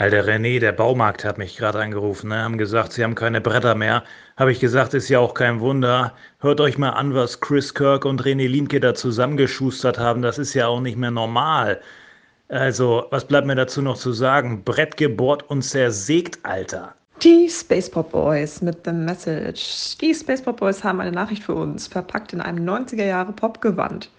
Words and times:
Alter 0.00 0.24
René, 0.28 0.60
der 0.60 0.70
Baumarkt 0.70 1.24
hat 1.24 1.38
mich 1.38 1.56
gerade 1.56 1.80
angerufen, 1.80 2.28
ne? 2.28 2.44
haben 2.44 2.56
gesagt, 2.56 2.92
sie 2.92 3.02
haben 3.02 3.16
keine 3.16 3.40
Bretter 3.40 3.74
mehr. 3.74 4.04
Habe 4.36 4.52
ich 4.52 4.60
gesagt, 4.60 4.94
ist 4.94 5.08
ja 5.08 5.18
auch 5.18 5.34
kein 5.34 5.58
Wunder. 5.58 6.12
Hört 6.38 6.60
euch 6.60 6.78
mal 6.78 6.90
an, 6.90 7.16
was 7.16 7.40
Chris 7.40 7.74
Kirk 7.74 8.04
und 8.04 8.22
René 8.22 8.46
Limke 8.46 8.78
da 8.78 8.94
zusammengeschustert 8.94 9.98
haben. 9.98 10.22
Das 10.22 10.38
ist 10.38 10.54
ja 10.54 10.68
auch 10.68 10.80
nicht 10.80 10.96
mehr 10.96 11.10
normal. 11.10 11.80
Also, 12.48 13.06
was 13.10 13.24
bleibt 13.24 13.48
mir 13.48 13.56
dazu 13.56 13.82
noch 13.82 13.96
zu 13.96 14.12
sagen? 14.12 14.62
Brett 14.62 14.96
gebohrt 14.96 15.42
und 15.50 15.62
zersägt, 15.62 16.38
Alter. 16.44 16.94
Die 17.24 17.48
Spaceport 17.50 18.12
Boys 18.12 18.62
mit 18.62 18.78
The 18.84 18.92
Message. 18.92 19.98
Die 20.00 20.14
Spaceport 20.14 20.58
Boys 20.58 20.84
haben 20.84 21.00
eine 21.00 21.10
Nachricht 21.10 21.42
für 21.42 21.56
uns, 21.56 21.88
verpackt 21.88 22.32
in 22.32 22.40
einem 22.40 22.64
90er 22.64 23.04
Jahre 23.04 23.32
Popgewand. 23.32 24.12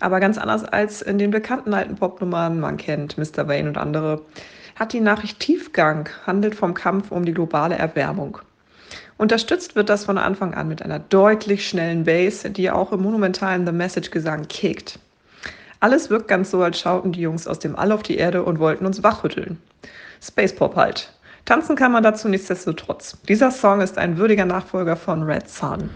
Aber 0.00 0.20
ganz 0.20 0.36
anders 0.36 0.62
als 0.62 1.00
in 1.00 1.16
den 1.16 1.30
bekannten 1.30 1.72
alten 1.72 1.96
Popnummern, 1.96 2.60
man 2.60 2.76
kennt 2.76 3.16
Mr. 3.16 3.48
Wayne 3.48 3.70
und 3.70 3.78
andere 3.78 4.20
hat 4.82 4.92
die 4.92 5.00
Nachricht 5.00 5.38
Tiefgang, 5.38 6.08
handelt 6.26 6.56
vom 6.56 6.74
Kampf 6.74 7.12
um 7.12 7.24
die 7.24 7.32
globale 7.32 7.76
Erwärmung. 7.76 8.38
Unterstützt 9.16 9.76
wird 9.76 9.88
das 9.88 10.04
von 10.04 10.18
Anfang 10.18 10.54
an 10.54 10.66
mit 10.66 10.82
einer 10.82 10.98
deutlich 10.98 11.68
schnellen 11.68 12.02
Bass, 12.02 12.42
die 12.50 12.68
auch 12.68 12.90
im 12.90 13.00
monumentalen 13.00 13.64
The 13.64 13.70
Message-Gesang 13.70 14.48
kickt. 14.48 14.98
Alles 15.78 16.10
wirkt 16.10 16.26
ganz 16.26 16.50
so, 16.50 16.62
als 16.62 16.80
schauten 16.80 17.12
die 17.12 17.20
Jungs 17.20 17.46
aus 17.46 17.60
dem 17.60 17.76
All 17.76 17.92
auf 17.92 18.02
die 18.02 18.16
Erde 18.16 18.42
und 18.42 18.58
wollten 18.58 18.84
uns 18.84 19.04
wachrütteln. 19.04 19.60
Space 20.20 20.52
Pop 20.52 20.74
halt. 20.74 21.12
Tanzen 21.44 21.76
kann 21.76 21.92
man 21.92 22.02
dazu 22.02 22.28
nichtsdestotrotz. 22.28 23.16
Dieser 23.28 23.52
Song 23.52 23.82
ist 23.82 23.98
ein 23.98 24.16
würdiger 24.16 24.46
Nachfolger 24.46 24.96
von 24.96 25.22
Red 25.22 25.48
Sun. 25.48 25.90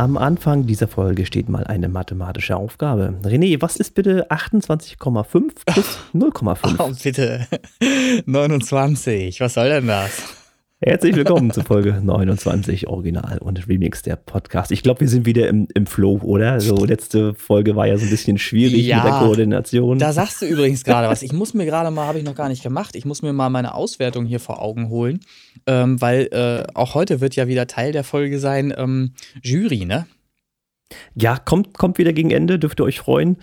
Am 0.00 0.16
Anfang 0.16 0.64
dieser 0.64 0.88
Folge 0.88 1.26
steht 1.26 1.50
mal 1.50 1.64
eine 1.64 1.90
mathematische 1.90 2.56
Aufgabe. 2.56 3.12
René, 3.22 3.60
was 3.60 3.76
ist 3.76 3.94
bitte 3.94 4.30
28,5 4.30 5.50
plus 5.66 5.98
0,5? 6.14 6.76
Oh, 6.78 6.90
bitte. 7.04 7.46
29. 8.24 9.38
Was 9.42 9.52
soll 9.52 9.68
denn 9.68 9.88
das? 9.88 10.39
Herzlich 10.82 11.14
willkommen 11.14 11.50
zu 11.50 11.60
Folge 11.60 12.00
29 12.02 12.88
Original 12.88 13.36
und 13.36 13.68
Remix 13.68 14.00
der 14.00 14.16
Podcast. 14.16 14.72
Ich 14.72 14.82
glaube, 14.82 15.00
wir 15.00 15.08
sind 15.08 15.26
wieder 15.26 15.46
im, 15.46 15.68
im 15.74 15.84
Flow, 15.84 16.18
oder? 16.22 16.58
So, 16.58 16.86
letzte 16.86 17.34
Folge 17.34 17.76
war 17.76 17.86
ja 17.86 17.98
so 17.98 18.04
ein 18.04 18.10
bisschen 18.10 18.38
schwierig 18.38 18.86
ja, 18.86 18.96
mit 18.96 19.04
der 19.04 19.18
Koordination. 19.18 19.98
Da 19.98 20.14
sagst 20.14 20.40
du 20.40 20.46
übrigens 20.46 20.82
gerade 20.82 21.08
was. 21.08 21.20
Ich 21.20 21.34
muss 21.34 21.52
mir 21.52 21.66
gerade 21.66 21.90
mal, 21.90 22.06
habe 22.06 22.16
ich 22.16 22.24
noch 22.24 22.34
gar 22.34 22.48
nicht 22.48 22.62
gemacht, 22.62 22.96
ich 22.96 23.04
muss 23.04 23.20
mir 23.20 23.34
mal 23.34 23.50
meine 23.50 23.74
Auswertung 23.74 24.24
hier 24.24 24.40
vor 24.40 24.62
Augen 24.62 24.88
holen, 24.88 25.20
ähm, 25.66 26.00
weil 26.00 26.28
äh, 26.32 26.66
auch 26.72 26.94
heute 26.94 27.20
wird 27.20 27.36
ja 27.36 27.46
wieder 27.46 27.66
Teil 27.66 27.92
der 27.92 28.02
Folge 28.02 28.38
sein 28.38 28.72
ähm, 28.74 29.12
Jury, 29.42 29.84
ne? 29.84 30.06
Ja, 31.14 31.38
kommt, 31.38 31.76
kommt 31.76 31.98
wieder 31.98 32.12
gegen 32.12 32.30
Ende, 32.30 32.58
dürft 32.58 32.80
ihr 32.80 32.84
euch 32.84 32.98
freuen. 33.00 33.36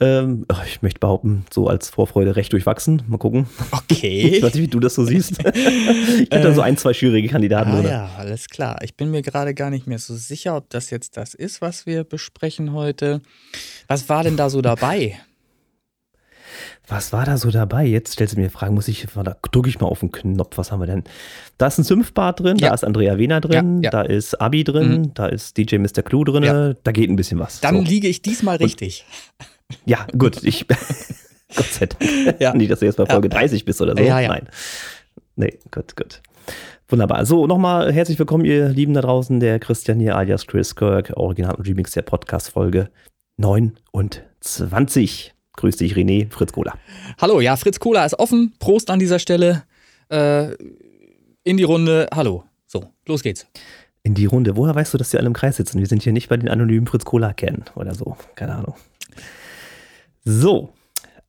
Ähm, 0.00 0.46
ich 0.66 0.82
möchte 0.82 1.00
behaupten, 1.00 1.44
so 1.52 1.68
als 1.68 1.90
Vorfreude 1.90 2.36
recht 2.36 2.52
durchwachsen. 2.52 3.02
Mal 3.06 3.18
gucken. 3.18 3.46
Okay. 3.70 4.32
Ich 4.34 4.42
weiß 4.42 4.54
nicht, 4.54 4.62
wie 4.62 4.68
du 4.68 4.80
das 4.80 4.94
so 4.94 5.04
siehst. 5.04 5.38
ich 5.44 6.30
hätte 6.30 6.40
da 6.40 6.52
so 6.52 6.60
ein, 6.60 6.76
zwei 6.76 6.92
schwierige 6.92 7.28
Kandidaten 7.28 7.70
ah, 7.70 7.82
Ja, 7.82 8.10
alles 8.18 8.48
klar. 8.48 8.78
Ich 8.82 8.96
bin 8.96 9.10
mir 9.10 9.22
gerade 9.22 9.54
gar 9.54 9.70
nicht 9.70 9.86
mehr 9.86 9.98
so 9.98 10.14
sicher, 10.14 10.56
ob 10.56 10.70
das 10.70 10.90
jetzt 10.90 11.16
das 11.16 11.34
ist, 11.34 11.60
was 11.60 11.86
wir 11.86 12.04
besprechen 12.04 12.72
heute. 12.72 13.20
Was 13.86 14.08
war 14.08 14.24
denn 14.24 14.36
da 14.36 14.50
so 14.50 14.62
dabei? 14.62 15.18
Was 16.86 17.12
war 17.12 17.24
da 17.24 17.36
so 17.36 17.50
dabei? 17.50 17.84
Jetzt 17.84 18.12
stellst 18.12 18.36
du 18.36 18.40
mir 18.40 18.50
Fragen, 18.50 18.74
muss 18.74 18.88
ich, 18.88 19.06
da 19.14 19.36
drücke 19.50 19.68
ich 19.68 19.80
mal 19.80 19.86
auf 19.86 20.00
den 20.00 20.12
Knopf, 20.12 20.58
was 20.58 20.72
haben 20.72 20.80
wir 20.80 20.86
denn? 20.86 21.04
Da 21.58 21.66
ist 21.66 21.78
ein 21.78 21.84
Synthbar 21.84 22.32
drin, 22.32 22.58
ja. 22.58 22.68
da 22.68 22.74
ist 22.74 22.84
Andrea 22.84 23.18
Wehner 23.18 23.40
drin, 23.40 23.82
ja, 23.82 23.84
ja. 23.84 23.90
da 23.90 24.02
ist 24.02 24.40
Abi 24.40 24.64
drin, 24.64 24.90
mhm. 24.90 25.14
da 25.14 25.26
ist 25.26 25.56
DJ 25.56 25.76
Mr. 25.78 26.02
Clue 26.02 26.24
drin, 26.24 26.76
da 26.82 26.92
geht 26.92 27.10
ein 27.10 27.16
bisschen 27.16 27.38
was. 27.38 27.60
Dann 27.60 27.76
so. 27.76 27.82
liege 27.82 28.08
ich 28.08 28.22
diesmal 28.22 28.56
richtig. 28.56 29.04
Und, 29.38 29.78
ja, 29.86 30.06
gut, 30.16 30.42
ich, 30.42 30.66
Gott 31.54 31.66
sei 31.66 31.86
Dank. 31.86 32.40
Ja. 32.40 32.54
Nicht, 32.54 32.70
dass 32.70 32.80
du 32.80 32.86
jetzt 32.86 32.96
bei 32.96 33.06
Folge 33.06 33.28
30 33.28 33.64
bist 33.64 33.80
oder 33.80 33.96
so. 33.96 34.02
Ja, 34.02 34.20
ja. 34.20 34.28
Nein. 34.28 34.48
Nee, 35.36 35.58
gut, 35.70 35.96
gut. 35.96 36.20
Wunderbar. 36.88 37.24
So, 37.26 37.46
nochmal 37.46 37.92
herzlich 37.92 38.18
willkommen, 38.18 38.44
ihr 38.44 38.68
Lieben 38.68 38.94
da 38.94 39.00
draußen. 39.00 39.40
Der 39.40 39.58
Christian 39.58 40.00
hier 40.00 40.16
alias 40.16 40.46
Chris 40.46 40.76
Kirk, 40.76 41.12
Original 41.16 41.54
und 41.54 41.66
Remix 41.66 41.92
der 41.92 42.02
Podcast-Folge 42.02 42.90
29. 43.38 45.33
Grüß 45.56 45.76
dich, 45.76 45.94
René, 45.94 46.30
Fritz 46.30 46.52
Cola. 46.52 46.74
Hallo, 47.20 47.40
ja, 47.40 47.56
Fritz 47.56 47.78
Cola 47.78 48.04
ist 48.04 48.18
offen. 48.18 48.52
Prost 48.58 48.90
an 48.90 48.98
dieser 48.98 49.18
Stelle. 49.18 49.64
Äh, 50.08 50.54
in 51.44 51.56
die 51.56 51.62
Runde. 51.62 52.08
Hallo. 52.14 52.44
So, 52.66 52.90
los 53.06 53.22
geht's. 53.22 53.46
In 54.02 54.14
die 54.14 54.26
Runde. 54.26 54.56
Woher 54.56 54.74
weißt 54.74 54.92
du, 54.92 54.98
dass 54.98 55.12
wir 55.12 55.20
alle 55.20 55.28
im 55.28 55.32
Kreis 55.32 55.56
sitzen? 55.56 55.78
Wir 55.78 55.86
sind 55.86 56.02
hier 56.02 56.12
nicht 56.12 56.28
bei 56.28 56.36
den 56.36 56.48
anonymen 56.48 56.86
Fritz 56.86 57.04
Cola 57.04 57.32
kennen 57.32 57.64
oder 57.76 57.94
so. 57.94 58.16
Keine 58.34 58.54
Ahnung. 58.56 58.74
So. 60.24 60.72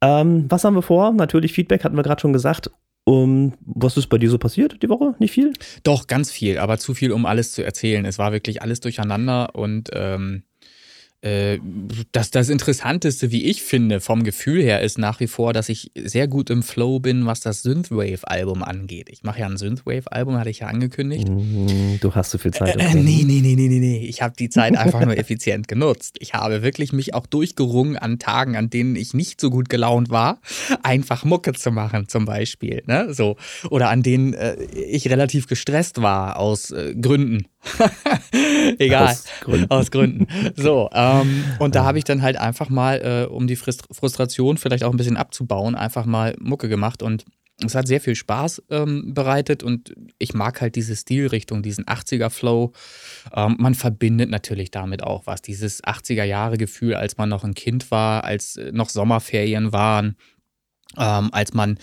Ähm, 0.02 0.46
was 0.50 0.64
haben 0.64 0.76
wir 0.76 0.82
vor? 0.82 1.14
Natürlich 1.14 1.54
Feedback, 1.54 1.84
hatten 1.84 1.96
wir 1.96 2.04
gerade 2.04 2.22
schon 2.22 2.34
gesagt. 2.34 2.72
Um, 3.08 3.54
was 3.62 3.98
ist 3.98 4.08
bei 4.08 4.18
dir 4.18 4.32
so 4.32 4.40
passiert 4.40 4.82
die 4.82 4.90
Woche? 4.90 5.14
Nicht 5.20 5.32
viel? 5.32 5.54
Doch, 5.84 6.08
ganz 6.08 6.32
viel, 6.32 6.58
aber 6.58 6.80
zu 6.80 6.96
viel, 6.96 7.12
um 7.12 7.28
alles 7.28 7.52
zu 7.52 7.64
erzählen. 7.64 8.04
Es 8.04 8.18
war 8.18 8.32
wirklich 8.32 8.64
alles 8.64 8.80
durcheinander 8.80 9.54
und 9.54 9.92
ähm, 9.94 10.42
äh, 11.26 11.60
das, 12.12 12.30
das 12.30 12.50
Interessanteste, 12.50 13.32
wie 13.32 13.46
ich 13.46 13.64
finde, 13.64 14.00
vom 14.00 14.24
Gefühl 14.24 14.62
her, 14.62 14.82
ist 14.82 15.00
nach 15.00 15.20
wie 15.20 15.28
vor, 15.28 15.54
dass 15.54 15.70
ich 15.70 15.92
sehr 15.96 16.28
gut 16.28 16.52
im 16.52 16.62
Flow 16.62 17.00
bin, 17.00 17.26
was 17.26 17.40
das 17.40 17.64
Synthwave-Album 17.64 18.62
angeht. 18.62 19.10
Ich 19.10 19.24
mache 19.24 19.40
ja 19.40 19.48
ein 19.48 19.58
Synthwave-Album, 19.58 20.38
hatte 20.38 20.52
ich 20.52 20.60
ja 20.60 20.68
angekündigt. 20.68 21.28
Mhm, 21.28 21.98
du 22.00 22.14
hast 22.14 22.30
so 22.30 22.38
viel 22.38 22.52
Zeit. 22.52 22.76
Äh, 22.76 22.94
nee, 22.94 23.24
nee, 23.26 23.42
nee, 23.42 23.56
nee, 23.56 23.68
nee, 23.68 23.80
nee. 23.80 24.06
Ich 24.06 24.22
habe 24.22 24.36
die 24.38 24.50
Zeit 24.50 24.78
einfach 24.78 25.04
nur 25.04 25.18
effizient 25.18 25.68
genutzt. 25.68 26.18
Ich 26.20 26.36
habe 26.36 26.62
wirklich 26.62 26.94
mich 26.94 27.16
auch 27.16 27.26
durchgerungen 27.26 27.98
an 27.98 28.20
Tagen, 28.20 28.56
an 28.56 28.70
denen 28.70 28.96
ich 28.96 29.16
nicht 29.16 29.42
so 29.42 29.50
gut 29.50 29.68
gelaunt 29.68 30.12
war, 30.12 30.40
einfach 30.84 31.24
Mucke 31.26 31.54
zu 31.54 31.72
machen, 31.72 32.08
zum 32.08 32.26
Beispiel. 32.26 32.84
Ne? 32.86 33.14
So. 33.16 33.36
Oder 33.72 33.90
an 33.90 34.04
denen 34.04 34.34
äh, 34.36 34.62
ich 34.64 35.10
relativ 35.10 35.48
gestresst 35.48 36.04
war, 36.04 36.38
aus 36.38 36.70
äh, 36.70 36.94
Gründen. 36.94 37.48
Egal. 38.78 39.08
Aus 39.08 39.26
Gründen. 39.42 39.72
Aus 39.72 39.92
Gründen. 39.92 40.28
So, 40.56 40.90
ähm, 40.94 41.15
und 41.60 41.76
da 41.76 41.84
habe 41.86 41.98
ich 41.98 42.04
dann 42.04 42.22
halt 42.22 42.38
einfach 42.38 42.70
mal, 42.70 43.26
äh, 43.28 43.32
um 43.32 43.48
die 43.48 43.56
Frustration 43.56 44.58
vielleicht 44.58 44.84
auch 44.84 44.92
ein 44.92 44.98
bisschen 44.98 45.18
abzubauen, 45.18 45.76
einfach 45.76 46.06
mal 46.06 46.36
Mucke 46.40 46.70
gemacht 46.70 47.04
und 47.04 47.26
es 47.64 47.74
hat 47.74 47.88
sehr 47.88 48.02
viel 48.02 48.16
Spaß 48.16 48.64
ähm, 48.70 49.14
bereitet 49.14 49.64
und 49.64 49.96
ich 50.20 50.34
mag 50.34 50.60
halt 50.60 50.76
diese 50.76 50.96
Stilrichtung, 50.96 51.64
diesen 51.64 51.86
80er-Flow. 51.86 52.74
Ähm, 53.34 53.56
man 53.60 53.76
verbindet 53.76 54.30
natürlich 54.30 54.72
damit 54.72 55.02
auch 55.02 55.26
was. 55.26 55.42
Dieses 55.42 55.82
80er-Jahre-Gefühl, 55.82 56.96
als 56.96 57.18
man 57.18 57.30
noch 57.30 57.46
ein 57.46 57.54
Kind 57.54 57.92
war, 57.92 58.26
als 58.26 58.58
äh, 58.58 58.72
noch 58.74 58.90
Sommerferien 58.90 59.72
waren, 59.72 60.18
ähm, 60.98 61.30
als 61.32 61.54
man 61.54 61.80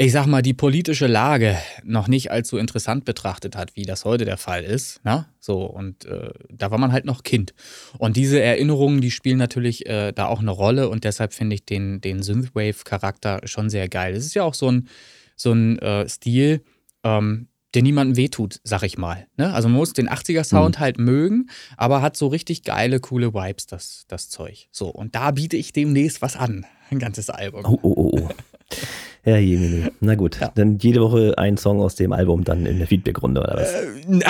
ich 0.00 0.12
sag 0.12 0.24
mal, 0.24 0.40
die 0.40 0.54
politische 0.54 1.06
Lage 1.06 1.58
noch 1.84 2.08
nicht 2.08 2.30
allzu 2.30 2.56
interessant 2.56 3.04
betrachtet 3.04 3.54
hat, 3.54 3.76
wie 3.76 3.82
das 3.82 4.06
heute 4.06 4.24
der 4.24 4.38
Fall 4.38 4.64
ist. 4.64 4.98
Na? 5.04 5.14
Ne? 5.14 5.26
So, 5.40 5.64
und 5.64 6.06
äh, 6.06 6.30
da 6.48 6.70
war 6.70 6.78
man 6.78 6.90
halt 6.90 7.04
noch 7.04 7.22
Kind. 7.22 7.52
Und 7.98 8.16
diese 8.16 8.40
Erinnerungen, 8.40 9.02
die 9.02 9.10
spielen 9.10 9.36
natürlich 9.36 9.84
äh, 9.84 10.12
da 10.12 10.24
auch 10.26 10.40
eine 10.40 10.52
Rolle 10.52 10.88
und 10.88 11.04
deshalb 11.04 11.34
finde 11.34 11.54
ich 11.54 11.66
den, 11.66 12.00
den 12.00 12.22
Synthwave-Charakter 12.22 13.42
schon 13.44 13.68
sehr 13.68 13.90
geil. 13.90 14.14
Es 14.14 14.24
ist 14.24 14.32
ja 14.32 14.42
auch 14.42 14.54
so 14.54 14.70
ein, 14.72 14.88
so 15.36 15.52
ein 15.52 15.78
äh, 15.80 16.08
Stil, 16.08 16.62
ähm, 17.04 17.48
der 17.74 17.82
niemandem 17.82 18.16
wehtut, 18.16 18.58
sag 18.64 18.84
ich 18.84 18.96
mal. 18.96 19.26
Ne? 19.36 19.52
Also 19.52 19.68
man 19.68 19.76
muss 19.76 19.92
den 19.92 20.08
80er-Sound 20.08 20.76
mhm. 20.76 20.80
halt 20.80 20.98
mögen, 20.98 21.50
aber 21.76 22.00
hat 22.00 22.16
so 22.16 22.28
richtig 22.28 22.62
geile, 22.62 23.00
coole 23.00 23.34
Vibes, 23.34 23.66
das, 23.66 24.06
das 24.08 24.30
Zeug. 24.30 24.68
So, 24.72 24.88
und 24.88 25.14
da 25.14 25.32
biete 25.32 25.58
ich 25.58 25.74
demnächst 25.74 26.22
was 26.22 26.36
an. 26.36 26.64
Ein 26.90 27.00
ganzes 27.00 27.28
Album. 27.28 27.66
Oh, 27.66 27.78
oh, 27.82 27.94
oh, 27.96 28.18
oh. 28.18 28.28
Ja, 29.24 29.36
Jemini. 29.36 29.90
Na 30.00 30.14
gut, 30.14 30.40
ja. 30.40 30.50
dann 30.54 30.78
jede 30.78 31.00
Woche 31.02 31.34
ein 31.36 31.56
Song 31.56 31.80
aus 31.80 31.94
dem 31.94 32.12
Album 32.12 32.44
dann 32.44 32.64
in 32.64 32.78
der 32.78 32.86
Feedback-Runde 32.86 33.40
oder 33.40 33.54
was? 33.54 33.74
Äh, 33.74 34.20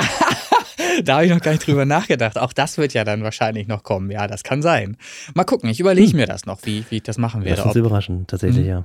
da 1.05 1.15
habe 1.15 1.27
ich 1.27 1.31
noch 1.31 1.41
gar 1.41 1.53
nicht 1.53 1.67
drüber 1.67 1.85
nachgedacht. 1.85 2.39
Auch 2.39 2.53
das 2.53 2.77
wird 2.77 2.93
ja 2.93 3.05
dann 3.05 3.23
wahrscheinlich 3.23 3.69
noch 3.69 3.85
kommen. 3.85 4.11
Ja, 4.11 4.27
das 4.27 4.43
kann 4.43 4.63
sein. 4.63 4.97
Mal 5.35 5.45
gucken, 5.45 5.71
ich 5.71 5.79
überlege 5.79 6.11
hm. 6.11 6.17
mir 6.17 6.27
das 6.27 6.47
noch, 6.47 6.61
wie, 6.65 6.85
wie 6.91 6.97
ich 6.97 7.03
das 7.03 7.19
machen 7.19 7.45
werde. 7.45 7.63
Das 7.63 7.71
ist 7.71 7.77
überraschend, 7.77 8.29
tatsächlich, 8.29 8.67
hm. 8.67 8.69
ja. 8.69 8.85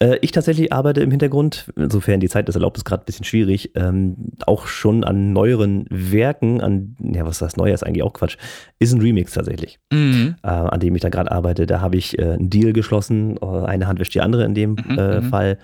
Äh, 0.00 0.18
ich 0.20 0.32
tatsächlich 0.32 0.72
arbeite 0.72 1.00
im 1.00 1.10
Hintergrund, 1.10 1.72
insofern 1.76 2.20
die 2.20 2.28
Zeit 2.28 2.48
das 2.48 2.54
erlaubt, 2.54 2.76
ist 2.76 2.84
gerade 2.84 3.02
ein 3.02 3.06
bisschen 3.06 3.24
schwierig, 3.24 3.72
ähm, 3.74 4.16
auch 4.46 4.66
schon 4.66 5.04
an 5.04 5.32
neueren 5.32 5.86
Werken, 5.90 6.60
an, 6.60 6.96
ja, 7.00 7.26
was 7.26 7.38
das 7.38 7.56
Neue 7.56 7.72
ist 7.72 7.84
eigentlich 7.84 8.02
auch 8.02 8.12
Quatsch, 8.12 8.36
ist 8.78 8.92
ein 8.92 9.00
Remix 9.00 9.32
tatsächlich, 9.32 9.78
mhm. 9.92 10.36
äh, 10.42 10.48
an 10.48 10.80
dem 10.80 10.94
ich 10.94 11.02
da 11.02 11.08
gerade 11.08 11.32
arbeite. 11.32 11.66
Da 11.66 11.80
habe 11.80 11.96
ich 11.96 12.18
äh, 12.18 12.32
einen 12.32 12.50
Deal 12.50 12.72
geschlossen, 12.72 13.36
äh, 13.42 13.46
eine 13.46 13.86
Hand 13.86 13.98
wäscht 13.98 14.14
die 14.14 14.20
andere 14.20 14.44
in 14.44 14.54
dem 14.54 14.70
mhm, 14.70 14.98
äh, 14.98 15.20
mhm. 15.20 15.24
Fall. 15.24 15.58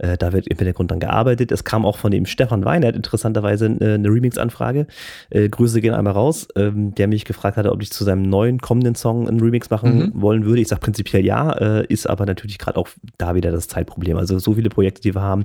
Äh, 0.00 0.16
da 0.16 0.32
wird 0.32 0.46
im 0.48 0.56
Hintergrund 0.56 0.90
dann 0.90 1.00
gearbeitet. 1.00 1.52
Es 1.52 1.64
kam 1.64 1.84
auch 1.84 1.98
von 1.98 2.10
dem 2.10 2.26
Stefan 2.26 2.64
Weinert 2.64 2.96
interessanterweise 2.96 3.66
äh, 3.66 3.94
eine 3.94 4.08
Remix-Anfrage. 4.08 4.86
Äh, 5.30 5.48
Grüße 5.48 5.80
gehen 5.80 5.94
einmal 5.94 6.14
raus, 6.14 6.48
ähm, 6.56 6.94
der 6.94 7.06
mich 7.06 7.24
gefragt 7.24 7.56
hatte, 7.56 7.72
ob 7.72 7.82
ich 7.82 7.90
zu 7.90 8.04
seinem 8.04 8.22
neuen 8.22 8.60
kommenden 8.60 8.94
Song 8.94 9.28
einen 9.28 9.40
Remix 9.40 9.70
machen 9.70 9.98
mhm. 9.98 10.22
wollen 10.22 10.44
würde. 10.44 10.60
Ich 10.60 10.68
sage 10.68 10.80
prinzipiell 10.80 11.24
ja, 11.24 11.52
äh, 11.52 11.86
ist 11.86 12.08
aber 12.08 12.26
natürlich 12.26 12.58
gerade 12.58 12.78
auch 12.78 12.88
da 13.18 13.34
wieder 13.34 13.52
das 13.52 13.68
Zeitproblem. 13.68 14.16
Also 14.16 14.38
so 14.38 14.54
viele 14.54 14.70
Projekte, 14.70 15.02
die 15.02 15.14
wir 15.14 15.22
haben, 15.22 15.44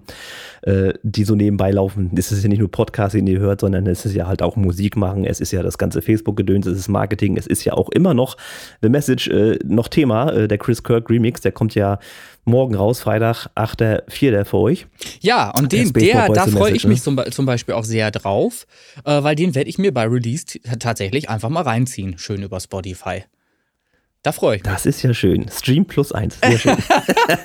die 1.04 1.24
so 1.24 1.36
nebenbei 1.36 1.72
laufen. 1.72 2.12
Es 2.16 2.32
ist 2.32 2.42
ja 2.42 2.50
nicht 2.50 2.60
nur 2.60 2.72
Podcast, 2.72 3.14
den 3.14 3.28
ihr 3.28 3.40
hört, 3.40 3.62
sondern 3.62 3.86
es 3.88 4.06
ist 4.06 4.16
ja 4.16 4.28
halt 4.28 4.42
auch 4.42 4.56
Musik 4.56 4.96
machen. 4.96 5.26
Es 5.26 5.40
ist 5.40 5.52
ja 5.52 5.62
das 5.62 5.78
ganze 5.78 6.02
Facebook-Gedöns, 6.02 6.66
es 6.66 6.78
ist 6.78 6.88
Marketing. 6.88 7.38
Es 7.38 7.46
ist 7.46 7.64
ja 7.66 7.74
auch 7.74 7.90
immer 7.90 8.14
noch 8.14 8.38
The 8.82 8.90
Message 8.90 9.30
noch 9.64 9.88
Thema. 9.88 10.48
der 10.48 10.58
Chris 10.58 10.84
Kirk 10.84 11.10
Remix, 11.10 11.42
der 11.42 11.52
kommt 11.52 11.76
ja 11.76 12.00
morgen 12.46 12.76
raus, 12.76 13.02
Freitag, 13.02 13.48
8.4. 13.56 14.46
für 14.46 14.58
euch. 14.58 14.88
Ja, 15.20 15.52
und 15.52 15.72
den, 15.72 15.92
der, 15.94 16.30
da 16.30 16.48
freue 16.48 16.74
ich 16.74 16.86
mich 16.86 17.02
zum, 17.02 17.20
zum, 17.32 17.46
Beispiel 17.46 17.76
auch 17.76 17.84
sehr 17.84 18.12
drauf, 18.12 18.66
äh, 19.04 19.24
weil 19.24 19.36
den 19.36 19.56
werde 19.56 19.70
ich 19.70 19.78
mir 19.78 19.94
bei 19.94 20.06
Release 20.06 20.46
tatsächlich 20.80 21.30
einfach 21.30 21.50
mal 21.50 21.64
reinziehen, 21.64 22.18
schön 22.18 22.44
über 22.44 22.60
Spotify. 22.60 23.24
Da 24.26 24.32
freue 24.32 24.56
ich 24.56 24.64
mich. 24.64 24.74
Das 24.74 24.88
ist 24.88 25.04
ja 25.04 25.14
schön. 25.14 25.46
Stream 25.52 25.86
plus 25.86 26.12
eins. 26.12 26.40
Sehr 26.40 26.58
schön. 26.58 26.78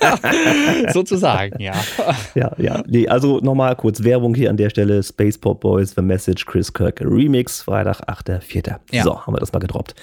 Sozusagen, 0.94 1.60
ja. 1.60 1.74
Ja, 2.34 2.52
ja. 2.56 2.82
Nee, 2.86 3.06
also 3.06 3.38
nochmal 3.40 3.76
kurz 3.76 4.02
Werbung 4.02 4.34
hier 4.34 4.48
an 4.48 4.56
der 4.56 4.70
Stelle. 4.70 5.02
Space 5.02 5.36
Pop 5.36 5.60
Boys, 5.60 5.94
The 5.94 6.00
Message, 6.00 6.46
Chris 6.46 6.72
Kirk 6.72 7.02
Remix, 7.02 7.60
Freitag, 7.60 8.08
8.4. 8.08 8.76
Ja. 8.92 9.02
So, 9.02 9.20
haben 9.20 9.34
wir 9.34 9.40
das 9.40 9.52
mal 9.52 9.58
gedroppt. 9.58 9.94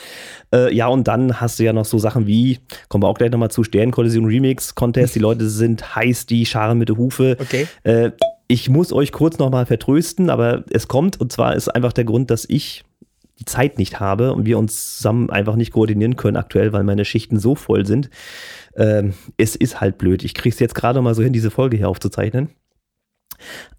Äh, 0.53 0.71
ja, 0.71 0.87
und 0.87 1.07
dann 1.07 1.41
hast 1.41 1.57
du 1.57 1.63
ja 1.63 1.73
noch 1.73 1.85
so 1.85 1.97
Sachen 1.97 2.27
wie, 2.27 2.59
kommen 2.89 3.03
wir 3.03 3.07
auch 3.07 3.17
gleich 3.17 3.31
nochmal 3.31 3.49
zu 3.49 3.63
Sternkollision 3.63 4.25
Remix 4.25 4.75
Contest. 4.75 5.15
Die 5.15 5.19
Leute 5.19 5.49
sind 5.49 5.95
heiß, 5.95 6.27
die 6.27 6.45
scharen 6.45 6.77
mit 6.77 6.89
der 6.89 6.97
Hufe. 6.97 7.37
Okay. 7.39 7.67
Äh, 7.85 8.11
ich 8.47 8.69
muss 8.69 8.93
euch 8.93 9.11
kurz 9.11 9.39
nochmal 9.39 9.65
vertrösten, 9.65 10.29
aber 10.29 10.63
es 10.69 10.87
kommt. 10.87 11.19
Und 11.19 11.31
zwar 11.31 11.55
ist 11.55 11.69
einfach 11.69 11.93
der 11.93 12.03
Grund, 12.05 12.29
dass 12.29 12.45
ich 12.47 12.83
die 13.39 13.45
Zeit 13.45 13.77
nicht 13.77 13.99
habe 13.99 14.33
und 14.33 14.45
wir 14.45 14.57
uns 14.57 14.97
zusammen 14.97 15.29
einfach 15.29 15.55
nicht 15.55 15.71
koordinieren 15.71 16.15
können 16.15 16.37
aktuell, 16.37 16.73
weil 16.73 16.83
meine 16.83 17.05
Schichten 17.05 17.39
so 17.39 17.55
voll 17.55 17.85
sind. 17.85 18.09
Ähm, 18.75 19.13
es 19.37 19.55
ist 19.55 19.79
halt 19.81 19.97
blöd. 19.97 20.23
Ich 20.23 20.33
kriege 20.33 20.53
es 20.53 20.59
jetzt 20.59 20.75
gerade 20.75 21.01
mal 21.01 21.15
so 21.15 21.23
hin, 21.23 21.33
diese 21.33 21.51
Folge 21.51 21.77
hier 21.77 21.89
aufzuzeichnen. 21.89 22.49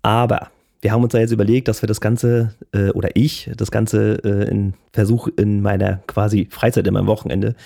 Aber 0.03 0.51
wir 0.81 0.93
haben 0.93 1.03
uns 1.03 1.13
da 1.13 1.19
jetzt 1.19 1.33
überlegt, 1.33 1.67
dass 1.67 1.83
wir 1.83 1.89
das 1.89 2.01
Ganze, 2.01 2.55
äh, 2.73 2.91
oder 2.91 3.11
ich, 3.15 3.51
das 3.57 3.71
Ganze 3.71 4.23
äh, 4.25 4.49
in 4.49 4.75
Versuch 4.93 5.29
in 5.37 5.61
meiner 5.61 6.01
quasi 6.07 6.47
Freizeit, 6.51 6.87
in 6.87 6.95
meinem 6.95 7.09
Wochenende 7.09 7.57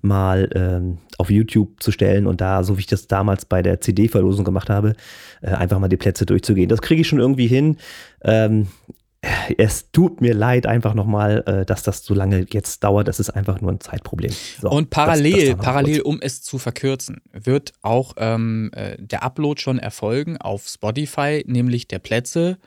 mal 0.00 0.48
ähm, 0.54 0.98
auf 1.18 1.30
YouTube 1.30 1.82
zu 1.82 1.92
stellen 1.92 2.26
und 2.26 2.40
da, 2.40 2.64
so 2.64 2.76
wie 2.76 2.80
ich 2.80 2.86
das 2.86 3.08
damals 3.08 3.44
bei 3.44 3.60
der 3.62 3.80
CD-Verlosung 3.80 4.44
gemacht 4.44 4.70
habe, 4.70 4.94
äh, 5.42 5.50
einfach 5.50 5.78
mal 5.78 5.88
die 5.88 5.98
Plätze 5.98 6.24
durchzugehen. 6.24 6.68
Das 6.68 6.80
kriege 6.80 7.02
ich 7.02 7.08
schon 7.08 7.20
irgendwie 7.20 7.46
hin. 7.46 7.76
Ähm, 8.22 8.68
es 9.56 9.90
tut 9.92 10.20
mir 10.20 10.34
leid 10.34 10.66
einfach 10.66 10.94
nochmal, 10.94 11.44
äh, 11.46 11.64
dass 11.64 11.82
das 11.82 12.04
so 12.04 12.14
lange 12.14 12.46
jetzt 12.50 12.82
dauert. 12.82 13.08
Das 13.08 13.20
ist 13.20 13.30
einfach 13.30 13.60
nur 13.60 13.70
ein 13.70 13.80
Zeitproblem. 13.80 14.32
So, 14.60 14.70
und 14.70 14.90
parallel, 14.90 15.46
das, 15.46 15.56
das 15.56 15.64
parallel, 15.64 16.00
um 16.00 16.20
es 16.20 16.42
zu 16.42 16.58
verkürzen, 16.58 17.22
wird 17.32 17.72
auch 17.82 18.14
ähm, 18.16 18.70
äh, 18.74 18.96
der 18.98 19.22
Upload 19.22 19.60
schon 19.60 19.78
erfolgen 19.78 20.38
auf 20.38 20.66
Spotify, 20.66 21.44
nämlich 21.46 21.86
der 21.86 22.00
Plätze, 22.00 22.58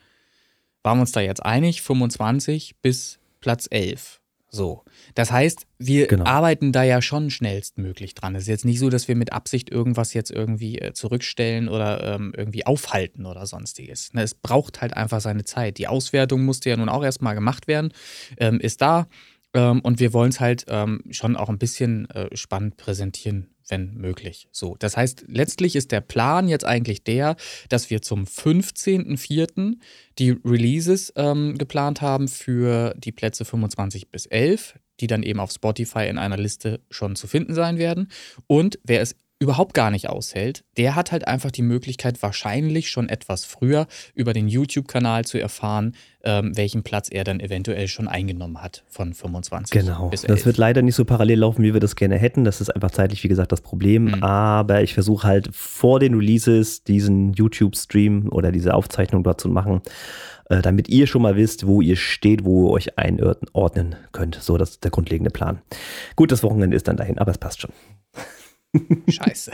waren 0.84 0.98
wir 0.98 1.02
uns 1.02 1.12
da 1.12 1.20
jetzt 1.20 1.46
einig, 1.46 1.82
25 1.82 2.78
bis 2.82 3.20
Platz 3.42 3.68
11. 3.70 4.22
So. 4.56 4.86
Das 5.16 5.32
heißt, 5.32 5.68
wir 5.78 6.08
genau. 6.08 6.24
arbeiten 6.24 6.72
da 6.72 6.84
ja 6.84 7.02
schon 7.02 7.30
schnellstmöglich 7.30 8.16
dran. 8.16 8.36
Es 8.36 8.44
ist 8.44 8.48
jetzt 8.48 8.66
nicht 8.66 8.80
so, 8.80 8.90
dass 8.90 9.10
wir 9.10 9.16
mit 9.16 9.34
Absicht 9.34 9.70
irgendwas 9.70 10.14
jetzt 10.14 10.32
irgendwie 10.32 10.80
äh, 10.80 10.94
zurückstellen 10.94 11.68
oder 11.68 12.16
ähm, 12.16 12.34
irgendwie 12.36 12.66
aufhalten 12.66 13.26
oder 13.26 13.46
sonstiges. 13.46 14.14
Ne, 14.14 14.24
es 14.24 14.34
braucht 14.34 14.82
halt 14.82 14.96
einfach 14.96 15.20
seine 15.20 15.44
Zeit. 15.44 15.78
Die 15.78 15.88
Auswertung 15.88 16.46
musste 16.46 16.70
ja 16.70 16.78
nun 16.78 16.88
auch 16.88 17.04
erstmal 17.04 17.36
gemacht 17.36 17.68
werden, 17.68 17.92
ähm, 18.38 18.62
ist 18.62 18.82
da. 18.82 19.08
Ähm, 19.54 19.82
und 19.82 20.00
wir 20.00 20.14
wollen 20.14 20.30
es 20.30 20.40
halt 20.40 20.66
ähm, 20.70 21.04
schon 21.12 21.36
auch 21.36 21.50
ein 21.50 21.60
bisschen 21.60 22.10
äh, 22.12 22.36
spannend 22.36 22.78
präsentieren, 22.78 23.50
wenn 23.68 23.96
möglich. 23.96 24.48
So, 24.52 24.76
das 24.80 24.98
heißt, 24.98 25.26
letztlich 25.28 25.76
ist 25.76 25.92
der 25.92 26.02
Plan 26.02 26.48
jetzt 26.48 26.66
eigentlich 26.66 27.04
der, 27.04 27.36
dass 27.70 27.90
wir 27.90 28.02
zum 28.02 28.26
15.04. 28.26 29.78
die 30.20 30.32
Releases 30.44 31.14
ähm, 31.16 31.58
geplant 31.58 32.02
haben 32.02 32.28
für 32.28 32.94
die 32.98 33.12
Plätze 33.12 33.46
25 33.46 34.10
bis 34.12 34.26
11, 34.26 34.80
die 35.00 35.08
dann 35.08 35.24
eben 35.24 35.40
auf 35.40 35.52
Spotify 35.52 36.08
in 36.08 36.18
einer 36.18 36.38
Liste 36.38 36.82
schon 36.90 37.16
zu 37.16 37.28
finden 37.28 37.54
sein 37.54 37.78
werden. 37.78 38.10
Und 38.48 38.80
wer 38.84 39.02
es 39.02 39.16
überhaupt 39.40 39.74
gar 39.74 39.92
nicht 39.92 40.08
aushält, 40.10 40.64
der 40.78 40.96
hat 40.96 41.12
halt 41.12 41.28
einfach 41.28 41.52
die 41.52 41.62
Möglichkeit, 41.62 42.22
wahrscheinlich 42.22 42.90
schon 42.90 43.10
etwas 43.10 43.44
früher 43.44 43.88
über 44.14 44.32
den 44.32 44.48
YouTube-Kanal 44.48 45.26
zu 45.26 45.38
erfahren, 45.38 45.94
ähm, 46.24 46.56
welchen 46.56 46.84
Platz 46.84 47.10
er 47.12 47.26
dann 47.26 47.42
eventuell 47.42 47.90
schon 47.90 48.08
eingenommen 48.08 48.62
hat 48.62 48.84
von 48.88 49.14
25 49.14 49.78
genau. 49.78 50.10
bis 50.10 50.24
11. 50.24 50.36
Das 50.36 50.46
wird 50.46 50.58
leider 50.58 50.82
nicht 50.82 50.96
so 50.96 51.04
parallel 51.04 51.40
laufen, 51.40 51.64
wie 51.64 51.74
wir 51.74 51.82
das 51.82 51.98
gerne 51.98 52.18
hätten. 52.18 52.46
Das 52.46 52.62
ist 52.62 52.70
einfach 52.70 52.92
zeitlich, 52.92 53.24
wie 53.24 53.28
gesagt, 53.28 53.52
das 53.52 53.62
Problem. 53.62 54.06
Mhm. 54.06 54.24
Aber 54.24 54.82
ich 54.84 54.94
versuche 54.94 55.28
halt 55.28 55.50
vor 55.54 56.00
den 56.00 56.14
Releases 56.14 56.84
diesen 56.84 57.34
YouTube-Stream 57.34 58.30
oder 58.32 58.54
diese 58.54 58.74
Aufzeichnung 58.74 59.24
dort 59.24 59.42
zu 59.42 59.50
machen, 59.50 59.82
äh, 60.50 60.62
damit 60.62 60.88
ihr 60.88 61.08
schon 61.08 61.22
mal 61.22 61.36
wisst, 61.36 61.68
wo 61.68 61.82
ihr 61.82 61.98
steht, 61.98 62.46
wo 62.46 62.70
ihr 62.70 62.72
euch 62.72 62.98
einordnen 62.98 63.98
könnt. 64.14 64.36
So, 64.42 64.58
das 64.58 64.72
ist 64.72 64.84
der 64.86 64.92
grundlegende 64.92 65.32
Plan. 65.32 65.62
Gut, 66.16 66.32
das 66.32 66.42
Wochenende 66.42 66.78
ist 66.78 66.88
dann 66.88 66.96
dahin, 66.96 67.18
aber 67.18 67.32
es 67.32 67.38
passt 67.38 67.62
schon. 67.62 67.72
Scheiße. 69.08 69.52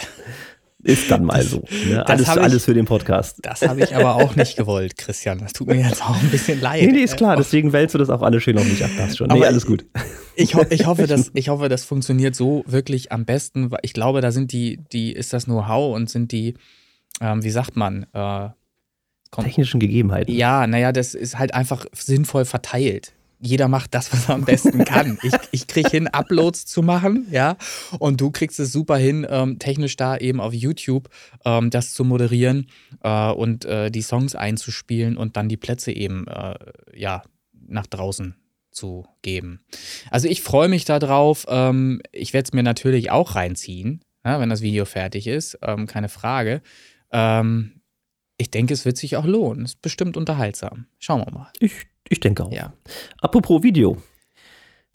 Ist 0.83 1.11
dann 1.11 1.23
mal 1.23 1.43
so. 1.43 1.63
Ne? 1.87 2.07
Alles, 2.07 2.23
ich, 2.23 2.29
alles 2.29 2.65
für 2.65 2.73
den 2.73 2.85
Podcast. 2.85 3.37
Das 3.43 3.61
habe 3.61 3.81
ich 3.83 3.95
aber 3.95 4.15
auch 4.15 4.35
nicht 4.35 4.57
gewollt, 4.57 4.97
Christian. 4.97 5.37
Das 5.37 5.53
tut 5.53 5.67
mir 5.67 5.75
jetzt 5.75 6.01
auch 6.01 6.19
ein 6.19 6.29
bisschen 6.29 6.59
leid. 6.59 6.81
Nee, 6.81 6.91
nee, 6.91 7.03
ist 7.03 7.17
klar. 7.17 7.35
Deswegen 7.35 7.71
wählst 7.71 7.93
du 7.93 7.99
das 7.99 8.09
auch 8.09 8.23
alles 8.23 8.41
schön 8.41 8.57
auf 8.57 8.65
mich 8.65 8.83
ab. 8.83 8.89
Passt 8.97 9.17
schon. 9.17 9.27
Nee, 9.27 9.45
alles 9.45 9.65
gut. 9.65 9.85
Ich, 10.35 10.55
ho 10.55 10.65
ich, 10.69 10.87
hoffe, 10.87 11.05
das, 11.05 11.29
ich 11.33 11.49
hoffe, 11.49 11.69
das 11.69 11.83
funktioniert 11.83 12.35
so 12.35 12.63
wirklich 12.65 13.11
am 13.11 13.25
besten. 13.25 13.69
Weil 13.69 13.79
ich 13.83 13.93
glaube, 13.93 14.21
da 14.21 14.31
sind 14.31 14.53
die, 14.53 14.79
die 14.91 15.11
ist 15.11 15.33
das 15.33 15.45
Know-how 15.45 15.95
und 15.95 16.09
sind 16.09 16.31
die, 16.31 16.55
ähm, 17.21 17.43
wie 17.43 17.51
sagt 17.51 17.75
man, 17.75 18.07
äh, 18.13 18.49
technischen 19.39 19.79
Gegebenheiten. 19.79 20.33
Ja, 20.33 20.65
naja, 20.65 20.91
das 20.91 21.13
ist 21.13 21.37
halt 21.37 21.53
einfach 21.53 21.85
sinnvoll 21.93 22.45
verteilt 22.45 23.13
jeder 23.41 23.67
macht 23.67 23.93
das, 23.93 24.13
was 24.13 24.29
er 24.29 24.35
am 24.35 24.45
besten 24.45 24.85
kann. 24.85 25.17
Ich, 25.23 25.33
ich 25.51 25.67
kriege 25.67 25.89
hin, 25.89 26.07
Uploads 26.07 26.65
zu 26.65 26.81
machen, 26.81 27.27
ja, 27.31 27.57
und 27.99 28.21
du 28.21 28.31
kriegst 28.31 28.59
es 28.59 28.71
super 28.71 28.97
hin, 28.97 29.25
ähm, 29.29 29.59
technisch 29.59 29.95
da 29.97 30.17
eben 30.17 30.39
auf 30.39 30.53
YouTube 30.53 31.09
ähm, 31.43 31.69
das 31.71 31.93
zu 31.93 32.03
moderieren 32.03 32.67
äh, 33.03 33.31
und 33.31 33.65
äh, 33.65 33.89
die 33.89 34.03
Songs 34.03 34.35
einzuspielen 34.35 35.17
und 35.17 35.37
dann 35.37 35.49
die 35.49 35.57
Plätze 35.57 35.91
eben, 35.91 36.27
äh, 36.27 36.55
ja, 36.95 37.23
nach 37.67 37.87
draußen 37.87 38.35
zu 38.71 39.05
geben. 39.21 39.61
Also 40.09 40.27
ich 40.27 40.41
freue 40.41 40.69
mich 40.69 40.85
darauf. 40.85 41.45
Ähm, 41.49 42.01
ich 42.11 42.33
werde 42.33 42.47
es 42.47 42.53
mir 42.53 42.63
natürlich 42.63 43.11
auch 43.11 43.35
reinziehen, 43.35 44.03
ja, 44.23 44.39
wenn 44.39 44.49
das 44.49 44.61
Video 44.61 44.85
fertig 44.85 45.27
ist, 45.27 45.57
ähm, 45.61 45.87
keine 45.87 46.09
Frage. 46.09 46.61
Ähm, 47.11 47.81
ich 48.37 48.49
denke, 48.49 48.73
es 48.73 48.85
wird 48.85 48.97
sich 48.97 49.17
auch 49.17 49.25
lohnen. 49.25 49.65
Es 49.65 49.73
ist 49.73 49.81
bestimmt 49.81 50.17
unterhaltsam. 50.17 50.87
Schauen 50.99 51.25
wir 51.25 51.31
mal. 51.31 51.51
Ich 51.59 51.90
ich 52.09 52.19
denke 52.19 52.43
auch. 52.43 52.51
Ja. 52.51 52.73
Apropos 53.21 53.63
Video. 53.63 53.97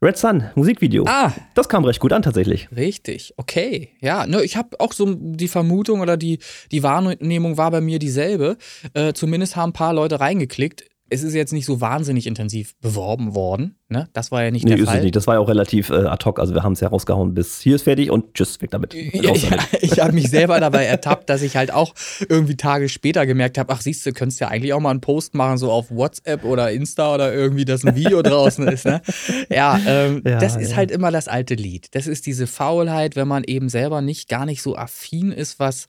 Red 0.03 0.19
Sun, 0.19 0.45
Musikvideo. 0.55 1.05
Ah. 1.09 1.33
Das 1.55 1.71
kam 1.71 1.85
recht 1.85 2.01
gut 2.01 2.13
an 2.13 2.21
tatsächlich. 2.21 2.69
Richtig, 2.77 3.33
okay. 3.39 3.93
Ja, 4.01 4.27
ne, 4.27 4.45
ich 4.45 4.57
habe 4.59 4.79
auch 4.79 4.93
so 4.93 5.15
die 5.15 5.49
Vermutung 5.49 6.01
oder 6.01 6.19
die, 6.19 6.39
die 6.71 6.83
Wahrnehmung 6.83 7.57
war 7.57 7.71
bei 7.71 7.81
mir 7.81 7.99
dieselbe. 7.99 8.59
Äh, 8.93 9.15
zumindest 9.15 9.57
haben 9.57 9.71
ein 9.71 9.73
paar 9.73 9.95
Leute 9.95 10.21
reingeklickt 10.21 10.85
es 11.09 11.23
ist 11.23 11.35
jetzt 11.35 11.53
nicht 11.53 11.67
so 11.67 11.81
wahnsinnig 11.81 12.27
intensiv 12.27 12.77
beworben 12.81 13.35
worden. 13.35 13.77
Ne? 13.89 14.09
Das 14.13 14.33
war 14.33 14.43
ja 14.43 14.51
nicht 14.51 14.65
nee, 14.65 14.71
der 14.71 14.79
ist 14.79 14.87
Fall. 14.87 14.99
Es 14.99 15.05
nicht. 15.05 15.15
Das 15.15 15.27
war 15.29 15.35
ja 15.35 15.41
auch 15.41 15.49
relativ 15.49 15.91
äh, 15.91 16.07
ad 16.07 16.25
hoc. 16.25 16.41
Also 16.41 16.55
wir 16.55 16.65
haben 16.65 16.73
es 16.73 16.81
ja 16.81 16.89
rausgehauen 16.89 17.35
bis 17.35 17.61
hier 17.61 17.77
ist 17.77 17.83
fertig 17.83 18.11
und 18.11 18.35
tschüss, 18.35 18.61
weg 18.61 18.73
damit. 18.73 18.95
Ja, 18.95 19.33
ja, 19.35 19.59
ich 19.81 20.01
habe 20.01 20.13
mich 20.13 20.29
selber 20.29 20.59
dabei 20.59 20.85
ertappt, 20.85 21.31
dass 21.31 21.43
ich 21.43 21.57
halt 21.57 21.73
auch 21.73 21.95
irgendwie 22.29 22.57
Tage 22.57 22.89
später 22.89 23.27
gemerkt 23.27 23.59
habe, 23.59 23.73
ach 23.73 23.81
siehst 23.81 24.05
du, 24.05 24.13
könntest 24.13 24.41
ja 24.41 24.49
eigentlich 24.49 24.73
auch 24.73 24.81
mal 24.81 24.91
einen 24.91 25.01
Post 25.01 25.35
machen, 25.35 25.59
so 25.59 25.71
auf 25.71 25.91
WhatsApp 25.91 26.45
oder 26.45 26.73
Insta 26.73 27.15
oder 27.15 27.33
irgendwie, 27.33 27.65
dass 27.65 27.85
ein 27.85 27.95
Video 27.95 28.23
draußen 28.23 28.67
ist. 28.67 28.85
Ne? 28.87 29.01
Ja, 29.49 29.79
ähm, 29.87 30.23
ja, 30.27 30.39
das 30.39 30.57
ist 30.57 30.75
halt 30.75 30.91
immer 30.91 31.13
das 31.13 31.29
alte 31.29 31.55
Lied. 31.55 31.95
Das 31.95 32.09
ist 32.09 32.27
diese 32.27 32.49
Faulheit, 32.49 33.15
wenn 33.15 33.29
man 33.29 33.45
eben 33.45 33.69
selber 33.69 34.01
nicht 34.01 34.29
gar 34.29 34.47
nicht 34.47 34.63
so 34.63 34.77
affin 34.77 35.31
ist, 35.31 35.61
was 35.61 35.89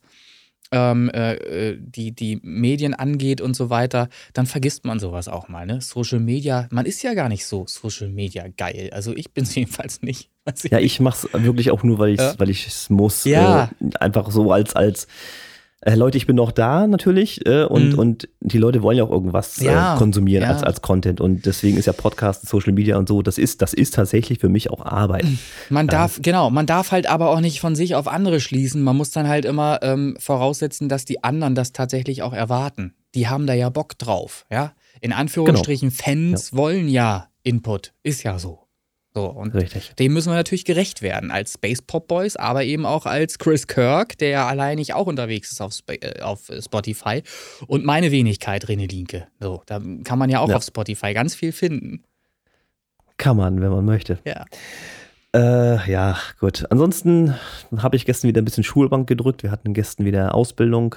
ähm, 0.70 1.10
äh, 1.10 1.34
äh, 1.34 1.78
die, 1.80 2.12
die 2.12 2.40
Medien 2.42 2.94
angeht 2.94 3.40
und 3.40 3.54
so 3.54 3.70
weiter, 3.70 4.08
dann 4.32 4.46
vergisst 4.46 4.84
man 4.84 4.98
sowas 4.98 5.28
auch 5.28 5.48
mal. 5.48 5.66
Ne? 5.66 5.80
Social 5.80 6.20
Media, 6.20 6.68
man 6.70 6.86
ist 6.86 7.02
ja 7.02 7.14
gar 7.14 7.28
nicht 7.28 7.46
so 7.46 7.64
Social 7.66 8.08
Media 8.08 8.46
geil. 8.56 8.90
Also 8.92 9.14
ich 9.14 9.32
bin 9.32 9.44
es 9.44 9.54
jedenfalls 9.54 10.02
nicht. 10.02 10.30
ja, 10.70 10.78
ich 10.78 11.00
mache 11.00 11.28
es 11.32 11.44
wirklich 11.44 11.70
auch 11.70 11.82
nur, 11.82 11.98
weil 11.98 12.10
ich 12.10 12.20
es 12.20 12.32
ja. 12.32 12.38
weil 12.38 12.96
muss. 12.96 13.24
Ja. 13.24 13.70
Äh, 13.80 13.98
einfach 14.00 14.30
so 14.30 14.52
als, 14.52 14.74
als 14.74 15.06
äh, 15.80 15.94
Leute, 15.94 16.18
ich 16.18 16.26
bin 16.26 16.36
noch 16.36 16.50
da 16.50 16.86
natürlich 16.86 17.46
äh, 17.46 17.64
und, 17.64 17.92
mhm. 17.92 17.98
und 17.98 18.28
die 18.40 18.58
Leute 18.58 18.82
wollen 18.82 18.98
ja 18.98 19.04
auch 19.04 19.10
irgendwas 19.10 19.60
äh, 19.60 19.66
ja, 19.66 19.94
äh, 19.94 19.98
konsumieren 19.98 20.42
ja. 20.42 20.50
als, 20.50 20.64
als 20.64 20.82
Content 20.82 21.20
und 21.20 21.46
deswegen 21.46 21.76
ist 21.76 21.86
ja 21.86 21.92
Podcast, 21.92 22.48
Social 22.48 22.72
Media 22.72 22.96
und 22.96 23.08
so, 23.08 23.22
das 23.22 23.38
ist, 23.38 23.62
das 23.62 23.74
ist 23.74 23.94
tatsächlich 23.94 24.40
für 24.40 24.48
mich 24.48 24.70
auch 24.70 24.84
Arbeit. 24.84 25.24
Man 25.70 25.86
darf, 25.86 26.18
genau, 26.22 26.50
man 26.50 26.66
darf 26.66 26.90
halt 26.90 27.08
aber 27.08 27.30
auch 27.30 27.40
nicht 27.40 27.60
von 27.60 27.76
sich 27.76 27.94
auf 27.94 28.08
andere 28.08 28.40
schließen. 28.40 28.82
Man 28.82 28.96
muss 28.96 29.10
dann 29.10 29.28
halt 29.28 29.44
immer 29.44 29.80
ähm, 29.82 30.16
voraussetzen, 30.18 30.88
dass 30.88 31.04
die 31.04 31.22
anderen 31.22 31.54
das 31.54 31.72
tatsächlich 31.72 32.22
auch 32.22 32.32
erwarten. 32.32 32.94
Die 33.14 33.28
haben 33.28 33.46
da 33.46 33.54
ja 33.54 33.68
Bock 33.68 33.98
drauf, 33.98 34.46
ja. 34.50 34.72
In 35.00 35.12
Anführungsstrichen, 35.12 35.90
genau. 35.90 36.02
Fans 36.02 36.50
ja. 36.50 36.58
wollen 36.58 36.88
ja 36.88 37.28
Input, 37.44 37.92
ist 38.02 38.24
ja 38.24 38.38
so. 38.38 38.67
So, 39.18 39.26
und 39.26 39.52
Richtig. 39.52 39.96
dem 39.98 40.12
müssen 40.12 40.30
wir 40.30 40.36
natürlich 40.36 40.64
gerecht 40.64 41.02
werden, 41.02 41.32
als 41.32 41.54
Space 41.54 41.82
Pop 41.82 42.06
Boys, 42.06 42.36
aber 42.36 42.62
eben 42.62 42.86
auch 42.86 43.04
als 43.04 43.40
Chris 43.40 43.66
Kirk, 43.66 44.16
der 44.18 44.28
ja 44.28 44.46
alleinig 44.46 44.94
auch 44.94 45.08
unterwegs 45.08 45.50
ist 45.50 45.60
auf, 45.60 45.72
Sp 45.74 45.98
äh, 45.98 46.22
auf 46.22 46.52
Spotify. 46.60 47.24
Und 47.66 47.84
meine 47.84 48.12
Wenigkeit, 48.12 48.66
René 48.66 48.88
Linke. 48.88 49.26
So, 49.40 49.64
da 49.66 49.80
kann 50.04 50.20
man 50.20 50.30
ja 50.30 50.38
auch 50.38 50.50
ja. 50.50 50.54
auf 50.54 50.62
Spotify 50.62 51.14
ganz 51.14 51.34
viel 51.34 51.50
finden. 51.50 52.04
Kann 53.16 53.36
man, 53.36 53.60
wenn 53.60 53.70
man 53.70 53.84
möchte. 53.84 54.20
Ja. 54.24 54.44
Äh, 55.34 55.90
ja, 55.90 56.16
gut. 56.38 56.64
Ansonsten 56.70 57.34
habe 57.76 57.96
ich 57.96 58.06
gestern 58.06 58.28
wieder 58.28 58.40
ein 58.40 58.44
bisschen 58.44 58.62
Schulbank 58.62 59.08
gedrückt. 59.08 59.42
Wir 59.42 59.50
hatten 59.50 59.74
gestern 59.74 60.06
wieder 60.06 60.32
Ausbildung. 60.32 60.94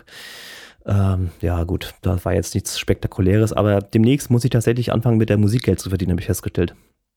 Ähm, 0.86 1.32
ja, 1.42 1.64
gut, 1.64 1.96
da 2.04 2.24
war 2.24 2.36
jetzt 2.36 2.54
nichts 2.54 2.78
Spektakuläres, 2.78 3.52
aber 3.52 3.82
demnächst 3.82 4.30
muss 4.30 4.44
ich 4.44 4.52
tatsächlich 4.52 4.92
anfangen, 4.92 5.18
mit 5.18 5.30
der 5.30 5.38
Musik 5.38 5.64
Geld 5.64 5.80
zu 5.80 5.90
verdienen, 5.90 6.12
habe 6.12 6.22
ich 6.22 6.28
festgestellt. 6.28 6.76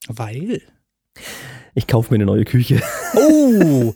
Weil? 0.08 0.62
Ich 1.74 1.86
kaufe 1.86 2.12
mir 2.12 2.16
eine 2.16 2.26
neue 2.26 2.44
Küche. 2.44 2.80
Oh, 3.16 3.92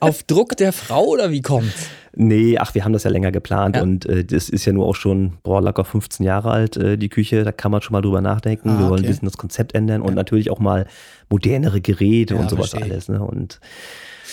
auf 0.00 0.22
Druck 0.24 0.56
der 0.56 0.72
Frau 0.72 1.04
oder 1.06 1.30
wie 1.30 1.40
kommt's? 1.40 1.88
Nee, 2.16 2.58
ach, 2.58 2.74
wir 2.74 2.84
haben 2.84 2.92
das 2.92 3.04
ja 3.04 3.10
länger 3.10 3.32
geplant 3.32 3.76
ja. 3.76 3.82
und 3.82 4.06
äh, 4.06 4.24
das 4.24 4.48
ist 4.48 4.64
ja 4.66 4.72
nur 4.72 4.86
auch 4.86 4.94
schon, 4.94 5.34
boah, 5.42 5.60
locker 5.60 5.84
15 5.84 6.24
Jahre 6.24 6.50
alt, 6.50 6.76
äh, 6.76 6.96
die 6.96 7.08
Küche. 7.08 7.42
Da 7.42 7.50
kann 7.50 7.72
man 7.72 7.82
schon 7.82 7.92
mal 7.92 8.02
drüber 8.02 8.20
nachdenken. 8.20 8.70
Ah, 8.70 8.78
wir 8.78 8.84
wollen 8.84 8.92
okay. 8.92 9.04
ein 9.04 9.08
bisschen 9.08 9.26
das 9.26 9.36
Konzept 9.36 9.74
ändern 9.74 10.00
und 10.00 10.14
natürlich 10.14 10.50
auch 10.50 10.60
mal 10.60 10.86
modernere 11.28 11.80
Geräte 11.80 12.34
ja, 12.34 12.40
und 12.40 12.50
sowas 12.50 12.70
verstehe. 12.70 12.92
alles. 12.92 13.08
Ne? 13.08 13.20
Und 13.20 13.58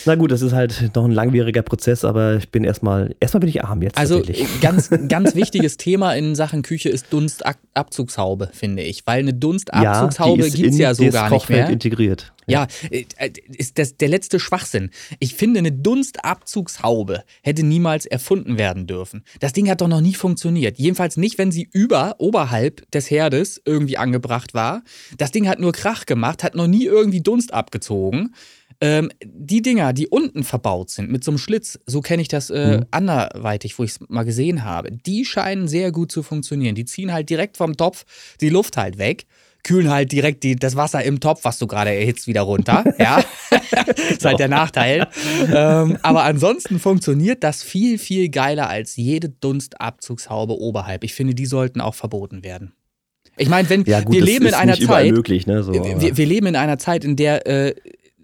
na 0.06 0.16
gut, 0.16 0.32
das 0.32 0.42
ist 0.42 0.54
halt 0.54 0.96
noch 0.96 1.06
ein 1.06 1.12
langwieriger 1.12 1.62
Prozess, 1.62 2.04
aber 2.04 2.36
ich 2.36 2.50
bin 2.50 2.64
erstmal, 2.64 3.16
erstmal 3.20 3.40
bin 3.42 3.50
ich 3.50 3.64
arm 3.64 3.82
jetzt. 3.82 3.98
Also 3.98 4.22
ganz, 4.62 4.90
ganz 5.08 5.36
wichtiges 5.36 5.78
Thema 5.78 6.14
in 6.14 6.36
Sachen 6.36 6.62
Küche 6.62 6.90
ist 6.90 7.08
Dunstabzugshaube, 7.12 8.50
finde 8.54 8.84
ich. 8.84 9.06
Weil 9.06 9.20
eine 9.20 9.34
Dunstabzugshaube 9.34 10.48
ja, 10.48 10.54
gibt 10.54 10.70
es 10.70 10.78
ja 10.78 10.94
so 10.94 11.10
gar 11.10 11.30
nicht 11.30 11.50
mehr. 11.50 11.70
integriert. 11.70 12.34
Ja, 12.48 12.68
ja 12.84 12.98
äh, 13.18 13.32
ist 13.58 13.78
das 13.78 13.98
der 13.98 14.10
letzte 14.10 14.40
Schwachsinn. 14.40 14.90
Ich 15.20 15.36
finde, 15.36 15.60
eine 15.60 15.72
Dunstabzugshaube 15.72 17.24
hätte 17.42 17.64
niemals 17.64 18.06
erfunden 18.06 18.58
werden 18.58 18.88
dürfen. 18.88 19.24
Das 19.40 19.54
Ding 19.54 19.70
hat 19.70 19.82
doch 19.82 19.88
noch 19.88 20.02
nie 20.02 20.16
funktioniert. 20.16 20.78
Jedenfalls 20.78 21.18
nicht, 21.18 21.38
wenn 21.38 21.52
sie 21.52 21.70
über, 21.72 22.16
oberhalb 22.20 22.90
des 22.92 23.10
Herdes 23.10 23.62
irgendwie 23.66 23.98
angebracht 23.98 24.54
war. 24.54 24.84
Das 25.18 25.32
Ding 25.32 25.48
hat 25.48 25.60
nur 25.60 25.72
Krach 25.72 26.06
gemacht, 26.06 26.44
hat 26.44 26.56
noch 26.56 26.68
nie 26.68 26.86
irgendwie 26.86 27.22
Dunst 27.22 27.54
abgezogen. 27.54 28.34
Ähm, 28.82 29.12
die 29.24 29.62
Dinger, 29.62 29.94
die 29.94 30.08
unten 30.08 30.44
verbaut 30.44 30.90
sind 30.90 31.12
mit 31.12 31.24
so 31.24 31.32
einem 31.32 31.38
Schlitz, 31.38 31.80
so 31.86 32.02
kenne 32.02 32.22
ich 32.22 32.28
das 32.28 32.50
äh, 32.50 32.80
mhm. 32.80 32.86
anderweitig, 32.92 33.78
wo 33.78 33.84
ich 33.84 33.92
es 33.92 34.00
mal 34.10 34.24
gesehen 34.24 34.64
habe, 34.64 34.92
die 34.92 35.24
scheinen 35.24 35.68
sehr 35.68 35.92
gut 35.92 36.12
zu 36.12 36.24
funktionieren. 36.24 36.76
Die 36.76 36.86
ziehen 36.86 37.14
halt 37.14 37.30
direkt 37.30 37.58
vom 37.58 37.78
Topf 37.78 38.06
die 38.42 38.50
Luft 38.50 38.78
halt 38.78 38.98
weg 38.98 39.28
kühlen 39.64 39.90
halt 39.90 40.12
direkt 40.12 40.44
die, 40.44 40.56
das 40.56 40.76
Wasser 40.76 41.04
im 41.04 41.20
Topf, 41.20 41.44
was 41.44 41.60
du 41.60 41.68
gerade 41.68 41.92
erhitzt, 41.92 42.28
wieder 42.28 42.42
runter. 42.42 42.84
Ja, 42.98 43.24
ist 44.10 44.26
halt 44.26 44.40
der 44.40 44.48
Nachteil. 44.48 45.08
ähm, 45.54 45.98
aber 46.04 46.24
ansonsten 46.24 46.80
funktioniert 46.80 47.44
das 47.44 47.64
viel, 47.64 47.98
viel 47.98 48.30
geiler 48.30 48.70
als 48.70 48.96
jede 48.96 49.30
Dunstabzugshaube 49.30 50.60
oberhalb. 50.60 51.04
Ich 51.04 51.14
finde, 51.14 51.34
die 51.34 51.46
sollten 51.46 51.82
auch 51.82 51.96
verboten 51.96 52.44
werden. 52.44 52.74
Ich 53.38 53.50
meine, 53.50 53.70
wenn 53.70 53.84
ja, 53.86 54.02
gut, 54.02 54.14
wir 54.14 54.22
leben 54.22 54.46
in 54.46 54.54
einer 54.54 54.80
Zeit, 54.80 55.12
möglich, 55.12 55.48
ne, 55.48 55.64
so, 55.64 55.74
wir, 55.74 56.18
wir, 56.18 56.26
leben 56.26 56.48
in 56.48 56.56
einer 56.56 56.78
Zeit, 56.78 57.04
in 57.04 57.16
der 57.16 57.48
äh, 57.48 57.76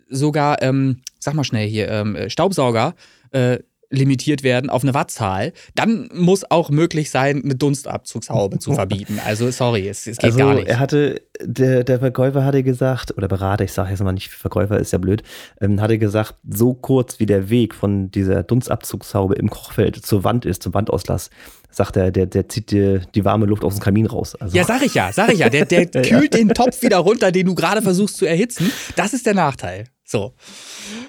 sogar, 0.09 0.61
ähm, 0.61 1.01
sag 1.19 1.33
mal 1.33 1.43
schnell 1.43 1.67
hier, 1.67 1.89
ähm, 1.89 2.29
Staubsauger 2.29 2.95
äh, 3.31 3.59
limitiert 3.89 4.43
werden 4.43 4.69
auf 4.69 4.83
eine 4.83 4.93
Wattzahl, 4.93 5.53
dann 5.75 6.09
muss 6.13 6.49
auch 6.49 6.69
möglich 6.69 7.09
sein, 7.09 7.41
eine 7.43 7.55
Dunstabzugshaube 7.55 8.59
zu 8.59 8.73
verbieten. 8.73 9.19
Also 9.27 9.51
sorry, 9.51 9.87
es, 9.87 10.07
es 10.07 10.17
geht 10.17 10.25
also, 10.25 10.37
gar 10.37 10.53
nicht. 10.53 10.67
Er 10.67 10.79
hatte, 10.79 11.21
der, 11.41 11.83
der 11.83 11.99
Verkäufer 11.99 12.45
hatte 12.45 12.63
gesagt, 12.63 13.17
oder 13.17 13.27
Berater, 13.27 13.63
ich 13.63 13.73
sage 13.73 13.89
jetzt 13.89 14.01
mal 14.01 14.13
nicht 14.13 14.29
Verkäufer, 14.29 14.79
ist 14.79 14.91
ja 14.91 14.99
blöd, 14.99 15.23
ähm, 15.59 15.81
hatte 15.81 15.97
gesagt, 15.97 16.35
so 16.49 16.73
kurz 16.73 17.19
wie 17.19 17.25
der 17.25 17.49
Weg 17.49 17.75
von 17.75 18.09
dieser 18.11 18.43
Dunstabzugshaube 18.43 19.35
im 19.35 19.49
Kochfeld 19.49 19.97
zur 19.97 20.23
Wand 20.23 20.45
ist, 20.45 20.63
zum 20.63 20.73
Wandauslass, 20.73 21.29
sagt 21.71 21.97
er, 21.97 22.11
der, 22.11 22.25
der 22.25 22.47
zieht 22.47 22.71
dir 22.71 22.99
die 23.15 23.25
warme 23.25 23.45
Luft 23.45 23.63
aus 23.63 23.75
dem 23.75 23.81
Kamin 23.81 24.05
raus. 24.05 24.35
Also. 24.35 24.55
Ja, 24.55 24.63
sag 24.63 24.81
ich 24.83 24.93
ja, 24.93 25.11
sag 25.11 25.31
ich 25.31 25.39
ja. 25.39 25.49
Der, 25.49 25.65
der 25.65 25.85
kühlt 26.01 26.33
den 26.33 26.49
Topf 26.49 26.81
wieder 26.81 26.97
runter, 26.97 27.31
den 27.31 27.47
du 27.47 27.55
gerade 27.55 27.81
versuchst 27.81 28.17
zu 28.17 28.25
erhitzen. 28.25 28.71
Das 28.95 29.13
ist 29.13 29.25
der 29.25 29.33
Nachteil. 29.33 29.85
So. 30.07 30.33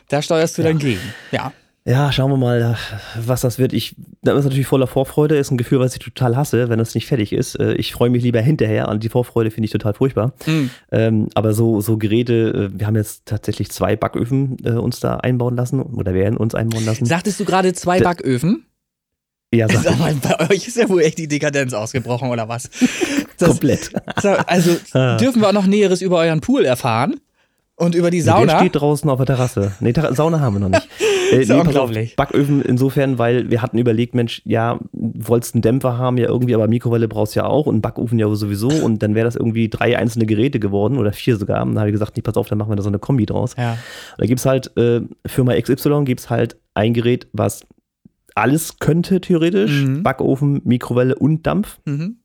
Da 0.09 0.21
steuerst 0.23 0.59
du 0.59 0.63
ja. 0.63 0.69
dann 0.69 0.79
gegen. 0.79 1.01
Ja. 1.31 1.53
Ja, 1.85 2.13
schauen 2.13 2.31
wir 2.31 2.37
mal, 2.37 2.77
was 3.17 3.41
das 3.41 3.59
wird. 3.59 3.73
Ich, 3.73 3.97
da 4.21 4.37
ist 4.37 4.45
natürlich 4.45 4.67
voller 4.67 4.87
Vorfreude, 4.87 5.39
ist 5.39 5.51
ein 5.51 5.57
Gefühl, 5.57 5.81
was 5.81 5.95
ich 5.95 6.01
total 6.01 6.37
hasse, 6.37 6.69
wenn 6.69 6.79
es 6.81 6.95
nicht 6.95 7.07
fertig 7.07 7.33
ist. 7.33 7.55
Äh, 7.55 7.75
ich 7.75 7.93
freue 7.93 8.11
mich 8.11 8.23
lieber 8.23 8.43
hinterher 8.43 8.89
und 8.89 9.03
die 9.03 9.09
Vorfreude 9.09 9.51
finde 9.51 9.67
ich 9.67 9.71
total 9.71 9.95
furchtbar. 9.95 10.35
Mhm. 10.45 10.71
Ähm, 10.93 11.29
aber 11.35 11.55
so, 11.55 11.81
so 11.81 11.97
Geräte, 11.97 12.71
äh, 12.75 12.79
wir 12.79 12.87
haben 12.87 12.97
jetzt 12.97 13.25
tatsächlich 13.25 13.71
zwei 13.71 13.97
Backöfen 13.97 14.59
äh, 14.65 14.73
uns 14.73 15.01
da 15.01 15.17
einbauen 15.17 15.57
lassen 15.57 15.81
oder 15.81 16.13
werden 16.13 16.37
uns 16.37 16.55
einbauen 16.55 16.85
lassen. 16.85 17.07
Sagtest 17.07 17.41
du 17.41 17.47
gerade 17.47 17.73
zwei 17.73 18.01
Backöfen? 18.01 18.67
Ja, 19.55 19.67
sag, 19.67 19.85
sag 19.85 19.99
mal, 19.99 20.15
bei 20.15 20.51
euch 20.51 20.69
ist 20.69 20.77
ja 20.77 20.91
wohl 20.91 21.01
echt 21.01 21.17
die 21.17 21.29
Dekadenz 21.29 21.73
ausgebrochen, 21.73 22.29
oder 22.29 22.49
was? 22.49 22.69
Das, 23.39 23.51
Komplett. 23.51 23.93
Also 24.49 24.77
ah. 24.95 25.17
dürfen 25.17 25.41
wir 25.41 25.49
auch 25.49 25.53
noch 25.53 25.69
Näheres 25.69 26.03
über 26.03 26.19
euren 26.19 26.41
Pool 26.41 26.65
erfahren? 26.65 27.21
Und 27.79 27.95
über 27.95 28.11
die 28.11 28.21
Sauna? 28.21 28.47
Der 28.47 28.59
steht 28.59 28.75
draußen 28.75 29.09
auf 29.09 29.19
der 29.19 29.27
Terrasse. 29.27 29.73
Nee, 29.81 29.93
Sauna 29.93 30.41
haben 30.41 30.55
wir 30.55 30.61
noch 30.61 30.69
nicht. 30.69 30.89
Äh, 31.31 31.45
nee, 31.45 31.61
unglaublich. 31.61 32.17
Backöfen 32.17 32.63
insofern, 32.63 33.19
weil 33.19 33.51
wir 33.51 33.61
hatten 33.61 33.77
überlegt, 33.77 34.15
Mensch, 34.15 34.41
ja, 34.47 34.79
wolltest 34.93 35.55
einen 35.55 35.61
Dämpfer 35.61 35.99
haben, 35.99 36.17
ja 36.17 36.27
irgendwie, 36.27 36.55
aber 36.55 36.69
Mikrowelle 36.69 37.07
brauchst 37.07 37.37
du 37.37 37.41
ja 37.41 37.47
auch 37.47 37.67
und 37.67 37.83
Backofen 37.83 38.19
ja 38.19 38.35
sowieso 38.35 38.69
und 38.69 39.03
dann 39.03 39.15
wäre 39.15 39.27
das 39.27 39.37
irgendwie 39.37 39.69
drei 39.69 39.99
einzelne 39.99 40.25
Geräte 40.25 40.59
geworden 40.59 40.97
oder 40.97 41.13
vier 41.13 41.37
sogar. 41.37 41.61
Und 41.61 41.73
dann 41.73 41.81
habe 41.81 41.91
ich 41.91 41.93
gesagt, 41.93 42.17
nee, 42.17 42.23
pass 42.23 42.39
auf, 42.39 42.49
dann 42.49 42.57
machen 42.57 42.71
wir 42.71 42.77
da 42.77 42.83
so 42.83 42.89
eine 42.89 42.99
Kombi 42.99 43.27
draus. 43.27 43.55
Ja. 43.59 43.77
Da 44.17 44.25
gibt 44.25 44.41
es 44.41 44.47
halt, 44.47 44.75
äh, 44.79 45.03
Firma 45.27 45.53
XY 45.61 46.05
gibt 46.05 46.21
es 46.21 46.31
halt 46.31 46.57
ein 46.73 46.95
Gerät, 46.95 47.27
was 47.35 47.67
alles 48.35 48.79
könnte 48.79 49.21
theoretisch, 49.21 49.83
mhm. 49.83 50.03
Backofen, 50.03 50.63
Mikrowelle 50.65 51.15
und 51.15 51.47
Dampf. 51.47 51.79
Mhm. 51.85 52.18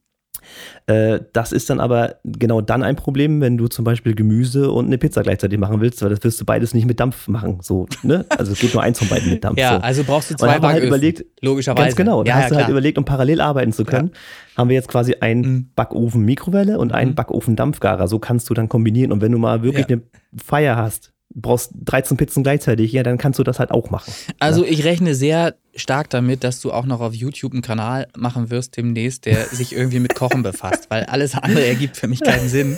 Äh, 0.87 1.19
das 1.33 1.51
ist 1.51 1.69
dann 1.69 1.79
aber 1.79 2.15
genau 2.23 2.61
dann 2.61 2.83
ein 2.83 2.95
Problem, 2.95 3.41
wenn 3.41 3.57
du 3.57 3.67
zum 3.67 3.85
Beispiel 3.85 4.15
Gemüse 4.15 4.71
und 4.71 4.85
eine 4.85 4.97
Pizza 4.97 5.23
gleichzeitig 5.23 5.59
machen 5.59 5.81
willst, 5.81 6.01
weil 6.01 6.09
das 6.09 6.23
wirst 6.23 6.41
du 6.41 6.45
beides 6.45 6.73
nicht 6.73 6.85
mit 6.85 6.99
Dampf 6.99 7.27
machen. 7.27 7.59
So, 7.61 7.87
ne? 8.03 8.25
Also 8.29 8.51
es 8.51 8.59
geht 8.59 8.73
nur 8.73 8.83
eins 8.83 8.99
von 8.99 9.07
beiden 9.07 9.29
mit 9.29 9.43
Dampf. 9.43 9.59
ja, 9.59 9.75
so. 9.75 9.81
also 9.81 10.03
brauchst 10.03 10.31
du 10.31 10.35
zwei 10.35 10.59
Backöfen, 10.59 10.69
halt 10.69 10.83
überlegt, 10.83 11.25
logischerweise. 11.41 11.85
Ganz 11.85 11.95
genau. 11.95 12.23
Da 12.23 12.29
ja, 12.29 12.35
hast 12.35 12.43
ja, 12.43 12.49
du 12.49 12.55
halt 12.57 12.69
überlegt, 12.69 12.97
um 12.97 13.05
parallel 13.05 13.41
arbeiten 13.41 13.71
zu 13.71 13.85
können, 13.85 14.11
ja. 14.13 14.57
haben 14.57 14.69
wir 14.69 14.75
jetzt 14.75 14.87
quasi 14.87 15.15
einen 15.19 15.41
mhm. 15.41 15.69
Backofen 15.75 16.23
Mikrowelle 16.23 16.79
und 16.79 16.93
einen 16.93 17.11
mhm. 17.11 17.15
Backofen 17.15 17.55
Dampfgarer. 17.55 18.07
So 18.07 18.19
kannst 18.19 18.49
du 18.49 18.53
dann 18.53 18.69
kombinieren. 18.69 19.11
Und 19.11 19.21
wenn 19.21 19.31
du 19.31 19.37
mal 19.37 19.63
wirklich 19.63 19.87
eine 19.87 20.01
Feier 20.35 20.75
hast, 20.75 21.13
brauchst 21.35 21.71
13 21.85 22.17
Pizzen 22.17 22.43
gleichzeitig, 22.43 22.91
ja, 22.91 23.03
dann 23.03 23.17
kannst 23.17 23.39
du 23.39 23.43
das 23.43 23.59
halt 23.59 23.71
auch 23.71 23.89
machen. 23.89 24.13
Also 24.39 24.63
ja. 24.63 24.71
ich 24.71 24.83
rechne 24.83 25.15
sehr 25.15 25.55
stark 25.75 26.09
damit, 26.09 26.43
dass 26.43 26.61
du 26.61 26.71
auch 26.71 26.85
noch 26.85 27.01
auf 27.01 27.13
YouTube 27.13 27.53
einen 27.53 27.61
Kanal 27.61 28.07
machen 28.15 28.49
wirst 28.49 28.77
demnächst, 28.77 29.25
der 29.25 29.45
sich 29.51 29.73
irgendwie 29.73 29.99
mit 29.99 30.15
Kochen 30.15 30.43
befasst, 30.43 30.89
weil 30.89 31.03
alles 31.05 31.35
andere 31.35 31.65
ergibt 31.65 31.97
für 31.97 32.07
mich 32.07 32.21
keinen 32.21 32.49
Sinn. 32.49 32.77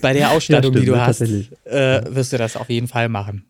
Bei 0.00 0.12
der 0.12 0.30
Ausstattung, 0.30 0.72
ja, 0.72 0.80
stimmt, 0.80 0.82
die 0.82 0.86
du 0.86 1.00
hast, 1.00 1.20
äh, 1.20 2.14
wirst 2.14 2.32
du 2.32 2.38
das 2.38 2.56
auf 2.56 2.68
jeden 2.68 2.88
Fall 2.88 3.08
machen. 3.08 3.44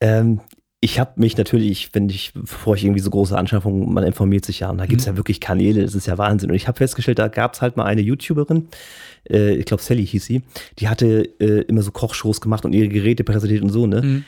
Ähm, 0.00 0.40
ich 0.84 1.00
habe 1.00 1.12
mich 1.16 1.38
natürlich, 1.38 1.88
wenn 1.94 2.10
ich, 2.10 2.34
bevor 2.34 2.74
ich 2.74 2.84
irgendwie 2.84 3.00
so 3.00 3.08
große 3.08 3.36
Anschaffungen, 3.36 3.90
man 3.94 4.04
informiert 4.04 4.44
sich 4.44 4.60
ja, 4.60 4.68
und 4.68 4.76
da 4.76 4.84
gibt 4.84 5.00
es 5.00 5.06
mhm. 5.06 5.14
ja 5.14 5.16
wirklich 5.16 5.40
Kanäle, 5.40 5.82
das 5.82 5.94
ist 5.94 6.06
ja 6.06 6.18
Wahnsinn. 6.18 6.50
Und 6.50 6.56
ich 6.56 6.68
habe 6.68 6.76
festgestellt, 6.76 7.18
da 7.18 7.28
gab 7.28 7.54
es 7.54 7.62
halt 7.62 7.78
mal 7.78 7.86
eine 7.86 8.02
YouTuberin, 8.02 8.68
äh, 9.28 9.54
ich 9.54 9.64
glaube 9.66 9.82
Sally 9.82 10.06
hieß 10.06 10.24
sie, 10.24 10.42
die 10.78 10.88
hatte 10.88 11.28
äh, 11.40 11.62
immer 11.62 11.82
so 11.82 11.90
Kochshows 11.90 12.40
gemacht 12.40 12.64
und 12.64 12.72
ihre 12.72 12.88
Geräte 12.88 13.24
präsentiert 13.24 13.62
und 13.62 13.70
so, 13.70 13.86
ne? 13.86 14.02
Mhm. 14.02 14.24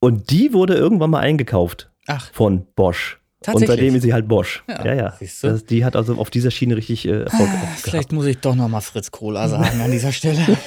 Und 0.00 0.30
die 0.30 0.52
wurde 0.52 0.74
irgendwann 0.74 1.10
mal 1.10 1.20
eingekauft 1.20 1.90
Ach. 2.06 2.32
von 2.32 2.66
Bosch. 2.76 3.18
Und 3.46 3.66
seitdem 3.66 3.94
ist 3.94 4.02
sie 4.02 4.12
halt 4.12 4.26
Bosch. 4.26 4.64
Ja, 4.68 4.84
ja. 4.84 4.94
ja. 4.94 5.18
Das, 5.42 5.64
die 5.64 5.84
hat 5.84 5.94
also 5.94 6.16
auf 6.16 6.28
dieser 6.28 6.50
Schiene 6.50 6.76
richtig 6.76 7.06
äh, 7.06 7.22
Erfolg 7.22 7.48
ah, 7.48 7.66
Vielleicht 7.76 8.12
muss 8.12 8.26
ich 8.26 8.38
doch 8.38 8.56
nochmal 8.56 8.80
Fritz 8.80 9.12
Kohler 9.12 9.48
sagen 9.48 9.80
an 9.80 9.92
dieser 9.92 10.10
Stelle. 10.10 10.40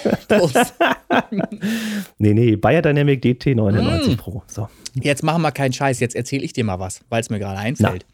nee, 2.18 2.34
nee, 2.34 2.56
Bayer 2.56 2.82
Dynamic 2.82 3.22
DT 3.22 3.56
99 3.58 4.14
mm. 4.14 4.18
Pro. 4.18 4.44
So. 4.48 4.70
Jetzt 4.94 5.22
machen 5.22 5.42
wir 5.42 5.52
keinen 5.52 5.74
Scheiß, 5.74 6.00
jetzt 6.00 6.16
erzähle 6.16 6.44
ich 6.44 6.54
dir 6.54 6.64
mal 6.64 6.80
was, 6.80 7.02
weil 7.10 7.20
es 7.20 7.30
mir 7.30 7.40
gerade 7.40 7.60
einfällt. 7.60 8.06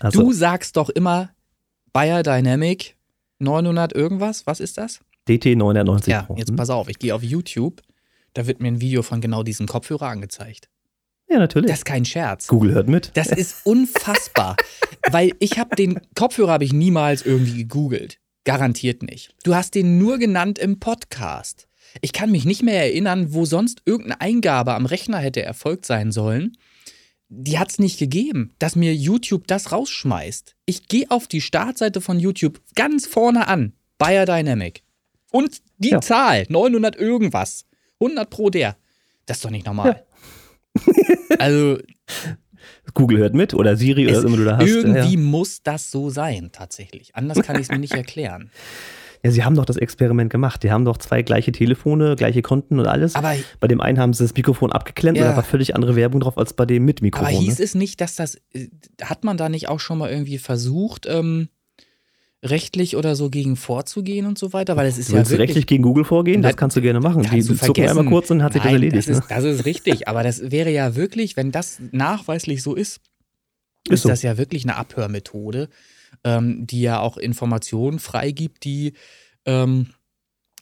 Also. 0.00 0.20
Du 0.20 0.32
sagst 0.32 0.76
doch 0.76 0.90
immer 0.90 1.30
Bayer 1.92 2.22
Dynamic 2.22 2.96
900 3.38 3.92
irgendwas, 3.92 4.46
was 4.46 4.60
ist 4.60 4.78
das? 4.78 5.00
DT 5.28 5.56
990 5.56 6.10
ja, 6.12 6.22
Pro. 6.22 6.36
Jetzt 6.36 6.54
pass 6.54 6.70
auf, 6.70 6.88
ich 6.88 6.98
gehe 6.98 7.14
auf 7.14 7.22
YouTube, 7.22 7.82
da 8.34 8.46
wird 8.46 8.60
mir 8.60 8.68
ein 8.68 8.80
Video 8.80 9.02
von 9.02 9.20
genau 9.20 9.42
diesem 9.42 9.66
Kopfhörer 9.66 10.08
angezeigt. 10.08 10.68
Ja, 11.28 11.38
natürlich. 11.38 11.70
Das 11.70 11.80
ist 11.80 11.84
kein 11.84 12.04
Scherz. 12.04 12.46
Google 12.46 12.74
hört 12.74 12.88
mit. 12.88 13.10
Das 13.14 13.28
ist 13.28 13.64
unfassbar. 13.64 14.56
weil 15.10 15.32
ich 15.38 15.58
habe 15.58 15.74
den 15.76 16.00
Kopfhörer 16.14 16.52
habe 16.52 16.64
ich 16.64 16.72
niemals 16.72 17.22
irgendwie 17.22 17.56
gegoogelt. 17.58 18.18
Garantiert 18.44 19.02
nicht. 19.02 19.34
Du 19.42 19.54
hast 19.54 19.74
den 19.74 19.98
nur 19.98 20.18
genannt 20.18 20.58
im 20.58 20.78
Podcast. 20.78 21.66
Ich 22.02 22.12
kann 22.12 22.30
mich 22.30 22.44
nicht 22.44 22.62
mehr 22.62 22.82
erinnern, 22.82 23.32
wo 23.32 23.44
sonst 23.44 23.82
irgendeine 23.86 24.20
Eingabe 24.20 24.74
am 24.74 24.86
Rechner 24.86 25.18
hätte 25.18 25.42
erfolgt 25.42 25.86
sein 25.86 26.12
sollen. 26.12 26.56
Die 27.28 27.58
hat 27.58 27.70
es 27.70 27.78
nicht 27.78 27.98
gegeben, 27.98 28.54
dass 28.58 28.76
mir 28.76 28.94
YouTube 28.94 29.46
das 29.46 29.72
rausschmeißt. 29.72 30.54
Ich 30.66 30.88
gehe 30.88 31.10
auf 31.10 31.26
die 31.26 31.40
Startseite 31.40 32.00
von 32.00 32.20
YouTube 32.20 32.60
ganz 32.74 33.06
vorne 33.06 33.48
an. 33.48 33.72
Biodynamic. 33.98 34.82
Und 35.30 35.62
die 35.78 35.90
ja. 35.90 36.00
Zahl, 36.00 36.46
900 36.48 36.96
irgendwas. 36.96 37.66
100 38.00 38.30
pro 38.30 38.50
der. 38.50 38.76
Das 39.26 39.38
ist 39.38 39.44
doch 39.44 39.50
nicht 39.50 39.66
normal. 39.66 40.04
Ja. 40.86 41.36
also. 41.38 41.78
Google 42.92 43.18
hört 43.18 43.34
mit 43.34 43.54
oder 43.54 43.76
Siri 43.76 44.06
oder 44.06 44.18
was 44.18 44.24
immer 44.24 44.36
du 44.36 44.44
da 44.44 44.56
hast. 44.58 44.68
Irgendwie 44.68 45.14
ja. 45.14 45.18
muss 45.18 45.62
das 45.62 45.90
so 45.90 46.10
sein, 46.10 46.50
tatsächlich. 46.52 47.14
Anders 47.16 47.42
kann 47.42 47.56
ich 47.56 47.62
es 47.62 47.68
mir 47.70 47.78
nicht 47.78 47.94
erklären. 47.94 48.50
Ja, 49.24 49.30
sie 49.30 49.42
haben 49.42 49.56
doch 49.56 49.64
das 49.64 49.78
Experiment 49.78 50.30
gemacht. 50.30 50.62
Die 50.62 50.70
haben 50.70 50.84
doch 50.84 50.98
zwei 50.98 51.22
gleiche 51.22 51.50
Telefone, 51.50 52.14
gleiche 52.14 52.42
Konten 52.42 52.78
und 52.78 52.86
alles. 52.86 53.14
Aber 53.14 53.34
bei 53.58 53.66
dem 53.66 53.80
einen 53.80 53.98
haben 53.98 54.12
sie 54.12 54.22
das 54.22 54.34
Mikrofon 54.34 54.70
abgeklemmt 54.70 55.16
ja. 55.16 55.24
und 55.24 55.30
da 55.30 55.36
war 55.36 55.42
völlig 55.42 55.74
andere 55.74 55.96
Werbung 55.96 56.20
drauf 56.20 56.36
als 56.36 56.52
bei 56.52 56.66
dem 56.66 56.84
mit 56.84 57.00
Mikrofon. 57.00 57.34
Aber 57.34 57.42
hieß 57.42 57.58
ne? 57.58 57.64
es 57.64 57.74
nicht, 57.74 58.02
dass 58.02 58.16
das, 58.16 58.36
äh, 58.52 58.68
hat 59.02 59.24
man 59.24 59.38
da 59.38 59.48
nicht 59.48 59.68
auch 59.68 59.80
schon 59.80 59.96
mal 59.96 60.10
irgendwie 60.10 60.36
versucht, 60.36 61.06
ähm, 61.08 61.48
rechtlich 62.42 62.96
oder 62.96 63.16
so 63.16 63.30
gegen 63.30 63.56
vorzugehen 63.56 64.26
und 64.26 64.38
so 64.38 64.52
weiter? 64.52 64.76
Weil 64.76 64.86
es 64.86 64.98
ist 64.98 65.08
du 65.08 65.14
willst 65.14 65.30
ja 65.30 65.38
wirklich, 65.38 65.48
rechtlich 65.48 65.66
gegen 65.68 65.82
Google 65.82 66.04
vorgehen? 66.04 66.42
Das 66.42 66.56
kannst 66.58 66.76
du 66.76 66.82
gerne 66.82 67.00
machen. 67.00 67.22
Die 67.22 67.42
zucken 67.42 67.88
einmal 67.88 68.04
kurz 68.04 68.30
und 68.30 68.42
hat 68.42 68.52
sich 68.52 68.62
das 68.62 68.72
erledigt. 68.72 69.08
Das 69.08 69.08
ist, 69.08 69.20
ne? 69.20 69.26
das 69.34 69.44
ist 69.44 69.64
richtig, 69.64 70.06
aber 70.06 70.22
das 70.22 70.50
wäre 70.50 70.70
ja 70.70 70.96
wirklich, 70.96 71.38
wenn 71.38 71.50
das 71.50 71.80
nachweislich 71.92 72.62
so 72.62 72.74
ist, 72.74 73.00
ist, 73.86 73.92
Ist 73.92 74.02
so. 74.02 74.08
das 74.08 74.22
ja 74.22 74.38
wirklich 74.38 74.64
eine 74.64 74.76
Abhörmethode, 74.76 75.68
ähm, 76.24 76.66
die 76.66 76.80
ja 76.80 77.00
auch 77.00 77.16
Informationen 77.16 77.98
freigibt, 77.98 78.64
die, 78.64 78.94
ähm, 79.44 79.90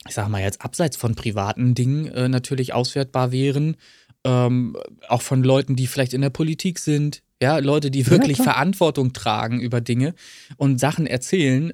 ich 0.07 0.15
sag 0.15 0.29
mal 0.29 0.43
jetzt, 0.43 0.63
abseits 0.63 0.97
von 0.97 1.15
privaten 1.15 1.75
Dingen 1.75 2.07
äh, 2.09 2.29
natürlich 2.29 2.75
auswertbar 2.75 3.33
wären. 3.33 3.77
Ähm, 4.25 4.77
auch 5.09 5.23
von 5.23 5.43
Leuten, 5.43 5.75
die 5.75 5.89
vielleicht 5.89 6.15
in 6.15 6.21
der 6.21 6.31
Politik 6.31 6.79
sind, 6.79 7.23
ja, 7.43 7.59
Leute, 7.59 7.91
die 7.91 8.09
wirklich 8.09 8.37
klar. 8.37 8.55
Verantwortung 8.55 9.13
tragen 9.13 9.59
über 9.59 9.81
Dinge 9.81 10.15
und 10.59 10.79
Sachen 10.79 11.09
erzählen 11.09 11.73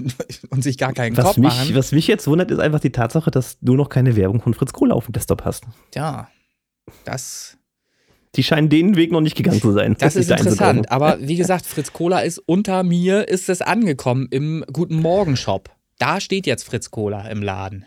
und 0.50 0.62
sich 0.62 0.78
gar 0.78 0.94
keinen 0.94 1.14
Was 1.14 1.24
Kopf 1.26 1.36
mich, 1.36 1.48
machen. 1.48 1.74
was 1.74 1.92
mich 1.92 2.06
jetzt 2.06 2.26
wundert, 2.26 2.50
ist 2.50 2.58
einfach 2.58 2.80
die 2.80 2.90
Tatsache, 2.90 3.30
dass 3.30 3.58
du 3.60 3.74
noch 3.74 3.90
keine 3.90 4.16
Werbung 4.16 4.40
von 4.40 4.54
Fritz 4.54 4.72
Kohle 4.72 4.94
auf 4.94 5.04
dem 5.04 5.12
Desktop 5.12 5.44
hast. 5.44 5.64
Ja, 5.94 6.30
das, 7.04 7.58
Die 8.36 8.44
scheinen 8.44 8.68
den 8.68 8.96
Weg 8.96 9.10
noch 9.10 9.20
nicht 9.20 9.36
gegangen 9.36 9.60
zu 9.60 9.72
sein. 9.72 9.96
das 9.98 10.14
ist 10.14 10.30
interessant. 10.30 10.90
Aber 10.90 11.18
wie 11.20 11.36
gesagt, 11.36 11.66
Fritz 11.66 11.92
Cola 11.92 12.20
ist 12.20 12.38
unter 12.38 12.82
mir, 12.84 13.28
ist 13.28 13.48
es 13.48 13.60
angekommen 13.60 14.28
im 14.30 14.64
Guten 14.72 14.96
Morgen 14.96 15.36
Shop. 15.36 15.70
Da 15.98 16.20
steht 16.20 16.46
jetzt 16.46 16.64
Fritz 16.64 16.90
Cola 16.90 17.28
im 17.28 17.42
Laden. 17.42 17.84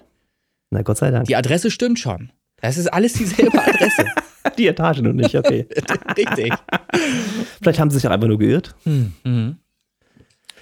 Na 0.69 0.81
Gott 0.81 0.97
sei 0.97 1.11
Dank. 1.11 1.27
Die 1.27 1.35
Adresse 1.35 1.71
stimmt 1.71 1.99
schon. 1.99 2.31
Das 2.61 2.77
ist 2.77 2.87
alles 2.87 3.13
dieselbe 3.13 3.61
Adresse. 3.61 4.05
Die 4.57 4.67
Etage 4.67 5.01
noch 5.01 5.13
nicht, 5.13 5.35
okay. 5.35 5.67
Richtig. 6.17 6.53
Vielleicht 7.61 7.79
haben 7.79 7.89
sie 7.89 7.97
sich 7.97 8.07
auch 8.07 8.11
einfach 8.11 8.27
nur 8.27 8.37
geirrt. 8.37 8.75
Hm, 8.83 9.13
hm. 9.23 9.55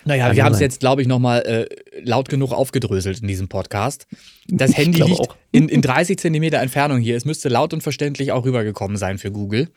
Naja, 0.06 0.28
Kann 0.28 0.36
wir 0.36 0.44
haben 0.44 0.54
es 0.54 0.60
jetzt, 0.60 0.80
glaube 0.80 1.02
ich, 1.02 1.08
nochmal 1.08 1.42
äh, 1.42 2.02
laut 2.04 2.30
genug 2.30 2.52
aufgedröselt 2.52 3.22
in 3.22 3.28
diesem 3.28 3.48
Podcast. 3.48 4.08
Das 4.48 4.76
Handy 4.76 5.02
liegt 5.02 5.20
auch. 5.20 5.36
in, 5.52 5.70
in 5.70 5.82
30 5.82 6.18
Zentimeter 6.18 6.60
Entfernung 6.60 7.00
hier. 7.00 7.16
Es 7.16 7.26
müsste 7.26 7.50
laut 7.50 7.74
und 7.74 7.82
verständlich 7.82 8.32
auch 8.32 8.46
rübergekommen 8.46 8.98
sein 8.98 9.18
für 9.18 9.32
Google. 9.32 9.70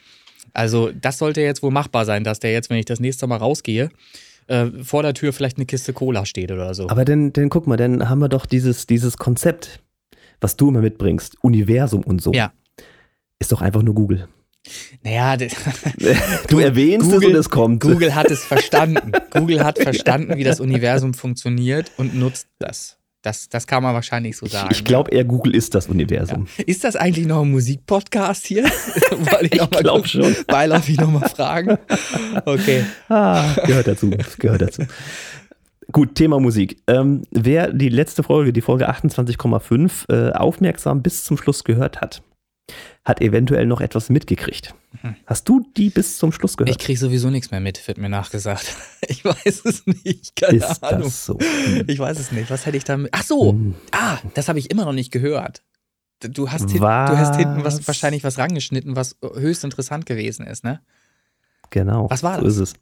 Also, 0.53 0.91
das 0.93 1.19
sollte 1.19 1.41
jetzt 1.41 1.63
wohl 1.63 1.71
machbar 1.71 2.05
sein, 2.05 2.25
dass 2.25 2.41
der 2.41 2.53
jetzt, 2.53 2.71
wenn 2.71 2.79
ich 2.79 2.85
das 2.85 3.01
nächste 3.01 3.27
Mal 3.27 3.37
rausgehe, 3.37 3.91
äh, 4.47 4.67
vor 4.83 5.03
der 5.03 5.15
Tür 5.15 5.33
vielleicht 5.33 5.57
eine 5.57 5.67
Kiste 5.67 5.93
Cola 5.93 6.27
steht 6.27 6.53
oder 6.53 6.75
so. 6.75 6.89
Aber 6.89 7.05
dann, 7.05 7.33
dann 7.33 7.49
guck 7.49 7.67
mal, 7.67 7.77
dann 7.77 8.09
haben 8.09 8.21
wir 8.21 8.29
doch 8.29 8.47
dieses, 8.47 8.87
dieses 8.87 9.17
Konzept, 9.17 9.81
was 10.41 10.57
du 10.57 10.69
immer 10.69 10.81
mitbringst, 10.81 11.37
Universum 11.43 12.03
und 12.03 12.23
so. 12.23 12.33
Ja. 12.33 12.53
Ist 13.39 13.53
doch 13.53 13.63
einfach 13.63 13.83
nur 13.83 13.95
Google. 13.95 14.29
Naja, 15.03 15.37
das, 15.37 15.53
Du 16.49 16.59
erwähnst 16.59 17.13
es 17.13 17.25
und 17.25 17.35
es 17.35 17.51
kommt. 17.51 17.83
Google 17.83 18.15
hat 18.15 18.31
es 18.31 18.45
verstanden. 18.45 19.13
Google 19.31 19.63
hat 19.65 19.79
verstanden, 19.79 20.37
wie 20.37 20.45
das 20.45 20.61
Universum 20.61 21.15
funktioniert 21.15 21.93
und 21.97 22.15
nutzt 22.15 22.49
das. 22.59 22.99
Das, 23.23 23.49
das 23.49 23.67
kann 23.67 23.83
man 23.83 23.95
wahrscheinlich 23.95 24.37
so 24.37 24.45
sagen. 24.45 24.69
Ich, 24.71 24.81
ich 24.81 24.85
glaube 24.85 25.11
eher, 25.11 25.25
Google 25.25 25.55
ist 25.57 25.75
das 25.75 25.89
Universum. 25.89 26.47
Ist 26.67 26.85
das 26.85 26.95
eigentlich 26.95 27.27
noch 27.27 27.41
ein 27.41 27.51
Musikpodcast 27.51 28.47
hier? 28.47 28.65
Wollte 29.11 29.47
ich, 29.47 29.59
noch 29.59 29.71
mal 29.71 29.83
glaub 29.83 29.97
kurz 30.01 30.11
schon. 30.11 30.37
Beiläufig 30.47 30.99
nochmal 30.99 31.31
fragen. 31.31 31.79
Okay. 32.45 32.85
Ah, 33.09 33.55
gehört 33.65 33.87
dazu. 33.87 34.11
Gehört 34.39 34.61
dazu. 34.61 34.83
Gut, 35.91 36.17
Thema 36.17 36.39
Musik. 36.39 36.77
Ähm, 36.87 37.23
wer 37.31 37.73
die 37.73 37.89
letzte 37.89 38.23
Folge, 38.23 38.53
die 38.53 38.61
Folge 38.61 38.91
28,5, 38.91 40.11
äh, 40.11 40.33
aufmerksam 40.33 41.03
bis 41.03 41.25
zum 41.25 41.39
Schluss 41.39 41.65
gehört 41.65 42.03
hat, 42.03 42.23
hat 43.05 43.21
eventuell 43.21 43.67
noch 43.67 43.81
etwas 43.81 44.09
mitgekriegt. 44.09 44.75
Hast 45.27 45.49
du 45.49 45.61
die 45.77 45.91
bis 45.91 46.17
zum 46.19 46.33
Schluss 46.33 46.53
Ich 46.53 46.57
gehört? 46.57 46.79
kriege 46.79 46.99
sowieso 46.99 47.29
nichts 47.29 47.51
mehr 47.51 47.61
mit, 47.61 47.87
wird 47.87 47.99
mir 47.99 48.09
nachgesagt. 48.09 48.75
Ich 49.07 49.23
weiß 49.23 49.67
es 49.67 49.87
nicht. 49.87 50.35
Keine 50.35 50.57
ist 50.59 50.83
Ahnung. 50.83 51.03
das 51.03 51.27
so? 51.27 51.39
Ich 51.87 51.99
weiß 51.99 52.19
es 52.19 52.33
nicht. 52.33 52.49
Was 52.51 52.65
hätte 52.65 52.79
ich 52.79 52.85
damit? 52.85 53.11
Ach 53.13 53.23
so. 53.23 53.53
Hm. 53.53 53.75
Ah, 53.93 54.17
das 54.33 54.49
habe 54.49 54.59
ich 54.59 54.71
immer 54.71 54.87
noch 54.87 54.95
nicht 54.95 55.13
gehört. 55.13 55.63
Du 56.21 56.51
hast, 56.51 56.71
hin, 56.71 56.81
du 56.81 56.87
hast 56.89 57.37
hinten 57.37 57.65
was, 57.65 57.87
wahrscheinlich 57.87 58.25
was 58.25 58.39
rangeschnitten, 58.39 58.97
was 58.97 59.19
höchst 59.35 59.63
interessant 59.63 60.07
gewesen 60.07 60.47
ist, 60.47 60.65
ne? 60.65 60.81
Genau. 61.69 62.09
Was 62.09 62.23
war 62.23 62.37
so 62.39 62.45
das? 62.47 62.55
ist 62.57 62.61
es. 62.61 62.75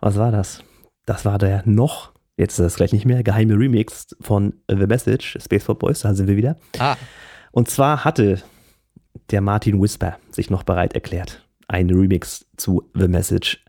Was 0.00 0.16
war 0.16 0.30
das? 0.30 0.62
Das 1.06 1.24
war 1.24 1.38
der 1.38 1.62
noch, 1.64 2.12
jetzt 2.36 2.52
ist 2.52 2.58
das 2.60 2.74
gleich 2.76 2.92
nicht 2.92 3.06
mehr, 3.06 3.22
geheime 3.22 3.54
Remix 3.54 4.14
von 4.20 4.52
The 4.68 4.74
Message, 4.86 5.38
Space 5.42 5.64
for 5.64 5.78
Boys, 5.78 6.00
da 6.00 6.12
sind 6.14 6.26
wir 6.26 6.36
wieder. 6.36 6.58
Ah, 6.78 6.96
Und 7.52 7.70
zwar 7.70 8.04
hatte 8.04 8.42
der 9.30 9.40
Martin 9.40 9.80
Whisper 9.80 10.18
sich 10.30 10.50
noch 10.50 10.62
bereit 10.62 10.94
erklärt, 10.94 11.44
einen 11.68 11.90
Remix 11.90 12.46
zu 12.56 12.82
The 12.94 13.08
Message 13.08 13.62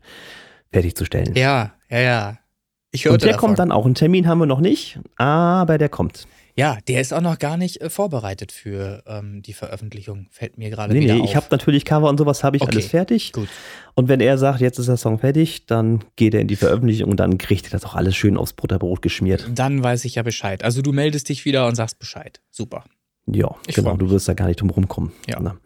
fertigzustellen. 0.72 1.34
ja, 1.34 1.72
ja, 1.90 2.00
ja. 2.00 2.38
Ich 2.94 3.06
hörte 3.06 3.14
Und 3.14 3.22
der 3.22 3.32
davon. 3.32 3.46
kommt 3.48 3.58
dann 3.58 3.72
auch. 3.72 3.86
Einen 3.86 3.94
Termin 3.94 4.26
haben 4.26 4.38
wir 4.38 4.44
noch 4.46 4.60
nicht, 4.60 4.98
aber 5.16 5.78
der 5.78 5.88
kommt. 5.88 6.26
Ja, 6.54 6.76
der 6.86 7.00
ist 7.00 7.14
auch 7.14 7.22
noch 7.22 7.38
gar 7.38 7.56
nicht 7.56 7.80
äh, 7.80 7.88
vorbereitet 7.88 8.52
für 8.52 9.02
ähm, 9.06 9.40
die 9.40 9.54
Veröffentlichung. 9.54 10.26
Fällt 10.30 10.58
mir 10.58 10.68
gerade 10.68 10.92
Nee, 10.92 11.00
wieder 11.00 11.14
nee, 11.14 11.20
auf. 11.22 11.26
ich 11.30 11.34
habe 11.36 11.46
natürlich 11.50 11.86
Cover 11.86 12.10
und 12.10 12.18
sowas, 12.18 12.44
habe 12.44 12.58
ich 12.58 12.62
Okay. 12.62 12.72
alles 12.72 12.88
fertig. 12.88 13.32
Gut. 13.32 13.48
Und 13.94 14.08
wenn 14.08 14.20
er 14.20 14.36
sagt, 14.36 14.60
jetzt 14.60 14.78
ist 14.78 14.88
der 14.90 14.98
Song 14.98 15.18
fertig, 15.18 15.64
dann 15.64 16.04
geht 16.16 16.34
er 16.34 16.40
in 16.42 16.48
die 16.48 16.56
Veröffentlichung 16.56 17.10
und 17.10 17.16
dann 17.18 17.38
kriegt 17.38 17.64
er 17.64 17.70
das 17.70 17.86
auch 17.86 17.94
alles 17.94 18.14
schön 18.14 18.36
aufs 18.36 18.52
Butterbrot 18.52 19.00
geschmiert. 19.00 19.48
Dann 19.54 19.82
weiß 19.82 20.04
ich 20.04 20.16
ja 20.16 20.22
Bescheid. 20.22 20.62
Also 20.62 20.82
du 20.82 20.92
meldest 20.92 21.30
dich 21.30 21.46
wieder 21.46 21.66
und 21.66 21.74
sagst 21.76 21.98
Bescheid. 21.98 22.42
Super. 22.50 22.84
Ja, 23.26 23.54
Ich 23.66 23.74
genau, 23.74 23.96
du 23.96 24.10
wirst 24.10 24.28
da 24.28 24.34
gar 24.34 24.46
nicht 24.46 24.60
drum 24.60 24.70
rumkommen. 24.70 25.12
Ja. 25.28 25.38
Na. 25.40 25.56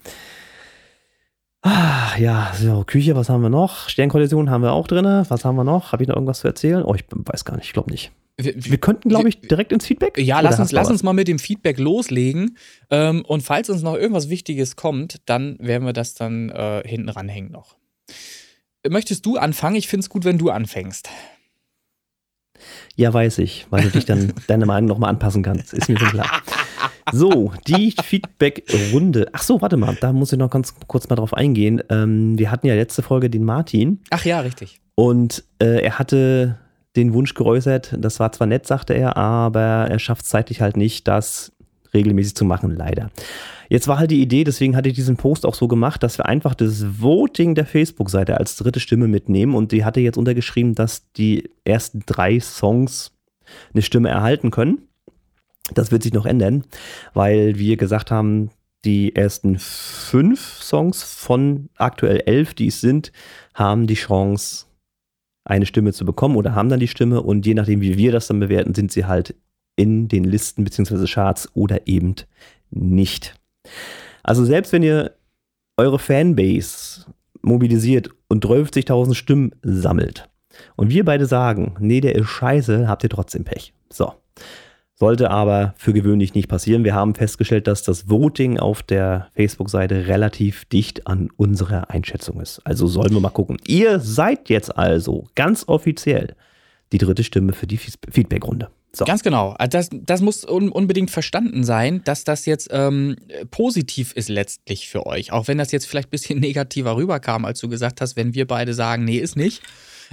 Ah, 1.62 2.16
ja, 2.18 2.52
so, 2.54 2.84
Küche, 2.84 3.16
was 3.16 3.28
haben 3.28 3.42
wir 3.42 3.48
noch? 3.48 3.88
Sternkollision 3.88 4.50
haben 4.50 4.62
wir 4.62 4.72
auch 4.72 4.86
drin. 4.86 5.04
Was 5.28 5.44
haben 5.44 5.56
wir 5.56 5.64
noch? 5.64 5.92
Habe 5.92 6.02
ich 6.04 6.08
noch 6.08 6.14
irgendwas 6.14 6.40
zu 6.40 6.48
erzählen? 6.48 6.82
Oh, 6.84 6.94
ich 6.94 7.04
weiß 7.10 7.44
gar 7.44 7.56
nicht, 7.56 7.66
ich 7.66 7.72
glaube 7.72 7.90
nicht. 7.90 8.12
Wir, 8.36 8.54
Wir 8.54 8.78
könnten, 8.78 9.08
glaube 9.08 9.28
ich, 9.28 9.40
direkt 9.40 9.72
ins 9.72 9.86
Feedback. 9.86 10.18
Ja, 10.18 10.40
lass 10.40 10.60
uns, 10.60 10.70
lass 10.70 10.90
uns 10.90 11.02
mal 11.02 11.14
mit 11.14 11.26
dem 11.26 11.38
Feedback 11.38 11.78
loslegen. 11.78 12.56
Ähm, 12.90 13.24
und 13.24 13.40
falls 13.40 13.70
uns 13.70 13.82
noch 13.82 13.94
irgendwas 13.94 14.28
Wichtiges 14.28 14.76
kommt, 14.76 15.22
dann 15.26 15.56
werden 15.58 15.84
wir 15.86 15.92
das 15.94 16.14
dann 16.14 16.50
äh, 16.50 16.82
hinten 16.86 17.08
ranhängen 17.08 17.50
noch. 17.50 17.76
Möchtest 18.88 19.26
du 19.26 19.36
anfangen? 19.36 19.76
Ich 19.76 19.88
finde 19.88 20.02
es 20.02 20.10
gut, 20.10 20.24
wenn 20.24 20.38
du 20.38 20.50
anfängst. 20.50 21.08
Ja, 22.94 23.12
weiß 23.12 23.38
ich, 23.38 23.66
weil 23.70 23.82
du 23.82 23.90
dich 23.90 24.04
dann 24.04 24.32
deine 24.46 24.66
Meinung 24.66 24.88
nochmal 24.88 25.10
anpassen 25.10 25.42
kannst. 25.42 25.72
Ist 25.74 25.88
mir 25.88 25.98
schon 25.98 26.10
klar. 26.10 26.42
So, 27.12 27.52
die 27.66 27.92
Feedback-Runde. 28.02 29.28
Ach 29.32 29.42
so, 29.42 29.60
warte 29.62 29.76
mal, 29.76 29.96
da 30.00 30.12
muss 30.12 30.32
ich 30.32 30.38
noch 30.38 30.50
ganz 30.50 30.74
kurz 30.86 31.08
mal 31.08 31.16
drauf 31.16 31.34
eingehen. 31.34 31.82
Ähm, 31.88 32.38
wir 32.38 32.50
hatten 32.50 32.66
ja 32.66 32.74
letzte 32.74 33.02
Folge 33.02 33.30
den 33.30 33.44
Martin 33.44 34.00
Ach 34.10 34.24
ja, 34.24 34.40
richtig. 34.40 34.80
und 34.94 35.44
äh, 35.60 35.82
er 35.82 35.98
hatte 35.98 36.58
den 36.96 37.12
Wunsch 37.12 37.34
geäußert, 37.34 37.94
das 37.98 38.18
war 38.20 38.32
zwar 38.32 38.46
nett, 38.46 38.66
sagte 38.66 38.94
er, 38.94 39.16
aber 39.16 39.60
er 39.60 39.98
schafft 39.98 40.22
es 40.22 40.30
zeitlich 40.30 40.62
halt 40.62 40.76
nicht, 40.76 41.06
das 41.06 41.52
regelmäßig 41.92 42.34
zu 42.34 42.44
machen, 42.44 42.70
leider. 42.70 43.10
Jetzt 43.68 43.88
war 43.88 43.98
halt 43.98 44.10
die 44.10 44.22
Idee, 44.22 44.44
deswegen 44.44 44.76
hatte 44.76 44.88
ich 44.88 44.94
diesen 44.94 45.16
Post 45.16 45.44
auch 45.44 45.54
so 45.54 45.68
gemacht, 45.68 46.02
dass 46.02 46.18
wir 46.18 46.26
einfach 46.26 46.54
das 46.54 47.00
Voting 47.00 47.54
der 47.54 47.66
Facebook-Seite 47.66 48.38
als 48.38 48.56
dritte 48.56 48.80
Stimme 48.80 49.08
mitnehmen 49.08 49.54
und 49.54 49.72
die 49.72 49.84
hatte 49.84 50.00
jetzt 50.00 50.16
untergeschrieben, 50.16 50.74
dass 50.74 51.10
die 51.12 51.50
ersten 51.64 52.02
drei 52.06 52.38
Songs 52.40 53.12
eine 53.72 53.82
Stimme 53.82 54.08
erhalten 54.08 54.50
können. 54.50 54.82
Das 55.74 55.90
wird 55.90 56.02
sich 56.02 56.12
noch 56.12 56.26
ändern, 56.26 56.64
weil 57.14 57.58
wir 57.58 57.76
gesagt 57.76 58.10
haben, 58.10 58.50
die 58.84 59.16
ersten 59.16 59.58
fünf 59.58 60.62
Songs 60.62 61.02
von 61.02 61.68
aktuell 61.76 62.22
elf, 62.26 62.54
die 62.54 62.68
es 62.68 62.80
sind, 62.80 63.10
haben 63.54 63.86
die 63.86 63.94
Chance, 63.94 64.66
eine 65.44 65.66
Stimme 65.66 65.92
zu 65.92 66.04
bekommen 66.04 66.36
oder 66.36 66.54
haben 66.54 66.68
dann 66.68 66.80
die 66.80 66.88
Stimme 66.88 67.22
und 67.22 67.46
je 67.46 67.54
nachdem, 67.54 67.80
wie 67.80 67.96
wir 67.96 68.12
das 68.12 68.26
dann 68.26 68.40
bewerten, 68.40 68.74
sind 68.74 68.92
sie 68.92 69.06
halt 69.06 69.34
in 69.76 70.08
den 70.08 70.24
Listen 70.24 70.64
bzw. 70.64 71.06
Charts 71.06 71.48
oder 71.54 71.86
eben 71.86 72.14
nicht. 72.70 73.38
Also 74.22 74.44
selbst 74.44 74.72
wenn 74.72 74.82
ihr 74.82 75.16
eure 75.76 75.98
Fanbase 75.98 77.06
mobilisiert 77.42 78.10
und 78.28 78.44
12.000 78.44 79.14
Stimmen 79.14 79.52
sammelt 79.62 80.28
und 80.74 80.90
wir 80.90 81.04
beide 81.04 81.26
sagen, 81.26 81.76
nee, 81.78 82.00
der 82.00 82.14
ist 82.16 82.28
scheiße, 82.28 82.88
habt 82.88 83.04
ihr 83.04 83.10
trotzdem 83.10 83.44
Pech. 83.44 83.72
So. 83.90 84.14
Sollte 84.98 85.30
aber 85.30 85.74
für 85.76 85.92
gewöhnlich 85.92 86.34
nicht 86.34 86.48
passieren. 86.48 86.82
Wir 86.82 86.94
haben 86.94 87.14
festgestellt, 87.14 87.66
dass 87.66 87.82
das 87.82 88.08
Voting 88.08 88.58
auf 88.58 88.82
der 88.82 89.28
Facebook-Seite 89.34 90.06
relativ 90.06 90.64
dicht 90.64 91.06
an 91.06 91.28
unserer 91.36 91.90
Einschätzung 91.90 92.40
ist. 92.40 92.60
Also 92.64 92.86
sollen 92.86 93.12
wir 93.12 93.20
mal 93.20 93.28
gucken. 93.28 93.58
Ihr 93.66 94.00
seid 94.00 94.48
jetzt 94.48 94.74
also 94.76 95.28
ganz 95.34 95.64
offiziell 95.68 96.34
die 96.92 96.98
dritte 96.98 97.24
Stimme 97.24 97.52
für 97.52 97.66
die 97.66 97.76
Feedback-Runde. 97.76 98.70
So. 98.96 99.04
Ganz 99.04 99.22
genau. 99.22 99.50
Also 99.58 99.76
das, 99.76 99.90
das 99.92 100.22
muss 100.22 100.48
un 100.48 100.70
unbedingt 100.70 101.10
verstanden 101.10 101.64
sein, 101.64 102.00
dass 102.04 102.24
das 102.24 102.46
jetzt 102.46 102.70
ähm, 102.72 103.16
positiv 103.50 104.14
ist 104.14 104.30
letztlich 104.30 104.88
für 104.88 105.04
euch. 105.04 105.32
Auch 105.32 105.48
wenn 105.48 105.58
das 105.58 105.72
jetzt 105.72 105.84
vielleicht 105.84 106.08
ein 106.08 106.12
bisschen 106.12 106.38
negativer 106.40 106.96
rüberkam, 106.96 107.44
als 107.44 107.60
du 107.60 107.68
gesagt 107.68 108.00
hast, 108.00 108.16
wenn 108.16 108.32
wir 108.32 108.46
beide 108.46 108.72
sagen, 108.72 109.04
nee, 109.04 109.18
ist 109.18 109.36
nicht. 109.36 109.62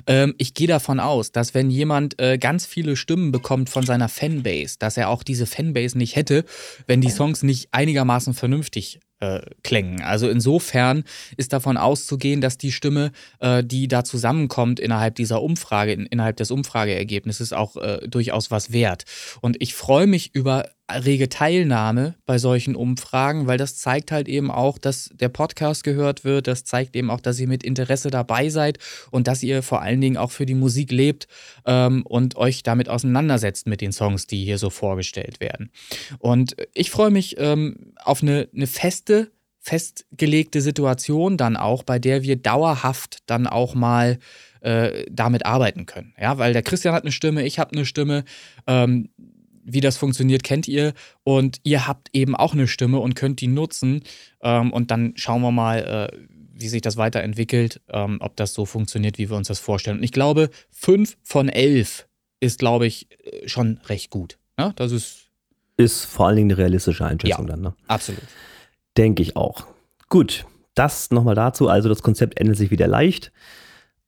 Ähm, 0.08 0.36
ich 0.38 0.53
gehe 0.53 0.67
davon 0.67 0.99
aus, 0.99 1.32
dass 1.32 1.53
wenn 1.53 1.69
jemand 1.69 2.19
äh, 2.19 2.38
ganz 2.38 2.65
viele 2.65 2.95
Stimmen 2.95 3.32
bekommt 3.32 3.69
von 3.69 3.86
seiner 3.86 4.10
Fanbase, 4.10 4.77
dass 4.79 4.97
er 4.97 5.10
auch 5.10 5.23
diese 5.23 5.45
Fanbase 5.45 5.97
nicht 5.97 6.15
hätte, 6.15 6.45
wenn 6.88 7.01
die 7.01 7.10
Songs 7.10 7.43
nicht 7.43 7.69
einigermaßen 7.71 8.34
vernünftig 8.34 8.99
äh, 9.23 9.41
klängen. 9.63 10.01
Also 10.01 10.27
insofern 10.29 11.03
ist 11.38 11.53
davon 11.53 11.77
auszugehen, 11.77 12.41
dass 12.41 12.58
die 12.58 12.71
Stimme, 12.71 13.12
äh, 13.39 13.63
die 13.63 13.88
da 13.88 14.03
zusammenkommt 14.03 14.79
innerhalb 14.79 15.15
dieser 15.15 15.41
Umfrage, 15.41 15.93
in, 15.93 16.06
innerhalb 16.06 16.36
des 16.38 16.51
Umfrageergebnisses 16.51 17.53
auch 17.53 17.77
äh, 17.77 18.08
durchaus 18.08 18.51
was 18.51 18.73
wert. 18.73 19.06
Und 19.41 19.56
ich 19.60 19.75
freue 19.75 20.08
mich 20.08 20.36
über 20.36 20.69
rege 20.91 21.30
Teilnahme 21.30 22.15
bei 22.26 22.38
solchen 22.38 22.76
Umfragen, 22.76 23.48
weil 23.48 23.58
das 23.58 23.78
zeigt 23.78 24.12
halt 24.12 24.28
eben 24.28 24.52
auch, 24.52 24.78
dass 24.78 25.10
der 25.13 25.30
Podcast 25.30 25.84
gehört 25.84 26.24
wird. 26.26 26.48
Das 26.48 26.65
zeigt 26.65 26.96
eben 26.96 27.10
auch, 27.10 27.22
dass 27.22 27.39
ihr 27.39 27.48
mit 27.48 27.63
Interesse 27.63 28.10
dabei 28.10 28.50
seid 28.50 28.80
und 29.10 29.28
dass 29.28 29.43
ihr 29.43 29.63
vor 29.63 29.82
allen 29.82 30.02
Dingen 30.02 30.17
auch 30.17 30.32
für 30.32 30.46
die 30.46 30.56
Musik 30.56 30.91
lebt 30.91 31.28
ähm, 31.65 32.06
und 32.06 32.36
euch 32.36 32.63
damit 32.63 32.89
auseinandersetzt 32.89 33.65
mit 33.65 33.82
den 33.82 33.93
Songs, 33.93 34.28
die 34.28 34.43
hier 34.43 34.58
so 34.58 34.69
vorgestellt 34.69 35.39
werden. 35.39 35.72
Und 36.19 36.56
ich 36.74 36.91
freue 36.91 37.12
mich 37.12 37.36
ähm, 37.39 37.93
auf 38.04 38.22
eine, 38.22 38.50
eine 38.54 38.67
feste, 38.67 39.32
festgelegte 39.60 40.60
Situation 40.60 41.38
dann 41.38 41.56
auch, 41.56 41.84
bei 41.84 41.98
der 41.98 42.24
wir 42.24 42.36
dauerhaft 42.36 43.19
dann 43.28 43.48
auch 43.48 43.74
mal 43.74 44.19
äh, 44.60 45.06
damit 45.10 45.46
arbeiten 45.46 45.86
können. 45.86 46.13
Ja, 46.19 46.38
weil 46.38 46.52
der 46.52 46.63
Christian 46.63 46.93
hat 46.93 47.04
eine 47.04 47.13
Stimme, 47.13 47.43
ich 47.43 47.60
habe 47.60 47.72
eine 47.72 47.86
Stimme. 47.86 48.26
Ähm, 48.67 49.10
wie 49.63 49.82
das 49.82 49.97
funktioniert, 49.97 50.43
kennt 50.43 50.67
ihr. 50.67 50.93
Und 51.23 51.60
ihr 51.63 51.88
habt 51.88 52.10
eben 52.13 52.36
auch 52.36 52.54
eine 52.54 52.67
Stimme 52.67 52.99
und 52.99 53.15
könnt 53.15 53.41
die 53.41 53.47
nutzen. 53.47 54.04
Ähm, 54.41 54.71
und 54.71 54.91
dann 54.91 55.13
schauen 55.15 55.41
wir 55.41 55.52
mal, 55.52 56.12
äh, 56.12 56.17
wie 56.54 56.67
sich 56.67 56.82
das 56.82 56.97
weiterentwickelt, 56.97 57.82
ähm, 57.89 58.17
ob 58.21 58.36
das 58.36 58.54
so 58.54 58.65
funktioniert, 58.65 59.17
wie 59.17 59.30
wir 59.30 59.38
uns 59.38 59.47
das 59.47 59.60
vorstellen. 59.60 59.97
Und 59.97 60.04
ich 60.04 60.12
glaube, 60.12 60.49
fünf 60.71 61.17
von 61.23 61.49
elf 61.49 62.08
ist, 62.39 62.60
glaube 62.60 62.86
ich, 62.86 63.08
äh, 63.26 63.47
schon 63.47 63.80
recht 63.88 64.10
gut. 64.10 64.38
Ja, 64.60 64.67
ne? 64.67 64.73
das 64.76 64.91
ist. 64.91 65.19
Ist 65.76 66.06
vor 66.06 66.28
allen 66.28 66.36
Dingen 66.36 66.52
eine 66.52 66.60
realistische 66.60 67.04
Einschätzung 67.04 67.47
ja, 67.47 67.52
dann, 67.52 67.62
ne? 67.62 67.73
Absolut. 67.88 68.21
Denke 68.95 69.23
ich 69.23 69.36
auch. 69.36 69.65
Gut, 70.08 70.45
das 70.76 71.10
nochmal 71.10 71.34
dazu. 71.34 71.67
Also, 71.67 71.89
das 71.89 72.04
Konzept 72.04 72.39
ändert 72.39 72.58
sich 72.58 72.69
wieder 72.69 72.88
leicht. 72.88 73.32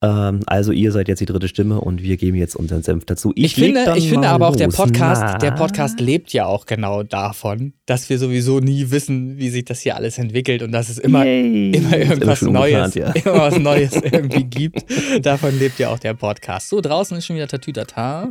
Ähm, 0.06 0.42
also 0.46 0.72
ihr 0.72 0.92
seid 0.92 1.08
jetzt 1.08 1.20
die 1.20 1.26
dritte 1.26 1.48
Stimme 1.48 1.82
und 1.82 2.04
wir 2.04 2.18
geben 2.18 2.38
jetzt 2.38 2.56
unseren 2.56 2.84
Senf 2.84 3.06
dazu. 3.06 3.32
Ich, 3.36 3.46
ich 3.46 3.56
finde, 3.56 3.94
ich 3.96 4.08
finde 4.08 4.30
aber 4.30 4.50
auch 4.50 4.56
der 4.56 4.68
Podcast, 4.68 5.42
der 5.42 5.52
Podcast 5.52 6.00
lebt 6.00 6.32
ja 6.32 6.46
auch 6.46 6.68
genau 6.68 7.02
davon, 7.02 7.74
dass 7.88 8.08
wir 8.10 8.20
sowieso 8.20 8.60
nie 8.60 8.92
wissen, 8.92 9.40
wie 9.40 9.50
sich 9.50 9.66
das 9.66 9.80
hier 9.80 9.96
alles 9.96 10.20
entwickelt 10.20 10.62
und 10.62 10.72
dass 10.72 10.90
es 10.90 11.00
immer, 11.00 11.26
immer 11.26 11.98
irgendwas 11.98 12.44
immer 12.44 12.52
Neues, 12.52 12.94
ja. 12.94 13.12
immer 13.14 13.38
was 13.38 13.58
Neues 13.58 13.96
irgendwie 13.96 14.44
gibt. 14.44 14.86
Davon 15.26 15.58
lebt 15.58 15.80
ja 15.80 15.90
auch 15.90 16.00
der 16.00 16.14
Podcast. 16.14 16.70
So, 16.70 16.82
draußen 16.82 17.18
ist 17.18 17.26
schon 17.26 17.36
wieder 17.36 17.48
Tatütata. 17.48 18.30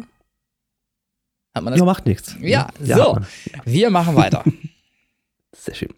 Hat 1.55 1.63
man 1.65 1.73
das? 1.73 1.81
Ja, 1.81 1.85
macht 1.85 2.07
nichts. 2.07 2.37
Ja, 2.41 2.69
ja 2.85 2.97
so. 2.97 3.19
Wir 3.65 3.91
machen 3.91 4.15
weiter. 4.15 4.45
Sehr 5.53 5.75
schön. 5.75 5.91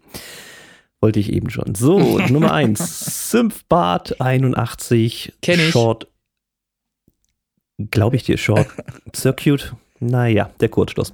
Wollte 1.01 1.19
ich 1.19 1.31
eben 1.31 1.49
schon. 1.49 1.75
So, 1.75 2.19
Nummer 2.29 2.53
1. 2.53 3.31
Synthbart 3.31 4.19
81. 4.19 5.33
Kenn 5.41 5.59
ich. 5.59 5.69
Short. 5.69 6.07
Glaube 7.91 8.15
ich 8.15 8.23
dir, 8.23 8.37
Short 8.37 8.67
Circuit. 9.15 9.73
Naja, 9.99 10.49
der 10.59 10.69
Kurzschluss. 10.69 11.13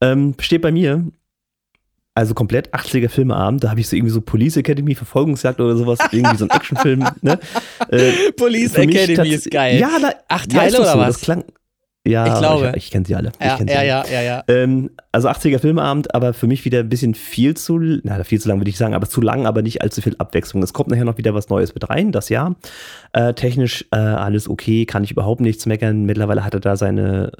Ähm, 0.00 0.34
steht 0.38 0.62
bei 0.62 0.72
mir. 0.72 1.04
Also 2.14 2.34
komplett 2.34 2.74
80er 2.74 3.08
Filmeabend, 3.08 3.62
da 3.62 3.70
habe 3.70 3.80
ich 3.80 3.88
so 3.88 3.94
irgendwie 3.94 4.12
so 4.12 4.20
Police 4.20 4.56
Academy 4.56 4.96
Verfolgungsjagd 4.96 5.60
oder 5.60 5.76
sowas, 5.76 6.00
irgendwie 6.10 6.36
so 6.36 6.44
ein 6.44 6.50
Actionfilm. 6.50 7.06
Ne? 7.22 7.38
Äh, 7.88 8.32
Police 8.32 8.74
Academy 8.74 9.30
ist 9.30 9.50
geil. 9.50 9.80
Ja, 9.80 9.98
da, 10.00 10.12
acht 10.28 10.50
Teile 10.52 10.72
ja, 10.74 10.80
oder 10.80 10.92
so. 10.92 10.98
was? 10.98 11.14
Das 11.14 11.20
klang, 11.22 11.44
ja, 12.06 12.32
ich 12.32 12.38
glaube. 12.38 12.72
Ich, 12.76 12.84
ich 12.84 12.90
kenne 12.90 13.04
sie 13.04 13.14
alle. 13.14 13.32
Ja, 13.40 13.56
kenn 13.56 13.68
sie 13.68 13.74
ja, 13.74 13.80
alle. 13.80 13.88
ja, 13.88 14.04
ja, 14.10 14.22
ja, 14.22 14.44
ähm, 14.48 14.90
also 15.12 15.28
80er 15.28 15.58
Filmeabend, 15.58 16.14
aber 16.14 16.32
für 16.32 16.46
mich 16.46 16.64
wieder 16.64 16.80
ein 16.80 16.88
bisschen 16.88 17.14
viel 17.14 17.54
zu, 17.56 17.78
na, 17.78 18.24
viel 18.24 18.40
zu 18.40 18.48
lang 18.48 18.58
würde 18.58 18.70
ich 18.70 18.78
sagen, 18.78 18.94
aber 18.94 19.06
zu 19.06 19.20
lang, 19.20 19.46
aber 19.46 19.60
nicht 19.60 19.82
allzu 19.82 20.00
viel 20.00 20.16
Abwechslung. 20.18 20.62
Es 20.62 20.72
kommt 20.72 20.88
nachher 20.88 21.04
noch 21.04 21.18
wieder 21.18 21.34
was 21.34 21.50
Neues 21.50 21.74
mit 21.74 21.88
rein, 21.90 22.10
das 22.10 22.30
Jahr. 22.30 22.56
Äh, 23.12 23.34
technisch 23.34 23.86
äh, 23.92 23.96
alles 23.96 24.48
okay, 24.48 24.86
kann 24.86 25.04
ich 25.04 25.10
überhaupt 25.10 25.42
nichts 25.42 25.66
meckern. 25.66 26.04
Mittlerweile 26.04 26.42
hat 26.42 26.54
er 26.54 26.60
da 26.60 26.76
seine, 26.76 27.32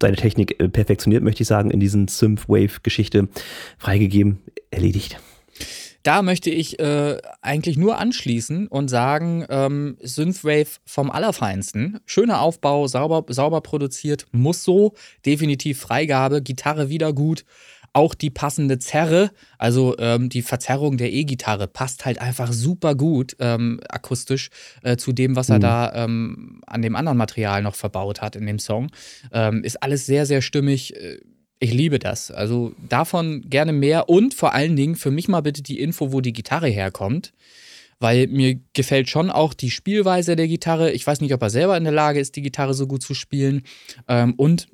seine 0.00 0.16
Technik 0.16 0.62
äh, 0.62 0.68
perfektioniert, 0.68 1.24
möchte 1.24 1.42
ich 1.42 1.48
sagen, 1.48 1.72
in 1.72 1.80
diesen 1.80 2.06
Synthwave-Geschichte 2.06 3.28
freigegeben, 3.78 4.42
erledigt. 4.70 5.18
Da 6.02 6.22
möchte 6.22 6.50
ich 6.50 6.80
äh, 6.80 7.18
eigentlich 7.42 7.76
nur 7.76 7.98
anschließen 7.98 8.66
und 8.66 8.88
sagen, 8.88 9.44
ähm, 9.48 9.96
Synthwave 10.02 10.80
vom 10.84 11.10
Allerfeinsten. 11.10 12.00
Schöner 12.06 12.40
Aufbau, 12.40 12.88
sauber, 12.88 13.24
sauber 13.28 13.60
produziert, 13.60 14.26
muss 14.32 14.64
so. 14.64 14.94
Definitiv 15.24 15.80
Freigabe, 15.80 16.42
Gitarre 16.42 16.88
wieder 16.88 17.12
gut. 17.12 17.44
Auch 17.94 18.14
die 18.14 18.30
passende 18.30 18.78
Zerre, 18.78 19.32
also 19.58 19.96
ähm, 19.98 20.30
die 20.30 20.40
Verzerrung 20.40 20.96
der 20.96 21.12
E-Gitarre, 21.12 21.68
passt 21.68 22.06
halt 22.06 22.22
einfach 22.22 22.50
super 22.50 22.94
gut 22.94 23.36
ähm, 23.38 23.80
akustisch 23.86 24.48
äh, 24.82 24.96
zu 24.96 25.12
dem, 25.12 25.36
was 25.36 25.50
er 25.50 25.56
mhm. 25.56 25.60
da 25.60 25.92
ähm, 25.94 26.62
an 26.66 26.80
dem 26.80 26.96
anderen 26.96 27.18
Material 27.18 27.62
noch 27.62 27.74
verbaut 27.74 28.22
hat 28.22 28.34
in 28.34 28.46
dem 28.46 28.58
Song. 28.58 28.90
Ähm, 29.30 29.62
ist 29.62 29.82
alles 29.82 30.06
sehr, 30.06 30.24
sehr 30.24 30.40
stimmig. 30.40 30.96
Äh, 30.96 31.18
ich 31.62 31.72
liebe 31.72 32.00
das. 32.00 32.32
Also 32.32 32.74
davon 32.88 33.42
gerne 33.48 33.72
mehr 33.72 34.08
und 34.08 34.34
vor 34.34 34.52
allen 34.52 34.74
Dingen 34.74 34.96
für 34.96 35.12
mich 35.12 35.28
mal 35.28 35.42
bitte 35.42 35.62
die 35.62 35.78
Info, 35.78 36.12
wo 36.12 36.20
die 36.20 36.32
Gitarre 36.32 36.66
herkommt. 36.66 37.32
Weil 38.00 38.26
mir 38.26 38.58
gefällt 38.72 39.08
schon 39.08 39.30
auch 39.30 39.54
die 39.54 39.70
Spielweise 39.70 40.34
der 40.34 40.48
Gitarre. 40.48 40.90
Ich 40.90 41.06
weiß 41.06 41.20
nicht, 41.20 41.32
ob 41.32 41.40
er 41.40 41.50
selber 41.50 41.76
in 41.76 41.84
der 41.84 41.92
Lage 41.92 42.18
ist, 42.18 42.34
die 42.34 42.42
Gitarre 42.42 42.74
so 42.74 42.88
gut 42.88 43.00
zu 43.00 43.14
spielen. 43.14 43.62
Ähm, 44.08 44.34
und 44.34 44.66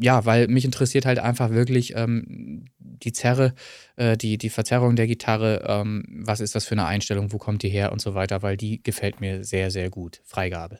ja, 0.00 0.24
weil 0.24 0.48
mich 0.48 0.64
interessiert 0.64 1.04
halt 1.04 1.18
einfach 1.18 1.50
wirklich 1.50 1.92
ähm, 1.94 2.64
die 2.78 3.12
Zerre, 3.12 3.52
äh, 3.96 4.16
die, 4.16 4.38
die 4.38 4.48
Verzerrung 4.48 4.96
der 4.96 5.06
Gitarre. 5.06 5.62
Ähm, 5.68 6.04
was 6.24 6.40
ist 6.40 6.54
das 6.54 6.64
für 6.64 6.72
eine 6.72 6.86
Einstellung? 6.86 7.34
Wo 7.34 7.36
kommt 7.36 7.62
die 7.62 7.68
her 7.68 7.92
und 7.92 8.00
so 8.00 8.14
weiter? 8.14 8.40
Weil 8.40 8.56
die 8.56 8.82
gefällt 8.82 9.20
mir 9.20 9.44
sehr, 9.44 9.70
sehr 9.70 9.90
gut. 9.90 10.22
Freigabe. 10.24 10.78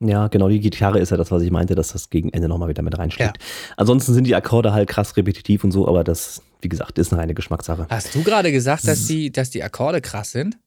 Ja, 0.00 0.28
genau, 0.28 0.48
die 0.48 0.60
Gitarre 0.60 0.98
ist 0.98 1.10
ja 1.10 1.16
das, 1.16 1.30
was 1.30 1.42
ich 1.42 1.50
meinte, 1.50 1.74
dass 1.74 1.88
das 1.88 2.10
gegen 2.10 2.30
Ende 2.30 2.48
nochmal 2.48 2.68
wieder 2.68 2.82
mit 2.82 2.98
reinschlägt. 2.98 3.38
Ja. 3.38 3.74
Ansonsten 3.76 4.12
sind 4.12 4.26
die 4.26 4.34
Akkorde 4.34 4.72
halt 4.72 4.88
krass 4.88 5.16
repetitiv 5.16 5.64
und 5.64 5.70
so, 5.70 5.86
aber 5.88 6.04
das, 6.04 6.42
wie 6.60 6.68
gesagt, 6.68 6.98
ist 6.98 7.12
eine 7.12 7.22
reine 7.22 7.34
Geschmackssache. 7.34 7.86
Hast 7.88 8.14
du 8.14 8.22
gerade 8.22 8.52
gesagt, 8.52 8.86
dass 8.86 9.06
die, 9.06 9.30
dass 9.30 9.50
die 9.50 9.62
Akkorde 9.62 10.00
krass 10.00 10.32
sind? 10.32 10.58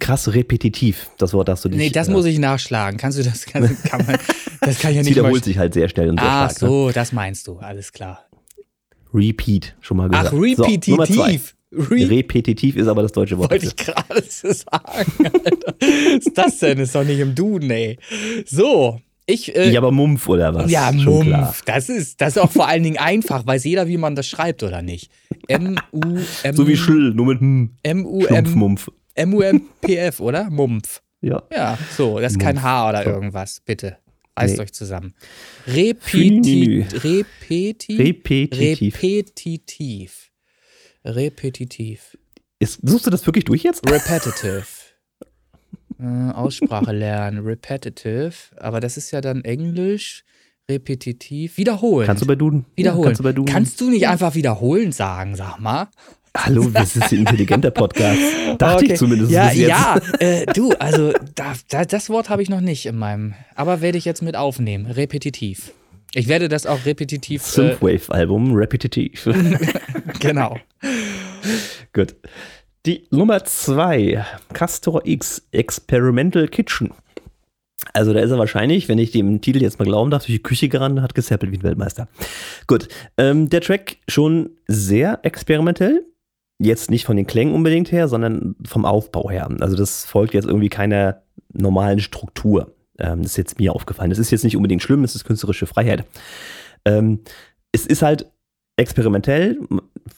Krass 0.00 0.32
repetitiv, 0.32 1.10
das 1.18 1.34
Wort 1.34 1.48
hast 1.48 1.64
du 1.64 1.68
nicht. 1.68 1.78
Nee, 1.78 1.90
das 1.90 2.08
äh, 2.08 2.12
muss 2.12 2.24
ich 2.24 2.38
nachschlagen. 2.38 2.98
Kannst 2.98 3.18
du 3.18 3.22
das, 3.22 3.44
kann, 3.44 3.64
kann 3.84 4.06
man, 4.06 4.18
das 4.60 4.78
kann 4.78 4.92
ich 4.92 4.96
ja 4.96 5.02
nicht 5.02 5.10
wiederholt 5.10 5.44
sich 5.44 5.58
halt 5.58 5.74
sehr 5.74 5.88
schnell 5.88 6.10
und 6.10 6.20
sehr 6.20 6.28
Ach 6.28 6.50
stark. 6.50 6.62
Ach 6.62 6.68
so, 6.68 6.86
ne? 6.86 6.92
das 6.92 7.12
meinst 7.12 7.46
du, 7.46 7.58
alles 7.58 7.92
klar. 7.92 8.24
Repeat, 9.12 9.74
schon 9.80 9.96
mal 9.96 10.08
gesagt. 10.08 10.30
Ach, 10.32 10.32
repetitiv. 10.32 11.48
So, 11.50 11.57
Repetitiv 11.70 12.76
ist 12.76 12.88
aber 12.88 13.02
das 13.02 13.12
deutsche 13.12 13.36
Wort. 13.38 13.50
Wollte 13.50 13.66
ich 13.66 13.76
gerade 13.76 14.22
sagen, 14.22 15.12
Alter. 15.24 15.74
Was 15.80 16.26
ist 16.26 16.38
das 16.38 16.58
denn? 16.58 16.78
Ist 16.78 16.94
doch 16.94 17.04
nicht 17.04 17.18
im 17.18 17.34
Duden, 17.34 17.70
ey. 17.70 17.98
So, 18.46 19.00
ich, 19.30 19.54
äh, 19.54 19.70
ja, 19.70 19.80
aber 19.80 19.92
Mumpf 19.92 20.26
oder 20.26 20.54
was? 20.54 20.70
Ja, 20.70 20.90
Schon 20.90 21.04
Mumpf. 21.04 21.26
Klar. 21.26 21.54
Das 21.66 21.90
ist, 21.90 22.18
das 22.18 22.36
ist 22.36 22.42
auch 22.42 22.50
vor 22.50 22.66
allen 22.66 22.82
Dingen 22.82 22.96
einfach. 22.96 23.46
Weiß 23.46 23.64
jeder, 23.64 23.86
wie 23.86 23.98
man 23.98 24.14
das 24.14 24.26
schreibt 24.26 24.62
oder 24.62 24.80
nicht. 24.80 25.10
M-U-M. 25.48 26.56
So 26.56 26.66
wie 26.66 26.76
Schll, 26.78 27.12
nur 27.14 27.26
mit 27.26 27.42
M. 27.42 27.76
M-U-M. 27.82 28.78
M-U-M-P-F, 29.14 30.20
oder? 30.20 30.48
Mumpf. 30.48 31.02
Ja. 31.20 31.42
Ja, 31.54 31.76
so. 31.94 32.18
Das 32.18 32.32
ist 32.32 32.40
kein 32.40 32.62
H 32.62 32.88
oder 32.88 33.04
irgendwas. 33.04 33.60
Bitte. 33.66 33.98
Reißt 34.38 34.56
nee. 34.56 34.62
euch 34.62 34.72
zusammen. 34.72 35.12
Repeti 35.66 36.86
Repeti 36.90 37.96
repetitiv. 37.96 39.02
Repetitiv. 39.02 40.27
Repetitiv. 41.08 42.18
Ist, 42.58 42.80
suchst 42.82 43.06
du 43.06 43.10
das 43.10 43.24
wirklich 43.26 43.44
durch 43.44 43.62
jetzt? 43.62 43.88
Repetitive. 43.90 44.64
Äh, 46.00 46.30
Aussprache 46.30 46.92
lernen, 46.92 47.44
repetitive, 47.44 48.32
aber 48.56 48.78
das 48.78 48.96
ist 48.96 49.10
ja 49.10 49.20
dann 49.20 49.42
Englisch, 49.42 50.22
repetitiv, 50.70 51.56
wiederholen. 51.56 52.06
Kannst 52.06 52.22
du 52.22 52.26
bei 52.28 52.36
Duden? 52.36 52.66
Wiederholen. 52.76 53.02
Ja, 53.02 53.08
kannst, 53.08 53.18
du 53.18 53.24
bei 53.24 53.32
Duden? 53.32 53.52
kannst 53.52 53.80
du 53.80 53.90
nicht 53.90 54.06
einfach 54.06 54.36
wiederholen 54.36 54.92
sagen, 54.92 55.34
sag 55.34 55.58
mal? 55.58 55.88
Hallo, 56.36 56.70
das 56.72 56.94
ist 56.94 57.10
ein 57.10 57.18
intelligenter 57.18 57.72
Podcast. 57.72 58.20
Dachte 58.58 58.84
okay. 58.84 58.92
ich 58.92 58.98
zumindest. 58.98 59.32
Ja, 59.32 59.50
ja, 59.50 59.98
äh, 60.20 60.46
du, 60.46 60.70
also 60.74 61.12
da, 61.34 61.54
da, 61.68 61.84
das 61.84 62.10
Wort 62.10 62.30
habe 62.30 62.42
ich 62.42 62.48
noch 62.48 62.60
nicht 62.60 62.86
in 62.86 62.94
meinem, 62.94 63.34
aber 63.56 63.80
werde 63.80 63.98
ich 63.98 64.04
jetzt 64.04 64.22
mit 64.22 64.36
aufnehmen. 64.36 64.86
Repetitiv. 64.86 65.72
Ich 66.14 66.28
werde 66.28 66.48
das 66.48 66.66
auch 66.66 66.84
repetitiv. 66.86 67.42
Äh, 67.42 67.50
Synthwave-Album, 67.50 68.54
repetitiv. 68.54 69.28
genau. 70.20 70.56
Gut. 71.92 72.16
Die 72.86 73.06
Nummer 73.10 73.44
zwei, 73.44 74.24
Castor 74.52 75.02
X 75.04 75.46
Experimental 75.52 76.48
Kitchen. 76.48 76.92
Also 77.92 78.12
da 78.12 78.20
ist 78.20 78.30
er 78.30 78.38
wahrscheinlich, 78.38 78.88
wenn 78.88 78.98
ich 78.98 79.12
dem 79.12 79.40
Titel 79.40 79.62
jetzt 79.62 79.78
mal 79.78 79.84
glauben 79.84 80.10
darf, 80.10 80.24
durch 80.24 80.36
die 80.36 80.42
Küche 80.42 80.68
gerannt 80.68 81.00
hat 81.00 81.14
gesappelt 81.14 81.52
wie 81.52 81.58
ein 81.58 81.62
Weltmeister. 81.62 82.08
Gut, 82.66 82.88
ähm, 83.16 83.48
der 83.50 83.60
Track 83.60 83.98
schon 84.08 84.50
sehr 84.66 85.20
experimentell. 85.22 86.04
Jetzt 86.58 86.90
nicht 86.90 87.04
von 87.04 87.16
den 87.16 87.26
Klängen 87.26 87.54
unbedingt 87.54 87.92
her, 87.92 88.08
sondern 88.08 88.56
vom 88.64 88.84
Aufbau 88.84 89.30
her. 89.30 89.48
Also 89.60 89.76
das 89.76 90.04
folgt 90.04 90.34
jetzt 90.34 90.46
irgendwie 90.46 90.68
keiner 90.68 91.22
normalen 91.52 92.00
Struktur. 92.00 92.74
Ähm, 92.98 93.22
das 93.22 93.32
ist 93.32 93.36
jetzt 93.36 93.58
mir 93.58 93.74
aufgefallen. 93.74 94.10
Das 94.10 94.18
ist 94.18 94.30
jetzt 94.30 94.44
nicht 94.44 94.56
unbedingt 94.56 94.82
schlimm, 94.82 95.04
es 95.04 95.14
ist 95.14 95.24
künstlerische 95.24 95.66
Freiheit. 95.66 96.04
Ähm, 96.84 97.20
es 97.72 97.86
ist 97.86 98.02
halt 98.02 98.26
experimentell. 98.78 99.58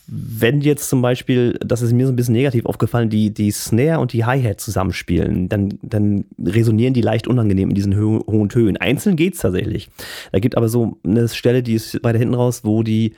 Wenn 0.06 0.60
jetzt 0.60 0.88
zum 0.88 1.02
Beispiel, 1.02 1.58
das 1.64 1.82
ist 1.82 1.92
mir 1.92 2.06
so 2.06 2.12
ein 2.12 2.16
bisschen 2.16 2.34
negativ 2.34 2.66
aufgefallen, 2.66 3.08
die, 3.08 3.32
die 3.32 3.50
Snare 3.50 4.00
und 4.00 4.12
die 4.12 4.24
Hi-Hat 4.24 4.60
zusammenspielen, 4.60 5.48
dann, 5.48 5.78
dann 5.82 6.26
resonieren 6.38 6.94
die 6.94 7.00
leicht 7.00 7.26
unangenehm 7.26 7.70
in 7.70 7.74
diesen 7.74 7.98
ho 7.98 8.24
hohen 8.26 8.48
Tönen. 8.48 8.76
Einzeln 8.76 9.16
geht 9.16 9.34
es 9.34 9.40
tatsächlich. 9.40 9.90
Da 10.30 10.38
gibt 10.38 10.56
aber 10.56 10.68
so 10.68 10.98
eine 11.04 11.28
Stelle, 11.28 11.62
die 11.62 11.74
ist 11.74 12.04
weiter 12.04 12.18
hinten 12.18 12.34
raus, 12.34 12.60
wo 12.62 12.82
die 12.82 13.14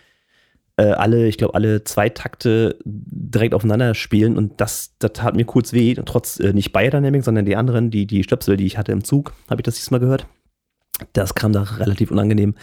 äh, 0.77 0.85
alle, 0.85 1.27
ich 1.27 1.39
glaube, 1.39 1.55
alle 1.55 1.85
zwei 1.85 2.09
Takte 2.09 2.79
direkt 2.85 3.55
aufeinander 3.55 3.95
spielen 3.95 4.37
und 4.37 4.61
das, 4.61 4.95
das 4.99 5.13
tat 5.13 5.37
mir 5.37 5.45
kurz 5.45 5.73
weh. 5.73 5.95
Trotz 5.95 6.41
äh, 6.41 6.53
nicht 6.53 6.73
Biodynamic, 6.73 7.25
sondern 7.25 7.45
die 7.45 7.57
anderen, 7.57 7.91
die, 7.91 8.07
die 8.07 8.23
Stöpsel, 8.25 8.57
die 8.57 8.67
ich 8.67 8.79
hatte 8.79 8.93
im 8.93 9.05
Zug, 9.05 9.33
habe 9.51 9.61
ich 9.61 9.65
das 9.65 9.77
diesmal 9.77 10.01
gehört. 10.01 10.27
Das 11.13 11.35
kam 11.35 11.53
da 11.53 11.63
relativ 11.63 12.11
unangenehm. 12.11 12.55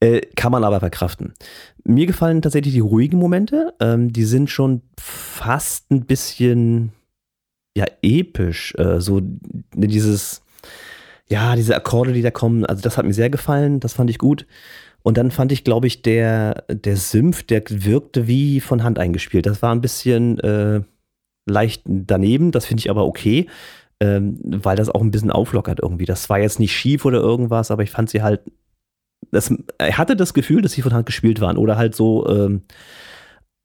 Äh, 0.00 0.20
kann 0.36 0.52
man 0.52 0.64
aber 0.64 0.80
verkraften. 0.80 1.34
Mir 1.84 2.06
gefallen 2.06 2.42
tatsächlich 2.42 2.74
die 2.74 2.80
ruhigen 2.80 3.18
Momente. 3.18 3.74
Ähm, 3.80 4.12
die 4.12 4.24
sind 4.24 4.48
schon 4.48 4.82
fast 4.98 5.90
ein 5.90 6.06
bisschen 6.06 6.92
ja 7.76 7.84
episch. 8.02 8.74
Äh, 8.76 9.00
so 9.00 9.20
dieses, 9.22 10.42
ja, 11.28 11.56
diese 11.56 11.74
Akkorde, 11.74 12.12
die 12.12 12.22
da 12.22 12.30
kommen. 12.30 12.64
Also 12.64 12.82
das 12.82 12.96
hat 12.96 13.06
mir 13.06 13.14
sehr 13.14 13.30
gefallen. 13.30 13.80
Das 13.80 13.92
fand 13.92 14.08
ich 14.10 14.18
gut. 14.18 14.46
Und 15.08 15.16
dann 15.16 15.30
fand 15.30 15.52
ich, 15.52 15.64
glaube 15.64 15.86
ich, 15.86 16.02
der, 16.02 16.64
der 16.68 16.98
Symph, 16.98 17.42
der 17.42 17.62
wirkte 17.70 18.26
wie 18.26 18.60
von 18.60 18.84
Hand 18.84 18.98
eingespielt. 18.98 19.46
Das 19.46 19.62
war 19.62 19.74
ein 19.74 19.80
bisschen 19.80 20.38
äh, 20.40 20.82
leicht 21.46 21.80
daneben, 21.86 22.52
das 22.52 22.66
finde 22.66 22.82
ich 22.82 22.90
aber 22.90 23.06
okay, 23.06 23.46
ähm, 24.00 24.38
weil 24.44 24.76
das 24.76 24.90
auch 24.90 25.00
ein 25.00 25.10
bisschen 25.10 25.30
auflockert 25.30 25.80
irgendwie. 25.82 26.04
Das 26.04 26.28
war 26.28 26.38
jetzt 26.38 26.60
nicht 26.60 26.76
schief 26.76 27.06
oder 27.06 27.20
irgendwas, 27.20 27.70
aber 27.70 27.82
ich 27.84 27.90
fand 27.90 28.10
sie 28.10 28.20
halt. 28.20 28.42
Das, 29.30 29.50
er 29.78 29.96
hatte 29.96 30.14
das 30.14 30.34
Gefühl, 30.34 30.60
dass 30.60 30.72
sie 30.72 30.82
von 30.82 30.92
Hand 30.92 31.06
gespielt 31.06 31.40
waren 31.40 31.56
oder 31.56 31.78
halt 31.78 31.94
so 31.94 32.28
ähm, 32.28 32.64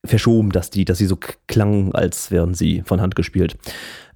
verschoben, 0.05 0.49
dass 0.51 0.69
die, 0.69 0.85
dass 0.85 0.97
sie 0.97 1.07
so 1.07 1.17
klangen, 1.47 1.93
als 1.93 2.31
wären 2.31 2.53
sie 2.53 2.83
von 2.85 3.01
Hand 3.01 3.17
gespielt. 3.17 3.57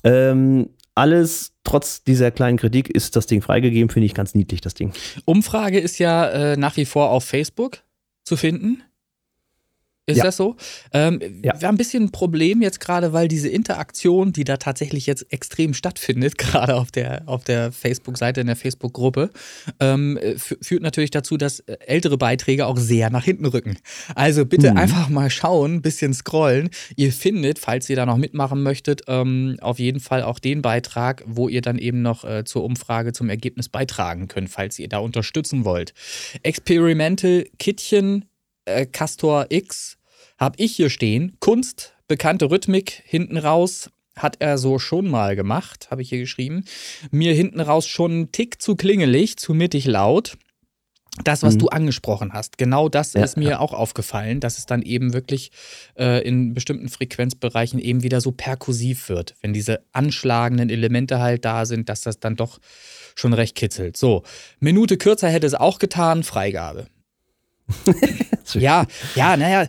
Ähm, 0.05 0.69
alles, 0.97 1.53
trotz 1.63 2.03
dieser 2.03 2.31
kleinen 2.31 2.57
Kritik, 2.57 2.89
ist 2.89 3.15
das 3.15 3.27
Ding 3.27 3.41
freigegeben, 3.41 3.89
finde 3.89 4.07
ich 4.07 4.13
ganz 4.13 4.33
niedlich, 4.33 4.61
das 4.61 4.73
Ding. 4.73 4.91
Umfrage 5.25 5.79
ist 5.79 5.99
ja 5.99 6.27
äh, 6.27 6.57
nach 6.57 6.75
wie 6.75 6.85
vor 6.85 7.11
auf 7.11 7.23
Facebook 7.23 7.83
zu 8.23 8.35
finden. 8.35 8.81
Ist 10.09 10.19
ja. 10.19 10.23
das 10.23 10.37
so? 10.37 10.55
Ähm, 10.93 11.19
ja. 11.43 11.59
Wir 11.59 11.67
haben 11.67 11.75
ein 11.75 11.77
bisschen 11.77 12.03
ein 12.03 12.11
Problem 12.11 12.61
jetzt 12.61 12.79
gerade, 12.79 13.11
weil 13.11 13.27
diese 13.27 13.49
Interaktion, 13.49 14.31
die 14.31 14.45
da 14.45 14.55
tatsächlich 14.55 15.05
jetzt 15.05 15.33
extrem 15.33 15.73
stattfindet, 15.73 16.37
gerade 16.37 16.75
auf 16.75 16.91
der, 16.91 17.23
auf 17.25 17.43
der 17.43 17.73
Facebook-Seite, 17.73 18.39
in 18.39 18.47
der 18.47 18.55
Facebook-Gruppe, 18.55 19.31
ähm, 19.81 20.17
führt 20.37 20.81
natürlich 20.81 21.11
dazu, 21.11 21.35
dass 21.35 21.59
äh, 21.59 21.75
ältere 21.85 22.17
Beiträge 22.17 22.67
auch 22.67 22.77
sehr 22.77 23.09
nach 23.09 23.25
hinten 23.25 23.45
rücken. 23.47 23.77
Also 24.15 24.45
bitte 24.45 24.71
mhm. 24.71 24.77
einfach 24.77 25.09
mal 25.09 25.29
schauen, 25.29 25.75
ein 25.75 25.81
bisschen 25.81 26.13
scrollen. 26.13 26.69
Ihr 26.95 27.11
findet, 27.11 27.59
falls 27.59 27.89
ihr 27.89 27.97
da 27.97 28.05
noch 28.05 28.17
mitmachen 28.17 28.63
möchtet, 28.63 29.01
ähm, 29.07 29.57
auf 29.59 29.77
jeden 29.77 29.99
Fall 29.99 30.23
auch 30.23 30.39
den 30.39 30.61
Beitrag, 30.61 31.25
wo 31.27 31.49
ihr 31.49 31.61
dann 31.61 31.77
eben 31.77 32.01
noch 32.01 32.23
äh, 32.23 32.45
zur 32.45 32.63
Umfrage 32.63 33.11
zum 33.11 33.29
Ergebnis 33.29 33.67
beitragen 33.67 34.29
könnt, 34.29 34.49
falls 34.49 34.79
ihr 34.79 34.87
da 34.87 34.99
unterstützen 34.99 35.65
wollt. 35.65 35.93
Experimental 36.43 37.43
Kittchen 37.59 38.23
äh, 38.67 38.85
Castor 38.85 39.47
X 39.49 39.97
habe 40.37 40.55
ich 40.59 40.75
hier 40.75 40.89
stehen. 40.89 41.37
Kunst, 41.39 41.95
bekannte 42.07 42.51
Rhythmik 42.51 43.03
hinten 43.05 43.37
raus. 43.37 43.89
Hat 44.15 44.37
er 44.39 44.57
so 44.57 44.79
schon 44.79 45.07
mal 45.07 45.35
gemacht, 45.35 45.89
habe 45.91 46.01
ich 46.01 46.09
hier 46.09 46.19
geschrieben. 46.19 46.65
Mir 47.11 47.33
hinten 47.33 47.59
raus 47.59 47.85
schon 47.85 48.21
ein 48.21 48.31
Tick 48.31 48.61
zu 48.61 48.75
klingelig, 48.75 49.37
zu 49.37 49.53
mittig 49.53 49.85
laut. 49.85 50.37
Das, 51.23 51.41
was 51.41 51.55
mhm. 51.55 51.59
du 51.59 51.67
angesprochen 51.69 52.33
hast, 52.33 52.59
genau 52.59 52.89
das 52.89 53.13
ja, 53.13 53.23
ist 53.23 53.37
mir 53.37 53.49
ja. 53.49 53.59
auch 53.59 53.73
aufgefallen, 53.73 54.39
dass 54.39 54.59
es 54.59 54.67
dann 54.67 54.83
eben 54.83 55.13
wirklich 55.13 55.51
äh, 55.97 56.21
in 56.21 56.53
bestimmten 56.53 56.89
Frequenzbereichen 56.89 57.79
eben 57.79 58.03
wieder 58.03 58.21
so 58.21 58.31
perkussiv 58.31 59.09
wird. 59.09 59.35
Wenn 59.41 59.53
diese 59.53 59.83
anschlagenden 59.93 60.69
Elemente 60.69 61.19
halt 61.19 61.43
da 61.43 61.65
sind, 61.65 61.89
dass 61.89 62.01
das 62.01 62.19
dann 62.19 62.35
doch 62.35 62.59
schon 63.15 63.33
recht 63.33 63.55
kitzelt. 63.55 63.97
So, 63.97 64.23
Minute 64.59 64.97
kürzer 64.97 65.29
hätte 65.29 65.47
es 65.47 65.55
auch 65.55 65.79
getan, 65.79 66.23
Freigabe. 66.23 66.85
ja, 68.53 68.85
ja, 69.15 69.37
naja, 69.37 69.67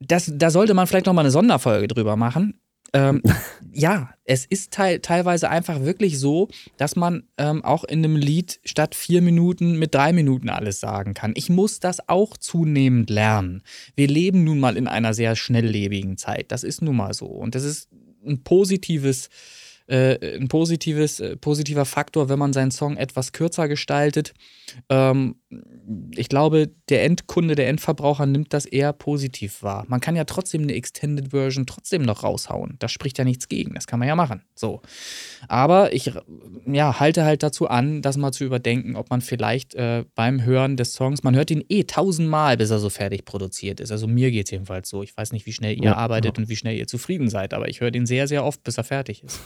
das, 0.00 0.32
da 0.34 0.50
sollte 0.50 0.74
man 0.74 0.86
vielleicht 0.86 1.06
noch 1.06 1.12
mal 1.12 1.22
eine 1.22 1.30
Sonderfolge 1.30 1.88
drüber 1.88 2.16
machen. 2.16 2.60
Ähm, 2.92 3.22
ja, 3.72 4.10
es 4.24 4.46
ist 4.46 4.72
te 4.72 5.00
teilweise 5.02 5.50
einfach 5.50 5.80
wirklich 5.82 6.18
so, 6.18 6.48
dass 6.76 6.96
man 6.96 7.24
ähm, 7.36 7.64
auch 7.64 7.84
in 7.84 7.98
einem 7.98 8.16
Lied 8.16 8.60
statt 8.64 8.94
vier 8.94 9.20
Minuten 9.20 9.78
mit 9.78 9.94
drei 9.94 10.12
Minuten 10.12 10.48
alles 10.48 10.80
sagen 10.80 11.12
kann. 11.12 11.32
Ich 11.36 11.50
muss 11.50 11.80
das 11.80 12.08
auch 12.08 12.36
zunehmend 12.36 13.10
lernen. 13.10 13.62
Wir 13.96 14.08
leben 14.08 14.44
nun 14.44 14.60
mal 14.60 14.76
in 14.76 14.88
einer 14.88 15.12
sehr 15.12 15.36
schnelllebigen 15.36 16.16
Zeit. 16.16 16.52
Das 16.52 16.62
ist 16.62 16.82
nun 16.82 16.96
mal 16.96 17.12
so. 17.12 17.26
Und 17.26 17.54
das 17.54 17.64
ist 17.64 17.88
ein 18.24 18.42
positives 18.42 19.28
äh, 19.86 20.38
ein 20.38 20.48
positives, 20.48 21.20
äh, 21.20 21.36
positiver 21.36 21.84
Faktor, 21.84 22.30
wenn 22.30 22.38
man 22.38 22.54
seinen 22.54 22.70
Song 22.70 22.96
etwas 22.96 23.32
kürzer 23.32 23.68
gestaltet. 23.68 24.32
Ähm, 24.88 25.36
ich 26.16 26.28
glaube, 26.28 26.70
der 26.88 27.04
Endkunde, 27.04 27.54
der 27.54 27.68
Endverbraucher 27.68 28.26
nimmt 28.26 28.52
das 28.52 28.66
eher 28.66 28.92
positiv 28.92 29.62
wahr. 29.62 29.84
Man 29.88 30.00
kann 30.00 30.16
ja 30.16 30.24
trotzdem 30.24 30.62
eine 30.62 30.74
Extended 30.74 31.30
Version 31.30 31.66
trotzdem 31.66 32.02
noch 32.02 32.22
raushauen. 32.22 32.76
Das 32.78 32.92
spricht 32.92 33.18
ja 33.18 33.24
nichts 33.24 33.48
gegen. 33.48 33.74
Das 33.74 33.86
kann 33.86 33.98
man 33.98 34.08
ja 34.08 34.16
machen. 34.16 34.42
So. 34.54 34.80
Aber 35.48 35.92
ich 35.92 36.12
ja, 36.66 37.00
halte 37.00 37.24
halt 37.24 37.42
dazu 37.42 37.68
an, 37.68 38.02
das 38.02 38.16
mal 38.16 38.32
zu 38.32 38.44
überdenken, 38.44 38.96
ob 38.96 39.10
man 39.10 39.20
vielleicht 39.20 39.74
äh, 39.74 40.04
beim 40.14 40.44
Hören 40.44 40.76
des 40.76 40.94
Songs, 40.94 41.22
man 41.22 41.34
hört 41.34 41.50
ihn 41.50 41.64
eh 41.68 41.84
tausendmal, 41.84 42.56
bis 42.56 42.70
er 42.70 42.78
so 42.78 42.90
fertig 42.90 43.24
produziert 43.24 43.80
ist. 43.80 43.92
Also 43.92 44.06
mir 44.06 44.30
geht 44.30 44.46
es 44.46 44.50
jedenfalls 44.50 44.88
so. 44.88 45.02
Ich 45.02 45.16
weiß 45.16 45.32
nicht, 45.32 45.46
wie 45.46 45.52
schnell 45.52 45.76
ihr 45.76 45.84
ja, 45.84 45.96
arbeitet 45.96 46.36
ja. 46.36 46.42
und 46.42 46.48
wie 46.48 46.56
schnell 46.56 46.76
ihr 46.76 46.86
zufrieden 46.86 47.28
seid, 47.28 47.52
aber 47.54 47.68
ich 47.68 47.80
höre 47.80 47.90
den 47.90 48.06
sehr, 48.06 48.28
sehr 48.28 48.44
oft, 48.44 48.62
bis 48.64 48.78
er 48.78 48.84
fertig 48.84 49.22
ist. 49.22 49.40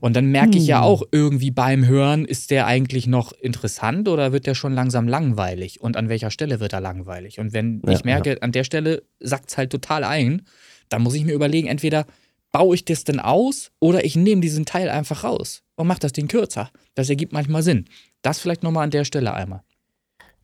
Und 0.00 0.14
dann 0.14 0.26
merke 0.26 0.58
ich 0.58 0.66
ja 0.66 0.78
hm. 0.78 0.84
auch 0.84 1.02
irgendwie 1.10 1.50
beim 1.50 1.86
Hören, 1.86 2.24
ist 2.24 2.50
der 2.50 2.66
eigentlich 2.66 3.06
noch 3.06 3.32
interessant 3.32 4.08
oder 4.08 4.32
wird 4.32 4.46
der 4.46 4.54
schon 4.54 4.74
langsam 4.74 5.08
langweilig? 5.08 5.35
Und 5.80 5.96
an 5.96 6.08
welcher 6.08 6.30
Stelle 6.30 6.60
wird 6.60 6.72
er 6.72 6.80
langweilig? 6.80 7.38
Und 7.38 7.52
wenn 7.52 7.82
ja, 7.84 7.92
ich 7.92 8.04
merke, 8.04 8.30
ja. 8.30 8.36
an 8.40 8.52
der 8.52 8.64
Stelle 8.64 9.02
sackt 9.20 9.50
es 9.50 9.58
halt 9.58 9.70
total 9.70 10.04
ein, 10.04 10.42
dann 10.88 11.02
muss 11.02 11.14
ich 11.14 11.24
mir 11.24 11.34
überlegen, 11.34 11.68
entweder 11.68 12.06
baue 12.52 12.74
ich 12.74 12.84
das 12.84 13.04
denn 13.04 13.20
aus 13.20 13.70
oder 13.80 14.04
ich 14.04 14.16
nehme 14.16 14.40
diesen 14.40 14.64
Teil 14.64 14.88
einfach 14.88 15.24
raus 15.24 15.62
und 15.74 15.86
mache 15.86 16.00
das 16.00 16.12
Ding 16.12 16.28
kürzer. 16.28 16.70
Das 16.94 17.10
ergibt 17.10 17.32
manchmal 17.32 17.62
Sinn. 17.62 17.86
Das 18.22 18.38
vielleicht 18.38 18.62
nochmal 18.62 18.84
an 18.84 18.90
der 18.90 19.04
Stelle 19.04 19.34
einmal. 19.34 19.62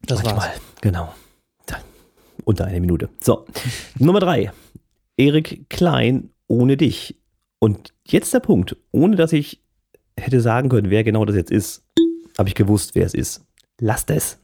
Das 0.02 0.22
manchmal, 0.22 0.48
war's. 0.48 0.60
genau. 0.80 1.14
Unter 2.44 2.64
einer 2.64 2.80
Minute. 2.80 3.08
So, 3.20 3.46
Nummer 3.98 4.20
drei. 4.20 4.52
Erik 5.16 5.70
Klein 5.70 6.30
ohne 6.48 6.76
dich. 6.76 7.16
Und 7.58 7.94
jetzt 8.06 8.34
der 8.34 8.40
Punkt, 8.40 8.76
ohne 8.90 9.16
dass 9.16 9.32
ich 9.32 9.62
hätte 10.18 10.40
sagen 10.40 10.68
können, 10.68 10.90
wer 10.90 11.04
genau 11.04 11.24
das 11.24 11.36
jetzt 11.36 11.50
ist, 11.50 11.84
habe 12.36 12.48
ich 12.48 12.54
gewusst, 12.54 12.94
wer 12.94 13.06
es 13.06 13.14
ist. 13.14 13.44
Lasst 13.82 14.10
es. 14.10 14.38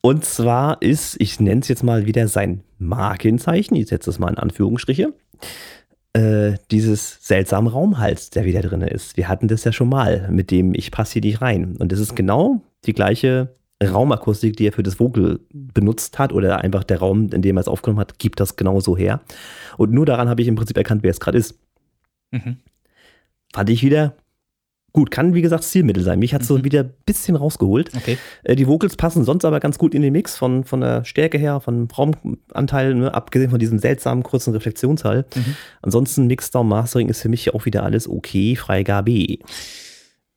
Und 0.00 0.24
zwar 0.24 0.82
ist, 0.82 1.20
ich 1.20 1.38
nenne 1.38 1.60
es 1.60 1.68
jetzt 1.68 1.84
mal 1.84 2.04
wieder 2.04 2.26
sein 2.26 2.64
Markenzeichen, 2.78 3.76
ich 3.76 3.86
setze 3.86 4.10
es 4.10 4.18
mal 4.18 4.30
in 4.30 4.38
Anführungsstriche, 4.38 5.14
äh, 6.12 6.54
dieses 6.72 7.24
seltsame 7.24 7.70
Raumhals, 7.70 8.30
der 8.30 8.44
wieder 8.44 8.60
drin 8.60 8.80
ist. 8.80 9.16
Wir 9.16 9.28
hatten 9.28 9.46
das 9.46 9.62
ja 9.62 9.70
schon 9.70 9.88
mal, 9.88 10.28
mit 10.32 10.50
dem 10.50 10.74
ich 10.74 10.90
passe 10.90 11.14
hier 11.14 11.22
nicht 11.22 11.40
rein. 11.40 11.76
Und 11.76 11.92
das 11.92 12.00
ist 12.00 12.16
genau 12.16 12.60
die 12.86 12.92
gleiche 12.92 13.54
Raumakustik, 13.80 14.56
die 14.56 14.66
er 14.66 14.72
für 14.72 14.82
das 14.82 14.94
Vogel 14.94 15.38
benutzt 15.52 16.18
hat 16.18 16.32
oder 16.32 16.62
einfach 16.62 16.82
der 16.82 16.98
Raum, 16.98 17.28
in 17.32 17.42
dem 17.42 17.56
er 17.56 17.60
es 17.60 17.68
aufgenommen 17.68 18.00
hat, 18.00 18.18
gibt 18.18 18.40
das 18.40 18.56
genauso 18.56 18.96
her. 18.96 19.20
Und 19.76 19.92
nur 19.92 20.06
daran 20.06 20.28
habe 20.28 20.42
ich 20.42 20.48
im 20.48 20.56
Prinzip 20.56 20.76
erkannt, 20.76 21.04
wer 21.04 21.12
es 21.12 21.20
gerade 21.20 21.38
ist. 21.38 21.56
Mhm. 22.32 22.56
Fand 23.54 23.70
ich 23.70 23.84
wieder 23.84 24.16
gut, 24.96 25.10
kann 25.10 25.34
wie 25.34 25.42
gesagt 25.42 25.62
Stilmittel 25.62 26.02
sein. 26.02 26.18
Mich 26.18 26.32
hat 26.32 26.40
es 26.40 26.48
mhm. 26.48 26.56
so 26.56 26.64
wieder 26.64 26.80
ein 26.84 26.92
bisschen 27.04 27.36
rausgeholt. 27.36 27.90
Okay. 27.94 28.16
Äh, 28.44 28.56
die 28.56 28.66
Vocals 28.66 28.96
passen 28.96 29.24
sonst 29.24 29.44
aber 29.44 29.60
ganz 29.60 29.76
gut 29.76 29.94
in 29.94 30.00
den 30.00 30.12
Mix 30.12 30.38
von, 30.38 30.64
von 30.64 30.80
der 30.80 31.04
Stärke 31.04 31.36
her, 31.36 31.60
von 31.60 31.86
Raumanteil, 31.86 32.94
ne, 32.94 33.12
abgesehen 33.12 33.50
von 33.50 33.58
diesem 33.58 33.78
seltsamen 33.78 34.24
kurzen 34.24 34.54
Reflektionshall. 34.54 35.26
Mhm. 35.34 35.56
Ansonsten 35.82 36.26
Mixdown 36.26 36.66
Mastering 36.66 37.10
ist 37.10 37.20
für 37.20 37.28
mich 37.28 37.52
auch 37.52 37.66
wieder 37.66 37.82
alles 37.82 38.08
okay. 38.08 38.56
Freigabe. 38.56 39.38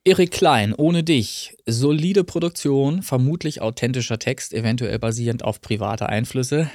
Erik 0.03 0.31
Klein, 0.31 0.73
ohne 0.75 1.03
dich. 1.05 1.55
Solide 1.65 2.25
Produktion, 2.25 3.01
vermutlich 3.01 3.61
authentischer 3.61 4.19
Text, 4.19 4.53
eventuell 4.53 4.99
basierend 4.99 5.45
auf 5.45 5.61
private 5.61 6.09
Einflüsse. 6.09 6.69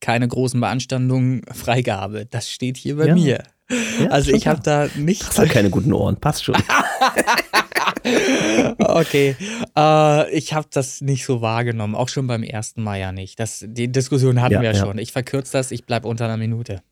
Keine 0.00 0.26
großen 0.26 0.60
Beanstandungen, 0.60 1.42
Freigabe. 1.52 2.26
Das 2.26 2.50
steht 2.50 2.76
hier 2.76 2.96
bei 2.96 3.06
ja. 3.06 3.14
mir. 3.14 3.42
Ja, 3.70 4.08
also 4.08 4.32
ich 4.32 4.46
habe 4.46 4.60
da 4.62 4.88
nicht. 4.96 5.26
Hast 5.26 5.38
halt 5.38 5.50
keine 5.50 5.70
guten 5.70 5.92
Ohren, 5.92 6.16
passt 6.16 6.44
schon. 6.44 6.56
okay, 8.78 9.36
äh, 9.76 10.30
ich 10.32 10.54
habe 10.54 10.68
das 10.72 11.00
nicht 11.00 11.24
so 11.24 11.40
wahrgenommen, 11.40 11.94
auch 11.94 12.08
schon 12.08 12.26
beim 12.26 12.42
ersten 12.42 12.82
Mal 12.82 12.98
ja 12.98 13.12
nicht. 13.12 13.38
Das, 13.38 13.64
die 13.66 13.90
Diskussion 13.90 14.40
hatten 14.40 14.54
ja, 14.54 14.62
wir 14.62 14.72
ja 14.72 14.74
schon. 14.74 14.98
Ich 14.98 15.12
verkürze 15.12 15.52
das, 15.52 15.70
ich 15.70 15.84
bleibe 15.84 16.08
unter 16.08 16.24
einer 16.24 16.36
Minute. 16.36 16.82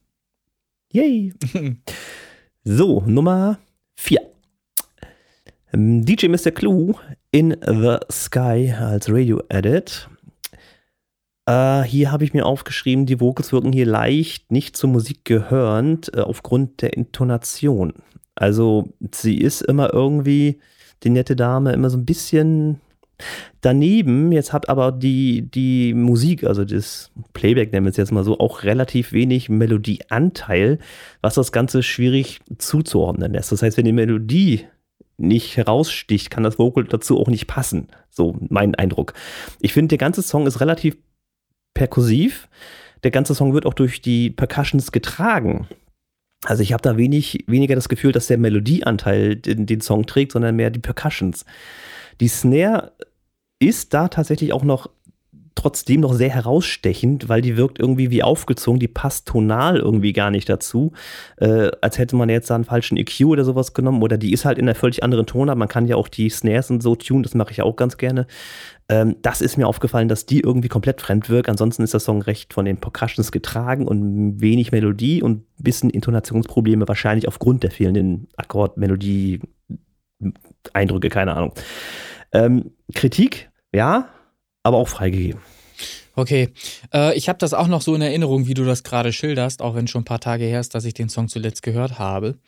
Yay. 0.93 1.35
so, 2.65 3.03
Nummer 3.07 3.59
4. 3.97 4.21
Ähm, 5.73 6.05
DJ 6.05 6.29
Mr. 6.29 6.51
Clue 6.51 6.95
in 7.31 7.57
the 7.67 7.97
Sky 8.11 8.75
als 8.79 9.11
Radio 9.11 9.43
Edit. 9.49 10.09
Äh, 11.49 11.83
hier 11.85 12.13
habe 12.13 12.25
ich 12.25 12.35
mir 12.35 12.45
aufgeschrieben, 12.45 13.07
die 13.07 13.21
Vocals 13.21 13.53
wirken 13.53 13.73
hier 13.73 13.87
leicht 13.87 14.53
nicht 14.53 14.77
zur 14.77 14.91
Musik 14.91 15.25
gehörend 15.25 16.13
äh, 16.15 16.21
aufgrund 16.21 16.83
der 16.83 16.93
Intonation. 16.93 17.95
Also 18.35 18.91
sie 19.15 19.39
ist 19.39 19.63
immer 19.63 19.95
irgendwie, 19.95 20.61
die 21.03 21.11
nette 21.11 21.37
Dame, 21.37 21.73
immer 21.73 21.89
so 21.89 21.97
ein 21.97 22.05
bisschen 22.05 22.81
daneben. 23.63 24.31
Jetzt 24.31 24.53
hat 24.53 24.69
aber 24.69 24.93
die, 24.93 25.51
die 25.51 25.95
Musik, 25.95 26.45
also 26.45 26.67
das 26.67 27.11
Playback 27.33 27.73
nennen 27.73 27.87
wir 27.87 27.91
es 27.91 27.97
jetzt 27.97 28.13
mal 28.13 28.25
so, 28.25 28.39
auch 28.39 28.65
relativ 28.65 29.13
wenig 29.13 29.49
Melodieanteil, 29.49 30.79
was 31.23 31.35
das 31.35 31.51
Ganze 31.51 31.83
schwierig 31.83 32.41
zuzuordnen 32.59 33.33
lässt. 33.33 33.53
Das 33.53 33.63
heißt, 33.63 33.79
wenn 33.79 33.87
die 33.87 33.93
Melodie 33.93 34.67
nicht 35.17 35.57
heraussticht, 35.57 36.31
kann 36.31 36.45
das 36.45 36.59
Vocal 36.59 36.85
dazu 36.85 37.19
auch 37.19 37.29
nicht 37.29 37.47
passen. 37.47 37.89
So 38.11 38.37
mein 38.51 38.75
Eindruck. 38.75 39.15
Ich 39.61 39.73
finde, 39.73 39.89
der 39.89 39.99
ganze 39.99 40.23
Song 40.23 40.47
ist 40.47 40.61
relativ 40.61 40.97
perkussiv. 41.79 42.49
Der 43.05 43.13
ganze 43.13 43.37
Song 43.37 43.55
wird 43.55 43.65
auch 43.65 43.75
durch 43.75 44.03
die 44.03 44.31
Percussions 44.31 44.91
getragen. 44.91 45.69
Also 46.45 46.63
ich 46.65 46.73
habe 46.73 46.83
da 46.83 46.97
wenig, 46.97 47.45
weniger 47.47 47.77
das 47.77 47.89
Gefühl, 47.89 48.11
dass 48.11 48.27
der 48.27 48.37
Melodieanteil 48.37 49.37
den, 49.37 49.65
den 49.65 49.81
Song 49.81 50.05
trägt, 50.05 50.33
sondern 50.33 50.57
mehr 50.57 50.71
die 50.71 50.81
Percussions. 50.81 51.45
Die 52.21 52.27
Snare 52.27 52.93
ist 53.61 53.95
da 53.95 54.09
tatsächlich 54.09 54.53
auch 54.53 54.65
noch 54.65 54.91
trotzdem 55.59 56.01
noch 56.01 56.15
sehr 56.15 56.31
herausstechend, 56.31 57.29
weil 57.29 57.41
die 57.43 57.57
wirkt 57.57 57.79
irgendwie 57.79 58.11
wie 58.11 58.23
aufgezogen, 58.23 58.79
die 58.79 58.89
passt 58.89 59.27
tonal 59.27 59.77
irgendwie 59.77 60.13
gar 60.13 60.31
nicht 60.31 60.49
dazu, 60.49 60.93
äh, 61.39 61.71
als 61.81 61.99
hätte 61.99 62.15
man 62.17 62.29
jetzt 62.29 62.49
da 62.49 62.55
einen 62.55 62.65
falschen 62.65 62.97
EQ 62.97 63.27
oder 63.27 63.45
sowas 63.45 63.75
genommen 63.75 64.03
oder 64.03 64.17
die 64.19 64.33
ist 64.33 64.45
halt 64.45 64.59
in 64.59 64.67
einer 64.67 64.77
völlig 64.77 65.03
anderen 65.03 65.27
Tonart, 65.27 65.59
man 65.59 65.69
kann 65.69 65.87
ja 65.87 65.97
auch 65.97 66.09
die 66.09 66.31
Snares 66.31 66.71
und 66.71 66.83
so 66.83 66.95
tun, 66.95 67.23
das 67.23 67.35
mache 67.35 67.51
ich 67.51 67.63
auch 67.63 67.75
ganz 67.75 67.97
gerne. 67.97 68.27
Ähm, 68.89 69.17
das 69.23 69.41
ist 69.41 69.57
mir 69.57 69.67
aufgefallen, 69.67 70.09
dass 70.09 70.27
die 70.27 70.41
irgendwie 70.41 70.69
komplett 70.69 71.01
fremd 71.01 71.29
wirkt, 71.29 71.49
ansonsten 71.49 71.83
ist 71.83 71.93
der 71.93 72.01
Song 72.01 72.23
recht 72.23 72.55
von 72.55 72.65
den 72.65 72.79
Percussions 72.79 73.33
getragen 73.33 73.89
und 73.89 74.41
wenig 74.41 74.71
Melodie 74.71 75.23
und 75.23 75.39
ein 75.39 75.63
bisschen 75.63 75.91
Intonationsprobleme, 75.91 76.87
wahrscheinlich 76.87 77.27
aufgrund 77.27 77.65
der 77.65 77.73
fehlenden 77.73 78.29
Akkord-Melodie 78.37 79.41
Eindrücke, 80.73 81.09
keine 81.09 81.35
Ahnung. 81.35 81.53
Ähm, 82.33 82.73
Kritik, 82.95 83.51
ja, 83.73 84.09
aber 84.63 84.77
auch 84.77 84.89
freigegeben. 84.89 85.41
Okay, 86.19 86.49
äh, 86.93 87.17
ich 87.17 87.29
habe 87.29 87.39
das 87.39 87.55
auch 87.55 87.69
noch 87.69 87.81
so 87.81 87.95
in 87.95 88.03
Erinnerung, 88.03 88.49
wie 88.49 88.55
du 88.55 88.65
das 88.65 88.83
gerade 88.83 89.13
schilderst, 89.13 89.63
auch 89.63 89.77
wenn 89.77 89.87
schon 89.87 90.03
ein 90.03 90.05
paar 90.05 90.19
Tage 90.19 90.47
her 90.47 90.59
ist, 90.59 90.75
dass 90.75 90.85
ich 90.85 90.95
den 90.95 91.09
Song 91.09 91.29
zuletzt 91.29 91.63
gehört 91.63 92.01
habe. 92.01 92.39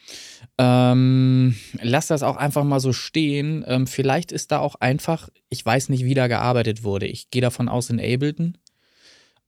Ähm, 0.59 1.55
lass 1.81 2.09
das 2.09 2.25
auch 2.25 2.37
einfach 2.37 2.65
mal 2.65 2.81
so 2.81 2.93
stehen. 2.93 3.65
Ähm, 3.69 3.87
vielleicht 3.87 4.33
ist 4.33 4.51
da 4.51 4.59
auch 4.59 4.75
einfach, 4.81 5.29
ich 5.51 5.65
weiß 5.65 5.89
nicht, 5.89 6.05
wie 6.05 6.15
da 6.15 6.27
gearbeitet 6.27 6.83
wurde. 6.83 7.07
Ich 7.07 7.31
gehe 7.31 7.43
davon 7.43 7.69
aus 7.69 7.91
in 7.91 8.01
Ableton. 8.01 8.59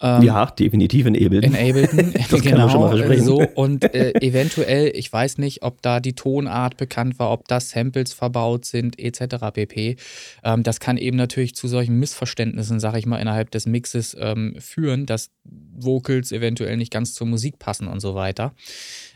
Ähm, 0.02 0.22
ja, 0.22 0.46
definitiv 0.46 1.06
in 1.06 1.14
Ableton. 1.14 1.54
In 1.54 1.70
Ableton, 1.70 2.12
das 2.30 2.42
genau. 2.42 2.68
schon 2.68 2.80
mal 2.80 2.96
versprechen. 2.96 3.24
So, 3.24 3.40
und 3.54 3.84
äh, 3.94 4.12
eventuell, 4.20 4.90
ich 4.94 5.12
weiß 5.12 5.38
nicht, 5.38 5.62
ob 5.62 5.80
da 5.80 6.00
die 6.00 6.14
Tonart 6.14 6.76
bekannt 6.76 7.20
war, 7.20 7.30
ob 7.30 7.46
da 7.46 7.60
Samples 7.60 8.12
verbaut 8.12 8.64
sind, 8.64 8.98
etc. 8.98 9.36
pp. 9.52 9.96
Ähm, 10.42 10.62
das 10.64 10.80
kann 10.80 10.96
eben 10.96 11.16
natürlich 11.16 11.54
zu 11.54 11.68
solchen 11.68 11.98
Missverständnissen, 12.00 12.80
sag 12.80 12.96
ich 12.96 13.06
mal, 13.06 13.18
innerhalb 13.18 13.52
des 13.52 13.66
Mixes 13.66 14.16
ähm, 14.18 14.56
führen, 14.58 15.06
dass 15.06 15.30
Vocals 15.44 16.32
eventuell 16.32 16.76
nicht 16.76 16.92
ganz 16.92 17.14
zur 17.14 17.28
Musik 17.28 17.60
passen 17.60 17.86
und 17.86 18.00
so 18.00 18.16
weiter. 18.16 18.54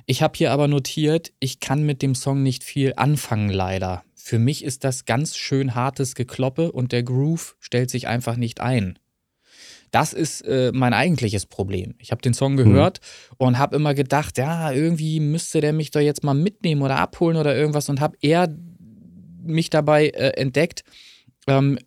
Ich 0.07 0.23
habe 0.23 0.35
hier 0.37 0.53
aber 0.53 0.69
notiert, 0.69 1.33
ich 1.41 1.59
kann 1.59 1.85
mit 1.85 2.01
dem 2.01 2.15
Song 2.15 2.45
nicht 2.45 2.63
viel 2.63 2.93
anfangen, 2.97 3.51
leider. 3.51 4.05
Für 4.15 4.39
mich 4.39 4.65
ist 4.65 4.85
das 4.85 5.05
ganz 5.05 5.37
schön 5.37 5.75
hartes 5.75 6.15
Gekloppe 6.15 6.71
und 6.71 6.93
der 6.93 7.03
Groove 7.03 7.57
stellt 7.59 7.91
sich 7.91 8.07
einfach 8.07 8.37
nicht 8.37 8.61
ein. 8.61 8.99
Das 9.91 10.13
ist 10.13 10.43
äh, 10.43 10.73
mein 10.75 10.93
eigentliches 10.93 11.47
Problem. 11.47 11.95
Ich 11.99 12.11
habe 12.11 12.23
den 12.23 12.35
Song 12.35 12.53
mhm. 12.53 12.57
gehört 12.57 13.01
mhm. 13.01 13.35
und 13.47 13.59
habe 13.59 13.77
immer 13.77 13.95
gedacht, 13.95 14.39
ja, 14.39 14.73
irgendwie 14.73 15.21
müsste 15.21 15.61
der 15.61 15.73
mich 15.73 15.91
doch 15.91 16.01
jetzt 16.01 16.25
mal 16.25 16.35
mitnehmen 16.35 16.83
oder 16.83 16.99
abholen 16.99 17.37
oder 17.37 17.57
irgendwas 17.57 17.89
und 17.89 18.01
habe 18.01 18.17
eher 18.21 18.55
mich 19.43 19.71
dabei 19.71 20.09
äh, 20.09 20.31
entdeckt 20.41 20.85
ähm, 21.47 21.79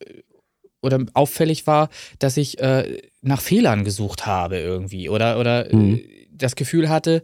oder 0.82 1.06
auffällig 1.14 1.68
war, 1.68 1.90
dass 2.20 2.38
ich 2.38 2.60
äh, 2.60 3.02
nach 3.22 3.42
Fehlern 3.42 3.84
gesucht 3.84 4.26
habe 4.26 4.58
irgendwie 4.58 5.10
oder, 5.10 5.40
oder 5.40 5.68
mhm. 5.74 6.02
Das 6.32 6.56
Gefühl 6.56 6.88
hatte, 6.88 7.24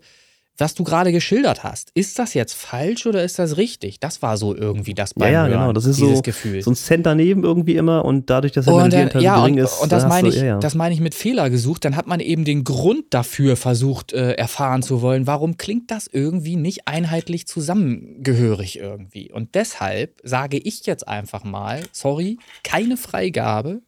was 0.57 0.73
du 0.73 0.83
gerade 0.83 1.11
geschildert 1.11 1.63
hast. 1.63 1.91
Ist 1.93 2.17
das 2.17 2.33
jetzt 2.33 2.53
falsch 2.53 3.05
oder 3.05 3.23
ist 3.23 3.39
das 3.39 3.57
richtig? 3.57 3.99
Das 3.99 4.21
war 4.21 4.37
so 4.37 4.55
irgendwie 4.55 4.93
das 4.93 5.13
beim 5.13 5.31
Ja, 5.31 5.47
ja 5.47 5.53
genau. 5.53 5.73
Das 5.73 5.85
ist 5.85 5.97
so, 5.97 6.21
Gefühl. 6.21 6.61
so 6.61 6.71
ein 6.71 6.75
Cent 6.75 7.05
daneben 7.05 7.43
irgendwie 7.43 7.75
immer 7.75 8.05
und 8.05 8.29
dadurch, 8.29 8.53
dass 8.53 8.67
er 8.67 8.87
dann, 8.89 9.21
ja, 9.21 9.39
gering 9.39 9.55
und, 9.55 9.59
ist. 9.59 9.81
Und 9.81 9.91
das 9.91 10.07
meine 10.07 10.29
ich, 10.29 10.35
ja, 10.35 10.45
ja. 10.45 10.59
das 10.59 10.75
meine 10.75 10.93
ich 10.93 11.01
mit 11.01 11.13
Fehler 11.13 11.49
gesucht. 11.49 11.83
Dann 11.83 11.95
hat 11.95 12.07
man 12.07 12.19
eben 12.19 12.45
den 12.45 12.63
Grund 12.63 13.05
dafür 13.09 13.57
versucht 13.57 14.13
äh, 14.13 14.33
erfahren 14.33 14.81
zu 14.81 15.01
wollen. 15.01 15.27
Warum 15.27 15.57
klingt 15.57 15.91
das 15.91 16.07
irgendwie 16.07 16.55
nicht 16.55 16.87
einheitlich 16.87 17.47
zusammengehörig 17.47 18.79
irgendwie? 18.79 19.31
Und 19.31 19.55
deshalb 19.55 20.21
sage 20.23 20.57
ich 20.57 20.85
jetzt 20.85 21.07
einfach 21.07 21.43
mal, 21.43 21.81
sorry, 21.91 22.37
keine 22.63 22.95
Freigabe. 22.95 23.81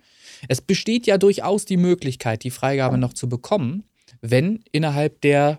Es 0.50 0.62
besteht 0.62 1.08
ja 1.08 1.18
durchaus 1.18 1.66
die 1.66 1.78
Möglichkeit, 1.78 2.44
die 2.44 2.52
Freigabe 2.52 2.98
noch 2.98 3.14
zu 3.14 3.30
bekommen, 3.30 3.84
wenn 4.22 4.60
innerhalb 4.72 5.22
der 5.22 5.58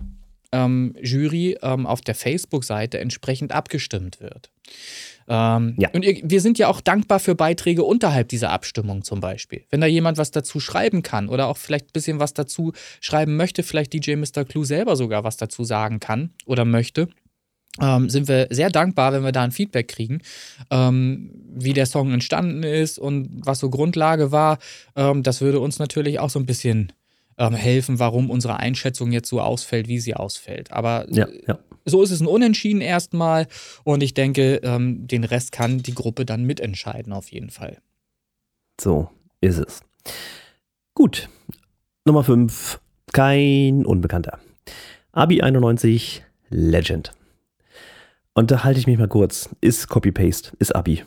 ähm, 0.52 0.94
Jury 1.00 1.56
ähm, 1.62 1.86
auf 1.86 2.00
der 2.00 2.14
Facebook-Seite 2.14 2.98
entsprechend 2.98 3.52
abgestimmt 3.52 4.20
wird. 4.20 4.50
Ähm, 5.28 5.74
ja. 5.78 5.90
Und 5.92 6.04
ihr, 6.04 6.20
wir 6.22 6.40
sind 6.40 6.58
ja 6.58 6.68
auch 6.68 6.80
dankbar 6.80 7.20
für 7.20 7.34
Beiträge 7.34 7.84
unterhalb 7.84 8.28
dieser 8.28 8.50
Abstimmung 8.50 9.04
zum 9.04 9.20
Beispiel. 9.20 9.64
Wenn 9.70 9.80
da 9.80 9.86
jemand 9.86 10.16
was 10.16 10.30
dazu 10.30 10.58
schreiben 10.58 11.02
kann 11.02 11.28
oder 11.28 11.48
auch 11.48 11.58
vielleicht 11.58 11.86
ein 11.86 11.92
bisschen 11.92 12.18
was 12.18 12.32
dazu 12.32 12.72
schreiben 13.00 13.36
möchte, 13.36 13.62
vielleicht 13.62 13.92
DJ 13.92 14.16
Mr. 14.16 14.44
Clue 14.44 14.64
selber 14.64 14.96
sogar 14.96 15.24
was 15.24 15.36
dazu 15.36 15.64
sagen 15.64 16.00
kann 16.00 16.30
oder 16.46 16.64
möchte. 16.64 17.08
Ähm, 17.80 18.08
sind 18.08 18.26
wir 18.26 18.48
sehr 18.50 18.70
dankbar, 18.70 19.12
wenn 19.12 19.22
wir 19.22 19.32
da 19.32 19.42
ein 19.42 19.52
Feedback 19.52 19.88
kriegen, 19.88 20.20
ähm, 20.70 21.30
wie 21.54 21.74
der 21.74 21.86
Song 21.86 22.12
entstanden 22.12 22.62
ist 22.62 22.98
und 22.98 23.28
was 23.44 23.60
so 23.60 23.70
Grundlage 23.70 24.32
war. 24.32 24.58
Ähm, 24.96 25.22
das 25.22 25.40
würde 25.40 25.60
uns 25.60 25.78
natürlich 25.78 26.18
auch 26.18 26.30
so 26.30 26.40
ein 26.40 26.46
bisschen 26.46 26.92
ähm, 27.38 27.54
helfen, 27.54 27.98
warum 27.98 28.30
unsere 28.30 28.58
Einschätzung 28.58 29.12
jetzt 29.12 29.28
so 29.28 29.40
ausfällt, 29.40 29.88
wie 29.88 30.00
sie 30.00 30.14
ausfällt. 30.14 30.72
Aber 30.72 31.06
ja, 31.10 31.26
ja. 31.46 31.58
so 31.84 32.02
ist 32.02 32.10
es 32.10 32.20
ein 32.20 32.26
Unentschieden 32.26 32.80
erstmal 32.80 33.46
und 33.84 34.02
ich 34.02 34.14
denke, 34.14 34.56
ähm, 34.62 35.06
den 35.06 35.24
Rest 35.24 35.52
kann 35.52 35.78
die 35.78 35.94
Gruppe 35.94 36.24
dann 36.26 36.44
mitentscheiden 36.44 37.12
auf 37.12 37.30
jeden 37.30 37.50
Fall. 37.50 37.78
So 38.80 39.08
ist 39.40 39.58
es. 39.58 39.80
Gut. 40.94 41.28
Nummer 42.04 42.24
5. 42.24 42.80
Kein 43.12 43.86
Unbekannter. 43.86 44.38
Abi 45.12 45.42
91 45.42 46.24
Legend. 46.50 47.12
Und 48.34 48.50
da 48.50 48.64
halte 48.64 48.78
ich 48.78 48.86
mich 48.86 48.98
mal 48.98 49.08
kurz. 49.08 49.48
Ist 49.60 49.88
Copy-Paste, 49.88 50.52
ist 50.58 50.74
Abi. 50.74 51.02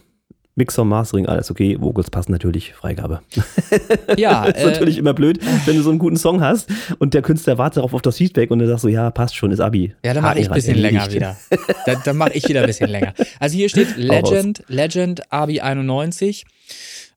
Mixer, 0.55 0.83
Mastering, 0.83 1.27
alles 1.27 1.49
okay. 1.49 1.77
Vocals 1.79 2.09
passen 2.09 2.31
natürlich, 2.31 2.73
Freigabe. 2.73 3.21
Ja. 4.17 4.43
ist 4.45 4.57
äh, 4.57 4.65
natürlich 4.65 4.97
immer 4.97 5.13
blöd, 5.13 5.39
wenn 5.65 5.75
du 5.75 5.81
so 5.81 5.89
einen 5.89 5.99
guten 5.99 6.17
Song 6.17 6.41
hast 6.41 6.69
und 6.99 7.13
der 7.13 7.21
Künstler 7.21 7.57
wartet 7.57 7.77
darauf 7.77 7.93
auf 7.93 8.01
das 8.01 8.17
Feedback 8.17 8.51
und 8.51 8.59
du 8.59 8.67
sagst 8.67 8.81
so, 8.81 8.87
ja, 8.87 9.09
passt 9.11 9.35
schon, 9.35 9.51
ist 9.51 9.59
Abi. 9.59 9.95
Ja, 10.03 10.13
dann 10.13 10.23
mache 10.23 10.39
ich 10.39 10.49
ein 10.49 10.53
bisschen 10.53 10.77
länger 10.77 11.11
wieder. 11.11 11.37
dann, 11.85 11.97
dann 12.03 12.17
mache 12.17 12.33
ich 12.33 12.47
wieder 12.47 12.61
ein 12.61 12.67
bisschen 12.67 12.89
länger. 12.89 13.13
Also 13.39 13.55
hier 13.55 13.69
steht 13.69 13.95
Legend, 13.97 14.63
Legend, 14.67 15.31
Abi 15.31 15.61
91. 15.61 16.45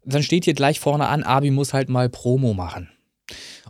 Dann 0.04 0.22
steht 0.22 0.44
hier 0.44 0.54
gleich 0.54 0.80
vorne 0.80 1.08
an, 1.08 1.22
Abi 1.22 1.50
muss 1.50 1.72
halt 1.74 1.88
mal 1.88 2.08
Promo 2.08 2.54
machen. 2.54 2.88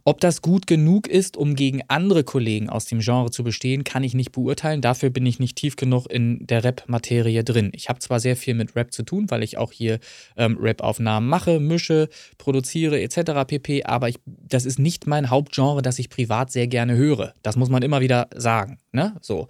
Ob 0.06 0.20
das 0.20 0.42
gut 0.42 0.66
genug 0.66 1.08
ist, 1.08 1.38
um 1.38 1.54
gegen 1.54 1.80
andere 1.88 2.24
Kollegen 2.24 2.68
aus 2.68 2.84
dem 2.84 3.00
Genre 3.00 3.30
zu 3.30 3.42
bestehen, 3.42 3.84
kann 3.84 4.04
ich 4.04 4.12
nicht 4.12 4.32
beurteilen. 4.32 4.82
Dafür 4.82 5.08
bin 5.08 5.24
ich 5.24 5.38
nicht 5.38 5.56
tief 5.56 5.76
genug 5.76 6.06
in 6.10 6.46
der 6.46 6.62
Rap-Materie 6.62 7.42
drin. 7.42 7.70
Ich 7.74 7.88
habe 7.88 8.00
zwar 8.00 8.20
sehr 8.20 8.36
viel 8.36 8.52
mit 8.52 8.76
Rap 8.76 8.92
zu 8.92 9.02
tun, 9.02 9.30
weil 9.30 9.42
ich 9.42 9.56
auch 9.56 9.72
hier 9.72 10.00
ähm, 10.36 10.58
Rap-Aufnahmen 10.60 11.26
mache, 11.26 11.58
mische, 11.58 12.10
produziere 12.36 13.00
etc. 13.00 13.46
pp. 13.46 13.84
Aber 13.84 14.10
ich, 14.10 14.16
das 14.26 14.66
ist 14.66 14.78
nicht 14.78 15.06
mein 15.06 15.30
Hauptgenre, 15.30 15.80
das 15.80 15.98
ich 15.98 16.10
privat 16.10 16.52
sehr 16.52 16.66
gerne 16.66 16.96
höre. 16.96 17.32
Das 17.42 17.56
muss 17.56 17.70
man 17.70 17.82
immer 17.82 18.02
wieder 18.02 18.28
sagen. 18.36 18.80
Ne? 18.94 19.16
So. 19.22 19.48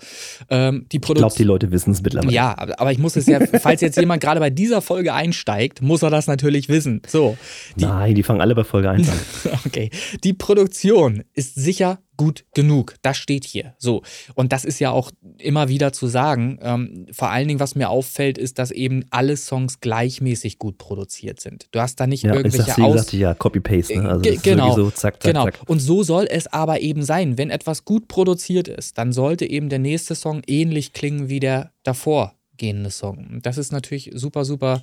Ähm, 0.49 0.87
die 0.91 0.97
ich 0.97 1.03
glaube, 1.03 1.35
die 1.37 1.45
Leute 1.45 1.71
wissen 1.71 1.91
es 1.91 2.01
mittlerweile. 2.01 2.33
Ja, 2.33 2.57
aber 2.57 2.93
ich 2.93 2.99
muss 2.99 3.15
es 3.15 3.27
ja, 3.27 3.41
falls 3.61 3.83
jetzt 3.83 3.99
jemand 3.99 4.23
gerade 4.23 4.41
bei 4.41 4.49
dieser 4.49 4.81
Folge 4.81 5.13
einsteigt, 5.13 5.83
muss 5.83 6.03
er 6.03 6.09
das 6.09 6.27
natürlich 6.27 6.71
wissen. 6.71 7.03
So. 7.07 7.37
Die, 7.77 7.85
Nein, 7.85 8.15
die 8.15 8.23
fangen 8.23 8.41
alle 8.41 8.55
bei 8.55 8.65
Folge 8.65 8.89
1 8.89 9.07
an. 9.09 9.19
okay. 9.67 9.91
Die 10.23 10.33
Produktion 10.45 11.25
ist 11.33 11.55
sicher 11.55 12.03
gut 12.19 12.45
genug. 12.55 12.97
Das 13.01 13.17
steht 13.17 13.47
hier. 13.47 13.73
So. 13.79 14.03
Und 14.35 14.53
das 14.53 14.67
ist 14.67 14.79
ja 14.79 14.91
auch 14.91 15.11
immer 15.39 15.71
wieder 15.71 15.95
zu 15.95 16.07
sagen. 16.07 16.59
Ähm, 16.61 17.07
vor 17.13 17.31
allen 17.31 17.49
Dingen, 17.49 17.61
was 17.61 17.77
mir 17.77 17.89
auffällt, 17.89 18.37
ist, 18.37 18.59
dass 18.59 18.71
eben 18.71 19.07
alle 19.09 19.39
Songs 19.39 19.81
gleichmäßig 19.81 20.59
gut 20.59 20.77
produziert 20.77 21.41
sind. 21.41 21.69
Du 21.71 21.81
hast 21.81 21.99
da 21.99 22.07
nicht 22.07 22.25
ja, 22.25 22.35
irgendwelche 22.35 22.73
ich 22.77 22.85
Aus... 22.85 23.11
ja, 23.13 23.33
Copy-Paste. 23.33 24.03
Ne? 24.03 24.07
Also 24.11 24.31
genau. 24.43 24.77
So 24.77 24.91
zack, 24.91 25.23
zack, 25.23 25.33
genau. 25.33 25.45
Zack. 25.47 25.61
Und 25.67 25.79
so 25.79 26.03
soll 26.03 26.27
es 26.29 26.47
aber 26.47 26.83
eben 26.83 27.05
sein. 27.05 27.39
Wenn 27.39 27.49
etwas 27.49 27.87
gut 27.87 28.07
produziert 28.07 28.69
ist, 28.69 28.99
dann 28.99 29.15
sollte 29.15 29.49
eben 29.49 29.71
der 29.71 29.79
nächste 29.79 30.15
Song 30.15 30.43
ähnlich 30.47 30.93
klingen 30.93 31.31
wie 31.31 31.41
der 31.41 31.73
davor 31.85 32.35
gehende 32.59 32.91
Song. 32.91 33.41
Das 33.41 33.57
ist 33.57 33.73
natürlich 33.73 34.11
super, 34.13 34.45
super 34.45 34.83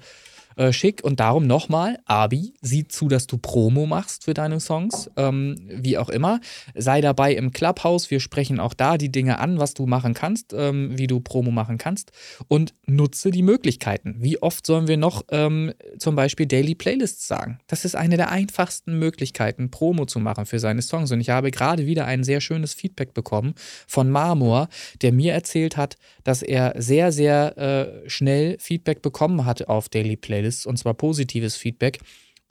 äh, 0.55 0.71
schick. 0.73 1.03
Und 1.03 1.19
darum 1.19 1.47
nochmal, 1.47 1.99
Abi, 2.05 2.53
sieh 2.61 2.87
zu, 2.87 3.07
dass 3.07 3.27
du 3.27 3.37
Promo 3.37 3.85
machst 3.85 4.25
für 4.25 4.33
deine 4.33 4.59
Songs, 4.59 5.09
ähm, 5.17 5.55
wie 5.67 5.97
auch 5.97 6.09
immer. 6.09 6.39
Sei 6.75 7.01
dabei 7.01 7.33
im 7.33 7.51
Clubhouse. 7.51 8.11
Wir 8.11 8.19
sprechen 8.19 8.59
auch 8.59 8.73
da 8.73 8.97
die 8.97 9.11
Dinge 9.11 9.39
an, 9.39 9.59
was 9.59 9.73
du 9.73 9.85
machen 9.85 10.13
kannst, 10.13 10.53
ähm, 10.53 10.97
wie 10.97 11.07
du 11.07 11.19
Promo 11.19 11.51
machen 11.51 11.77
kannst. 11.77 12.11
Und 12.47 12.73
nutze 12.85 13.31
die 13.31 13.43
Möglichkeiten. 13.43 14.15
Wie 14.19 14.41
oft 14.41 14.65
sollen 14.65 14.87
wir 14.87 14.97
noch 14.97 15.23
ähm, 15.31 15.73
zum 15.97 16.15
Beispiel 16.15 16.45
Daily 16.45 16.75
Playlists 16.75 17.27
sagen? 17.27 17.59
Das 17.67 17.85
ist 17.85 17.95
eine 17.95 18.17
der 18.17 18.31
einfachsten 18.31 18.99
Möglichkeiten, 18.99 19.71
Promo 19.71 20.05
zu 20.05 20.19
machen 20.19 20.45
für 20.45 20.59
seine 20.59 20.81
Songs. 20.81 21.11
Und 21.11 21.21
ich 21.21 21.29
habe 21.29 21.51
gerade 21.51 21.85
wieder 21.85 22.05
ein 22.05 22.23
sehr 22.23 22.41
schönes 22.41 22.73
Feedback 22.73 23.13
bekommen 23.13 23.53
von 23.87 24.09
Marmor, 24.09 24.67
der 25.01 25.11
mir 25.11 25.33
erzählt 25.33 25.77
hat, 25.77 25.97
dass 26.23 26.41
er 26.41 26.73
sehr, 26.77 27.11
sehr 27.11 27.57
äh, 27.57 28.09
schnell 28.09 28.57
Feedback 28.59 29.01
bekommen 29.01 29.45
hat 29.45 29.67
auf 29.67 29.89
Daily 29.89 30.15
Playlists 30.15 30.40
ist, 30.45 30.65
und 30.65 30.77
zwar 30.77 30.93
positives 30.93 31.55
Feedback. 31.55 31.99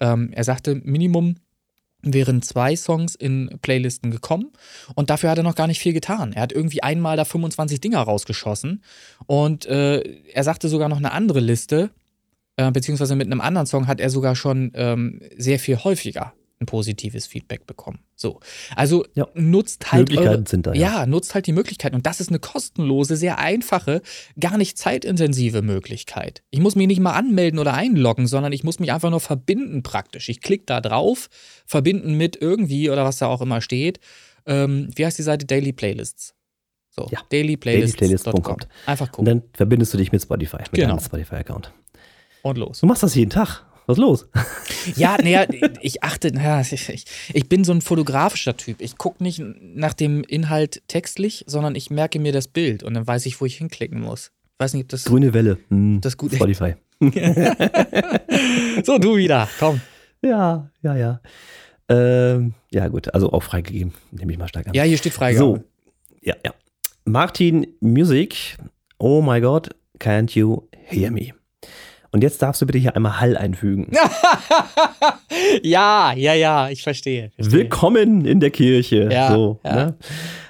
Ähm, 0.00 0.30
er 0.32 0.44
sagte, 0.44 0.76
Minimum 0.76 1.36
wären 2.02 2.42
zwei 2.42 2.76
Songs 2.76 3.14
in 3.14 3.58
Playlisten 3.60 4.10
gekommen 4.10 4.50
und 4.94 5.10
dafür 5.10 5.30
hat 5.30 5.38
er 5.38 5.44
noch 5.44 5.54
gar 5.54 5.66
nicht 5.66 5.80
viel 5.80 5.92
getan. 5.92 6.32
Er 6.32 6.42
hat 6.42 6.52
irgendwie 6.52 6.82
einmal 6.82 7.16
da 7.16 7.24
25 7.24 7.80
Dinger 7.80 8.00
rausgeschossen 8.00 8.82
und 9.26 9.66
äh, 9.66 10.00
er 10.32 10.44
sagte 10.44 10.68
sogar 10.68 10.88
noch 10.88 10.96
eine 10.96 11.12
andere 11.12 11.40
Liste, 11.40 11.90
äh, 12.56 12.70
beziehungsweise 12.70 13.16
mit 13.16 13.26
einem 13.26 13.42
anderen 13.42 13.66
Song 13.66 13.86
hat 13.86 14.00
er 14.00 14.08
sogar 14.08 14.34
schon 14.34 14.72
ähm, 14.74 15.20
sehr 15.36 15.58
viel 15.58 15.76
häufiger 15.76 16.32
ein 16.60 16.66
positives 16.66 17.26
Feedback 17.26 17.66
bekommen. 17.66 18.00
So. 18.14 18.40
Also 18.76 19.06
ja. 19.14 19.26
nutzt 19.34 19.90
halt. 19.92 20.02
Möglichkeiten 20.02 20.28
eure, 20.28 20.48
sind 20.48 20.66
da. 20.66 20.74
Ja. 20.74 21.00
ja, 21.00 21.06
nutzt 21.06 21.34
halt 21.34 21.46
die 21.46 21.52
Möglichkeiten. 21.52 21.96
Und 21.96 22.06
das 22.06 22.20
ist 22.20 22.28
eine 22.28 22.38
kostenlose, 22.38 23.16
sehr 23.16 23.38
einfache, 23.38 24.02
gar 24.38 24.58
nicht 24.58 24.76
zeitintensive 24.76 25.62
Möglichkeit. 25.62 26.42
Ich 26.50 26.60
muss 26.60 26.76
mich 26.76 26.86
nicht 26.86 27.00
mal 27.00 27.14
anmelden 27.14 27.58
oder 27.58 27.74
einloggen, 27.74 28.26
sondern 28.26 28.52
ich 28.52 28.62
muss 28.62 28.78
mich 28.78 28.92
einfach 28.92 29.10
nur 29.10 29.20
verbinden 29.20 29.82
praktisch. 29.82 30.28
Ich 30.28 30.40
klicke 30.40 30.64
da 30.66 30.80
drauf, 30.80 31.28
verbinden 31.64 32.14
mit 32.14 32.36
irgendwie 32.40 32.90
oder 32.90 33.04
was 33.04 33.18
da 33.18 33.26
auch 33.26 33.40
immer 33.40 33.62
steht. 33.62 33.98
Ähm, 34.46 34.88
wie 34.94 35.06
heißt 35.06 35.18
die 35.18 35.22
Seite? 35.22 35.46
Daily 35.46 35.72
Playlists. 35.72 36.34
So, 36.90 37.06
ja. 37.10 37.20
dailyplaylists.com. 37.30 38.56
Einfach 38.84 39.12
gucken. 39.12 39.20
Und 39.20 39.24
dann 39.26 39.50
verbindest 39.54 39.94
du 39.94 39.98
dich 39.98 40.12
mit 40.12 40.22
Spotify, 40.22 40.58
mit 40.58 40.72
genau. 40.72 40.88
deinem 40.88 41.00
Spotify-Account. 41.00 41.72
Und 42.42 42.58
los. 42.58 42.80
Du 42.80 42.86
machst 42.86 43.02
das 43.02 43.14
jeden 43.14 43.30
Tag. 43.30 43.64
Was 43.90 43.98
ist 43.98 44.02
los? 44.02 44.28
Ja, 44.94 45.16
naja, 45.22 45.46
ich 45.80 46.04
achte, 46.04 46.32
naja, 46.32 46.60
ich, 46.60 47.06
ich, 47.34 47.48
bin 47.48 47.64
so 47.64 47.72
ein 47.72 47.80
fotografischer 47.80 48.56
Typ. 48.56 48.80
Ich 48.80 48.98
gucke 48.98 49.20
nicht 49.20 49.42
nach 49.60 49.94
dem 49.94 50.22
Inhalt 50.22 50.82
textlich, 50.86 51.44
sondern 51.48 51.74
ich 51.74 51.90
merke 51.90 52.20
mir 52.20 52.30
das 52.30 52.46
Bild 52.46 52.84
und 52.84 52.94
dann 52.94 53.04
weiß 53.04 53.26
ich, 53.26 53.40
wo 53.40 53.46
ich 53.46 53.56
hinklicken 53.56 54.00
muss. 54.00 54.30
weiß 54.58 54.74
nicht, 54.74 54.84
ob 54.84 54.88
das. 54.90 55.06
Grüne 55.06 55.34
Welle. 55.34 55.58
Hm, 55.70 56.00
das 56.00 56.16
gut 56.16 56.32
Spotify. 56.32 56.76
so, 58.84 58.98
du 58.98 59.16
wieder, 59.16 59.48
komm. 59.58 59.80
Ja, 60.22 60.70
ja, 60.82 60.96
ja. 60.96 61.20
Ähm, 61.88 62.54
ja, 62.70 62.86
gut, 62.86 63.12
also 63.12 63.32
auch 63.32 63.42
freigegeben, 63.42 63.92
nehme 64.12 64.30
ich 64.30 64.38
mal 64.38 64.46
stark 64.46 64.68
an. 64.68 64.74
Ja, 64.74 64.84
hier 64.84 64.98
steht 64.98 65.14
freigegeben. 65.14 65.56
So, 65.56 65.64
ja, 66.22 66.36
ja. 66.44 66.54
Martin 67.04 67.66
Music, 67.80 68.56
oh 68.98 69.20
my 69.20 69.40
God, 69.40 69.70
can't 69.98 70.38
you 70.38 70.68
hear 70.86 71.10
me? 71.10 71.32
Und 72.12 72.22
jetzt 72.22 72.42
darfst 72.42 72.60
du 72.60 72.66
bitte 72.66 72.78
hier 72.78 72.96
einmal 72.96 73.20
Hall 73.20 73.36
einfügen. 73.36 73.92
ja, 75.62 76.12
ja, 76.12 76.34
ja, 76.34 76.68
ich 76.68 76.82
verstehe, 76.82 77.30
verstehe. 77.36 77.60
Willkommen 77.60 78.24
in 78.24 78.40
der 78.40 78.50
Kirche. 78.50 79.08
Ja, 79.12 79.32
so, 79.32 79.60
ja. 79.64 79.74
Ne? 79.74 79.94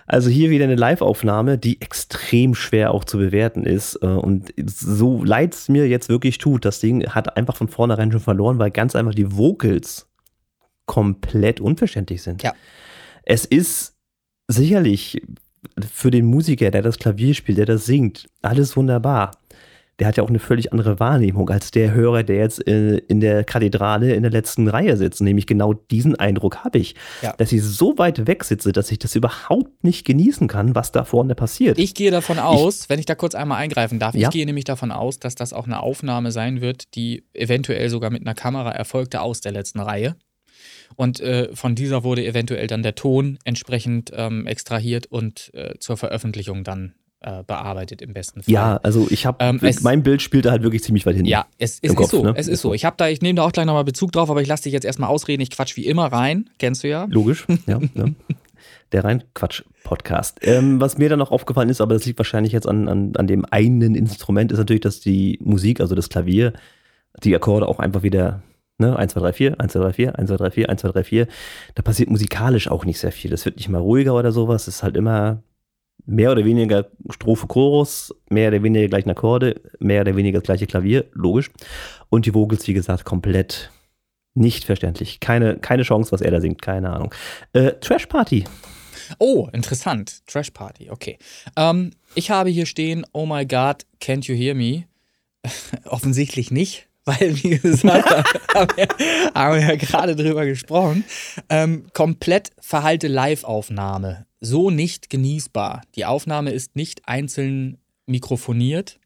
Also 0.07 0.31
hier 0.31 0.51
wieder 0.51 0.65
eine 0.65 0.75
Live-Aufnahme, 0.75 1.59
die 1.59 1.81
extrem 1.81 2.55
schwer 2.55 2.93
auch 2.93 3.05
zu 3.05 3.19
bewerten 3.19 3.65
ist. 3.65 3.97
Äh, 4.03 4.07
und 4.07 4.55
so 4.67 5.23
leid 5.23 5.55
es 5.55 5.69
mir 5.69 5.87
jetzt 5.87 6.09
wirklich 6.09 6.39
tut, 6.39 6.65
das 6.65 6.81
Ding 6.81 7.07
hat 7.11 7.37
einfach 7.37 7.57
von 7.57 7.69
vornherein 7.69 8.11
schon 8.11 8.21
verloren, 8.21 8.59
weil 8.59 8.71
ganz 8.71 8.97
einfach 8.97 9.15
die 9.15 9.37
Vocals 9.37 10.09
komplett 10.87 11.61
unverständlich 11.61 12.23
sind. 12.23 12.43
Ja. 12.43 12.55
Es 13.23 13.45
ist 13.45 13.97
sicherlich 14.49 15.23
für 15.93 16.11
den 16.11 16.25
Musiker, 16.25 16.71
der 16.71 16.83
das 16.83 16.99
Klavier 16.99 17.35
spielt, 17.35 17.59
der 17.59 17.67
das 17.67 17.85
singt, 17.85 18.29
alles 18.41 18.77
wunderbar 18.77 19.39
der 20.01 20.09
hat 20.09 20.16
ja 20.16 20.22
auch 20.22 20.28
eine 20.28 20.38
völlig 20.38 20.72
andere 20.72 20.98
Wahrnehmung 20.98 21.48
als 21.51 21.70
der 21.70 21.92
Hörer, 21.92 22.22
der 22.22 22.36
jetzt 22.36 22.66
äh, 22.66 22.96
in 22.96 23.20
der 23.20 23.44
Kathedrale 23.44 24.14
in 24.14 24.22
der 24.22 24.32
letzten 24.32 24.66
Reihe 24.66 24.96
sitzt. 24.96 25.20
Nämlich 25.20 25.46
genau 25.46 25.74
diesen 25.74 26.16
Eindruck 26.16 26.64
habe 26.64 26.78
ich, 26.78 26.94
ja. 27.22 27.34
dass 27.36 27.53
ich 27.53 27.62
so 27.62 27.98
weit 27.98 28.26
weg 28.26 28.44
sitze, 28.44 28.72
dass 28.72 28.90
ich 28.90 28.98
das 28.98 29.14
überhaupt 29.14 29.84
nicht 29.84 30.07
genießen 30.07 30.48
kann, 30.48 30.74
was 30.74 30.90
da 30.90 31.05
vorne 31.05 31.34
passiert. 31.34 31.78
Ich 31.78 31.94
gehe 31.94 32.11
davon 32.11 32.38
aus, 32.38 32.82
ich, 32.82 32.88
wenn 32.88 32.98
ich 32.98 33.07
da 33.07 33.14
kurz 33.14 33.34
einmal 33.34 33.59
eingreifen 33.59 33.98
darf, 33.98 34.14
ja? 34.14 34.28
ich 34.28 34.32
gehe 34.32 34.46
nämlich 34.46 34.64
davon 34.64 34.90
aus, 34.90 35.18
dass 35.18 35.34
das 35.34 35.53
auch 35.53 35.66
eine 35.66 35.80
Aufnahme 35.80 36.32
sein 36.32 36.62
wird, 36.62 36.94
die 36.94 37.24
eventuell 37.34 37.90
sogar 37.90 38.11
mit 38.11 38.22
einer 38.22 38.34
Kamera 38.34 38.72
erfolgte 38.72 39.20
aus 39.20 39.42
der 39.42 39.53
letzten 39.53 39.80
Reihe. 39.80 40.16
Und 40.96 41.20
äh, 41.20 41.55
von 41.55 41.74
dieser 41.74 42.05
wurde 42.05 42.24
eventuell 42.24 42.66
dann 42.66 42.82
der 42.82 42.94
Ton 42.94 43.38
entsprechend 43.44 44.11
ähm, 44.14 44.46
extrahiert 44.46 45.07
und 45.07 45.51
äh, 45.55 45.78
zur 45.78 45.96
Veröffentlichung 45.96 46.64
dann 46.64 46.94
äh, 47.21 47.43
bearbeitet 47.45 48.03
im 48.03 48.14
besten 48.14 48.43
Fall. 48.43 48.53
Ja, 48.53 48.77
also 48.83 49.07
ich 49.11 49.27
habe, 49.27 49.45
ähm, 49.45 49.61
mein 49.83 50.03
Bild 50.03 50.23
spielt 50.23 50.47
da 50.47 50.51
halt 50.53 50.62
wirklich 50.62 50.83
ziemlich 50.83 51.05
weit 51.05 51.16
hin. 51.16 51.27
Ja, 51.27 51.47
es, 51.59 51.79
es 51.83 51.91
ist 51.91 51.97
Kopf, 51.97 52.11
so, 52.11 52.23
ne? 52.23 52.33
es 52.37 52.49
ist 52.49 52.62
so. 52.62 52.73
Ich 52.73 52.85
habe 52.85 52.97
da, 52.97 53.09
ich 53.09 53.21
nehme 53.21 53.37
da 53.37 53.43
auch 53.45 53.53
gleich 53.53 53.66
nochmal 53.66 53.85
Bezug 53.85 54.12
drauf, 54.12 54.31
aber 54.31 54.41
ich 54.41 54.49
lasse 54.49 54.62
dich 54.64 54.73
jetzt 54.73 54.85
erstmal 54.85 55.11
ausreden. 55.11 55.43
Ich 55.43 55.51
quatsch 55.51 55.77
wie 55.77 55.87
immer 55.87 56.07
rein, 56.07 56.49
kennst 56.59 56.83
du 56.83 56.89
ja. 56.89 57.07
Logisch, 57.11 57.47
ja. 57.66 57.79
ja. 57.95 58.07
Der 58.93 59.05
rein 59.05 59.23
Quatsch-Podcast. 59.35 60.39
Ähm, 60.43 60.81
was 60.81 60.99
mir 60.99 61.09
dann 61.09 61.18
noch 61.18 61.31
aufgefallen 61.31 61.68
ist, 61.68 61.81
aber 61.81 61.95
das 61.95 62.07
liegt 62.07 62.18
wahrscheinlich 62.18 62.53
jetzt 62.53 62.66
an, 62.66 62.89
an, 62.89 63.12
an 63.16 63.27
dem 63.27 63.45
einen 63.51 63.95
Instrument, 63.95 64.51
ist 64.51 64.59
natürlich, 64.59 64.81
dass 64.81 65.01
die 65.01 65.39
Musik, 65.43 65.81
also 65.81 65.95
das 65.95 66.09
Klavier, 66.09 66.55
die 67.23 67.35
Akkorde 67.35 67.68
auch 67.68 67.79
einfach 67.79 68.03
wieder 68.03 68.43
Ne, 68.79 68.97
1, 68.97 69.12
2, 69.12 69.21
3, 69.21 69.33
4, 69.35 69.61
1, 69.61 69.73
2, 69.73 69.79
3, 69.79 69.93
4, 69.93 70.18
1, 70.18 70.29
2, 70.31 70.37
3, 70.39 70.51
4, 70.53 70.71
1, 70.71 70.81
2, 70.81 70.89
3, 70.89 71.05
4. 71.05 71.27
Da 71.75 71.83
passiert 71.83 72.09
musikalisch 72.09 72.68
auch 72.71 72.87
nicht 72.87 72.99
sehr 72.99 73.12
viel. 73.12 73.31
Das 73.31 73.45
wird 73.45 73.57
nicht 73.57 73.68
mal 73.68 73.77
ruhiger 73.77 74.14
oder 74.14 74.33
sowas. 74.33 74.62
Es 74.62 74.77
ist 74.77 74.83
halt 74.83 74.97
immer 74.97 75.43
mehr 76.07 76.32
oder 76.32 76.44
weniger 76.44 76.86
Strophe, 77.11 77.46
Chorus, 77.46 78.14
mehr 78.28 78.48
oder 78.48 78.62
weniger 78.62 78.88
gleichen 78.88 79.11
Akkorde, 79.11 79.61
mehr 79.78 80.03
oder 80.03 80.16
weniger 80.16 80.38
das 80.38 80.46
gleiche 80.46 80.66
Klavier, 80.66 81.07
logisch. 81.12 81.51
Und 82.09 82.26
die 82.26 82.34
Vocals, 82.34 82.66
wie 82.66 82.74
gesagt, 82.74 83.05
komplett 83.05 83.70
nicht 84.34 84.64
verständlich. 84.64 85.20
Keine, 85.20 85.59
keine 85.59 85.82
Chance, 85.82 86.12
was 86.12 86.20
er 86.20 86.30
da 86.30 86.40
singt, 86.40 86.62
keine 86.62 86.90
Ahnung. 86.90 87.14
Äh, 87.53 87.72
Trash 87.80 88.07
Party. 88.07 88.44
Oh, 89.18 89.48
interessant. 89.53 90.26
Trash 90.26 90.51
Party, 90.51 90.90
okay. 90.90 91.18
Ähm, 91.57 91.90
ich 92.14 92.30
habe 92.30 92.51
hier 92.51 92.66
stehen, 92.66 93.05
oh 93.12 93.26
my 93.26 93.44
God, 93.44 93.86
can't 94.01 94.26
you 94.26 94.36
hear 94.36 94.55
me? 94.55 94.84
Offensichtlich 95.84 96.51
nicht 96.51 96.90
weil, 97.05 97.42
wie 97.42 97.59
gesagt, 97.59 98.11
haben 98.55 98.76
wir, 98.76 98.88
haben 99.34 99.55
wir 99.55 99.68
ja 99.68 99.76
gerade 99.76 100.16
drüber 100.16 100.44
gesprochen, 100.46 101.05
ähm, 101.48 101.86
komplett 101.92 102.51
verhalte 102.61 103.09
Live-Aufnahme. 103.09 104.26
So 104.41 104.70
nicht 104.70 105.11
genießbar. 105.11 105.82
Die 105.95 106.07
Aufnahme 106.07 106.51
ist 106.51 106.76
nicht 106.76 107.07
einzeln 107.07 107.78
mikrofoniert. 108.07 108.99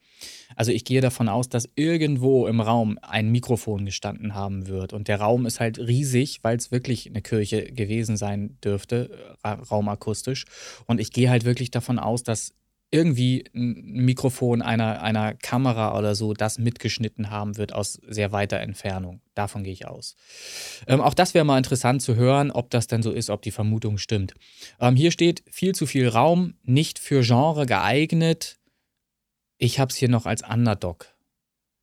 Also 0.56 0.70
ich 0.70 0.84
gehe 0.84 1.00
davon 1.00 1.28
aus, 1.28 1.48
dass 1.48 1.68
irgendwo 1.74 2.46
im 2.46 2.60
Raum 2.60 2.98
ein 3.02 3.30
Mikrofon 3.30 3.84
gestanden 3.84 4.34
haben 4.34 4.68
wird. 4.68 4.92
Und 4.92 5.08
der 5.08 5.20
Raum 5.20 5.46
ist 5.46 5.60
halt 5.60 5.78
riesig, 5.78 6.38
weil 6.42 6.56
es 6.56 6.70
wirklich 6.70 7.08
eine 7.08 7.22
Kirche 7.22 7.64
gewesen 7.64 8.16
sein 8.16 8.56
dürfte, 8.62 9.36
raumakustisch. 9.44 10.44
Und 10.86 11.00
ich 11.00 11.10
gehe 11.10 11.30
halt 11.30 11.44
wirklich 11.44 11.70
davon 11.70 11.98
aus, 11.98 12.22
dass 12.22 12.54
irgendwie 12.94 13.44
ein 13.54 14.04
Mikrofon 14.04 14.62
einer, 14.62 15.02
einer 15.02 15.34
Kamera 15.34 15.98
oder 15.98 16.14
so 16.14 16.32
das 16.32 16.58
mitgeschnitten 16.58 17.28
haben 17.28 17.56
wird 17.56 17.74
aus 17.74 18.00
sehr 18.06 18.30
weiter 18.30 18.60
Entfernung. 18.60 19.20
Davon 19.34 19.64
gehe 19.64 19.72
ich 19.72 19.88
aus. 19.88 20.14
Ähm, 20.86 21.00
auch 21.00 21.14
das 21.14 21.34
wäre 21.34 21.44
mal 21.44 21.58
interessant 21.58 22.02
zu 22.02 22.14
hören, 22.14 22.52
ob 22.52 22.70
das 22.70 22.86
denn 22.86 23.02
so 23.02 23.10
ist, 23.10 23.30
ob 23.30 23.42
die 23.42 23.50
Vermutung 23.50 23.98
stimmt. 23.98 24.34
Ähm, 24.78 24.94
hier 24.94 25.10
steht 25.10 25.42
viel 25.50 25.74
zu 25.74 25.86
viel 25.86 26.06
Raum, 26.06 26.54
nicht 26.62 27.00
für 27.00 27.22
Genre 27.22 27.66
geeignet. 27.66 28.58
Ich 29.58 29.80
habe 29.80 29.90
es 29.90 29.96
hier 29.96 30.08
noch 30.08 30.24
als 30.24 30.48
Underdog 30.48 31.13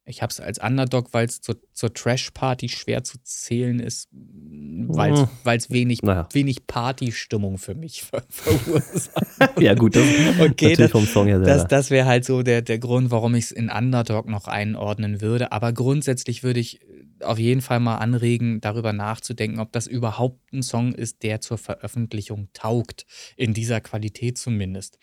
ich 0.05 0.21
habe 0.21 0.31
es 0.31 0.39
als 0.39 0.57
Underdog, 0.59 1.13
weil 1.13 1.25
es 1.25 1.41
zur, 1.41 1.57
zur 1.73 1.93
Trash-Party 1.93 2.69
schwer 2.69 3.03
zu 3.03 3.17
zählen 3.23 3.79
ist, 3.79 4.09
weil 4.11 5.27
es 5.57 5.69
wenig, 5.69 6.01
naja. 6.01 6.27
wenig 6.33 6.65
Party-Stimmung 6.67 7.57
für 7.57 7.75
mich 7.75 8.01
ver 8.11 8.23
verursacht. 8.29 9.59
ja, 9.59 9.73
gut, 9.73 9.95
das 9.95 10.03
okay, 10.39 10.75
das, 10.75 10.91
vom 10.91 11.05
Song 11.05 11.27
her 11.27 11.39
das, 11.39 11.67
das 11.67 11.91
wäre 11.91 12.07
halt 12.07 12.25
so 12.25 12.41
der, 12.43 12.61
der 12.61 12.79
Grund, 12.79 13.11
warum 13.11 13.35
ich 13.35 13.45
es 13.45 13.51
in 13.51 13.69
Underdog 13.69 14.27
noch 14.27 14.47
einordnen 14.47 15.21
würde. 15.21 15.51
Aber 15.51 15.71
grundsätzlich 15.71 16.43
würde 16.43 16.59
ich 16.59 16.79
auf 17.23 17.39
jeden 17.39 17.61
Fall 17.61 17.79
mal 17.79 17.97
anregen, 17.97 18.61
darüber 18.61 18.93
nachzudenken, 18.93 19.59
ob 19.59 19.71
das 19.71 19.87
überhaupt 19.87 20.53
ein 20.53 20.63
Song 20.63 20.93
ist, 20.93 21.23
der 21.23 21.41
zur 21.41 21.57
Veröffentlichung 21.57 22.49
taugt, 22.53 23.05
in 23.35 23.53
dieser 23.53 23.81
Qualität 23.81 24.37
zumindest. 24.37 24.97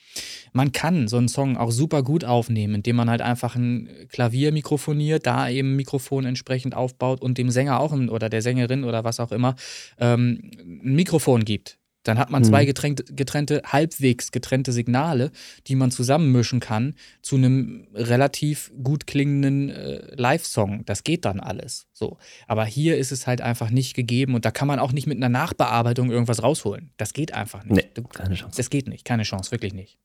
Man 0.52 0.72
kann 0.72 1.08
so 1.08 1.16
einen 1.16 1.28
Song 1.28 1.56
auch 1.56 1.70
super 1.70 2.02
gut 2.02 2.24
aufnehmen, 2.24 2.76
indem 2.76 2.96
man 2.96 3.10
halt 3.10 3.22
einfach 3.22 3.56
ein 3.56 3.88
Klavier 4.08 4.52
mikrofoniert, 4.52 5.26
da 5.26 5.48
eben 5.48 5.72
ein 5.72 5.76
Mikrofon 5.76 6.24
entsprechend 6.24 6.74
aufbaut 6.74 7.20
und 7.20 7.38
dem 7.38 7.50
Sänger 7.50 7.80
auch 7.80 7.92
oder 7.92 8.28
der 8.28 8.42
Sängerin 8.42 8.84
oder 8.84 9.04
was 9.04 9.18
auch 9.18 9.32
immer 9.32 9.56
ähm, 9.98 10.50
ein 10.62 10.94
Mikrofon 10.94 11.44
gibt. 11.44 11.77
Dann 12.08 12.18
hat 12.18 12.30
man 12.30 12.42
zwei 12.42 12.62
mhm. 12.62 12.66
getrennte, 12.68 13.04
getrennte, 13.04 13.62
halbwegs 13.66 14.32
getrennte 14.32 14.72
Signale, 14.72 15.30
die 15.66 15.76
man 15.76 15.90
zusammenmischen 15.90 16.58
kann 16.58 16.94
zu 17.20 17.36
einem 17.36 17.86
relativ 17.94 18.72
gut 18.82 19.06
klingenden 19.06 19.68
äh, 19.68 20.14
Live-Song. 20.16 20.86
Das 20.86 21.04
geht 21.04 21.26
dann 21.26 21.38
alles. 21.38 21.86
So. 21.92 22.16
Aber 22.46 22.64
hier 22.64 22.96
ist 22.96 23.12
es 23.12 23.26
halt 23.26 23.42
einfach 23.42 23.68
nicht 23.68 23.92
gegeben 23.92 24.34
und 24.34 24.46
da 24.46 24.50
kann 24.50 24.66
man 24.66 24.78
auch 24.78 24.92
nicht 24.92 25.06
mit 25.06 25.18
einer 25.18 25.28
Nachbearbeitung 25.28 26.10
irgendwas 26.10 26.42
rausholen. 26.42 26.92
Das 26.96 27.12
geht 27.12 27.34
einfach 27.34 27.64
nicht. 27.64 27.90
Nee, 27.94 28.04
keine 28.10 28.34
Chance. 28.36 28.56
Das 28.56 28.70
geht 28.70 28.88
nicht, 28.88 29.04
keine 29.04 29.24
Chance, 29.24 29.50
wirklich 29.50 29.74
nicht. 29.74 29.98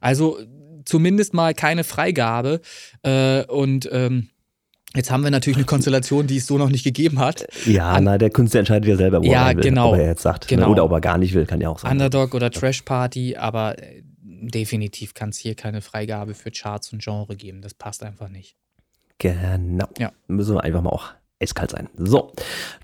Also 0.00 0.38
zumindest 0.84 1.34
mal 1.34 1.54
keine 1.54 1.82
Freigabe 1.82 2.60
äh, 3.02 3.44
und 3.46 3.88
ähm, 3.90 4.28
Jetzt 4.94 5.10
haben 5.10 5.24
wir 5.24 5.30
natürlich 5.30 5.56
eine 5.56 5.64
Konstellation, 5.64 6.26
die 6.26 6.36
es 6.36 6.46
so 6.46 6.58
noch 6.58 6.68
nicht 6.68 6.84
gegeben 6.84 7.18
hat. 7.18 7.46
Ja, 7.64 7.92
An 7.92 8.04
na, 8.04 8.18
der 8.18 8.30
Künstler 8.30 8.60
entscheidet 8.60 8.88
ja 8.88 8.96
selber, 8.96 9.22
wo 9.22 9.26
ja, 9.26 9.50
er 9.50 9.56
will, 9.56 9.62
genau, 9.62 9.92
ob 9.92 9.98
er 9.98 10.06
jetzt 10.06 10.22
sagt. 10.22 10.48
Genau. 10.48 10.70
Oder 10.70 10.84
ob 10.84 10.92
er 10.92 11.00
gar 11.00 11.16
nicht 11.16 11.32
will, 11.34 11.46
kann 11.46 11.60
ja 11.60 11.70
auch 11.70 11.78
sein. 11.78 11.92
Underdog 11.92 12.34
oder 12.34 12.50
Trash 12.50 12.82
Party, 12.82 13.36
aber 13.36 13.78
äh, 13.78 14.02
definitiv 14.22 15.14
kann 15.14 15.30
es 15.30 15.38
hier 15.38 15.54
keine 15.54 15.80
Freigabe 15.80 16.34
für 16.34 16.50
Charts 16.50 16.92
und 16.92 17.02
Genre 17.02 17.36
geben. 17.36 17.62
Das 17.62 17.72
passt 17.72 18.02
einfach 18.02 18.28
nicht. 18.28 18.56
Genau. 19.18 19.88
Ja. 19.98 20.12
Müssen 20.26 20.56
wir 20.56 20.64
einfach 20.64 20.82
mal 20.82 20.90
auch 20.90 21.10
eiskalt 21.40 21.70
sein. 21.70 21.88
So, 21.96 22.32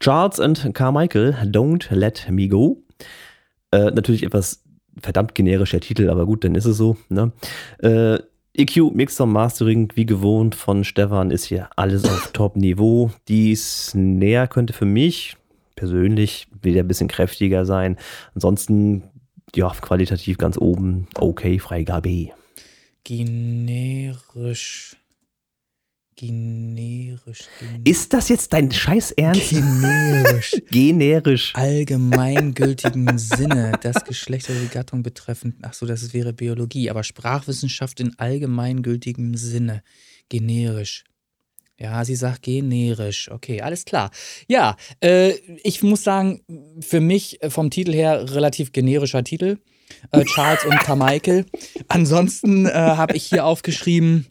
Charles 0.00 0.38
und 0.38 0.74
Carmichael, 0.74 1.34
Don't 1.44 1.94
Let 1.94 2.26
Me 2.30 2.48
Go. 2.48 2.82
Äh, 3.70 3.90
natürlich 3.90 4.22
etwas 4.22 4.62
verdammt 5.00 5.34
generischer 5.34 5.80
Titel, 5.80 6.08
aber 6.08 6.26
gut, 6.26 6.44
dann 6.44 6.54
ist 6.54 6.64
es 6.64 6.76
so. 6.76 6.96
Ne? 7.08 7.32
Äh, 7.80 8.18
EQ, 8.58 8.92
Mixer, 8.92 9.24
Mastering, 9.24 9.92
wie 9.94 10.04
gewohnt 10.04 10.56
von 10.56 10.82
Stefan, 10.82 11.30
ist 11.30 11.44
hier 11.44 11.70
alles 11.76 12.04
auf 12.04 12.30
Top-Niveau. 12.32 13.12
Die 13.28 13.54
Snare 13.54 14.48
könnte 14.48 14.72
für 14.72 14.84
mich 14.84 15.36
persönlich 15.76 16.48
wieder 16.60 16.80
ein 16.80 16.88
bisschen 16.88 17.06
kräftiger 17.06 17.64
sein. 17.64 17.96
Ansonsten, 18.34 19.04
ja, 19.54 19.70
qualitativ 19.80 20.38
ganz 20.38 20.58
oben, 20.58 21.06
okay, 21.14 21.60
Freigabe. 21.60 22.30
Generisch. 23.04 24.96
Generisch, 26.18 27.46
generisch. 27.60 27.80
Ist 27.84 28.12
das 28.12 28.28
jetzt 28.28 28.52
dein 28.52 28.72
scheiß 28.72 29.12
Ernst? 29.12 29.50
Generisch. 29.50 30.56
Generisch. 30.72 31.52
Allgemeingültigen 31.54 33.16
Sinne, 33.18 33.78
das 33.80 34.02
Geschlecht 34.02 34.50
oder 34.50 34.58
die 34.58 34.66
Gattung 34.66 35.04
betreffend. 35.04 35.54
Ach 35.62 35.74
so, 35.74 35.86
das 35.86 36.12
wäre 36.12 36.32
Biologie, 36.32 36.90
aber 36.90 37.04
Sprachwissenschaft 37.04 38.00
in 38.00 38.18
allgemeingültigem 38.18 39.36
Sinne. 39.36 39.84
Generisch. 40.28 41.04
Ja, 41.78 42.04
sie 42.04 42.16
sagt 42.16 42.42
generisch. 42.42 43.30
Okay, 43.30 43.62
alles 43.62 43.84
klar. 43.84 44.10
Ja, 44.48 44.76
äh, 44.98 45.34
ich 45.62 45.84
muss 45.84 46.02
sagen, 46.02 46.40
für 46.80 47.00
mich 47.00 47.38
vom 47.48 47.70
Titel 47.70 47.92
her 47.92 48.34
relativ 48.34 48.72
generischer 48.72 49.22
Titel. 49.22 49.58
Äh, 50.10 50.24
Charles 50.24 50.64
und 50.64 50.80
Carmichael. 50.80 51.46
Ansonsten 51.86 52.66
äh, 52.66 52.72
habe 52.72 53.14
ich 53.14 53.22
hier 53.22 53.46
aufgeschrieben, 53.46 54.26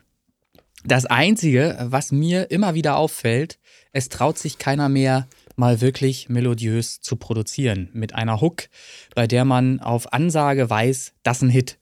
das 0.84 1.06
Einzige, 1.06 1.78
was 1.90 2.12
mir 2.12 2.52
immer 2.52 2.74
wieder 2.74 2.98
auffällt, 2.98 3.60
es 3.92 4.10
traut 4.10 4.38
sich 4.38 4.58
keiner 4.58 4.90
mehr, 4.90 5.28
mal 5.56 5.82
wirklich 5.82 6.30
melodiös 6.30 7.02
zu 7.02 7.16
produzieren. 7.16 7.90
Mit 7.94 8.14
einer 8.14 8.42
Hook, 8.42 8.70
bei 9.16 9.28
der 9.28 9.44
man 9.44 9.80
auf 9.80 10.14
Ansage 10.14 10.70
weiß, 10.70 11.14
das 11.24 11.38
ist 11.38 11.44
ein 11.44 11.50
Hit. 11.50 11.80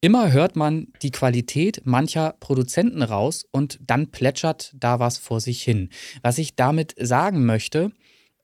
Immer 0.00 0.32
hört 0.32 0.54
man 0.54 0.88
die 1.00 1.10
Qualität 1.10 1.80
mancher 1.86 2.34
Produzenten 2.38 3.02
raus 3.02 3.46
und 3.50 3.78
dann 3.80 4.10
plätschert 4.10 4.74
da 4.78 4.98
was 4.98 5.16
vor 5.16 5.40
sich 5.40 5.62
hin. 5.62 5.88
Was 6.20 6.36
ich 6.36 6.56
damit 6.56 6.94
sagen 7.00 7.46
möchte, 7.46 7.90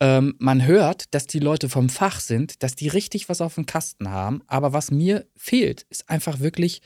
ähm, 0.00 0.34
man 0.38 0.66
hört, 0.66 1.14
dass 1.14 1.26
die 1.26 1.38
Leute 1.38 1.68
vom 1.68 1.90
Fach 1.90 2.20
sind, 2.20 2.62
dass 2.62 2.74
die 2.74 2.88
richtig 2.88 3.28
was 3.28 3.42
auf 3.42 3.56
dem 3.56 3.66
Kasten 3.66 4.08
haben. 4.08 4.40
Aber 4.46 4.72
was 4.72 4.90
mir 4.90 5.26
fehlt, 5.36 5.82
ist 5.90 6.08
einfach 6.08 6.40
wirklich 6.40 6.80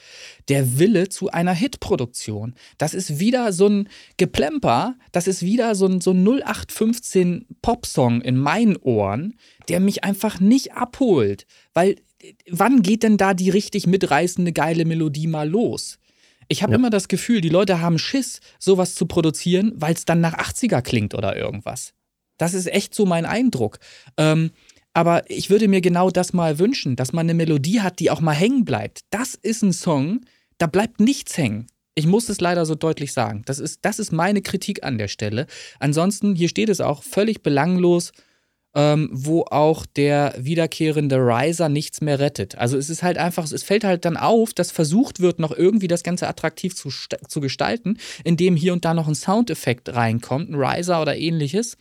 der 0.49 0.79
Wille 0.81 1.09
zu 1.09 1.31
einer 1.31 1.53
Hitproduktion. 1.53 2.55
Das 2.77 2.93
ist 2.93 3.21
wieder 3.21 3.53
so 3.53 3.69
ein 3.69 3.89
Geplemper, 4.17 4.97
das 5.13 5.29
ist 5.29 5.43
wieder 5.43 5.77
so 5.77 5.87
ein, 5.87 6.01
so 6.01 6.11
ein 6.11 6.25
0815 6.25 7.47
Popsong 7.63 8.21
in 8.21 8.37
meinen 8.37 8.77
Ohren, 8.77 9.39
der 9.69 9.79
mich 9.79 10.03
einfach 10.03 10.41
nicht 10.41 10.73
abholt. 10.73 11.47
Weil 11.73 11.97
wann 12.51 12.83
geht 12.83 13.05
denn 13.05 13.17
da 13.17 13.33
die 13.33 13.51
richtig 13.51 13.87
mitreißende, 13.87 14.53
geile 14.53 14.85
Melodie 14.85 15.29
mal 15.29 15.49
los? 15.49 15.99
Ich 16.49 16.63
habe 16.63 16.73
ja. 16.73 16.79
immer 16.79 16.91
das 16.91 17.07
Gefühl, 17.07 17.41
die 17.41 17.49
Leute 17.49 17.81
haben 17.81 17.99
Schiss, 17.99 18.41
sowas 18.59 18.97
zu 18.97 19.07
produzieren, 19.07 19.73
weil 19.77 19.95
es 19.95 20.05
dann 20.05 20.21
nach 20.21 20.37
80er 20.37 20.83
klingt 20.83 21.15
oder 21.15 21.37
irgendwas. 21.37 21.95
Das 22.39 22.55
ist 22.55 22.67
echt 22.67 22.95
so 22.95 23.07
mein 23.07 23.27
Eindruck. 23.27 23.79
Ähm, 24.17 24.51
aber 24.93 25.29
ich 25.29 25.51
würde 25.51 25.69
mir 25.69 25.81
genau 25.81 26.11
das 26.11 26.33
mal 26.33 26.59
wünschen, 26.59 26.97
dass 26.97 27.13
man 27.13 27.27
eine 27.27 27.35
Melodie 27.35 27.81
hat, 27.81 27.99
die 27.99 28.11
auch 28.11 28.21
mal 28.21 28.33
hängen 28.33 28.65
bleibt. 28.65 29.01
Das 29.11 29.35
ist 29.35 29.63
ein 29.63 29.73
Song, 29.73 30.21
da 30.59 30.67
bleibt 30.67 31.01
nichts 31.01 31.37
hängen. 31.37 31.67
Ich 31.97 32.07
muss 32.07 32.29
es 32.29 32.41
leider 32.41 32.65
so 32.65 32.75
deutlich 32.75 33.13
sagen. 33.13 33.43
Das 33.45 33.59
ist, 33.59 33.81
das 33.85 33.99
ist 33.99 34.13
meine 34.13 34.43
Kritik 34.43 34.85
an 34.85 34.99
der 34.99 35.09
Stelle. 35.09 35.47
Ansonsten, 35.79 36.35
hier 36.35 36.49
steht 36.49 36.69
es 36.69 36.81
auch 36.81 37.03
völlig 37.03 37.43
belanglos 37.43 38.13
ähm, 38.75 39.09
wo 39.13 39.43
auch 39.43 39.87
der 39.87 40.35
wiederkehrende 40.39 41.17
Riser 41.17 41.69
nichts 41.69 42.01
mehr 42.01 42.19
rettet. 42.19 42.59
Also 42.59 42.77
es 42.77 42.91
ist 42.91 43.03
halt 43.03 43.19
einfach, 43.19 43.51
es 43.51 43.63
fällt 43.63 43.85
halt 43.85 44.05
dann 44.05 44.17
auf, 44.17 44.53
dass 44.53 44.71
versucht 44.73 45.21
wird, 45.21 45.39
noch 45.39 45.53
irgendwie 45.53 45.89
das 45.89 46.03
Ganze 46.03 46.29
attraktiv 46.29 46.75
zu, 46.75 46.91
zu 47.29 47.41
gestalten, 47.41 47.99
indem 48.25 48.57
hier 48.57 48.73
und 48.73 48.85
da 48.85 48.95
noch 48.95 49.09
ein 49.09 49.15
Soundeffekt 49.15 49.95
reinkommt, 49.95 50.51
ein 50.51 50.57
Riser 50.57 51.01
oder 51.01 51.17
ähnliches. 51.17 51.77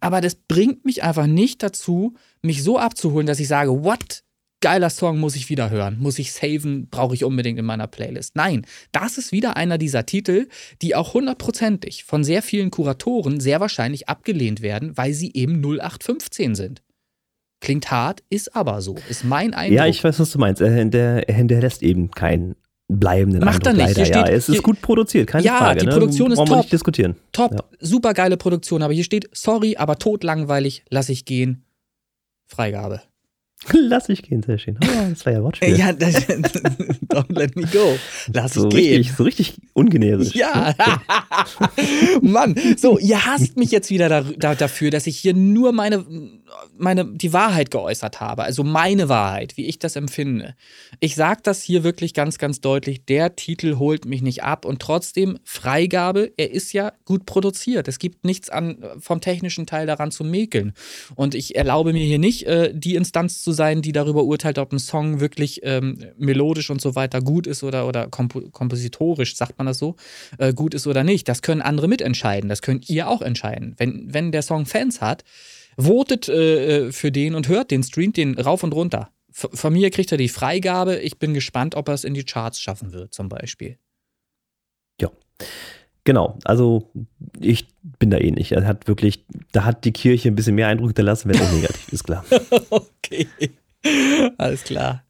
Aber 0.00 0.20
das 0.20 0.34
bringt 0.34 0.84
mich 0.84 1.02
einfach 1.02 1.26
nicht 1.26 1.62
dazu, 1.62 2.14
mich 2.42 2.62
so 2.62 2.78
abzuholen, 2.78 3.26
dass 3.26 3.40
ich 3.40 3.48
sage, 3.48 3.84
what? 3.84 4.22
Geiler 4.64 4.88
Song, 4.88 5.20
muss 5.20 5.36
ich 5.36 5.50
wieder 5.50 5.68
hören, 5.68 5.98
muss 6.00 6.18
ich 6.18 6.32
saven, 6.32 6.88
brauche 6.88 7.14
ich 7.14 7.22
unbedingt 7.22 7.58
in 7.58 7.66
meiner 7.66 7.86
Playlist. 7.86 8.34
Nein, 8.34 8.64
das 8.92 9.18
ist 9.18 9.30
wieder 9.30 9.58
einer 9.58 9.76
dieser 9.76 10.06
Titel, 10.06 10.48
die 10.80 10.96
auch 10.96 11.12
hundertprozentig 11.12 12.04
von 12.04 12.24
sehr 12.24 12.40
vielen 12.40 12.70
Kuratoren 12.70 13.40
sehr 13.40 13.60
wahrscheinlich 13.60 14.08
abgelehnt 14.08 14.62
werden, 14.62 14.96
weil 14.96 15.12
sie 15.12 15.32
eben 15.34 15.62
0815 15.62 16.54
sind. 16.54 16.82
Klingt 17.60 17.90
hart, 17.90 18.22
ist 18.30 18.56
aber 18.56 18.80
so, 18.80 18.94
ist 19.10 19.22
mein 19.22 19.52
Eindruck. 19.52 19.76
Ja, 19.76 19.86
ich 19.86 20.02
weiß, 20.02 20.18
was 20.18 20.30
du 20.30 20.38
meinst. 20.38 20.62
Er, 20.62 20.72
hinterlässt 20.72 21.82
eben 21.82 22.10
keinen 22.10 22.56
bleibenden 22.88 23.44
Macht 23.44 23.66
Eindruck. 23.68 23.82
er 23.82 23.86
nicht. 23.88 23.98
Leider, 23.98 24.06
steht, 24.06 24.28
ja. 24.28 24.34
Es 24.34 24.48
ist 24.48 24.62
gut 24.62 24.80
produziert, 24.80 25.28
keine 25.28 25.44
ja, 25.44 25.58
Frage. 25.58 25.80
Ja, 25.80 25.84
die 25.84 25.86
ne? 25.86 25.92
Produktion 25.92 26.32
ist 26.32 26.38
top. 26.38 26.56
Nicht 26.56 26.72
diskutieren. 26.72 27.16
Top, 27.32 27.52
ja. 27.52 27.60
super 27.80 28.14
geile 28.14 28.38
Produktion, 28.38 28.82
aber 28.82 28.94
hier 28.94 29.04
steht, 29.04 29.28
sorry, 29.32 29.76
aber 29.76 29.98
totlangweilig, 29.98 30.84
lass 30.88 31.10
ich 31.10 31.26
gehen. 31.26 31.66
Freigabe. 32.46 33.02
Lass 33.72 34.08
ich 34.08 34.22
gehen, 34.22 34.42
sehr 34.42 34.58
schön. 34.58 34.78
Oh, 34.82 35.10
das 35.10 35.24
war 35.24 35.32
ja 35.32 35.42
Wortspiel. 35.42 35.76
Ja, 35.76 35.92
das, 35.92 36.14
don't 36.28 37.32
let 37.32 37.56
me 37.56 37.62
go. 37.72 37.96
Lass 38.32 38.54
so 38.54 38.68
ich 38.68 38.74
richtig, 38.74 39.06
gehen. 39.06 39.14
So 39.16 39.24
richtig 39.24 39.54
ungenerisch. 39.72 40.34
Ja. 40.34 40.74
Mann, 42.22 42.54
so, 42.76 42.98
ihr 42.98 43.24
hasst 43.24 43.56
mich 43.56 43.70
jetzt 43.70 43.90
wieder 43.90 44.08
da, 44.08 44.22
da, 44.22 44.54
dafür, 44.54 44.90
dass 44.90 45.06
ich 45.06 45.18
hier 45.18 45.34
nur 45.34 45.72
meine 45.72 46.04
meine, 46.76 47.04
die 47.04 47.32
Wahrheit 47.32 47.70
geäußert 47.70 48.20
habe, 48.20 48.44
also 48.44 48.64
meine 48.64 49.08
Wahrheit, 49.08 49.56
wie 49.56 49.66
ich 49.66 49.78
das 49.78 49.96
empfinde. 49.96 50.54
Ich 51.00 51.14
sage 51.14 51.40
das 51.42 51.62
hier 51.62 51.84
wirklich 51.84 52.14
ganz, 52.14 52.38
ganz 52.38 52.60
deutlich, 52.60 53.04
der 53.04 53.36
Titel 53.36 53.76
holt 53.78 54.04
mich 54.04 54.22
nicht 54.22 54.42
ab 54.42 54.64
und 54.64 54.80
trotzdem 54.80 55.38
Freigabe, 55.44 56.32
er 56.36 56.50
ist 56.50 56.72
ja 56.72 56.92
gut 57.04 57.26
produziert. 57.26 57.88
Es 57.88 57.98
gibt 57.98 58.24
nichts 58.24 58.50
an, 58.50 58.78
vom 58.98 59.20
technischen 59.20 59.66
Teil 59.66 59.86
daran 59.86 60.10
zu 60.10 60.24
mäkeln. 60.24 60.72
Und 61.14 61.34
ich 61.34 61.56
erlaube 61.56 61.92
mir 61.92 62.04
hier 62.04 62.18
nicht, 62.18 62.44
äh, 62.44 62.72
die 62.74 62.94
Instanz 62.94 63.42
zu 63.42 63.52
sein, 63.54 63.82
die 63.82 63.92
darüber 63.92 64.24
urteilt, 64.24 64.58
ob 64.58 64.72
ein 64.72 64.78
Song 64.78 65.20
wirklich 65.20 65.60
ähm, 65.62 65.98
melodisch 66.16 66.70
und 66.70 66.80
so 66.80 66.94
weiter 66.94 67.20
gut 67.20 67.46
ist 67.46 67.62
oder, 67.62 67.88
oder 67.88 68.08
komp 68.08 68.52
kompositorisch, 68.52 69.36
sagt 69.36 69.58
man 69.58 69.66
das 69.66 69.78
so, 69.78 69.96
äh, 70.38 70.52
gut 70.52 70.74
ist 70.74 70.86
oder 70.86 71.04
nicht. 71.04 71.28
Das 71.28 71.42
können 71.42 71.62
andere 71.62 71.88
mitentscheiden, 71.88 72.48
das 72.48 72.62
könnt 72.62 72.90
ihr 72.90 73.08
auch 73.08 73.22
entscheiden. 73.22 73.74
Wenn, 73.78 74.12
wenn 74.12 74.32
der 74.32 74.42
Song 74.42 74.66
Fans 74.66 75.00
hat, 75.00 75.24
votet 75.76 76.28
äh, 76.28 76.86
äh, 76.86 76.92
für 76.92 77.10
den 77.10 77.34
und 77.34 77.48
hört 77.48 77.70
den, 77.70 77.82
streamt 77.82 78.16
den 78.16 78.38
rauf 78.38 78.62
und 78.62 78.74
runter. 78.74 79.10
F 79.32 79.48
von 79.52 79.72
mir 79.72 79.90
kriegt 79.90 80.12
er 80.12 80.18
die 80.18 80.28
Freigabe. 80.28 80.96
Ich 80.96 81.18
bin 81.18 81.34
gespannt, 81.34 81.74
ob 81.74 81.88
er 81.88 81.94
es 81.94 82.04
in 82.04 82.14
die 82.14 82.24
Charts 82.24 82.60
schaffen 82.60 82.92
wird, 82.92 83.14
zum 83.14 83.28
Beispiel. 83.28 83.78
Ja. 85.00 85.10
Genau, 86.04 86.38
also 86.44 86.90
ich 87.40 87.66
bin 87.98 88.10
da 88.10 88.18
ähnlich. 88.18 88.52
Er 88.52 88.66
hat 88.66 88.88
wirklich, 88.88 89.24
da 89.52 89.64
hat 89.64 89.84
die 89.84 89.92
Kirche 89.92 90.28
ein 90.28 90.34
bisschen 90.34 90.54
mehr 90.54 90.68
Eindruck 90.68 90.90
hinterlassen, 90.90 91.30
wenn 91.30 91.40
er 91.40 91.52
negativ 91.52 91.92
ist, 91.92 92.04
klar. 92.04 92.24
okay. 92.70 93.26
Alles 94.36 94.64
klar. 94.64 95.02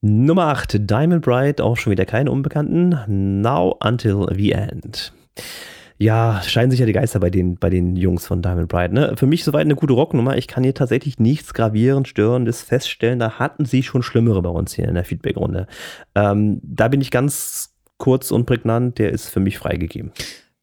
Nummer 0.00 0.48
8, 0.48 0.90
Diamond 0.90 1.24
Bright, 1.24 1.60
auch 1.60 1.76
schon 1.76 1.92
wieder 1.92 2.04
keine 2.04 2.32
Unbekannten. 2.32 3.40
Now 3.40 3.78
Until 3.80 4.26
the 4.34 4.50
End 4.50 5.12
ja, 6.02 6.42
scheinen 6.42 6.70
sich 6.70 6.80
ja 6.80 6.86
die 6.86 6.92
Geister 6.92 7.20
bei 7.20 7.30
den, 7.30 7.56
bei 7.56 7.70
den 7.70 7.94
Jungs 7.94 8.26
von 8.26 8.42
Diamond 8.42 8.68
Bright. 8.68 8.92
Ne? 8.92 9.14
Für 9.16 9.26
mich 9.26 9.44
soweit 9.44 9.62
eine 9.62 9.76
gute 9.76 9.92
Rocknummer. 9.92 10.36
Ich 10.36 10.48
kann 10.48 10.64
hier 10.64 10.74
tatsächlich 10.74 11.20
nichts 11.20 11.54
gravierend 11.54 12.08
Störendes 12.08 12.60
feststellen. 12.62 13.20
Da 13.20 13.38
hatten 13.38 13.64
sie 13.66 13.82
schon 13.84 14.02
Schlimmere 14.02 14.42
bei 14.42 14.48
uns 14.48 14.74
hier 14.74 14.88
in 14.88 14.94
der 14.94 15.04
Feedbackrunde. 15.04 15.68
Ähm, 16.16 16.60
da 16.64 16.88
bin 16.88 17.00
ich 17.00 17.12
ganz 17.12 17.71
kurz 18.02 18.32
und 18.32 18.46
prägnant. 18.46 18.98
Der 18.98 19.12
ist 19.12 19.28
für 19.28 19.38
mich 19.38 19.58
freigegeben. 19.58 20.10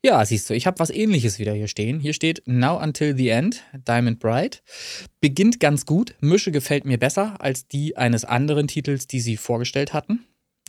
Ja, 0.04 0.24
siehst 0.26 0.50
du, 0.50 0.54
ich 0.54 0.68
habe 0.68 0.78
was 0.80 0.90
ähnliches 0.90 1.40
wieder 1.40 1.54
hier 1.54 1.70
stehen. 1.70 2.02
Hier 2.02 2.14
steht 2.14 2.44
Now 2.46 2.82
Until 2.82 3.16
the 3.16 3.30
End, 3.30 3.64
Diamond 3.88 4.20
Bright. 4.20 4.62
Beginnt 5.22 5.62
ganz 5.62 5.86
gut. 5.86 6.16
Mische 6.20 6.52
gefällt 6.52 6.84
mir 6.84 6.98
besser 6.98 7.36
als 7.40 7.68
die 7.68 7.96
eines 7.96 8.26
anderen 8.26 8.68
Titels, 8.68 9.08
die 9.08 9.22
sie 9.22 9.38
vorgestellt 9.38 9.94
hatten. 9.94 10.26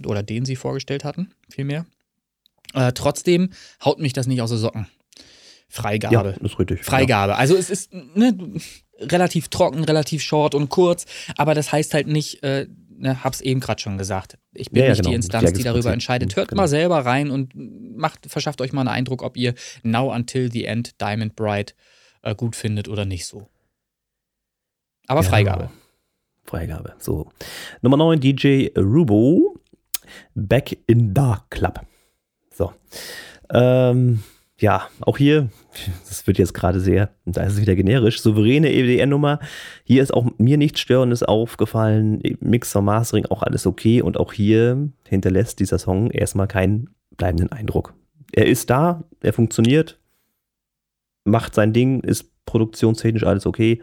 Oder 0.07 0.23
den 0.23 0.45
sie 0.45 0.55
vorgestellt 0.55 1.05
hatten, 1.05 1.33
vielmehr. 1.49 1.87
Äh, 2.73 2.93
trotzdem 2.93 3.51
haut 3.85 3.99
mich 3.99 4.13
das 4.13 4.29
nicht 4.29 4.41
aus 4.41 4.51
den 4.51 4.59
Socken. 4.59 4.87
Freigabe. 5.69 6.15
Ja, 6.15 6.47
ist 6.47 6.59
richtig. 6.59 6.85
Freigabe. 6.85 7.33
Ja. 7.33 7.39
Also 7.39 7.57
es 7.57 7.69
ist 7.69 7.93
ne, 7.93 8.37
relativ 9.01 9.49
trocken, 9.49 9.83
relativ 9.85 10.23
short 10.23 10.55
und 10.55 10.69
kurz, 10.69 11.07
aber 11.37 11.55
das 11.55 11.73
heißt 11.73 11.95
halt 11.95 12.07
nicht, 12.07 12.43
äh, 12.43 12.67
ne, 13.01 13.25
hab's 13.25 13.41
eben 13.41 13.61
gerade 13.61 13.81
schon 13.81 13.99
gesagt. 13.99 14.39
Ich 14.53 14.71
bin 14.71 14.83
ja, 14.83 14.91
nicht 14.91 14.99
genau. 14.99 15.11
die 15.11 15.17
Instanz, 15.17 15.53
die 15.53 15.63
darüber 15.63 15.93
entscheidet. 15.93 16.37
Hört 16.37 16.49
genau. 16.49 16.63
mal 16.63 16.69
selber 16.69 16.99
rein 16.99 17.31
und 17.31 17.53
macht, 17.55 18.27
verschafft 18.31 18.61
euch 18.61 18.73
mal 18.73 18.83
einen 18.83 18.89
Eindruck, 18.89 19.23
ob 19.23 19.37
ihr 19.37 19.55
Now 19.83 20.15
Until 20.15 20.53
the 20.53 20.65
End 20.65 21.01
Diamond 21.01 21.35
Bright 21.37 21.75
äh, 22.23 22.35
gut 22.35 22.57
findet 22.57 22.89
oder 22.89 23.05
nicht 23.05 23.27
so. 23.27 23.49
Aber. 25.07 25.23
Freigabe. 25.23 25.71
Freigabe. 26.45 26.95
So. 26.99 27.31
Nummer 27.83 27.97
9, 27.97 28.21
DJ 28.21 28.69
Rubo. 28.77 29.57
Back 30.35 30.77
in 30.87 31.15
the 31.15 31.35
Club. 31.51 31.81
So. 32.51 32.73
Ähm, 33.53 34.23
ja, 34.61 34.89
auch 35.01 35.17
hier, 35.17 35.49
das 36.07 36.27
wird 36.27 36.39
jetzt 36.39 36.53
gerade 36.53 36.81
sehr, 36.81 37.15
da 37.25 37.43
ist 37.43 37.55
es 37.55 37.61
wieder 37.61 37.75
generisch, 37.75 38.21
souveräne 38.21 38.71
EWDR-Nummer. 38.71 39.41
Hier 39.85 40.03
ist 40.03 40.13
auch 40.13 40.27
mir 40.37 40.59
nichts 40.59 40.81
Störendes 40.81 41.23
aufgefallen. 41.23 42.23
Mixer, 42.41 42.83
Mastering, 42.83 43.27
auch 43.27 43.43
alles 43.43 43.67
okay. 43.67 44.03
Und 44.03 44.19
auch 44.19 44.33
hier 44.33 44.91
hinterlässt 45.09 45.61
dieser 45.61 45.79
Song 45.79 46.11
erstmal 46.11 46.47
keinen 46.47 46.91
bleibenden 47.17 47.51
Eindruck. 47.51 47.95
Er 48.33 48.47
ist 48.47 48.71
da, 48.71 49.05
er 49.21 49.33
funktioniert, 49.33 49.99
macht 51.25 51.55
sein 51.55 51.73
Ding, 51.73 52.01
ist 52.01 52.31
produktionstechnisch 52.45 53.25
alles 53.25 53.47
okay. 53.47 53.81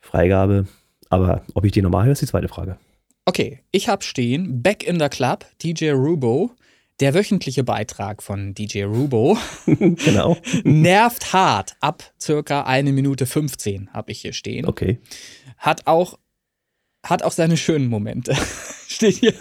Freigabe. 0.00 0.66
Aber 1.10 1.42
ob 1.54 1.64
ich 1.64 1.72
die 1.72 1.82
normal 1.82 2.06
höre, 2.06 2.12
ist 2.12 2.22
die 2.22 2.26
zweite 2.26 2.48
Frage. 2.48 2.78
Okay, 3.26 3.60
ich 3.72 3.88
habe 3.88 4.02
stehen 4.02 4.62
Back 4.62 4.86
in 4.86 4.98
the 4.98 5.08
Club, 5.08 5.44
DJ 5.62 5.90
Rubo. 5.90 6.52
Der 7.00 7.14
wöchentliche 7.14 7.62
Beitrag 7.62 8.22
von 8.24 8.54
DJ 8.54 8.82
Rubo 8.82 9.38
genau. 9.66 10.36
nervt 10.64 11.32
hart 11.32 11.76
ab 11.80 12.02
circa 12.20 12.62
eine 12.62 12.92
Minute 12.92 13.26
15, 13.26 13.92
habe 13.92 14.10
ich 14.10 14.20
hier 14.20 14.32
stehen. 14.32 14.66
Okay. 14.66 14.98
Hat 15.58 15.86
auch, 15.86 16.18
hat 17.04 17.22
auch 17.22 17.32
seine 17.32 17.56
schönen 17.56 17.88
Momente. 17.88 18.34
Steht 18.88 19.16
hier 19.16 19.34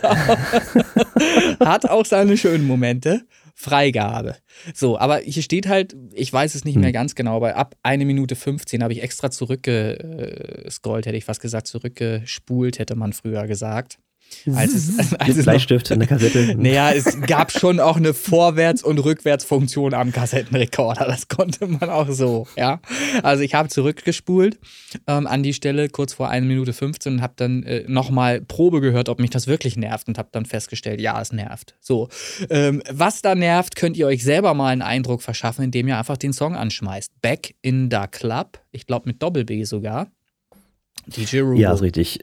hat 1.61 1.89
auch 1.89 2.05
seine 2.05 2.37
schönen 2.37 2.67
Momente. 2.67 3.25
Freigabe. 3.55 4.35
So, 4.75 4.99
aber 4.99 5.17
hier 5.19 5.41
steht 5.41 5.67
halt, 5.67 5.95
ich 6.13 6.31
weiß 6.31 6.53
es 6.53 6.63
nicht 6.63 6.75
hm. 6.75 6.81
mehr 6.81 6.91
ganz 6.91 7.15
genau, 7.15 7.37
aber 7.37 7.55
ab 7.55 7.75
eine 7.81 8.05
Minute 8.05 8.35
15 8.35 8.83
habe 8.83 8.93
ich 8.93 9.01
extra 9.01 9.31
zurückgescrollt, 9.31 11.07
hätte 11.07 11.17
ich 11.17 11.25
fast 11.25 11.41
gesagt, 11.41 11.65
zurückgespult, 11.65 12.77
hätte 12.77 12.95
man 12.95 13.13
früher 13.13 13.47
gesagt. 13.47 13.97
Als 14.55 14.73
es, 14.73 15.13
als 15.15 15.37
es 15.37 15.43
Bleistift 15.43 15.91
in 15.91 15.99
der 15.99 16.07
Kassette. 16.07 16.55
Naja, 16.57 16.91
es 16.91 17.21
gab 17.21 17.51
schon 17.51 17.79
auch 17.79 17.97
eine 17.97 18.13
Vorwärts- 18.13 18.83
und 18.83 18.99
Rückwärtsfunktion 18.99 19.93
am 19.93 20.11
Kassettenrekorder. 20.11 21.05
Das 21.05 21.27
konnte 21.27 21.67
man 21.67 21.89
auch 21.89 22.09
so, 22.09 22.47
ja. 22.55 22.79
Also 23.23 23.43
ich 23.43 23.53
habe 23.53 23.69
zurückgespult 23.69 24.57
ähm, 25.07 25.27
an 25.27 25.43
die 25.43 25.53
Stelle 25.53 25.89
kurz 25.89 26.13
vor 26.13 26.29
1 26.29 26.45
Minute 26.45 26.73
15 26.73 27.13
und 27.13 27.21
habe 27.21 27.33
dann 27.35 27.63
äh, 27.63 27.83
nochmal 27.87 28.41
Probe 28.41 28.81
gehört, 28.81 29.09
ob 29.09 29.19
mich 29.19 29.29
das 29.29 29.47
wirklich 29.47 29.75
nervt 29.75 30.07
und 30.07 30.17
habe 30.17 30.29
dann 30.31 30.45
festgestellt, 30.45 31.01
ja, 31.01 31.19
es 31.21 31.31
nervt. 31.31 31.75
So, 31.81 32.09
ähm, 32.49 32.81
was 32.89 33.21
da 33.21 33.35
nervt, 33.35 33.75
könnt 33.75 33.97
ihr 33.97 34.07
euch 34.07 34.23
selber 34.23 34.53
mal 34.53 34.69
einen 34.69 34.81
Eindruck 34.81 35.21
verschaffen, 35.21 35.65
indem 35.65 35.87
ihr 35.87 35.97
einfach 35.97 36.17
den 36.17 36.33
Song 36.33 36.55
anschmeißt. 36.55 37.11
Back 37.21 37.55
in 37.61 37.89
the 37.91 38.07
Club, 38.09 38.59
ich 38.71 38.85
glaube 38.85 39.07
mit 39.07 39.21
Doppel-B 39.21 39.63
sogar. 39.65 40.07
DJ 41.07 41.39
Rubo. 41.39 41.59
Ja, 41.59 41.73
ist 41.73 41.81
richtig. 41.81 42.19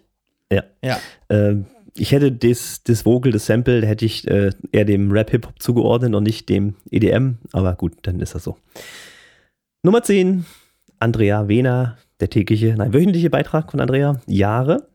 Ja. 0.52 0.62
ja. 0.82 1.00
Ähm, 1.30 1.66
ich 1.96 2.12
hätte 2.12 2.32
das, 2.32 2.82
das 2.82 3.06
Vocal, 3.06 3.32
das 3.32 3.46
Sample, 3.46 3.86
hätte 3.86 4.04
ich 4.04 4.26
äh, 4.26 4.50
eher 4.72 4.84
dem 4.84 5.10
Rap-Hip-Hop 5.12 5.60
zugeordnet 5.60 6.14
und 6.14 6.24
nicht 6.24 6.48
dem 6.48 6.74
EDM, 6.90 7.38
aber 7.52 7.74
gut, 7.74 7.94
dann 8.02 8.20
ist 8.20 8.34
das 8.34 8.44
so. 8.44 8.56
Nummer 9.82 10.02
10, 10.02 10.44
Andrea 10.98 11.48
Wehner, 11.48 11.98
der 12.20 12.30
tägliche, 12.30 12.74
nein, 12.76 12.92
wöchentliche 12.92 13.30
Beitrag 13.30 13.70
von 13.70 13.80
Andrea, 13.80 14.20
Jahre. 14.26 14.88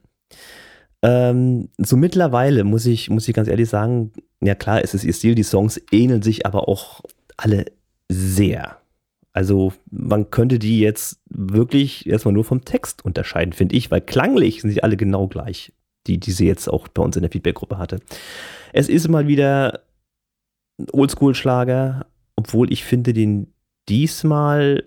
Ähm, 1.02 1.70
so 1.78 1.96
mittlerweile 1.96 2.64
muss 2.64 2.86
ich, 2.86 3.10
muss 3.10 3.28
ich 3.28 3.34
ganz 3.34 3.48
ehrlich 3.48 3.70
sagen, 3.70 4.12
ja 4.42 4.56
klar, 4.56 4.84
es 4.84 4.94
ist 4.94 5.06
ihr 5.06 5.14
Stil, 5.14 5.36
die 5.36 5.44
Songs 5.44 5.82
ähneln 5.92 6.22
sich 6.22 6.46
aber 6.46 6.68
auch 6.68 7.02
alle 7.38 7.66
sehr. 8.10 8.78
Also 9.32 9.72
man 9.90 10.32
könnte 10.32 10.60
die 10.60 10.80
jetzt 10.80 11.22
wirklich 11.30 12.08
erstmal 12.08 12.34
nur 12.34 12.44
vom 12.44 12.66
Text 12.66 13.06
unterscheiden, 13.06 13.54
finde 13.54 13.76
ich, 13.76 13.92
weil 13.92 14.02
klanglich 14.02 14.62
sind 14.62 14.72
sie 14.72 14.84
alle 14.84 14.98
genau 14.98 15.28
gleich 15.28 15.72
die, 16.10 16.18
die 16.20 16.32
sie 16.32 16.48
jetzt 16.48 16.68
auch 16.68 16.88
bei 16.88 17.02
uns 17.02 17.16
in 17.16 17.22
der 17.22 17.32
Feedback-Gruppe 17.32 17.78
hatte. 17.78 18.00
Es 18.74 18.90
ist 18.90 19.08
mal 19.08 19.28
wieder 19.28 19.82
ein 20.80 20.88
Oldschool-Schlager, 20.92 22.06
obwohl 22.36 22.72
ich 22.72 22.84
finde 22.84 23.14
den 23.14 23.54
diesmal 23.88 24.84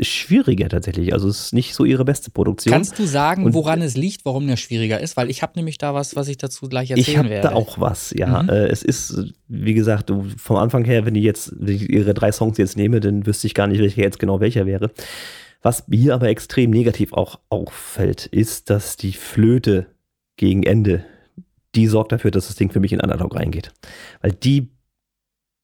schwieriger 0.00 0.68
tatsächlich. 0.68 1.12
Also 1.12 1.28
es 1.28 1.46
ist 1.46 1.54
nicht 1.54 1.74
so 1.74 1.84
ihre 1.84 2.04
beste 2.04 2.30
Produktion. 2.30 2.72
Kannst 2.72 2.98
du 2.98 3.06
sagen, 3.06 3.44
und 3.44 3.54
woran 3.54 3.80
es 3.80 3.96
liegt, 3.96 4.24
warum 4.24 4.46
der 4.46 4.56
schwieriger 4.56 4.98
ist? 5.00 5.16
Weil 5.16 5.30
ich 5.30 5.42
habe 5.42 5.52
nämlich 5.54 5.78
da 5.78 5.94
was, 5.94 6.16
was 6.16 6.26
ich 6.26 6.36
dazu 6.36 6.68
gleich 6.68 6.90
erzählen 6.90 7.06
ich 7.08 7.14
werde. 7.14 7.28
Ich 7.28 7.44
habe 7.44 7.54
da 7.54 7.54
auch 7.54 7.78
was, 7.78 8.10
ja. 8.10 8.42
Mhm. 8.42 8.48
Äh, 8.48 8.66
es 8.66 8.82
ist, 8.82 9.32
wie 9.46 9.74
gesagt, 9.74 10.12
vom 10.36 10.56
Anfang 10.56 10.84
her, 10.84 11.06
wenn 11.06 11.14
ich 11.14 11.22
jetzt 11.22 11.52
wenn 11.56 11.76
ich 11.76 11.88
ihre 11.88 12.12
drei 12.12 12.32
Songs 12.32 12.58
jetzt 12.58 12.76
nehme, 12.76 12.98
dann 12.98 13.24
wüsste 13.24 13.46
ich 13.46 13.54
gar 13.54 13.68
nicht, 13.68 13.80
welcher 13.80 14.02
jetzt 14.02 14.18
genau 14.18 14.40
welcher 14.40 14.66
wäre. 14.66 14.90
Was 15.62 15.86
mir 15.88 16.14
aber 16.14 16.28
extrem 16.28 16.70
negativ 16.70 17.12
auch 17.12 17.38
auffällt, 17.48 18.26
ist, 18.26 18.70
dass 18.70 18.96
die 18.96 19.12
Flöte 19.12 19.86
gegen 20.36 20.62
Ende, 20.62 21.04
die 21.74 21.86
sorgt 21.86 22.12
dafür, 22.12 22.30
dass 22.30 22.46
das 22.46 22.56
Ding 22.56 22.70
für 22.70 22.80
mich 22.80 22.92
in 22.92 23.00
Underdog 23.00 23.34
reingeht. 23.34 23.72
Weil 24.20 24.32
die 24.32 24.70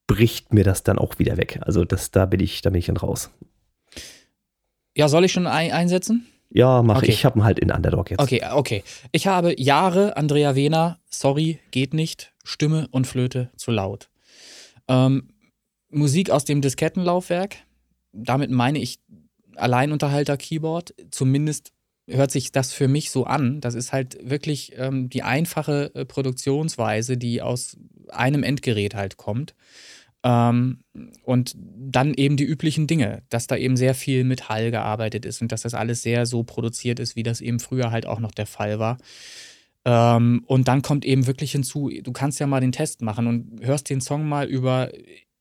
bricht 0.06 0.52
mir 0.52 0.64
das 0.64 0.82
dann 0.82 0.98
auch 0.98 1.18
wieder 1.18 1.36
weg. 1.36 1.60
Also 1.62 1.84
das, 1.84 2.10
da 2.10 2.26
bin 2.26 2.40
ich, 2.40 2.62
da 2.62 2.70
bin 2.70 2.80
ich 2.80 2.86
dann 2.86 2.96
raus. 2.96 3.30
Ja, 4.96 5.08
soll 5.08 5.24
ich 5.24 5.32
schon 5.32 5.46
ein 5.46 5.70
einsetzen? 5.70 6.26
Ja, 6.50 6.82
mache 6.82 6.98
okay. 6.98 7.06
ich. 7.06 7.14
Ich 7.14 7.24
habe 7.24 7.38
ihn 7.38 7.44
halt 7.44 7.60
in 7.60 7.70
Underdog 7.70 8.10
jetzt. 8.10 8.20
Okay, 8.20 8.42
okay. 8.52 8.82
Ich 9.12 9.28
habe 9.28 9.54
Jahre 9.60 10.16
Andrea 10.16 10.56
Wehner, 10.56 10.98
sorry, 11.08 11.60
geht 11.70 11.94
nicht, 11.94 12.32
Stimme 12.42 12.88
und 12.90 13.06
Flöte 13.06 13.50
zu 13.56 13.70
laut. 13.70 14.10
Ähm, 14.88 15.28
Musik 15.90 16.30
aus 16.30 16.44
dem 16.44 16.60
Diskettenlaufwerk, 16.60 17.56
damit 18.12 18.50
meine 18.50 18.80
ich 18.80 18.98
Alleinunterhalter-Keyboard, 19.56 20.94
zumindest 21.10 21.72
hört 22.10 22.30
sich 22.30 22.52
das 22.52 22.72
für 22.72 22.88
mich 22.88 23.10
so 23.10 23.24
an. 23.24 23.60
Das 23.60 23.74
ist 23.74 23.92
halt 23.92 24.18
wirklich 24.22 24.72
ähm, 24.76 25.08
die 25.08 25.22
einfache 25.22 25.94
äh, 25.94 26.04
Produktionsweise, 26.04 27.16
die 27.16 27.42
aus 27.42 27.76
einem 28.08 28.42
Endgerät 28.42 28.94
halt 28.94 29.16
kommt. 29.16 29.54
Ähm, 30.22 30.84
und 31.24 31.56
dann 31.56 32.12
eben 32.14 32.36
die 32.36 32.44
üblichen 32.44 32.86
Dinge, 32.86 33.22
dass 33.30 33.46
da 33.46 33.56
eben 33.56 33.76
sehr 33.76 33.94
viel 33.94 34.24
mit 34.24 34.48
Hall 34.48 34.70
gearbeitet 34.70 35.24
ist 35.24 35.40
und 35.40 35.50
dass 35.50 35.62
das 35.62 35.74
alles 35.74 36.02
sehr 36.02 36.26
so 36.26 36.42
produziert 36.42 37.00
ist, 37.00 37.16
wie 37.16 37.22
das 37.22 37.40
eben 37.40 37.58
früher 37.58 37.90
halt 37.90 38.06
auch 38.06 38.20
noch 38.20 38.32
der 38.32 38.46
Fall 38.46 38.78
war. 38.78 38.98
Ähm, 39.84 40.42
und 40.46 40.68
dann 40.68 40.82
kommt 40.82 41.06
eben 41.06 41.26
wirklich 41.26 41.52
hinzu, 41.52 41.90
du 42.02 42.12
kannst 42.12 42.38
ja 42.38 42.46
mal 42.46 42.60
den 42.60 42.72
Test 42.72 43.00
machen 43.00 43.26
und 43.26 43.64
hörst 43.64 43.88
den 43.88 44.02
Song 44.02 44.28
mal 44.28 44.46
über 44.46 44.90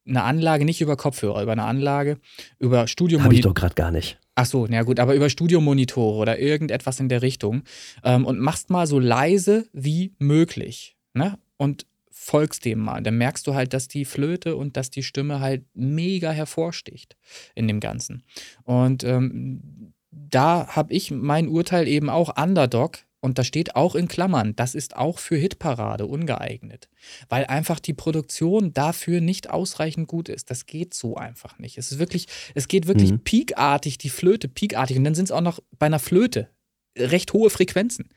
eine 0.09 0.23
Anlage, 0.23 0.65
nicht 0.65 0.81
über 0.81 0.97
Kopfhörer, 0.97 1.41
über 1.41 1.51
eine 1.51 1.63
Anlage, 1.63 2.17
über 2.59 2.87
Studio. 2.87 3.21
Habe 3.23 3.33
ich 3.33 3.41
doch 3.41 3.53
gerade 3.53 3.75
gar 3.75 3.91
nicht. 3.91 4.19
Ach 4.35 4.45
so, 4.45 4.67
na 4.69 4.83
gut, 4.83 4.99
aber 4.99 5.15
über 5.15 5.29
Studiomonitore 5.29 6.17
oder 6.17 6.39
irgendetwas 6.39 6.99
in 6.99 7.09
der 7.09 7.21
Richtung 7.21 7.63
ähm, 8.03 8.25
und 8.25 8.39
machst 8.39 8.69
mal 8.69 8.87
so 8.87 8.99
leise 8.99 9.67
wie 9.73 10.13
möglich. 10.17 10.95
Ne? 11.13 11.37
Und 11.57 11.85
folgst 12.09 12.65
dem 12.65 12.79
mal. 12.79 13.01
Dann 13.01 13.17
merkst 13.17 13.47
du 13.47 13.53
halt, 13.53 13.73
dass 13.73 13.87
die 13.87 14.05
Flöte 14.05 14.55
und 14.55 14.77
dass 14.77 14.89
die 14.89 15.03
Stimme 15.03 15.39
halt 15.39 15.63
mega 15.73 16.31
hervorsticht 16.31 17.17
in 17.55 17.67
dem 17.67 17.79
Ganzen. 17.79 18.23
Und 18.63 19.03
ähm, 19.03 19.93
da 20.11 20.67
habe 20.67 20.93
ich 20.93 21.11
mein 21.11 21.47
Urteil 21.47 21.87
eben 21.87 22.09
auch 22.09 22.41
Underdog. 22.41 22.99
Und 23.21 23.37
da 23.37 23.43
steht 23.43 23.75
auch 23.75 23.95
in 23.95 24.07
Klammern, 24.07 24.55
das 24.55 24.75
ist 24.75 24.95
auch 24.95 25.19
für 25.19 25.35
Hitparade 25.35 26.05
ungeeignet, 26.05 26.89
weil 27.27 27.45
einfach 27.45 27.79
die 27.79 27.93
Produktion 27.93 28.73
dafür 28.73 29.19
nicht 29.19 29.49
ausreichend 29.49 30.07
gut 30.07 30.29
ist. 30.29 30.49
Das 30.49 30.65
geht 30.65 30.93
so 30.93 31.15
einfach 31.15 31.59
nicht. 31.59 31.77
Es 31.77 31.91
ist 31.91 31.99
wirklich, 31.99 32.27
es 32.55 32.69
geht 32.69 32.87
wirklich 32.87 33.11
mhm. 33.11 33.19
peakartig, 33.19 33.97
die 33.97 34.09
Flöte 34.09 34.47
peakartig. 34.47 34.97
Und 34.97 35.03
dann 35.03 35.15
sind 35.15 35.25
es 35.25 35.31
auch 35.31 35.41
noch 35.41 35.59
bei 35.77 35.87
einer 35.87 35.99
Flöte 35.99 36.49
recht 36.97 37.33
hohe 37.33 37.49
Frequenzen. 37.49 38.09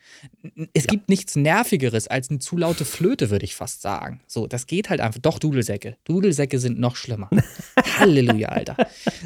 Es 0.73 0.83
ja. 0.83 0.91
gibt 0.91 1.09
nichts 1.09 1.35
Nervigeres 1.35 2.07
als 2.07 2.29
eine 2.29 2.39
zu 2.39 2.57
laute 2.57 2.85
Flöte, 2.85 3.29
würde 3.29 3.45
ich 3.45 3.55
fast 3.55 3.81
sagen. 3.81 4.21
So, 4.27 4.47
das 4.47 4.67
geht 4.67 4.89
halt 4.89 5.01
einfach. 5.01 5.21
Doch, 5.21 5.39
Dudelsäcke. 5.39 5.97
Dudelsäcke 6.05 6.59
sind 6.59 6.79
noch 6.79 6.95
schlimmer. 6.95 7.29
Halleluja, 7.99 8.49
Alter. 8.49 8.75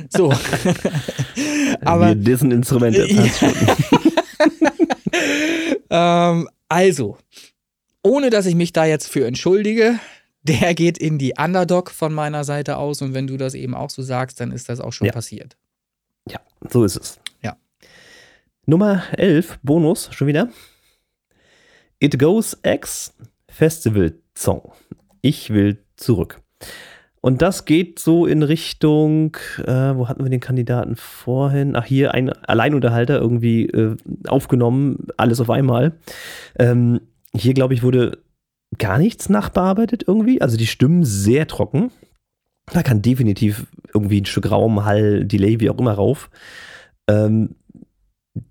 So. 0.10 0.34
Aber. 1.82 2.10
Wir 2.10 2.16
dissen 2.16 2.52
Instrumente. 2.52 3.08
ähm, 5.90 6.50
also, 6.70 7.18
ohne 8.04 8.30
dass 8.30 8.46
ich 8.46 8.56
mich 8.56 8.74
da 8.74 8.86
jetzt 8.86 9.08
für 9.10 9.26
entschuldige, 9.26 10.00
der 10.44 10.74
geht 10.74 10.98
in 10.98 11.18
die 11.18 11.34
Underdog 11.38 11.92
von 11.92 12.14
meiner 12.14 12.44
Seite 12.44 12.78
aus. 12.78 13.02
Und 13.02 13.14
wenn 13.14 13.28
du 13.28 13.38
das 13.38 13.54
eben 13.54 13.74
auch 13.74 13.90
so 13.90 14.02
sagst, 14.02 14.40
dann 14.40 14.52
ist 14.52 14.70
das 14.70 14.80
auch 14.80 14.94
schon 14.94 15.08
ja. 15.08 15.14
passiert. 15.14 15.58
Ja, 16.30 16.40
so 16.70 16.84
ist 16.84 16.98
es. 16.98 17.20
Nummer 18.70 19.04
11, 19.18 19.60
Bonus, 19.64 20.10
schon 20.12 20.28
wieder. 20.28 20.50
It 22.00 22.20
Goes 22.20 22.58
X 22.64 23.14
Festival 23.48 24.20
Song. 24.36 24.74
Ich 25.22 25.52
will 25.52 25.78
zurück. 25.96 26.42
Und 27.28 27.42
das 27.42 27.66
geht 27.66 28.00
so 28.00 28.26
in 28.26 28.42
Richtung, 28.42 29.36
äh, 29.58 29.94
wo 29.98 30.08
hatten 30.08 30.24
wir 30.24 30.30
den 30.30 30.40
Kandidaten 30.40 30.96
vorhin? 30.96 31.76
Ach, 31.76 31.84
hier 31.84 32.14
ein 32.14 32.30
Alleinunterhalter 32.30 33.20
irgendwie 33.20 33.66
äh, 33.66 33.98
aufgenommen, 34.30 35.08
alles 35.18 35.42
auf 35.42 35.50
einmal. 35.50 35.92
Ähm, 36.58 37.02
hier, 37.36 37.54
glaube 37.54 37.74
ich, 37.74 37.84
wurde 37.84 38.20
gar 38.78 38.98
nichts 38.98 39.28
nachbearbeitet 39.28 40.06
irgendwie. 40.08 40.42
Also 40.42 40.56
die 40.56 40.68
Stimmen 40.68 41.04
sehr 41.04 41.48
trocken. 41.48 41.92
Da 42.72 42.82
kann 42.82 43.02
definitiv 43.02 43.68
irgendwie 43.94 44.22
ein 44.22 44.26
Stück 44.26 44.50
Raum, 44.50 44.86
Hall, 44.86 45.26
Delay, 45.26 45.60
wie 45.60 45.70
auch 45.70 45.80
immer 45.80 45.96
rauf. 45.96 46.30
Ähm, 47.10 47.56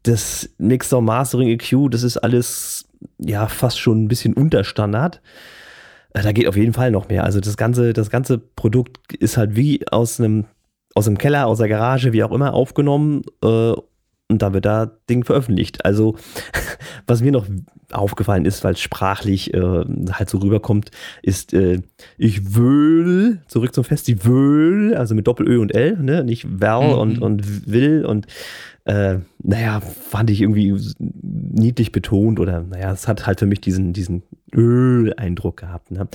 das 0.03 0.51
Mixer, 0.59 1.01
Mastering, 1.01 1.49
EQ, 1.49 1.91
das 1.91 2.03
ist 2.03 2.19
alles 2.19 2.91
ja 3.17 3.47
fast 3.47 3.81
schon 3.81 4.05
ein 4.05 4.09
bisschen 4.09 4.35
Unterstandard. 4.35 5.17
Äh, 5.17 5.56
da 6.23 6.33
geht 6.33 6.49
auf 6.49 6.57
jeden 6.57 6.73
Fall 6.73 6.91
noch 6.91 7.09
mehr. 7.09 7.25
Also 7.25 7.41
das 7.41 7.57
ganze, 7.57 7.93
das 7.93 8.11
ganze 8.11 8.39
Produkt 8.39 9.15
ist 9.15 9.37
halt 9.37 9.57
wie 9.57 9.87
aus 9.89 10.21
einem, 10.21 10.45
aus 10.95 11.07
einem 11.07 11.19
Keller, 11.19 11.47
aus 11.47 11.59
der 11.59 11.69
Garage, 11.69 12.13
wie 12.13 12.25
auch 12.25 12.33
immer, 12.33 12.55
aufgenommen 12.55 13.23
äh, 13.43 13.75
und 14.29 14.43
dann 14.43 14.55
wird 14.55 14.65
da 14.65 14.91
Ding 15.09 15.25
veröffentlicht. 15.25 15.85
Also, 15.85 16.17
was 17.07 17.23
mir 17.23 17.31
noch 17.31 17.47
aufgefallen 17.93 18.45
ist, 18.45 18.65
weil 18.65 18.73
es 18.73 18.81
sprachlich 18.81 19.55
äh, 19.55 19.85
halt 20.11 20.29
so 20.29 20.39
rüberkommt, 20.39 20.91
ist, 21.23 21.55
äh, 21.55 21.81
ich 22.19 22.57
will, 22.57 23.43
zurück 23.47 23.73
zum 23.73 23.85
Festival, 23.85 24.95
also 24.97 25.15
mit 25.15 25.27
Doppel-Ö 25.27 25.61
und 25.61 25.75
L, 25.75 25.97
ne? 25.99 26.25
nicht 26.25 26.47
Val 26.61 26.89
mhm. 26.89 26.99
und, 26.99 27.19
und 27.23 27.71
will 27.71 28.05
und 28.05 28.27
äh, 28.87 29.19
naja, 29.43 29.81
fand 29.81 30.31
ich 30.31 30.41
irgendwie 30.41 30.75
niedlich 30.99 31.91
betont 31.91 32.39
oder 32.39 32.63
naja, 32.63 32.93
es 32.93 33.09
hat 33.09 33.27
halt 33.27 33.41
für 33.41 33.47
mich 33.47 33.61
diesen, 33.61 33.93
diesen 33.93 34.23
Öl-Eindruck 34.55 35.59
gehabt. 35.59 35.91
Ne? 35.91 36.09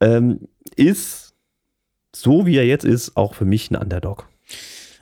Ähm, 0.00 0.40
ist, 0.74 1.34
so 2.16 2.46
wie 2.46 2.56
er 2.56 2.66
jetzt 2.66 2.84
ist, 2.84 3.16
auch 3.16 3.34
für 3.34 3.44
mich 3.44 3.70
ein 3.70 3.76
Underdog. 3.76 4.26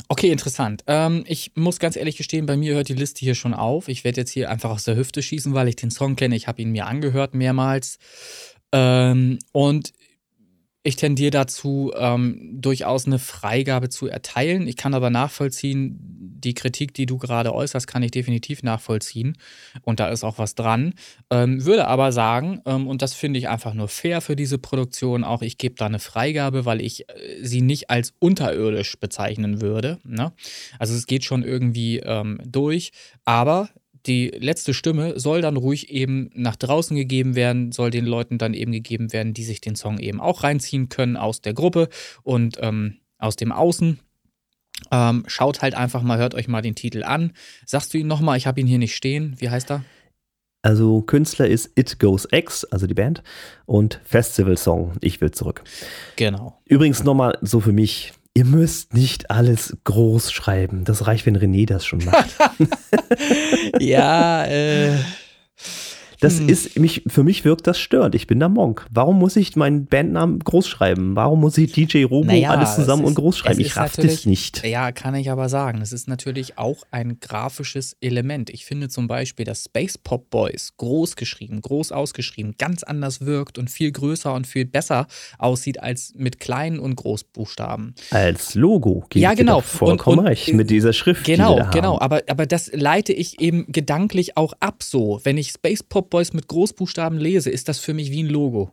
Okay, 0.09 0.31
interessant. 0.31 0.83
Ähm, 0.89 1.23
ich 1.27 1.53
muss 1.55 1.79
ganz 1.79 1.97
ehrlich 1.97 2.17
gestehen, 2.17 2.45
bei 2.45 2.57
mir 2.57 2.75
hört 2.75 2.89
die 2.89 2.95
Liste 2.95 3.21
hier 3.21 3.37
schon 3.37 3.55
auf. 3.55 3.89
Ich 3.89 4.03
werde 4.03 4.21
jetzt 4.21 4.31
hier 4.31 4.51
einfach 4.51 4.71
aus 4.71 4.85
der 4.85 4.97
Hüfte 4.97 5.23
schießen, 5.23 5.55
weil 5.55 5.69
ich 5.69 5.77
den 5.77 5.91
Song 5.91 6.17
kenne. 6.17 6.35
Ich 6.35 6.49
habe 6.49 6.61
ihn 6.61 6.73
mir 6.73 6.87
angehört 6.87 7.35
mehrmals. 7.35 7.99
Ähm, 8.73 9.39
und 9.53 9.93
ich 10.85 10.97
tendiere 10.97 11.31
dazu, 11.31 11.93
ähm, 11.97 12.59
durchaus 12.61 13.07
eine 13.07 13.21
Freigabe 13.21 13.89
zu 13.89 14.09
erteilen. 14.09 14.67
Ich 14.67 14.77
kann 14.77 14.95
aber 14.95 15.11
nachvollziehen, 15.11 15.97
die 16.43 16.55
Kritik, 16.55 16.93
die 16.93 17.07
du 17.07 17.19
gerade 17.19 17.55
äußerst, 17.55 17.87
kann 17.87 18.03
ich 18.03 18.11
definitiv 18.11 18.65
nachvollziehen. 18.65 19.39
Und 19.83 20.01
da 20.01 20.09
ist 20.09 20.25
auch 20.25 20.39
was 20.39 20.57
dran. 20.57 20.95
Ähm, 21.31 21.65
würde 21.65 21.87
aber 21.87 22.11
sagen, 22.11 22.63
ähm, 22.67 22.89
und 22.89 23.01
das 23.01 23.15
finde 23.15 23.39
ich 23.39 23.49
einfach 23.49 23.75
nur 23.75 23.87
fair 23.87 24.21
für 24.21 24.35
diese 24.35 24.59
Produktion, 24.59 25.23
auch 25.23 25.43
ich 25.43 25.57
gebe 25.57 25.77
da 25.77 25.87
eine 25.87 26.01
Freigabe, 26.01 26.65
weil 26.65 26.81
ich 26.81 27.09
äh, 27.09 27.43
sie 27.43 27.61
nicht 27.61 27.89
als 27.89 28.13
unterirdisch 28.19 28.99
bezeichnen 28.99 29.61
würde. 29.61 29.99
Ne? 30.03 30.33
Also 30.81 30.95
es 30.95 31.07
geht 31.07 31.25
schon 31.25 31.45
irgendwie 31.45 31.99
ähm, 31.99 32.41
durch. 32.45 32.91
Aber 33.25 33.69
die 34.07 34.29
letzte 34.29 34.75
Stimme 34.75 35.19
soll 35.19 35.43
dann 35.43 35.57
ruhig 35.57 35.91
eben 35.91 36.31
nach 36.35 36.57
draußen 36.57 36.97
gegeben 36.97 37.37
werden, 37.37 37.73
soll 37.73 37.91
den 37.91 38.05
Leuten 38.05 38.39
dann 38.39 38.55
eben 38.55 38.73
gegeben 38.73 39.13
werden, 39.13 39.35
die 39.35 39.45
sich 39.45 39.61
den 39.61 39.77
Song 39.77 39.99
eben 39.99 40.21
auch 40.21 40.43
reinziehen 40.43 40.89
können 40.89 41.17
aus 41.17 41.41
der 41.41 41.55
Gruppe 41.55 41.89
und 42.23 42.59
ähm, 42.61 42.99
aus 43.19 43.37
dem 43.37 43.53
Außen. 43.53 44.01
Ähm, 44.91 45.25
schaut 45.27 45.63
halt 45.63 45.75
einfach 45.75 46.03
mal, 46.03 46.19
hört 46.19 46.35
euch 46.35 46.49
mal 46.49 46.63
den 46.63 46.75
Titel 46.75 47.05
an. 47.05 47.33
Sagst 47.65 47.95
du 47.95 47.99
ihn 47.99 48.09
nochmal? 48.09 48.37
Ich 48.37 48.47
habe 48.47 48.61
ihn 48.61 48.67
hier 48.67 48.79
nicht 48.79 48.97
stehen. 48.97 49.37
Wie 49.39 49.51
heißt 49.51 49.71
er? 49.71 49.85
Also 50.63 51.03
Künstler 51.03 51.49
ist 51.49 51.73
It 51.77 51.99
Goes 51.99 52.27
X, 52.31 52.65
also 52.65 52.87
die 52.87 52.95
Band, 52.95 53.23
und 53.67 54.01
Festival 54.05 54.57
Song 54.57 54.93
Ich 55.01 55.21
will 55.21 55.33
zurück. 55.33 55.65
Genau. 56.17 56.61
Übrigens 56.67 57.03
nochmal 57.03 57.37
so 57.43 57.61
für 57.61 57.73
mich, 57.73 58.13
ihr 58.35 58.45
müsst 58.45 58.95
nicht 58.95 59.31
alles 59.31 59.77
groß 59.85 60.33
schreiben. 60.33 60.85
Das 60.85 61.07
reicht, 61.07 61.27
wenn 61.27 61.37
René 61.37 61.67
das 61.67 61.85
schon 61.85 62.05
macht. 62.05 62.31
ja, 63.79 64.45
äh. 64.47 64.97
Das 66.23 66.39
hm. 66.39 66.49
ist, 66.49 66.79
mich, 66.79 67.03
für 67.09 67.25
mich 67.25 67.45
wirkt 67.45 67.67
das 67.67 67.81
störend. 67.81 68.15
Ich 68.15 68.29
bin 68.29 68.39
der 68.39 68.49
Monk. 68.49 68.87
Warum 68.93 69.19
muss 69.19 69.35
ich 69.35 69.57
meinen 69.57 69.87
Bandnamen 69.87 70.39
groß 70.39 70.69
schreiben? 70.69 71.17
Warum 71.17 71.41
muss 71.41 71.59
ich 71.59 71.73
DJ 71.73 72.05
Robo 72.05 72.29
naja, 72.29 72.51
alles 72.51 72.77
zusammen 72.77 73.03
ist, 73.03 73.09
und 73.09 73.15
groß 73.17 73.39
schreiben? 73.39 73.59
Ich 73.59 73.77
raff 73.77 73.97
das 73.97 74.25
nicht. 74.25 74.65
Ja, 74.65 74.93
kann 74.93 75.17
ich 75.17 75.33
aber 75.33 75.49
sagen. 75.49 75.81
Es 75.83 75.93
ist 75.93 76.07
natürlich 76.07 76.59
auch 76.59 76.85
ein 76.93 77.19
grafisches 77.19 77.97
Element. 78.01 78.51
Ich 78.51 78.65
finde 78.65 78.89
zum 78.89 79.09
Beispiel, 79.09 79.45
dass 79.45 79.65
Space 79.65 79.99
Pop 79.99 80.31
Boys 80.31 80.75
groß 80.77 81.17
geschrieben, 81.17 81.61
groß 81.61 81.91
ausgeschrieben, 81.91 82.55
ganz 82.57 82.85
anders 82.85 83.27
wirkt 83.27 83.59
und 83.59 83.69
viel 83.69 83.91
größer 83.91 84.33
und 84.33 84.47
viel 84.47 84.65
besser 84.65 85.09
aussieht 85.39 85.83
als 85.83 86.13
mit 86.15 86.39
kleinen 86.39 86.79
und 86.79 86.95
Großbuchstaben. 86.95 87.97
Als 88.13 88.55
Logo 88.55 89.07
geht 89.11 89.23
ja, 89.23 89.35
genau. 89.35 89.61
vollkommen 89.61 90.21
und, 90.21 90.25
und, 90.27 90.31
recht 90.31 90.55
mit 90.55 90.71
dieser 90.71 90.93
Schrift. 90.93 91.25
Genau, 91.25 91.69
genau. 91.73 91.99
Aber, 91.99 92.23
aber 92.29 92.47
das 92.47 92.71
leite 92.73 93.13
ich 93.13 93.41
eben 93.41 93.67
gedanklich 93.67 94.37
auch 94.37 94.53
ab 94.61 94.85
so. 94.85 95.21
Wenn 95.25 95.37
ich 95.37 95.51
Space 95.51 95.83
Pop 95.83 96.12
Boys 96.13 96.35
mit 96.35 96.47
Großbuchstaben 96.47 97.19
lese, 97.19 97.51
ist 97.51 97.69
das 97.69 97.79
für 97.79 97.95
mich 97.95 98.11
wie 98.11 98.23
ein 98.23 98.29
Logo. 98.29 98.71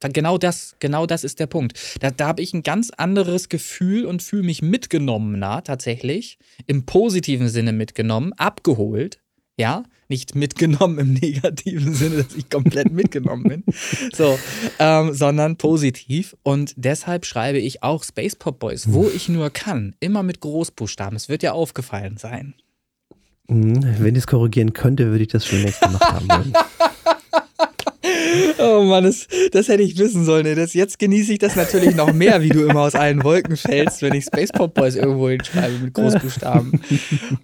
Genau 0.00 0.38
das, 0.38 0.76
genau 0.78 1.04
das 1.06 1.24
ist 1.24 1.40
der 1.40 1.48
Punkt. 1.48 1.76
Da, 2.00 2.10
da 2.10 2.28
habe 2.28 2.42
ich 2.42 2.54
ein 2.54 2.62
ganz 2.62 2.90
anderes 2.90 3.48
Gefühl 3.48 4.04
und 4.04 4.22
fühle 4.22 4.44
mich 4.44 4.62
mitgenommener 4.62 5.64
tatsächlich, 5.64 6.38
im 6.66 6.86
positiven 6.86 7.48
Sinne 7.48 7.72
mitgenommen, 7.72 8.32
abgeholt, 8.34 9.20
ja, 9.58 9.82
nicht 10.08 10.34
mitgenommen 10.34 10.98
im 10.98 11.12
negativen 11.20 11.92
Sinne, 11.92 12.22
dass 12.22 12.36
ich 12.36 12.48
komplett 12.50 12.92
mitgenommen 12.92 13.42
bin, 13.44 13.64
so, 14.12 14.38
ähm, 14.78 15.12
sondern 15.12 15.56
positiv. 15.56 16.36
Und 16.44 16.74
deshalb 16.76 17.26
schreibe 17.26 17.58
ich 17.58 17.82
auch 17.82 18.04
Space 18.04 18.36
Pop 18.36 18.60
Boys, 18.60 18.92
wo 18.92 19.08
ich 19.08 19.28
nur 19.28 19.50
kann, 19.50 19.96
immer 19.98 20.22
mit 20.22 20.40
Großbuchstaben. 20.40 21.16
Es 21.16 21.28
wird 21.28 21.42
ja 21.42 21.52
aufgefallen 21.52 22.16
sein. 22.16 22.54
Mhm, 23.48 23.80
wenn 23.98 24.14
ich 24.14 24.20
es 24.20 24.26
korrigieren 24.26 24.72
könnte, 24.72 25.06
würde 25.06 25.22
ich 25.22 25.28
das 25.28 25.46
schon 25.46 25.62
längst 25.62 25.80
gemacht 25.80 26.02
haben. 26.02 26.52
Oh 28.58 28.82
Mann, 28.82 29.04
das, 29.04 29.26
das 29.52 29.68
hätte 29.68 29.82
ich 29.82 29.98
wissen 29.98 30.24
sollen. 30.24 30.56
Das, 30.56 30.74
jetzt 30.74 30.98
genieße 30.98 31.32
ich 31.32 31.38
das 31.38 31.56
natürlich 31.56 31.94
noch 31.94 32.12
mehr, 32.12 32.42
wie 32.42 32.48
du 32.48 32.64
immer 32.64 32.80
aus 32.80 32.94
allen 32.94 33.22
Wolken 33.24 33.56
fällst, 33.56 34.02
wenn 34.02 34.14
ich 34.14 34.24
Space 34.24 34.50
Pop 34.52 34.74
Boys 34.74 34.96
irgendwo 34.96 35.28
hinschreibe 35.28 35.78
mit 35.78 35.94
Großbuchstaben. 35.94 36.80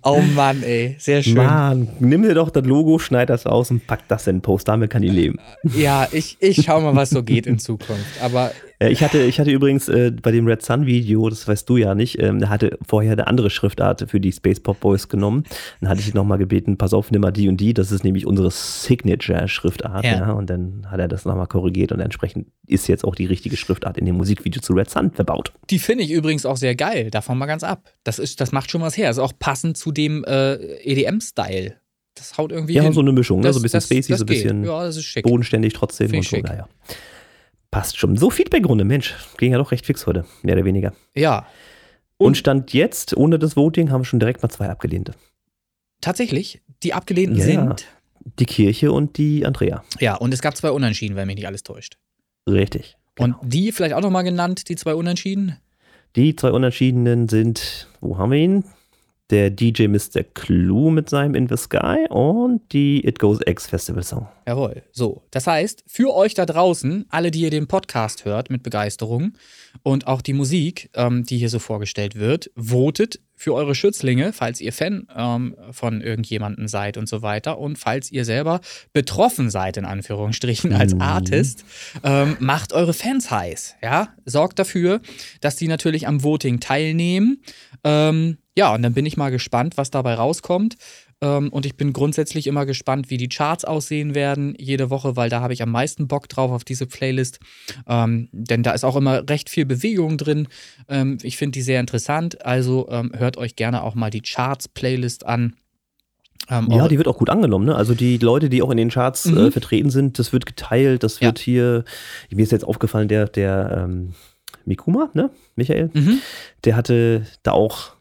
Oh 0.02 0.20
Mann, 0.34 0.62
ey, 0.62 0.96
sehr 0.98 1.22
schön. 1.22 1.34
Mann, 1.34 1.88
nimm 2.00 2.22
dir 2.22 2.34
doch 2.34 2.50
das 2.50 2.64
Logo, 2.64 2.98
schneid 2.98 3.30
das 3.30 3.46
aus 3.46 3.70
und 3.70 3.86
pack 3.86 4.06
das 4.08 4.26
in 4.26 4.36
den 4.36 4.42
Post. 4.42 4.68
Damit 4.68 4.90
kann 4.90 5.02
ich 5.02 5.12
leben. 5.12 5.38
Ja, 5.76 6.08
ich, 6.12 6.36
ich 6.40 6.62
schau 6.64 6.80
mal, 6.80 6.94
was 6.94 7.10
so 7.10 7.22
geht 7.22 7.46
in 7.46 7.58
Zukunft. 7.58 8.22
Aber 8.22 8.52
ich 8.88 9.02
hatte, 9.02 9.22
ich 9.22 9.38
hatte 9.38 9.50
übrigens 9.50 9.88
äh, 9.88 10.10
bei 10.10 10.30
dem 10.30 10.46
Red 10.46 10.62
Sun 10.62 10.86
Video, 10.86 11.28
das 11.28 11.46
weißt 11.46 11.68
du 11.68 11.76
ja 11.76 11.94
nicht, 11.94 12.20
ähm, 12.20 12.48
hatte 12.48 12.78
vorher 12.86 13.12
eine 13.12 13.26
andere 13.26 13.50
Schriftart 13.50 14.06
für 14.08 14.20
die 14.20 14.32
Space 14.32 14.60
Pop 14.60 14.80
Boys 14.80 15.08
genommen. 15.08 15.44
Dann 15.80 15.90
hatte 15.90 16.00
ich 16.00 16.08
ihn 16.08 16.14
nochmal 16.14 16.38
gebeten, 16.38 16.78
pass 16.78 16.94
auf, 16.94 17.10
nimm 17.10 17.20
mal 17.20 17.30
die 17.30 17.48
und 17.48 17.58
die. 17.58 17.74
Das 17.74 17.92
ist 17.92 18.04
nämlich 18.04 18.26
unsere 18.26 18.50
Signature 18.50 19.48
Schriftart. 19.48 20.04
Ja. 20.04 20.12
ja. 20.12 20.32
Und 20.32 20.48
dann 20.48 20.86
hat 20.90 21.00
er 21.00 21.08
das 21.08 21.24
nochmal 21.24 21.46
korrigiert 21.46 21.92
und 21.92 22.00
entsprechend 22.00 22.46
ist 22.66 22.86
jetzt 22.88 23.04
auch 23.04 23.14
die 23.14 23.26
richtige 23.26 23.56
Schriftart 23.56 23.98
in 23.98 24.06
dem 24.06 24.16
Musikvideo 24.16 24.60
zu 24.62 24.72
Red 24.72 24.90
Sun 24.90 25.10
verbaut. 25.10 25.52
Die 25.70 25.78
finde 25.78 26.04
ich 26.04 26.10
übrigens 26.10 26.46
auch 26.46 26.56
sehr 26.56 26.74
geil. 26.74 27.10
Davon 27.10 27.38
mal 27.38 27.46
ganz 27.46 27.64
ab. 27.64 27.90
Das 28.04 28.18
ist, 28.18 28.40
das 28.40 28.52
macht 28.52 28.70
schon 28.70 28.80
was 28.80 28.96
her. 28.96 29.10
Ist 29.10 29.18
auch 29.18 29.32
passend 29.38 29.76
zu 29.76 29.92
dem 29.92 30.24
äh, 30.24 30.54
EDM-Style. 30.54 31.76
Das 32.14 32.36
haut 32.36 32.52
irgendwie. 32.52 32.74
Ja, 32.74 32.82
hin. 32.82 32.92
so 32.92 33.00
eine 33.00 33.12
Mischung, 33.12 33.40
das, 33.40 33.50
ne? 33.50 33.52
so 33.54 33.60
ein 33.60 33.62
bisschen 33.62 33.76
das, 33.78 33.84
spacey, 33.86 34.12
das 34.12 34.18
so 34.18 34.24
ein 34.24 34.26
bisschen 34.26 34.64
ja, 34.64 35.22
bodenständig 35.22 35.72
trotzdem 35.72 36.10
Find 36.10 36.32
und 36.32 36.40
so. 36.40 36.46
Naja. 36.46 36.68
Passt 37.72 37.98
schon. 37.98 38.18
So, 38.18 38.28
Feedbackrunde, 38.30 38.84
Mensch. 38.84 39.14
Ging 39.38 39.50
ja 39.50 39.58
doch 39.58 39.72
recht 39.72 39.86
fix 39.86 40.06
heute, 40.06 40.26
mehr 40.42 40.54
oder 40.54 40.66
weniger. 40.66 40.92
Ja. 41.14 41.46
Und, 42.18 42.26
und 42.26 42.36
Stand 42.36 42.74
jetzt, 42.74 43.16
ohne 43.16 43.38
das 43.38 43.56
Voting, 43.56 43.90
haben 43.90 44.02
wir 44.02 44.04
schon 44.04 44.20
direkt 44.20 44.42
mal 44.42 44.50
zwei 44.50 44.68
abgelehnte. 44.68 45.14
Tatsächlich? 46.02 46.60
Die 46.82 46.92
abgelehnten 46.92 47.38
ja, 47.38 47.44
sind? 47.44 47.86
Die 48.38 48.44
Kirche 48.44 48.92
und 48.92 49.16
die 49.16 49.46
Andrea. 49.46 49.82
Ja, 50.00 50.16
und 50.16 50.34
es 50.34 50.42
gab 50.42 50.54
zwei 50.54 50.70
Unentschieden, 50.70 51.16
wenn 51.16 51.26
mich 51.26 51.36
nicht 51.36 51.46
alles 51.46 51.62
täuscht. 51.62 51.96
Richtig. 52.46 52.98
Genau. 53.14 53.38
Und 53.40 53.52
die 53.52 53.72
vielleicht 53.72 53.94
auch 53.94 54.02
nochmal 54.02 54.24
genannt, 54.24 54.68
die 54.68 54.76
zwei 54.76 54.94
Unentschieden? 54.94 55.56
Die 56.14 56.36
zwei 56.36 56.50
Unentschiedenen 56.50 57.30
sind, 57.30 57.88
wo 58.02 58.18
haben 58.18 58.32
wir 58.32 58.38
ihn? 58.38 58.64
Der 59.32 59.48
DJ 59.48 59.86
Mr. 59.86 60.22
Clue 60.34 60.92
mit 60.92 61.08
seinem 61.08 61.34
In 61.34 61.48
the 61.48 61.56
Sky 61.56 62.06
und 62.10 62.60
die 62.72 63.04
It 63.06 63.18
Goes 63.18 63.40
X 63.46 63.66
Festival 63.66 64.02
Song. 64.02 64.28
Jawohl. 64.46 64.82
So, 64.92 65.22
das 65.30 65.46
heißt, 65.46 65.84
für 65.86 66.14
euch 66.14 66.34
da 66.34 66.44
draußen, 66.44 67.06
alle, 67.08 67.30
die 67.30 67.40
ihr 67.40 67.50
den 67.50 67.66
Podcast 67.66 68.26
hört 68.26 68.50
mit 68.50 68.62
Begeisterung 68.62 69.32
und 69.82 70.06
auch 70.06 70.20
die 70.20 70.34
Musik, 70.34 70.90
ähm, 70.94 71.24
die 71.24 71.38
hier 71.38 71.48
so 71.48 71.58
vorgestellt 71.58 72.16
wird, 72.16 72.50
votet 72.56 73.20
für 73.42 73.54
eure 73.54 73.74
Schützlinge, 73.74 74.32
falls 74.32 74.60
ihr 74.60 74.72
Fan 74.72 75.08
ähm, 75.16 75.56
von 75.72 76.00
irgendjemandem 76.00 76.68
seid 76.68 76.96
und 76.96 77.08
so 77.08 77.22
weiter. 77.22 77.58
Und 77.58 77.76
falls 77.76 78.12
ihr 78.12 78.24
selber 78.24 78.60
betroffen 78.92 79.50
seid, 79.50 79.76
in 79.76 79.84
Anführungsstrichen, 79.84 80.72
als 80.74 80.94
mhm. 80.94 81.00
Artist, 81.00 81.64
ähm, 82.04 82.36
macht 82.38 82.72
eure 82.72 82.92
Fans 82.92 83.30
heiß. 83.30 83.76
Ja? 83.82 84.14
Sorgt 84.24 84.60
dafür, 84.60 85.00
dass 85.40 85.56
die 85.56 85.66
natürlich 85.66 86.06
am 86.06 86.22
Voting 86.22 86.60
teilnehmen. 86.60 87.42
Ähm, 87.84 88.38
ja, 88.56 88.74
und 88.74 88.82
dann 88.82 88.94
bin 88.94 89.06
ich 89.06 89.16
mal 89.16 89.30
gespannt, 89.30 89.76
was 89.76 89.90
dabei 89.90 90.14
rauskommt. 90.14 90.76
Ähm, 91.22 91.48
und 91.50 91.64
ich 91.64 91.76
bin 91.76 91.92
grundsätzlich 91.92 92.46
immer 92.46 92.66
gespannt, 92.66 93.08
wie 93.08 93.16
die 93.16 93.28
Charts 93.28 93.64
aussehen 93.64 94.14
werden 94.14 94.54
jede 94.58 94.90
Woche, 94.90 95.16
weil 95.16 95.30
da 95.30 95.40
habe 95.40 95.52
ich 95.52 95.62
am 95.62 95.70
meisten 95.70 96.08
Bock 96.08 96.28
drauf 96.28 96.50
auf 96.50 96.64
diese 96.64 96.86
Playlist. 96.86 97.38
Ähm, 97.86 98.28
denn 98.32 98.62
da 98.62 98.72
ist 98.72 98.84
auch 98.84 98.96
immer 98.96 99.28
recht 99.28 99.48
viel 99.48 99.64
Bewegung 99.64 100.18
drin. 100.18 100.48
Ähm, 100.88 101.18
ich 101.22 101.36
finde 101.36 101.52
die 101.52 101.62
sehr 101.62 101.80
interessant. 101.80 102.44
Also 102.44 102.88
ähm, 102.90 103.12
hört 103.16 103.38
euch 103.38 103.56
gerne 103.56 103.82
auch 103.82 103.94
mal 103.94 104.10
die 104.10 104.22
Charts-Playlist 104.22 105.24
an. 105.24 105.54
Ähm, 106.50 106.68
ja, 106.70 106.88
die 106.88 106.98
wird 106.98 107.08
auch 107.08 107.18
gut 107.18 107.30
angenommen. 107.30 107.66
Ne? 107.66 107.74
Also 107.76 107.94
die 107.94 108.18
Leute, 108.18 108.50
die 108.50 108.62
auch 108.62 108.70
in 108.70 108.76
den 108.76 108.90
Charts 108.90 109.26
äh, 109.26 109.30
mhm. 109.30 109.38
äh, 109.38 109.50
vertreten 109.50 109.90
sind, 109.90 110.18
das 110.18 110.32
wird 110.32 110.44
geteilt. 110.44 111.04
Das 111.04 111.20
wird 111.20 111.38
ja. 111.38 111.44
hier, 111.44 111.84
mir 112.30 112.42
ist 112.42 112.52
jetzt 112.52 112.64
aufgefallen, 112.66 113.08
der, 113.08 113.26
der 113.26 113.84
ähm, 113.84 114.14
Mikuma, 114.64 115.10
ne? 115.14 115.30
Michael, 115.56 115.90
mhm. 115.92 116.20
der 116.64 116.76
hatte 116.76 117.26
da 117.42 117.52
auch 117.52 117.92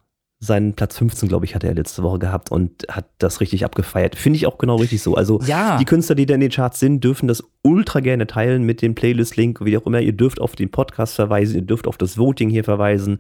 seinen 0.44 0.74
Platz 0.74 0.98
15, 0.98 1.30
glaube 1.30 1.46
ich, 1.46 1.54
hatte 1.54 1.68
er 1.68 1.76
letzte 1.76 2.02
Woche 2.02 2.18
gehabt 2.18 2.52
und 2.52 2.88
hat 2.90 3.06
das 3.20 3.42
richtig 3.42 3.64
abgefeiert. 3.64 4.16
Finde 4.16 4.38
ich 4.38 4.48
auch 4.48 4.58
genau 4.58 4.78
richtig 4.78 5.04
so. 5.04 5.14
Also 5.14 5.40
ja. 5.46 5.78
die 5.78 5.86
Künstler, 5.86 6.16
die 6.16 6.26
da 6.26 6.34
in 6.34 6.42
den 6.42 6.50
Charts 6.50 6.80
sind, 6.80 7.04
dürfen 7.04 7.28
das 7.28 7.44
ultra 7.62 8.00
gerne 8.00 8.26
teilen 8.26 8.64
mit 8.64 8.82
dem 8.82 8.96
Playlist-Link, 8.96 9.64
wie 9.64 9.78
auch 9.78 9.86
immer. 9.86 10.02
Ihr 10.02 10.14
dürft 10.14 10.42
auf 10.42 10.56
den 10.56 10.72
Podcast 10.72 11.14
verweisen, 11.14 11.58
ihr 11.58 11.62
dürft 11.62 11.88
auf 11.88 11.96
das 11.96 12.18
Voting 12.18 12.50
hier 12.50 12.64
verweisen. 12.64 13.20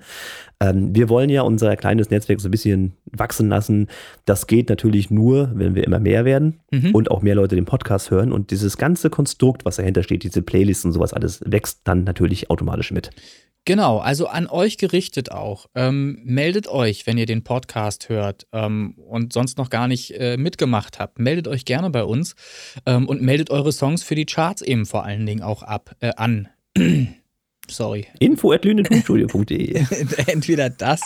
Ähm, 0.59 0.95
wir 0.95 1.09
wollen 1.09 1.29
ja 1.29 1.43
unser 1.43 1.75
kleines 1.75 2.09
Netzwerk 2.09 2.41
so 2.41 2.47
ein 2.47 2.51
bisschen 2.51 2.93
wachsen 3.05 3.49
lassen. 3.49 3.87
Das 4.25 4.47
geht 4.47 4.69
natürlich 4.69 5.11
nur, 5.11 5.51
wenn 5.53 5.75
wir 5.75 5.83
immer 5.83 5.99
mehr 5.99 6.25
werden 6.25 6.59
mhm. 6.71 6.95
und 6.95 7.11
auch 7.11 7.21
mehr 7.21 7.35
Leute 7.35 7.53
den 7.53 7.65
Podcast 7.65 8.09
hören. 8.09 8.31
Und 8.31 8.49
dieses 8.49 8.77
ganze 8.77 9.11
Konstrukt, 9.11 9.63
was 9.63 9.75
dahinter 9.75 10.01
steht, 10.01 10.23
diese 10.23 10.41
Playlists 10.41 10.85
und 10.85 10.93
sowas 10.93 11.13
alles, 11.13 11.39
wächst 11.45 11.81
dann 11.83 12.03
natürlich 12.03 12.49
automatisch 12.49 12.91
mit. 12.91 13.11
Genau, 13.65 13.99
also 13.99 14.25
an 14.25 14.47
euch 14.47 14.77
gerichtet 14.77 15.31
auch. 15.31 15.67
Ähm, 15.75 16.19
meldet 16.23 16.67
euch, 16.67 17.05
wenn 17.05 17.19
ihr 17.19 17.27
den 17.27 17.43
Podcast 17.43 18.09
hört 18.09 18.47
ähm, 18.51 18.95
und 18.97 19.33
sonst 19.33 19.57
noch 19.59 19.69
gar 19.69 19.87
nicht 19.87 20.11
äh, 20.19 20.35
mitgemacht 20.35 20.97
habt. 20.97 21.19
Meldet 21.19 21.47
euch 21.47 21.63
gerne 21.65 21.91
bei 21.91 22.03
uns 22.03 22.35
ähm, 22.87 23.07
und 23.07 23.21
meldet 23.21 23.51
eure 23.51 23.71
Songs 23.71 24.03
für 24.03 24.15
die 24.15 24.25
Charts 24.25 24.63
eben 24.63 24.87
vor 24.87 25.05
allen 25.05 25.27
Dingen 25.27 25.43
auch 25.43 25.61
ab, 25.61 25.95
äh, 25.99 26.11
an. 26.15 26.49
Sorry. 27.69 28.07
Info 28.19 28.51
at. 28.51 28.65
Entweder 30.27 30.69
das, 30.71 31.01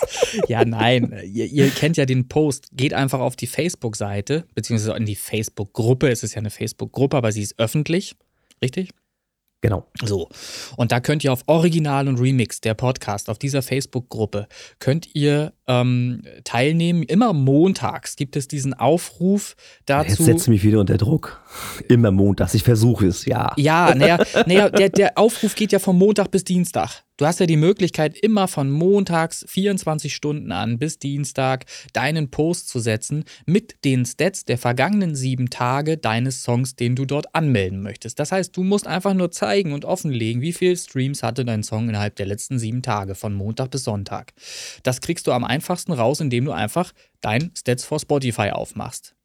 ja, 0.47 0.63
nein. 0.63 1.13
Ihr, 1.25 1.45
ihr, 1.45 1.69
kennt 1.69 1.97
ja 1.97 2.05
den 2.05 2.27
Post. 2.29 2.69
Geht 2.71 2.93
einfach 2.93 3.19
auf 3.19 3.35
die 3.35 3.47
Facebook-Seite, 3.47 4.45
beziehungsweise 4.55 4.97
in 4.97 5.05
die 5.05 5.15
Facebook-Gruppe. 5.15 6.09
Es 6.09 6.23
ist 6.23 6.33
ja 6.33 6.39
eine 6.39 6.49
Facebook-Gruppe, 6.49 7.17
aber 7.17 7.31
sie 7.33 7.41
ist 7.41 7.59
öffentlich. 7.59 8.15
Richtig? 8.63 8.91
Genau. 9.61 9.87
So. 10.03 10.29
Und 10.77 10.91
da 10.91 10.99
könnt 10.99 11.23
ihr 11.23 11.33
auf 11.33 11.41
Original 11.47 12.07
und 12.07 12.19
Remix, 12.19 12.61
der 12.61 12.75
Podcast, 12.75 13.29
auf 13.29 13.39
dieser 13.39 13.61
Facebook-Gruppe, 13.61 14.47
könnt 14.79 15.15
ihr 15.15 15.53
ähm, 15.67 16.21
teilnehmen. 16.43 17.03
Immer 17.03 17.33
montags 17.33 18.15
gibt 18.15 18.35
es 18.35 18.47
diesen 18.47 18.73
Aufruf 18.73 19.55
dazu. 19.85 20.09
Jetzt 20.09 20.25
setze 20.25 20.49
mich 20.49 20.63
wieder 20.63 20.79
unter 20.79 20.97
Druck. 20.97 21.41
Immer 21.87 22.11
montags. 22.11 22.53
Ich 22.53 22.63
versuche 22.63 23.07
es, 23.07 23.25
ja. 23.25 23.53
Ja, 23.57 23.93
naja, 23.95 24.17
naja 24.45 24.69
der, 24.69 24.89
der 24.89 25.17
Aufruf 25.17 25.55
geht 25.55 25.71
ja 25.71 25.79
von 25.79 25.97
Montag 25.97 26.31
bis 26.31 26.43
Dienstag. 26.43 27.05
Du 27.17 27.25
hast 27.25 27.39
ja 27.39 27.45
die 27.45 27.55
Möglichkeit, 27.55 28.17
immer 28.17 28.49
von 28.49 28.69
montags 28.69 29.45
24 29.47 30.13
Stunden 30.13 30.51
an 30.51 30.77
bis 30.79 30.99
Dienstag 30.99 31.63
deinen 31.93 32.29
Post 32.29 32.67
zu 32.67 32.79
setzen 32.79 33.23
mit 33.45 33.85
den 33.85 34.05
Stats 34.05 34.43
der 34.43 34.57
vergangenen 34.57 35.15
sieben 35.15 35.49
Tage 35.49 35.97
deines 35.97 36.43
Songs, 36.43 36.75
den 36.75 36.97
du 36.97 37.05
dort 37.05 37.33
anmelden 37.33 37.81
möchtest. 37.81 38.19
Das 38.19 38.33
heißt, 38.33 38.57
du 38.57 38.63
musst 38.63 38.85
einfach 38.85 39.13
nur 39.13 39.31
zeigen 39.31 39.71
und 39.71 39.85
offenlegen, 39.85 40.41
wie 40.41 40.51
viele 40.51 40.75
Streams 40.75 41.23
hatte 41.23 41.45
dein 41.45 41.63
Song 41.63 41.87
innerhalb 41.87 42.17
der 42.17 42.25
letzten 42.25 42.59
sieben 42.59 42.81
Tage, 42.81 43.15
von 43.15 43.33
Montag 43.33 43.71
bis 43.71 43.85
Sonntag. 43.85 44.33
Das 44.83 44.99
kriegst 44.99 45.25
du 45.25 45.31
am 45.31 45.45
einfachsten 45.55 45.93
raus, 45.93 46.19
indem 46.19 46.45
du 46.45 46.51
einfach 46.51 46.91
dein 47.21 47.51
Stats 47.55 47.85
for 47.85 47.99
Spotify 47.99 48.51
aufmachst. 48.51 49.15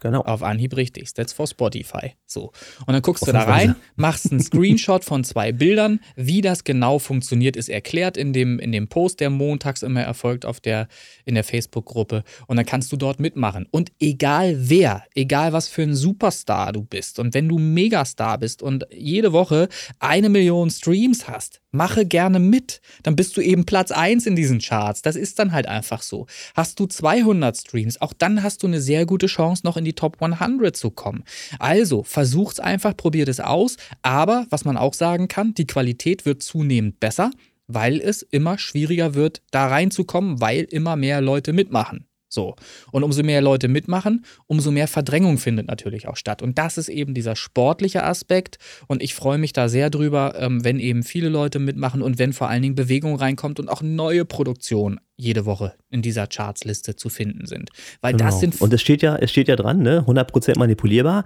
Genau. 0.00 0.20
Auf 0.20 0.42
Anhieb 0.42 0.76
richtig. 0.76 1.12
That's 1.14 1.32
for 1.32 1.46
Spotify. 1.46 2.12
So. 2.26 2.52
Und 2.86 2.92
dann 2.92 3.02
guckst 3.02 3.26
du 3.26 3.32
da 3.32 3.42
rein, 3.42 3.74
machst 3.96 4.30
einen 4.30 4.40
Screenshot 4.42 5.04
von 5.04 5.24
zwei 5.24 5.52
Bildern. 5.52 6.00
Wie 6.14 6.40
das 6.40 6.64
genau 6.64 6.98
funktioniert, 6.98 7.56
ist 7.56 7.68
erklärt 7.68 8.16
in 8.16 8.32
dem, 8.32 8.58
in 8.58 8.70
dem 8.70 8.88
Post, 8.88 9.20
der 9.20 9.30
montags 9.30 9.82
immer 9.82 10.02
erfolgt 10.02 10.46
auf 10.46 10.60
der, 10.60 10.88
in 11.24 11.34
der 11.34 11.44
Facebook-Gruppe. 11.44 12.22
Und 12.46 12.56
dann 12.56 12.66
kannst 12.66 12.92
du 12.92 12.96
dort 12.96 13.18
mitmachen. 13.18 13.66
Und 13.70 13.90
egal 13.98 14.54
wer, 14.58 15.04
egal 15.14 15.52
was 15.52 15.68
für 15.68 15.82
ein 15.82 15.94
Superstar 15.94 16.72
du 16.72 16.84
bist 16.84 17.18
und 17.18 17.34
wenn 17.34 17.48
du 17.48 17.58
Megastar 17.58 18.38
bist 18.38 18.62
und 18.62 18.86
jede 18.92 19.32
Woche 19.32 19.68
eine 19.98 20.28
Million 20.28 20.70
Streams 20.70 21.26
hast, 21.26 21.60
mache 21.70 22.06
gerne 22.06 22.38
mit. 22.38 22.80
Dann 23.02 23.16
bist 23.16 23.36
du 23.36 23.40
eben 23.40 23.64
Platz 23.64 23.90
1 23.90 24.26
in 24.26 24.36
diesen 24.36 24.58
Charts. 24.60 25.02
Das 25.02 25.16
ist 25.16 25.38
dann 25.38 25.52
halt 25.52 25.66
einfach 25.66 26.02
so. 26.02 26.26
Hast 26.54 26.80
du 26.80 26.86
200 26.86 27.56
Streams, 27.56 28.00
auch 28.00 28.12
dann 28.12 28.42
hast 28.42 28.62
du 28.62 28.66
eine 28.66 28.80
sehr 28.80 29.06
gute 29.06 29.26
Chance, 29.26 29.62
noch 29.64 29.76
in 29.76 29.84
die 29.84 29.94
Top 29.94 30.20
100 30.20 30.76
zu 30.76 30.90
kommen. 30.90 31.24
Also 31.58 32.02
versucht's 32.02 32.60
einfach, 32.60 32.96
probiert 32.96 33.28
es 33.28 33.40
aus. 33.40 33.76
Aber 34.02 34.46
was 34.50 34.64
man 34.64 34.76
auch 34.76 34.94
sagen 34.94 35.28
kann, 35.28 35.54
die 35.54 35.66
Qualität 35.66 36.24
wird 36.26 36.42
zunehmend 36.42 37.00
besser, 37.00 37.30
weil 37.66 38.00
es 38.00 38.22
immer 38.22 38.58
schwieriger 38.58 39.14
wird, 39.14 39.42
da 39.50 39.66
reinzukommen, 39.68 40.40
weil 40.40 40.64
immer 40.64 40.96
mehr 40.96 41.20
Leute 41.20 41.52
mitmachen. 41.52 42.07
So. 42.28 42.54
Und 42.92 43.02
umso 43.02 43.22
mehr 43.22 43.40
Leute 43.40 43.68
mitmachen, 43.68 44.24
umso 44.46 44.70
mehr 44.70 44.88
Verdrängung 44.88 45.38
findet 45.38 45.66
natürlich 45.66 46.08
auch 46.08 46.16
statt. 46.16 46.42
Und 46.42 46.58
das 46.58 46.78
ist 46.78 46.88
eben 46.88 47.14
dieser 47.14 47.36
sportliche 47.36 48.04
Aspekt. 48.04 48.58
Und 48.86 49.02
ich 49.02 49.14
freue 49.14 49.38
mich 49.38 49.52
da 49.52 49.68
sehr 49.68 49.90
drüber, 49.90 50.34
ähm, 50.38 50.64
wenn 50.64 50.78
eben 50.78 51.02
viele 51.02 51.28
Leute 51.28 51.58
mitmachen 51.58 52.02
und 52.02 52.18
wenn 52.18 52.32
vor 52.32 52.48
allen 52.48 52.62
Dingen 52.62 52.74
Bewegung 52.74 53.16
reinkommt 53.16 53.58
und 53.58 53.68
auch 53.68 53.82
neue 53.82 54.24
Produktionen 54.24 55.00
jede 55.16 55.46
Woche 55.46 55.74
in 55.90 56.02
dieser 56.02 56.26
Chartsliste 56.26 56.94
zu 56.96 57.08
finden 57.08 57.46
sind. 57.46 57.70
Weil 58.00 58.12
genau. 58.12 58.26
das 58.26 58.40
sind. 58.40 58.60
Und 58.60 58.72
es 58.72 58.80
steht 58.80 59.02
ja, 59.02 59.16
es 59.16 59.30
steht 59.30 59.48
ja 59.48 59.56
dran, 59.56 59.82
ne? 59.82 60.04
100% 60.06 60.58
manipulierbar. 60.58 61.24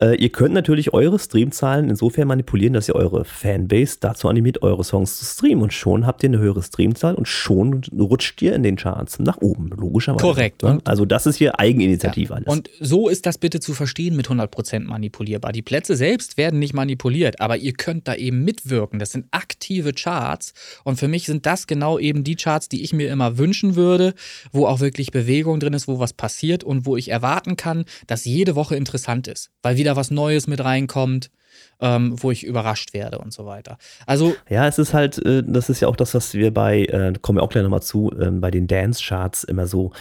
Äh, 0.00 0.14
ihr 0.16 0.28
könnt 0.30 0.54
natürlich 0.54 0.94
eure 0.94 1.18
Streamzahlen 1.18 1.90
insofern 1.90 2.28
manipulieren, 2.28 2.72
dass 2.72 2.88
ihr 2.88 2.94
eure 2.94 3.24
Fanbase 3.24 3.96
dazu 4.00 4.28
animiert, 4.28 4.62
eure 4.62 4.84
Songs 4.84 5.18
zu 5.18 5.24
streamen. 5.24 5.62
Und 5.62 5.72
schon 5.72 6.06
habt 6.06 6.22
ihr 6.22 6.28
eine 6.28 6.38
höhere 6.38 6.62
Streamzahl 6.62 7.14
und 7.14 7.26
schon 7.26 7.82
rutscht 7.98 8.40
ihr 8.42 8.54
in 8.54 8.62
den 8.62 8.76
Charts 8.76 9.18
nach 9.18 9.38
oben, 9.38 9.70
logischerweise. 9.70 10.22
Korrekt. 10.22 10.62
Ja? 10.62 10.78
Also 10.84 11.04
das 11.04 11.26
ist 11.26 11.36
hier 11.36 11.58
Eigeninitiative 11.58 12.30
ja. 12.30 12.36
alles. 12.36 12.46
Und 12.46 12.70
so 12.78 13.08
ist 13.08 13.26
das 13.26 13.38
bitte 13.38 13.58
zu 13.58 13.74
verstehen 13.74 14.14
mit 14.14 14.28
100% 14.28 14.80
manipulierbar. 14.80 15.52
Die 15.52 15.62
Plätze 15.62 15.96
selbst 15.96 16.36
werden 16.36 16.60
nicht 16.60 16.74
manipuliert, 16.74 17.40
aber 17.40 17.56
ihr 17.56 17.72
könnt 17.72 18.06
da 18.06 18.14
eben 18.14 18.44
mitwirken. 18.44 19.00
Das 19.00 19.10
sind 19.12 19.26
aktive 19.32 19.92
Charts. 19.92 20.54
Und 20.84 20.98
für 20.98 21.08
mich 21.08 21.26
sind 21.26 21.44
das 21.44 21.66
genau 21.66 21.98
eben 21.98 22.22
die 22.22 22.36
Charts, 22.36 22.68
die 22.68 22.84
ich 22.84 22.92
mir 22.92 23.10
immer 23.10 23.36
wünschen 23.36 23.74
würde, 23.74 24.14
wo 24.52 24.66
auch 24.66 24.78
wirklich 24.78 25.10
Bewegung 25.10 25.58
drin 25.58 25.72
ist, 25.72 25.88
wo 25.88 25.98
was 25.98 26.12
passiert 26.12 26.62
und 26.62 26.86
wo 26.86 26.96
ich 26.96 27.10
erwarten 27.10 27.56
kann, 27.56 27.84
dass 28.06 28.24
jede 28.24 28.54
Woche 28.54 28.76
interessant 28.76 29.26
ist. 29.26 29.50
Weil 29.62 29.76
wieder 29.76 29.87
wieder 29.88 29.96
was 29.96 30.10
Neues 30.10 30.46
mit 30.46 30.62
reinkommt, 30.62 31.30
ähm, 31.80 32.22
wo 32.22 32.30
ich 32.30 32.44
überrascht 32.44 32.92
werde 32.92 33.18
und 33.18 33.32
so 33.32 33.46
weiter. 33.46 33.78
Also 34.06 34.34
ja, 34.50 34.66
es 34.68 34.78
ist 34.78 34.92
halt, 34.92 35.24
äh, 35.24 35.42
das 35.46 35.70
ist 35.70 35.80
ja 35.80 35.88
auch 35.88 35.96
das, 35.96 36.14
was 36.14 36.34
wir 36.34 36.52
bei, 36.52 36.84
äh, 36.84 37.14
kommen 37.22 37.38
wir 37.38 37.42
auch 37.42 37.48
gleich 37.48 37.62
nochmal 37.62 37.82
zu, 37.82 38.12
äh, 38.20 38.30
bei 38.30 38.50
den 38.50 38.66
Dance 38.66 39.02
Charts 39.02 39.44
immer 39.44 39.66
so 39.66 39.92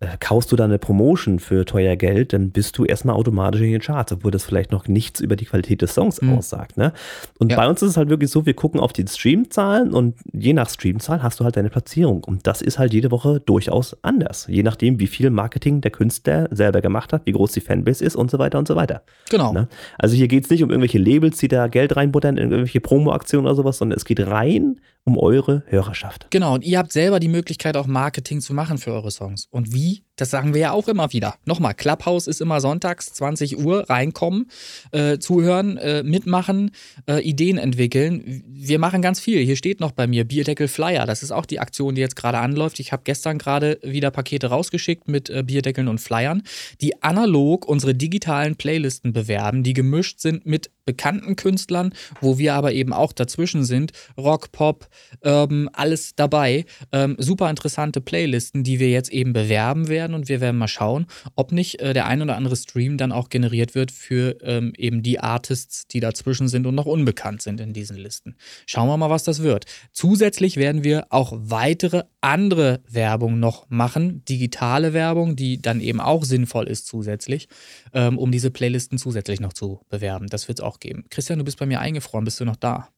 äh, 0.00 0.16
kaufst 0.18 0.50
du 0.50 0.56
da 0.56 0.64
eine 0.64 0.78
Promotion 0.78 1.38
für 1.38 1.66
teuer 1.66 1.94
Geld, 1.94 2.32
dann 2.32 2.50
bist 2.50 2.78
du 2.78 2.86
erstmal 2.86 3.16
automatisch 3.16 3.60
in 3.60 3.70
den 3.70 3.80
Charts, 3.82 4.12
obwohl 4.12 4.30
das 4.30 4.44
vielleicht 4.44 4.72
noch 4.72 4.88
nichts 4.88 5.20
über 5.20 5.36
die 5.36 5.44
Qualität 5.44 5.82
des 5.82 5.94
Songs 5.94 6.22
mhm. 6.22 6.38
aussagt. 6.38 6.78
Ne? 6.78 6.94
Und 7.38 7.52
ja. 7.52 7.56
bei 7.56 7.68
uns 7.68 7.82
ist 7.82 7.90
es 7.90 7.96
halt 7.98 8.08
wirklich 8.08 8.30
so, 8.30 8.46
wir 8.46 8.54
gucken 8.54 8.80
auf 8.80 8.94
die 8.94 9.06
Streamzahlen 9.06 9.92
und 9.92 10.16
je 10.32 10.54
nach 10.54 10.70
Streamzahl 10.70 11.22
hast 11.22 11.38
du 11.38 11.44
halt 11.44 11.56
deine 11.56 11.68
Platzierung. 11.68 12.24
Und 12.24 12.46
das 12.46 12.62
ist 12.62 12.78
halt 12.78 12.94
jede 12.94 13.10
Woche 13.10 13.40
durchaus 13.40 13.94
anders. 14.02 14.46
Je 14.48 14.62
nachdem, 14.62 14.98
wie 15.00 15.06
viel 15.06 15.28
Marketing 15.28 15.82
der 15.82 15.90
Künstler 15.90 16.48
selber 16.50 16.80
gemacht 16.80 17.12
hat, 17.12 17.26
wie 17.26 17.32
groß 17.32 17.52
die 17.52 17.60
Fanbase 17.60 18.02
ist 18.02 18.16
und 18.16 18.30
so 18.30 18.38
weiter 18.38 18.58
und 18.58 18.66
so 18.66 18.76
weiter. 18.76 19.02
Genau. 19.28 19.52
Ne? 19.52 19.68
Also 19.98 20.16
hier 20.16 20.28
geht 20.28 20.44
es 20.44 20.50
nicht 20.50 20.62
um 20.62 20.70
irgendwelche 20.70 20.98
Labels, 20.98 21.36
die 21.36 21.48
da 21.48 21.68
Geld 21.68 21.94
reinbuttern, 21.96 22.38
in 22.38 22.50
irgendwelche 22.50 22.80
Promo-Aktionen 22.80 23.44
oder 23.44 23.54
sowas, 23.54 23.76
sondern 23.76 23.98
es 23.98 24.06
geht 24.06 24.20
rein 24.26 24.80
um 25.04 25.18
eure 25.18 25.62
Hörerschaft. 25.66 26.26
Genau, 26.30 26.54
und 26.54 26.64
ihr 26.64 26.78
habt 26.78 26.92
selber 26.92 27.20
die 27.20 27.28
Möglichkeit, 27.28 27.76
auch 27.76 27.86
Marketing 27.86 28.40
zu 28.40 28.54
machen 28.54 28.78
für 28.78 28.92
eure 28.92 29.10
Songs. 29.10 29.46
Und 29.50 29.72
wie? 29.74 29.89
Das 30.20 30.28
sagen 30.28 30.52
wir 30.52 30.60
ja 30.60 30.72
auch 30.72 30.86
immer 30.86 31.12
wieder. 31.14 31.36
Nochmal, 31.46 31.72
Clubhouse 31.72 32.26
ist 32.26 32.42
immer 32.42 32.60
sonntags, 32.60 33.14
20 33.14 33.58
Uhr, 33.58 33.88
reinkommen, 33.88 34.50
äh, 34.92 35.18
zuhören, 35.18 35.78
äh, 35.78 36.02
mitmachen, 36.02 36.72
äh, 37.08 37.22
Ideen 37.22 37.56
entwickeln. 37.56 38.44
Wir 38.46 38.78
machen 38.78 39.00
ganz 39.00 39.18
viel. 39.18 39.42
Hier 39.42 39.56
steht 39.56 39.80
noch 39.80 39.92
bei 39.92 40.06
mir 40.06 40.24
Bierdeckel 40.24 40.68
Flyer. 40.68 41.06
Das 41.06 41.22
ist 41.22 41.30
auch 41.30 41.46
die 41.46 41.58
Aktion, 41.58 41.94
die 41.94 42.02
jetzt 42.02 42.16
gerade 42.16 42.36
anläuft. 42.36 42.80
Ich 42.80 42.92
habe 42.92 43.02
gestern 43.04 43.38
gerade 43.38 43.78
wieder 43.82 44.10
Pakete 44.10 44.48
rausgeschickt 44.48 45.08
mit 45.08 45.30
äh, 45.30 45.42
Bierdeckeln 45.42 45.88
und 45.88 46.02
Flyern, 46.02 46.42
die 46.82 47.02
analog 47.02 47.66
unsere 47.66 47.94
digitalen 47.94 48.56
Playlisten 48.56 49.14
bewerben, 49.14 49.62
die 49.62 49.72
gemischt 49.72 50.20
sind 50.20 50.44
mit 50.44 50.70
bekannten 50.84 51.36
Künstlern, 51.36 51.92
wo 52.20 52.38
wir 52.38 52.54
aber 52.54 52.72
eben 52.72 52.92
auch 52.92 53.12
dazwischen 53.12 53.64
sind. 53.64 53.92
Rock, 54.16 54.52
Pop, 54.52 54.88
Urban, 55.22 55.68
alles 55.72 56.14
dabei. 56.16 56.64
Ähm, 56.92 57.16
super 57.18 57.50
interessante 57.50 58.00
Playlisten, 58.00 58.64
die 58.64 58.80
wir 58.80 58.90
jetzt 58.90 59.10
eben 59.10 59.32
bewerben 59.32 59.88
werden 59.88 60.14
und 60.14 60.28
wir 60.28 60.40
werden 60.40 60.58
mal 60.58 60.68
schauen, 60.68 61.06
ob 61.36 61.52
nicht 61.52 61.80
äh, 61.80 61.92
der 61.92 62.06
ein 62.06 62.22
oder 62.22 62.36
andere 62.36 62.56
Stream 62.56 62.96
dann 62.96 63.12
auch 63.12 63.28
generiert 63.28 63.74
wird 63.74 63.90
für 63.90 64.36
ähm, 64.42 64.72
eben 64.76 65.02
die 65.02 65.20
Artists, 65.20 65.86
die 65.86 66.00
dazwischen 66.00 66.48
sind 66.48 66.66
und 66.66 66.74
noch 66.74 66.86
unbekannt 66.86 67.42
sind 67.42 67.60
in 67.60 67.72
diesen 67.72 67.96
Listen. 67.96 68.36
Schauen 68.66 68.88
wir 68.88 68.96
mal, 68.96 69.10
was 69.10 69.24
das 69.24 69.42
wird. 69.42 69.66
Zusätzlich 69.92 70.56
werden 70.56 70.84
wir 70.84 71.06
auch 71.10 71.32
weitere 71.36 72.04
andere 72.20 72.80
Werbung 72.88 73.38
noch 73.40 73.68
machen, 73.70 74.24
digitale 74.24 74.92
Werbung, 74.92 75.36
die 75.36 75.60
dann 75.60 75.80
eben 75.80 76.00
auch 76.00 76.24
sinnvoll 76.24 76.68
ist 76.68 76.86
zusätzlich, 76.86 77.48
ähm, 77.94 78.18
um 78.18 78.30
diese 78.30 78.50
Playlisten 78.50 78.98
zusätzlich 78.98 79.40
noch 79.40 79.52
zu 79.52 79.80
bewerben. 79.88 80.26
Das 80.28 80.48
wird 80.48 80.58
es 80.58 80.64
auch 80.64 80.80
geben. 80.80 81.04
Christian, 81.10 81.38
du 81.38 81.44
bist 81.44 81.58
bei 81.58 81.66
mir 81.66 81.80
eingefroren. 81.80 82.24
Bist 82.24 82.40
du 82.40 82.44
noch 82.44 82.56
da? 82.56 82.88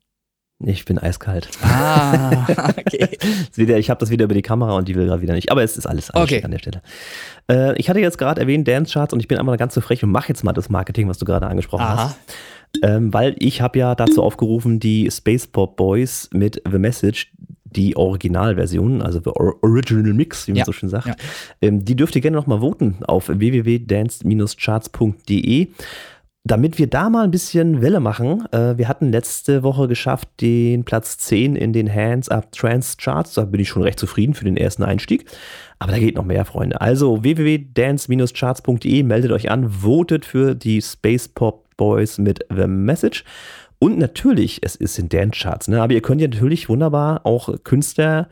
Ich 0.65 0.85
bin 0.85 0.99
eiskalt. 0.99 1.49
Ah, 1.63 2.47
okay. 2.79 3.19
ich 3.57 3.91
habe 3.91 3.99
das 3.99 4.11
wieder 4.11 4.25
über 4.25 4.35
die 4.35 4.43
Kamera 4.43 4.77
und 4.77 4.87
die 4.87 4.95
will 4.95 5.07
gerade 5.07 5.21
wieder 5.21 5.35
nicht. 5.35 5.51
Aber 5.51 5.63
es 5.63 5.77
ist 5.77 5.87
alles, 5.87 6.11
alles 6.11 6.31
okay. 6.31 6.45
an 6.45 6.53
der 6.53 6.59
Stelle. 6.59 6.83
Äh, 7.51 7.77
ich 7.79 7.91
hatte 7.91 7.99
jetzt 7.99 8.17
gerade 8.19 8.41
erwähnt 8.41 8.69
Dance 8.69 8.93
Charts 8.93 9.13
und 9.13 9.21
ich 9.21 9.29
bin 9.29 9.39
einmal 9.39 9.57
ganz 9.57 9.75
so 9.75 9.81
frech 9.81 10.05
und 10.05 10.11
mache 10.11 10.29
jetzt 10.29 10.45
mal 10.45 10.53
das 10.53 10.69
Marketing, 10.69 11.09
was 11.09 11.19
du 11.19 11.25
gerade 11.25 11.49
angesprochen 11.49 11.83
Aha. 11.83 12.05
hast. 12.05 12.19
Ähm, 12.83 13.13
weil 13.13 13.35
ich 13.39 13.61
habe 13.61 13.79
ja 13.79 13.95
dazu 13.95 14.23
aufgerufen, 14.23 14.79
die 14.81 15.11
Space 15.11 15.47
Pop 15.47 15.77
Boys 15.77 16.31
mit 16.33 16.63
The 16.71 16.79
Message, 16.79 17.33
die 17.77 17.97
Originalversion, 17.97 19.03
also 19.03 19.21
the 19.21 19.31
Original 19.31 20.13
Mix, 20.13 20.47
wie 20.47 20.53
man 20.53 20.59
ja. 20.59 20.65
so 20.65 20.71
schön 20.73 20.89
sagt, 20.89 21.09
ja. 21.09 21.17
ähm, 21.61 21.85
die 21.85 21.97
dürft 21.97 22.15
ihr 22.15 22.21
gerne 22.21 22.37
nochmal 22.37 22.61
voten 22.61 22.99
auf 23.03 23.29
www.dance-charts.de 23.29 25.69
damit 26.45 26.79
wir 26.79 26.89
da 26.89 27.09
mal 27.09 27.23
ein 27.23 27.31
bisschen 27.31 27.83
Welle 27.83 28.01
machen, 28.01 28.47
äh, 28.51 28.77
wir 28.77 28.89
hatten 28.89 29.13
letzte 29.13 29.63
Woche 29.63 29.87
geschafft 29.87 30.29
den 30.41 30.85
Platz 30.85 31.17
10 31.19 31.55
in 31.55 31.73
den 31.73 31.93
Hands 31.93 32.29
Up 32.29 32.51
Trans 32.51 32.97
Charts. 32.97 33.35
Da 33.35 33.45
bin 33.45 33.61
ich 33.61 33.69
schon 33.69 33.83
recht 33.83 34.01
zufrieden 34.01 34.35
für 34.35 34.45
den 34.45 34.57
ersten 34.57 34.83
Einstieg. 34.83 35.27
Aber 35.79 35.93
da 35.93 36.01
geht 36.01 36.17
noch 36.17 36.25
mehr, 36.25 36.45
Freunde. 36.45 36.81
Also 36.81 37.23
www.dance-charts.de, 37.23 39.05
meldet 39.05 39.31
euch 39.31 39.53
an, 39.53 39.71
votet 39.71 40.25
für 40.25 40.57
die 40.57 40.83
Space 40.83 41.29
Pop 41.29 41.69
Boys 41.77 42.19
mit 42.19 42.45
The 42.55 42.67
Message. 42.67 43.25
Und 43.83 43.99
natürlich, 43.99 44.61
es 44.63 44.77
ist 44.77 44.97
in 45.01 45.09
Dance 45.09 45.41
Charts, 45.41 45.67
ne? 45.67 45.83
aber 45.83 45.93
ihr 45.93 46.03
könnt 46.03 46.21
ja 46.21 46.29
natürlich 46.29 46.69
wunderbar 46.69 47.27
auch 47.27 47.53
Künstler 47.65 48.29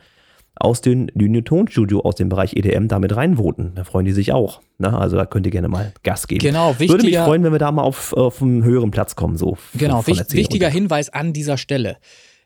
aus 0.55 0.79
dem 0.79 1.07
Tonstudio, 1.43 1.99
aus 2.03 2.15
dem 2.15 2.29
Bereich 2.29 2.53
EDM 2.55 2.87
damit 2.87 3.17
reinvoten. 3.17 3.75
Da 3.75 3.83
freuen 3.83 4.05
die 4.05 4.13
sich 4.13 4.31
auch. 4.31 4.61
Ne? 4.77 4.97
Also 4.97 5.17
da 5.17 5.25
könnt 5.25 5.45
ihr 5.45 5.51
gerne 5.51 5.67
mal 5.67 5.91
Gas 6.03 6.27
geben. 6.27 6.39
Genau, 6.39 6.69
wichtiger, 6.79 6.93
Würde 6.93 7.03
mich 7.05 7.17
freuen, 7.17 7.43
wenn 7.43 7.51
wir 7.51 7.59
da 7.59 7.69
mal 7.73 7.81
auf, 7.81 8.13
auf 8.13 8.41
einen 8.41 8.63
höheren 8.63 8.91
Platz 8.91 9.17
kommen. 9.17 9.35
So 9.35 9.57
genau, 9.73 10.07
wichtig, 10.07 10.31
wichtiger 10.31 10.69
Hinweis 10.69 11.09
an 11.09 11.33
dieser 11.33 11.57
Stelle. 11.57 11.97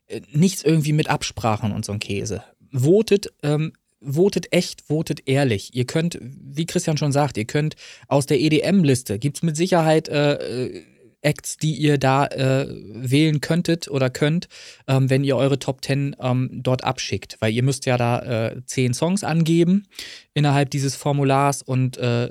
Äh, 0.08 0.22
nichts 0.32 0.64
irgendwie 0.64 0.94
mit 0.94 1.08
Absprachen 1.08 1.74
und 1.74 1.86
so 1.86 1.92
ein 1.92 2.00
Käse. 2.00 2.42
Votet 2.72 3.32
ähm, 3.44 3.74
votet 4.02 4.52
echt, 4.52 4.82
votet 4.82 5.28
ehrlich. 5.28 5.76
Ihr 5.76 5.86
könnt, 5.86 6.18
wie 6.22 6.66
Christian 6.66 6.98
schon 6.98 7.12
sagt, 7.12 7.38
ihr 7.38 7.46
könnt 7.46 7.76
aus 8.08 8.26
der 8.26 8.40
EDM-Liste, 8.40 9.20
gibt 9.20 9.38
es 9.38 9.44
mit 9.44 9.56
Sicherheit 9.56 10.10
äh, 10.10 10.34
äh 10.34 10.84
Acts, 11.26 11.58
die 11.58 11.74
ihr 11.74 11.98
da 11.98 12.28
äh, 12.28 12.68
wählen 12.70 13.42
könntet 13.42 13.90
oder 13.90 14.10
könnt, 14.10 14.48
ähm, 14.88 15.10
wenn 15.10 15.24
ihr 15.24 15.36
eure 15.36 15.60
Top 15.60 15.84
10 15.84 16.16
ähm, 16.22 16.50
dort 16.52 16.84
abschickt. 16.84 17.38
Weil 17.40 17.52
ihr 17.54 17.64
müsst 17.64 17.86
ja 17.86 17.98
da 17.98 18.50
äh, 18.50 18.62
10 18.66 18.94
Songs 18.94 19.24
angeben 19.24 19.88
innerhalb 20.34 20.70
dieses 20.70 20.96
Formulars 20.96 21.62
und 21.62 21.98
äh, 21.98 22.30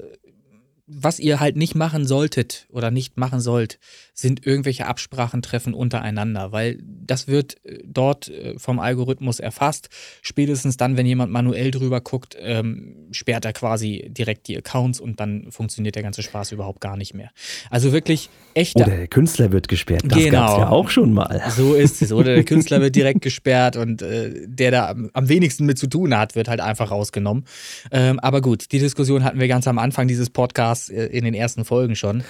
was 0.87 1.19
ihr 1.19 1.41
halt 1.41 1.57
nicht 1.57 1.75
machen 1.75 2.07
solltet 2.07 2.67
oder 2.69 2.91
nicht 2.91 3.17
machen 3.17 3.41
sollt, 3.41 3.79
sind 4.13 4.47
irgendwelche 4.47 4.87
Absprachen 4.87 5.41
treffen 5.41 5.73
untereinander, 5.73 6.53
weil 6.53 6.79
das 6.83 7.27
wird 7.27 7.57
äh, 7.65 7.79
dort 7.85 8.29
äh, 8.29 8.59
vom 8.59 8.79
Algorithmus 8.79 9.41
erfasst. 9.41 9.89
Spätestens 10.21 10.77
dann, 10.77 10.97
wenn 10.97 11.07
jemand 11.07 11.33
manuell 11.33 11.71
drüber 11.71 12.01
guckt, 12.01 12.37
ähm, 12.39 13.09
sperrt 13.13 13.47
er 13.47 13.55
quasi 13.55 14.07
direkt 14.11 14.47
die 14.47 14.57
Accounts 14.57 15.01
und 15.01 15.21
dann 15.21 15.51
funktioniert 15.51 15.95
der 15.95 16.03
ganze 16.03 16.23
Spaß 16.23 16.53
überhaupt 16.53 16.81
gar 16.81 16.97
nicht 16.97 17.15
mehr. 17.15 17.31
Also 17.71 17.93
wirklich 17.93 18.29
echter. 18.53 18.87
Oder 18.87 18.97
der 18.97 19.09
Künstler 19.09 19.53
wird 19.53 19.69
gesperrt. 19.69 20.03
Das 20.05 20.19
genau. 20.19 20.31
gab 20.31 20.51
es 20.51 20.59
ja 20.59 20.69
auch 20.69 20.91
schon 20.91 21.13
mal. 21.13 21.43
So 21.57 21.75
ist 21.75 22.03
es. 22.03 22.13
Oder 22.13 22.35
der 22.35 22.45
Künstler 22.45 22.83
wird 22.83 22.95
direkt 22.95 23.21
gesperrt 23.23 23.77
und 23.77 24.03
äh, 24.03 24.47
der 24.47 24.71
da 24.71 24.89
am, 24.91 25.11
am, 25.15 25.29
wenigsten 25.29 25.65
mit 25.65 25.79
zu 25.79 25.87
tun 25.87 26.17
hat, 26.17 26.37
wird 26.37 26.49
halt 26.49 26.61
einfach 26.61 26.91
rausgenommen. 26.91 27.45
Ähm, 27.91 28.21
aber 28.21 28.43
gut, 28.43 28.71
die 28.71 28.79
Diskussion 28.79 29.25
hatten 29.25 29.41
wir 29.41 29.49
ganz 29.49 29.67
am 29.67 29.79
Anfang 29.79 30.09
dieses 30.09 30.29
Podcasts 30.29 30.74
äh, 30.89 31.07
in 31.07 31.25
den 31.25 31.35
ersten 31.35 31.65
Folgen 31.65 31.97
schon. 31.97 32.25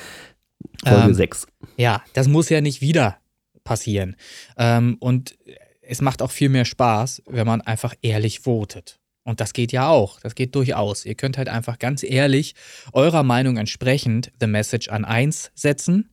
Folge 0.85 1.09
ähm, 1.09 1.15
6. 1.15 1.47
Ja, 1.77 2.03
das 2.13 2.29
muss 2.29 2.49
ja 2.49 2.61
nicht 2.61 2.81
wieder 2.81 3.19
passieren. 3.65 4.17
Ähm, 4.57 4.97
und 5.01 5.37
es 5.83 6.01
macht 6.01 6.23
auch 6.23 6.31
viel 6.31 6.49
mehr 6.49 6.65
Spaß, 6.65 7.23
wenn 7.27 7.47
man 7.47 7.61
einfach 7.61 7.95
ehrlich 8.03 8.41
votet. 8.41 8.99
Und 9.25 9.41
das 9.41 9.55
geht 9.55 9.73
ja 9.73 9.89
auch, 9.89 10.21
das 10.21 10.35
geht 10.35 10.55
durchaus. 10.55 11.07
Ihr 11.07 11.15
könnt 11.15 11.39
halt 11.39 11.49
einfach 11.49 11.79
ganz 11.79 12.03
ehrlich 12.03 12.55
eurer 12.93 13.23
Meinung 13.23 13.57
entsprechend 13.57 14.31
The 14.39 14.47
Message 14.47 14.89
an 14.89 15.05
1 15.05 15.51
setzen 15.55 16.11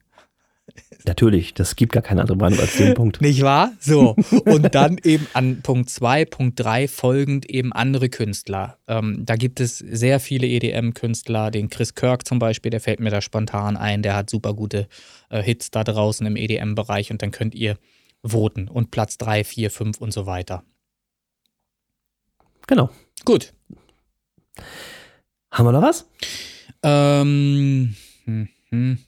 Natürlich, 1.06 1.54
das 1.54 1.76
gibt 1.76 1.94
gar 1.94 2.04
keine 2.04 2.22
andere 2.22 2.38
Meinung 2.38 2.60
als 2.60 2.78
den 2.78 2.94
Punkt. 2.96 3.22
Nicht 3.22 3.42
wahr? 3.42 3.74
So. 3.80 4.16
Und 4.46 4.76
dann 4.76 4.98
eben 5.04 5.28
an 5.34 5.62
Punkt 5.62 5.90
2, 5.90 6.26
Punkt 6.26 6.60
3 6.60 6.88
folgend 6.88 7.50
eben 7.50 7.74
andere 7.74 8.10
Künstler. 8.10 8.78
Ähm, 8.88 9.24
da 9.26 9.36
gibt 9.36 9.60
es 9.60 9.80
sehr 9.80 10.20
viele 10.20 10.48
EDM-Künstler, 10.48 11.52
den 11.52 11.70
Chris 11.70 11.96
Kirk 11.96 12.28
zum 12.28 12.40
Beispiel, 12.40 12.70
der 12.70 12.82
fällt 12.82 13.00
mir 13.00 13.10
da 13.10 13.22
spontan 13.22 13.78
ein, 13.78 14.04
der 14.04 14.16
hat 14.16 14.30
super 14.30 14.54
gute 14.54 14.88
äh, 15.30 15.42
Hits 15.42 15.72
da 15.72 15.84
draußen 15.84 16.26
im 16.26 16.36
EDM-Bereich 16.36 17.12
und 17.12 17.22
dann 17.22 17.32
könnt 17.32 17.56
ihr 17.56 17.78
voten 18.24 18.68
und 18.68 18.92
Platz 18.92 19.18
3, 19.18 19.44
4, 19.44 19.72
5 19.72 19.98
und 20.00 20.14
so 20.14 20.26
weiter. 20.26 20.64
Genau. 22.68 22.90
Gut. 23.26 23.54
Haben 25.52 25.66
wir 25.66 25.72
noch 25.72 25.82
was? 25.82 26.08
Ähm. 26.84 27.96
Hm, 28.26 28.48
hm. 28.70 29.00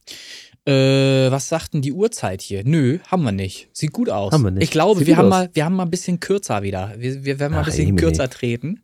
Äh, 0.66 1.30
was 1.30 1.50
sagt 1.50 1.74
denn 1.74 1.82
die 1.82 1.92
Uhrzeit 1.92 2.42
hier? 2.42 2.64
Nö, 2.64 3.00
haben 3.08 3.24
wir 3.24 3.32
nicht. 3.32 3.70
Sieht 3.74 3.92
gut 3.92 4.10
aus. 4.10 4.32
Haben 4.32 4.44
wir 4.44 4.52
nicht. 4.52 4.64
Ich 4.64 4.72
glaube, 4.72 5.00
Sieht 5.00 5.08
wir 5.08 5.18
haben, 5.18 5.30
mal, 5.30 5.50
wir 5.54 5.66
haben 5.66 5.76
mal 5.76 5.84
ein 5.84 5.90
bisschen 5.90 6.20
kürzer 6.20 6.64
wieder. 6.64 6.94
Wir, 6.98 7.26
wir 7.26 7.40
werden 7.40 7.54
mal 7.54 7.60
Ach, 7.60 7.64
ein 7.64 7.72
bisschen 7.72 7.96
kürzer 7.96 8.30
treten. 8.30 8.82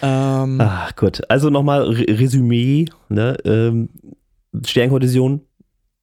Ähm, 0.00 0.58
Ach 0.60 0.96
gut, 0.96 1.22
also 1.28 1.50
nochmal 1.50 1.82
Resümee. 1.82 2.86
Ne? 3.08 3.36
Ähm, 3.44 3.90
Sternkollision 4.64 5.42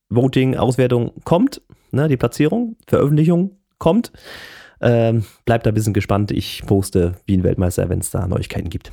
Voting, 0.09 0.55
Auswertung 0.55 1.11
kommt, 1.23 1.61
ne, 1.91 2.07
die 2.07 2.17
Platzierung, 2.17 2.75
Veröffentlichung 2.87 3.57
kommt. 3.77 4.11
Ähm, 4.81 5.25
bleibt 5.45 5.65
da 5.65 5.71
ein 5.71 5.73
bisschen 5.73 5.93
gespannt. 5.93 6.31
Ich 6.31 6.63
poste 6.65 7.15
Wien 7.25 7.43
Weltmeister, 7.43 7.89
wenn 7.89 7.99
es 7.99 8.09
da 8.11 8.27
Neuigkeiten 8.27 8.69
gibt. 8.69 8.91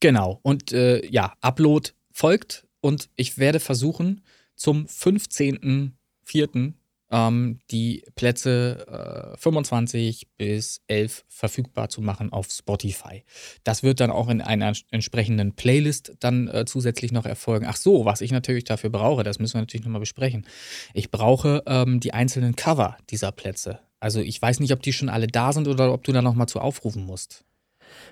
Genau. 0.00 0.40
Und 0.42 0.72
äh, 0.72 1.04
ja, 1.06 1.34
Upload 1.40 1.90
folgt 2.10 2.66
und 2.80 3.08
ich 3.14 3.38
werde 3.38 3.60
versuchen, 3.60 4.22
zum 4.56 4.86
15.04 4.86 6.74
ähm, 7.10 7.58
die 7.70 8.04
Plätze 8.16 9.34
äh, 9.34 9.38
25 9.38 10.28
bis 10.36 10.82
11 10.88 11.24
verfügbar 11.28 11.88
zu 11.88 12.00
machen 12.00 12.32
auf 12.32 12.48
Spotify. 12.50 13.24
Das 13.62 13.82
wird 13.82 14.00
dann 14.00 14.10
auch 14.10 14.28
in 14.28 14.40
einer 14.40 14.72
entsprechenden 14.90 15.52
Playlist 15.52 16.16
dann 16.20 16.48
äh, 16.48 16.64
zusätzlich 16.64 17.12
noch 17.12 17.26
erfolgen. 17.26 17.66
Ach 17.68 17.76
so, 17.76 18.04
was 18.04 18.20
ich 18.20 18.32
natürlich 18.32 18.64
dafür 18.64 18.90
brauche, 18.90 19.22
das 19.22 19.38
müssen 19.38 19.54
wir 19.54 19.62
natürlich 19.62 19.84
nochmal 19.84 20.00
besprechen. 20.00 20.46
Ich 20.92 21.10
brauche 21.10 21.62
ähm, 21.66 22.00
die 22.00 22.12
einzelnen 22.12 22.56
Cover 22.56 22.96
dieser 23.10 23.32
Plätze. 23.32 23.78
Also 24.00 24.20
ich 24.20 24.40
weiß 24.40 24.60
nicht, 24.60 24.72
ob 24.72 24.82
die 24.82 24.92
schon 24.92 25.08
alle 25.08 25.28
da 25.28 25.52
sind 25.52 25.68
oder 25.68 25.92
ob 25.92 26.04
du 26.04 26.12
da 26.12 26.20
nochmal 26.20 26.48
zu 26.48 26.60
aufrufen 26.60 27.06
musst 27.06 27.44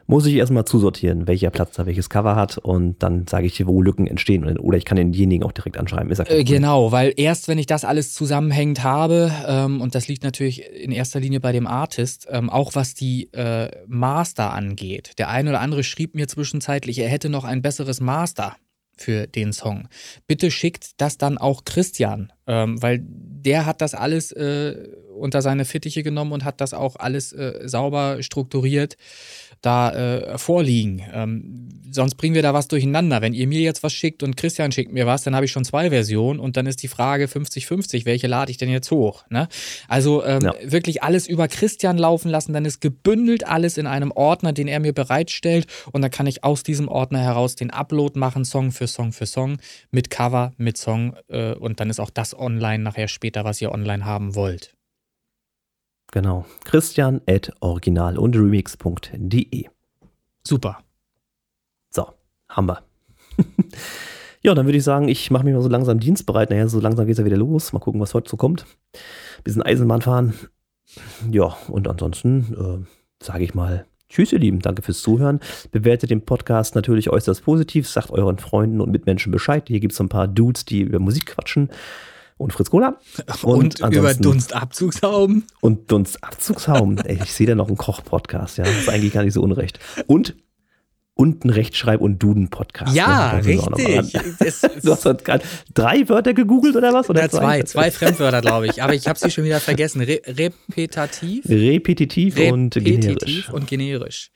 muss 0.06 0.26
ich 0.26 0.34
erstmal 0.34 0.64
zusortieren, 0.64 1.26
welcher 1.26 1.50
Platz 1.50 1.76
da 1.76 1.86
welches 1.86 2.08
Cover 2.08 2.36
hat 2.36 2.58
und 2.58 3.02
dann 3.02 3.26
sage 3.26 3.46
ich 3.46 3.56
dir, 3.56 3.66
wo 3.66 3.82
Lücken 3.82 4.06
entstehen 4.06 4.58
oder 4.58 4.78
ich 4.78 4.84
kann 4.84 4.96
denjenigen 4.96 5.44
auch 5.44 5.52
direkt 5.52 5.78
anschreiben. 5.78 6.12
Äh, 6.26 6.44
genau, 6.44 6.92
weil 6.92 7.12
erst 7.16 7.48
wenn 7.48 7.58
ich 7.58 7.66
das 7.66 7.84
alles 7.84 8.14
zusammenhängend 8.14 8.82
habe 8.82 9.32
ähm, 9.46 9.80
und 9.80 9.94
das 9.94 10.08
liegt 10.08 10.24
natürlich 10.24 10.64
in 10.64 10.92
erster 10.92 11.20
Linie 11.20 11.40
bei 11.40 11.52
dem 11.52 11.66
Artist, 11.66 12.26
ähm, 12.30 12.50
auch 12.50 12.74
was 12.74 12.94
die 12.94 13.32
äh, 13.32 13.70
Master 13.86 14.52
angeht. 14.52 15.12
Der 15.18 15.28
eine 15.28 15.50
oder 15.50 15.60
andere 15.60 15.84
schrieb 15.84 16.14
mir 16.14 16.28
zwischenzeitlich, 16.28 16.98
er 16.98 17.08
hätte 17.08 17.28
noch 17.28 17.44
ein 17.44 17.62
besseres 17.62 18.00
Master 18.00 18.56
für 18.96 19.26
den 19.26 19.52
Song. 19.52 19.88
Bitte 20.26 20.50
schickt 20.50 21.00
das 21.00 21.18
dann 21.18 21.38
auch 21.38 21.64
Christian, 21.64 22.32
ähm, 22.46 22.80
weil 22.82 23.00
der 23.02 23.66
hat 23.66 23.80
das 23.80 23.94
alles 23.94 24.32
äh, 24.32 24.88
unter 25.22 25.42
seine 25.42 25.64
Fittiche 25.64 26.02
genommen 26.02 26.32
und 26.32 26.44
hat 26.44 26.60
das 26.60 26.74
auch 26.74 26.96
alles 26.96 27.32
äh, 27.32 27.60
sauber 27.64 28.22
strukturiert 28.22 28.96
da 29.62 29.92
äh, 29.92 30.38
vorliegen. 30.38 31.02
Ähm, 31.12 31.68
sonst 31.90 32.16
bringen 32.16 32.34
wir 32.34 32.42
da 32.42 32.52
was 32.52 32.66
durcheinander. 32.66 33.22
Wenn 33.22 33.32
ihr 33.32 33.46
mir 33.46 33.60
jetzt 33.60 33.84
was 33.84 33.92
schickt 33.92 34.24
und 34.24 34.36
Christian 34.36 34.72
schickt 34.72 34.92
mir 34.92 35.06
was, 35.06 35.22
dann 35.22 35.36
habe 35.36 35.46
ich 35.46 35.52
schon 35.52 35.64
zwei 35.64 35.90
Versionen 35.90 36.40
und 36.40 36.56
dann 36.56 36.66
ist 36.66 36.82
die 36.82 36.88
Frage 36.88 37.26
50-50, 37.26 38.04
welche 38.04 38.26
lade 38.26 38.50
ich 38.50 38.56
denn 38.56 38.68
jetzt 38.68 38.90
hoch? 38.90 39.24
Ne? 39.30 39.48
Also 39.86 40.24
ähm, 40.24 40.42
ja. 40.42 40.54
wirklich 40.64 41.04
alles 41.04 41.28
über 41.28 41.46
Christian 41.46 41.96
laufen 41.96 42.28
lassen, 42.28 42.52
dann 42.52 42.64
ist 42.64 42.80
gebündelt 42.80 43.46
alles 43.46 43.78
in 43.78 43.86
einem 43.86 44.10
Ordner, 44.10 44.52
den 44.52 44.66
er 44.66 44.80
mir 44.80 44.92
bereitstellt 44.92 45.66
und 45.92 46.02
dann 46.02 46.10
kann 46.10 46.26
ich 46.26 46.42
aus 46.42 46.64
diesem 46.64 46.88
Ordner 46.88 47.20
heraus 47.20 47.54
den 47.54 47.70
Upload 47.70 48.18
machen, 48.18 48.44
Song 48.44 48.72
für 48.72 48.88
Song 48.88 49.12
für 49.12 49.26
Song, 49.26 49.58
mit 49.92 50.10
Cover, 50.10 50.52
mit 50.56 50.76
Song 50.76 51.14
äh, 51.28 51.52
und 51.52 51.78
dann 51.78 51.88
ist 51.88 52.00
auch 52.00 52.10
das 52.10 52.36
online 52.36 52.82
nachher 52.82 53.06
später, 53.06 53.44
was 53.44 53.62
ihr 53.62 53.70
online 53.70 54.04
haben 54.04 54.34
wollt. 54.34 54.74
Genau. 56.12 56.44
Christian 56.64 57.22
at 57.26 57.50
original 57.60 58.18
und 58.18 58.36
remix.de. 58.36 59.66
Super. 60.46 60.78
So, 61.90 62.06
haben 62.50 62.68
wir. 62.68 62.82
ja, 64.42 64.54
dann 64.54 64.66
würde 64.66 64.76
ich 64.76 64.84
sagen, 64.84 65.08
ich 65.08 65.30
mache 65.30 65.44
mich 65.44 65.54
mal 65.54 65.62
so 65.62 65.70
langsam 65.70 65.98
dienstbereit. 65.98 66.50
Naja, 66.50 66.68
so 66.68 66.80
langsam 66.80 67.06
geht 67.06 67.14
es 67.14 67.18
ja 67.18 67.24
wieder 67.24 67.38
los. 67.38 67.72
Mal 67.72 67.80
gucken, 67.80 68.00
was 68.00 68.12
heute 68.12 68.28
so 68.28 68.36
kommt. 68.36 68.66
Bisschen 69.42 69.62
Eisenbahn 69.62 70.02
fahren. 70.02 70.34
Ja, 71.30 71.56
und 71.68 71.88
ansonsten 71.88 72.84
äh, 72.84 73.24
sage 73.24 73.44
ich 73.44 73.54
mal 73.54 73.86
Tschüss, 74.10 74.32
ihr 74.32 74.38
Lieben. 74.38 74.60
Danke 74.60 74.82
fürs 74.82 75.00
Zuhören. 75.00 75.40
Bewertet 75.70 76.10
den 76.10 76.26
Podcast 76.26 76.74
natürlich 76.74 77.08
äußerst 77.08 77.42
positiv. 77.42 77.88
Sagt 77.88 78.10
euren 78.10 78.36
Freunden 78.36 78.82
und 78.82 78.90
Mitmenschen 78.90 79.32
Bescheid. 79.32 79.64
Hier 79.68 79.80
gibt 79.80 79.92
es 79.92 79.96
so 79.96 80.04
ein 80.04 80.10
paar 80.10 80.28
Dudes, 80.28 80.66
die 80.66 80.82
über 80.82 80.98
Musik 80.98 81.24
quatschen 81.24 81.70
und 82.36 82.52
Fritz 82.52 82.70
Cola. 82.70 82.98
Und, 83.42 83.80
und 83.80 83.94
über 83.94 84.14
Dunstabzugshauben. 84.14 85.44
Und 85.60 85.90
Dunstabzugshauben. 85.90 86.98
Ey, 86.98 87.18
ich 87.22 87.32
sehe 87.32 87.46
da 87.46 87.54
noch 87.54 87.68
einen 87.68 87.76
Koch-Podcast, 87.76 88.58
ja. 88.58 88.64
Das 88.64 88.74
ist 88.74 88.88
eigentlich 88.88 89.12
gar 89.12 89.24
nicht 89.24 89.34
so 89.34 89.42
unrecht. 89.42 89.78
Und 90.06 90.36
und 91.14 91.44
ein 91.44 91.50
Rechtschreib- 91.50 92.00
und 92.00 92.22
Duden-Podcast. 92.22 92.96
Ja, 92.96 93.34
ne? 93.34 93.44
richtig. 93.44 94.12
du 94.82 94.92
hast 94.92 95.04
gerade 95.24 95.44
drei 95.74 96.08
Wörter 96.08 96.32
gegoogelt 96.32 96.74
oder 96.74 96.92
was? 96.94 97.10
Oder 97.10 97.22
ja, 97.22 97.28
zwei, 97.28 97.62
zwei 97.64 97.90
Fremdwörter, 97.90 98.40
glaube 98.40 98.66
ich. 98.66 98.82
Aber 98.82 98.94
ich 98.94 99.06
habe 99.06 99.18
sie 99.18 99.30
schon 99.30 99.44
wieder 99.44 99.60
vergessen. 99.60 100.00
Re 100.00 100.22
repetativ. 100.26 101.44
Repetitiv, 101.48 102.36
repetitiv 102.36 102.52
und 102.52 102.70
generisch. 102.70 103.50
und 103.50 103.66
generisch. 103.66 104.30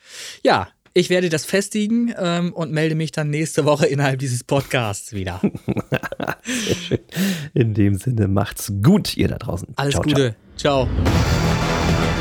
Ja, 0.44 0.68
ich 0.96 1.10
werde 1.10 1.28
das 1.28 1.44
festigen 1.44 2.14
ähm, 2.16 2.54
und 2.54 2.72
melde 2.72 2.94
mich 2.94 3.12
dann 3.12 3.28
nächste 3.28 3.66
Woche 3.66 3.84
innerhalb 3.84 4.18
dieses 4.18 4.42
Podcasts 4.42 5.12
wieder. 5.12 5.42
Sehr 6.42 6.74
schön. 6.74 6.98
In 7.52 7.74
dem 7.74 7.96
Sinne, 7.96 8.28
macht's 8.28 8.72
gut, 8.82 9.14
ihr 9.14 9.28
da 9.28 9.36
draußen. 9.36 9.68
Alles 9.76 9.92
ciao, 9.92 10.02
Gute. 10.02 10.36
ciao. 10.56 10.86
ciao. 10.86 12.15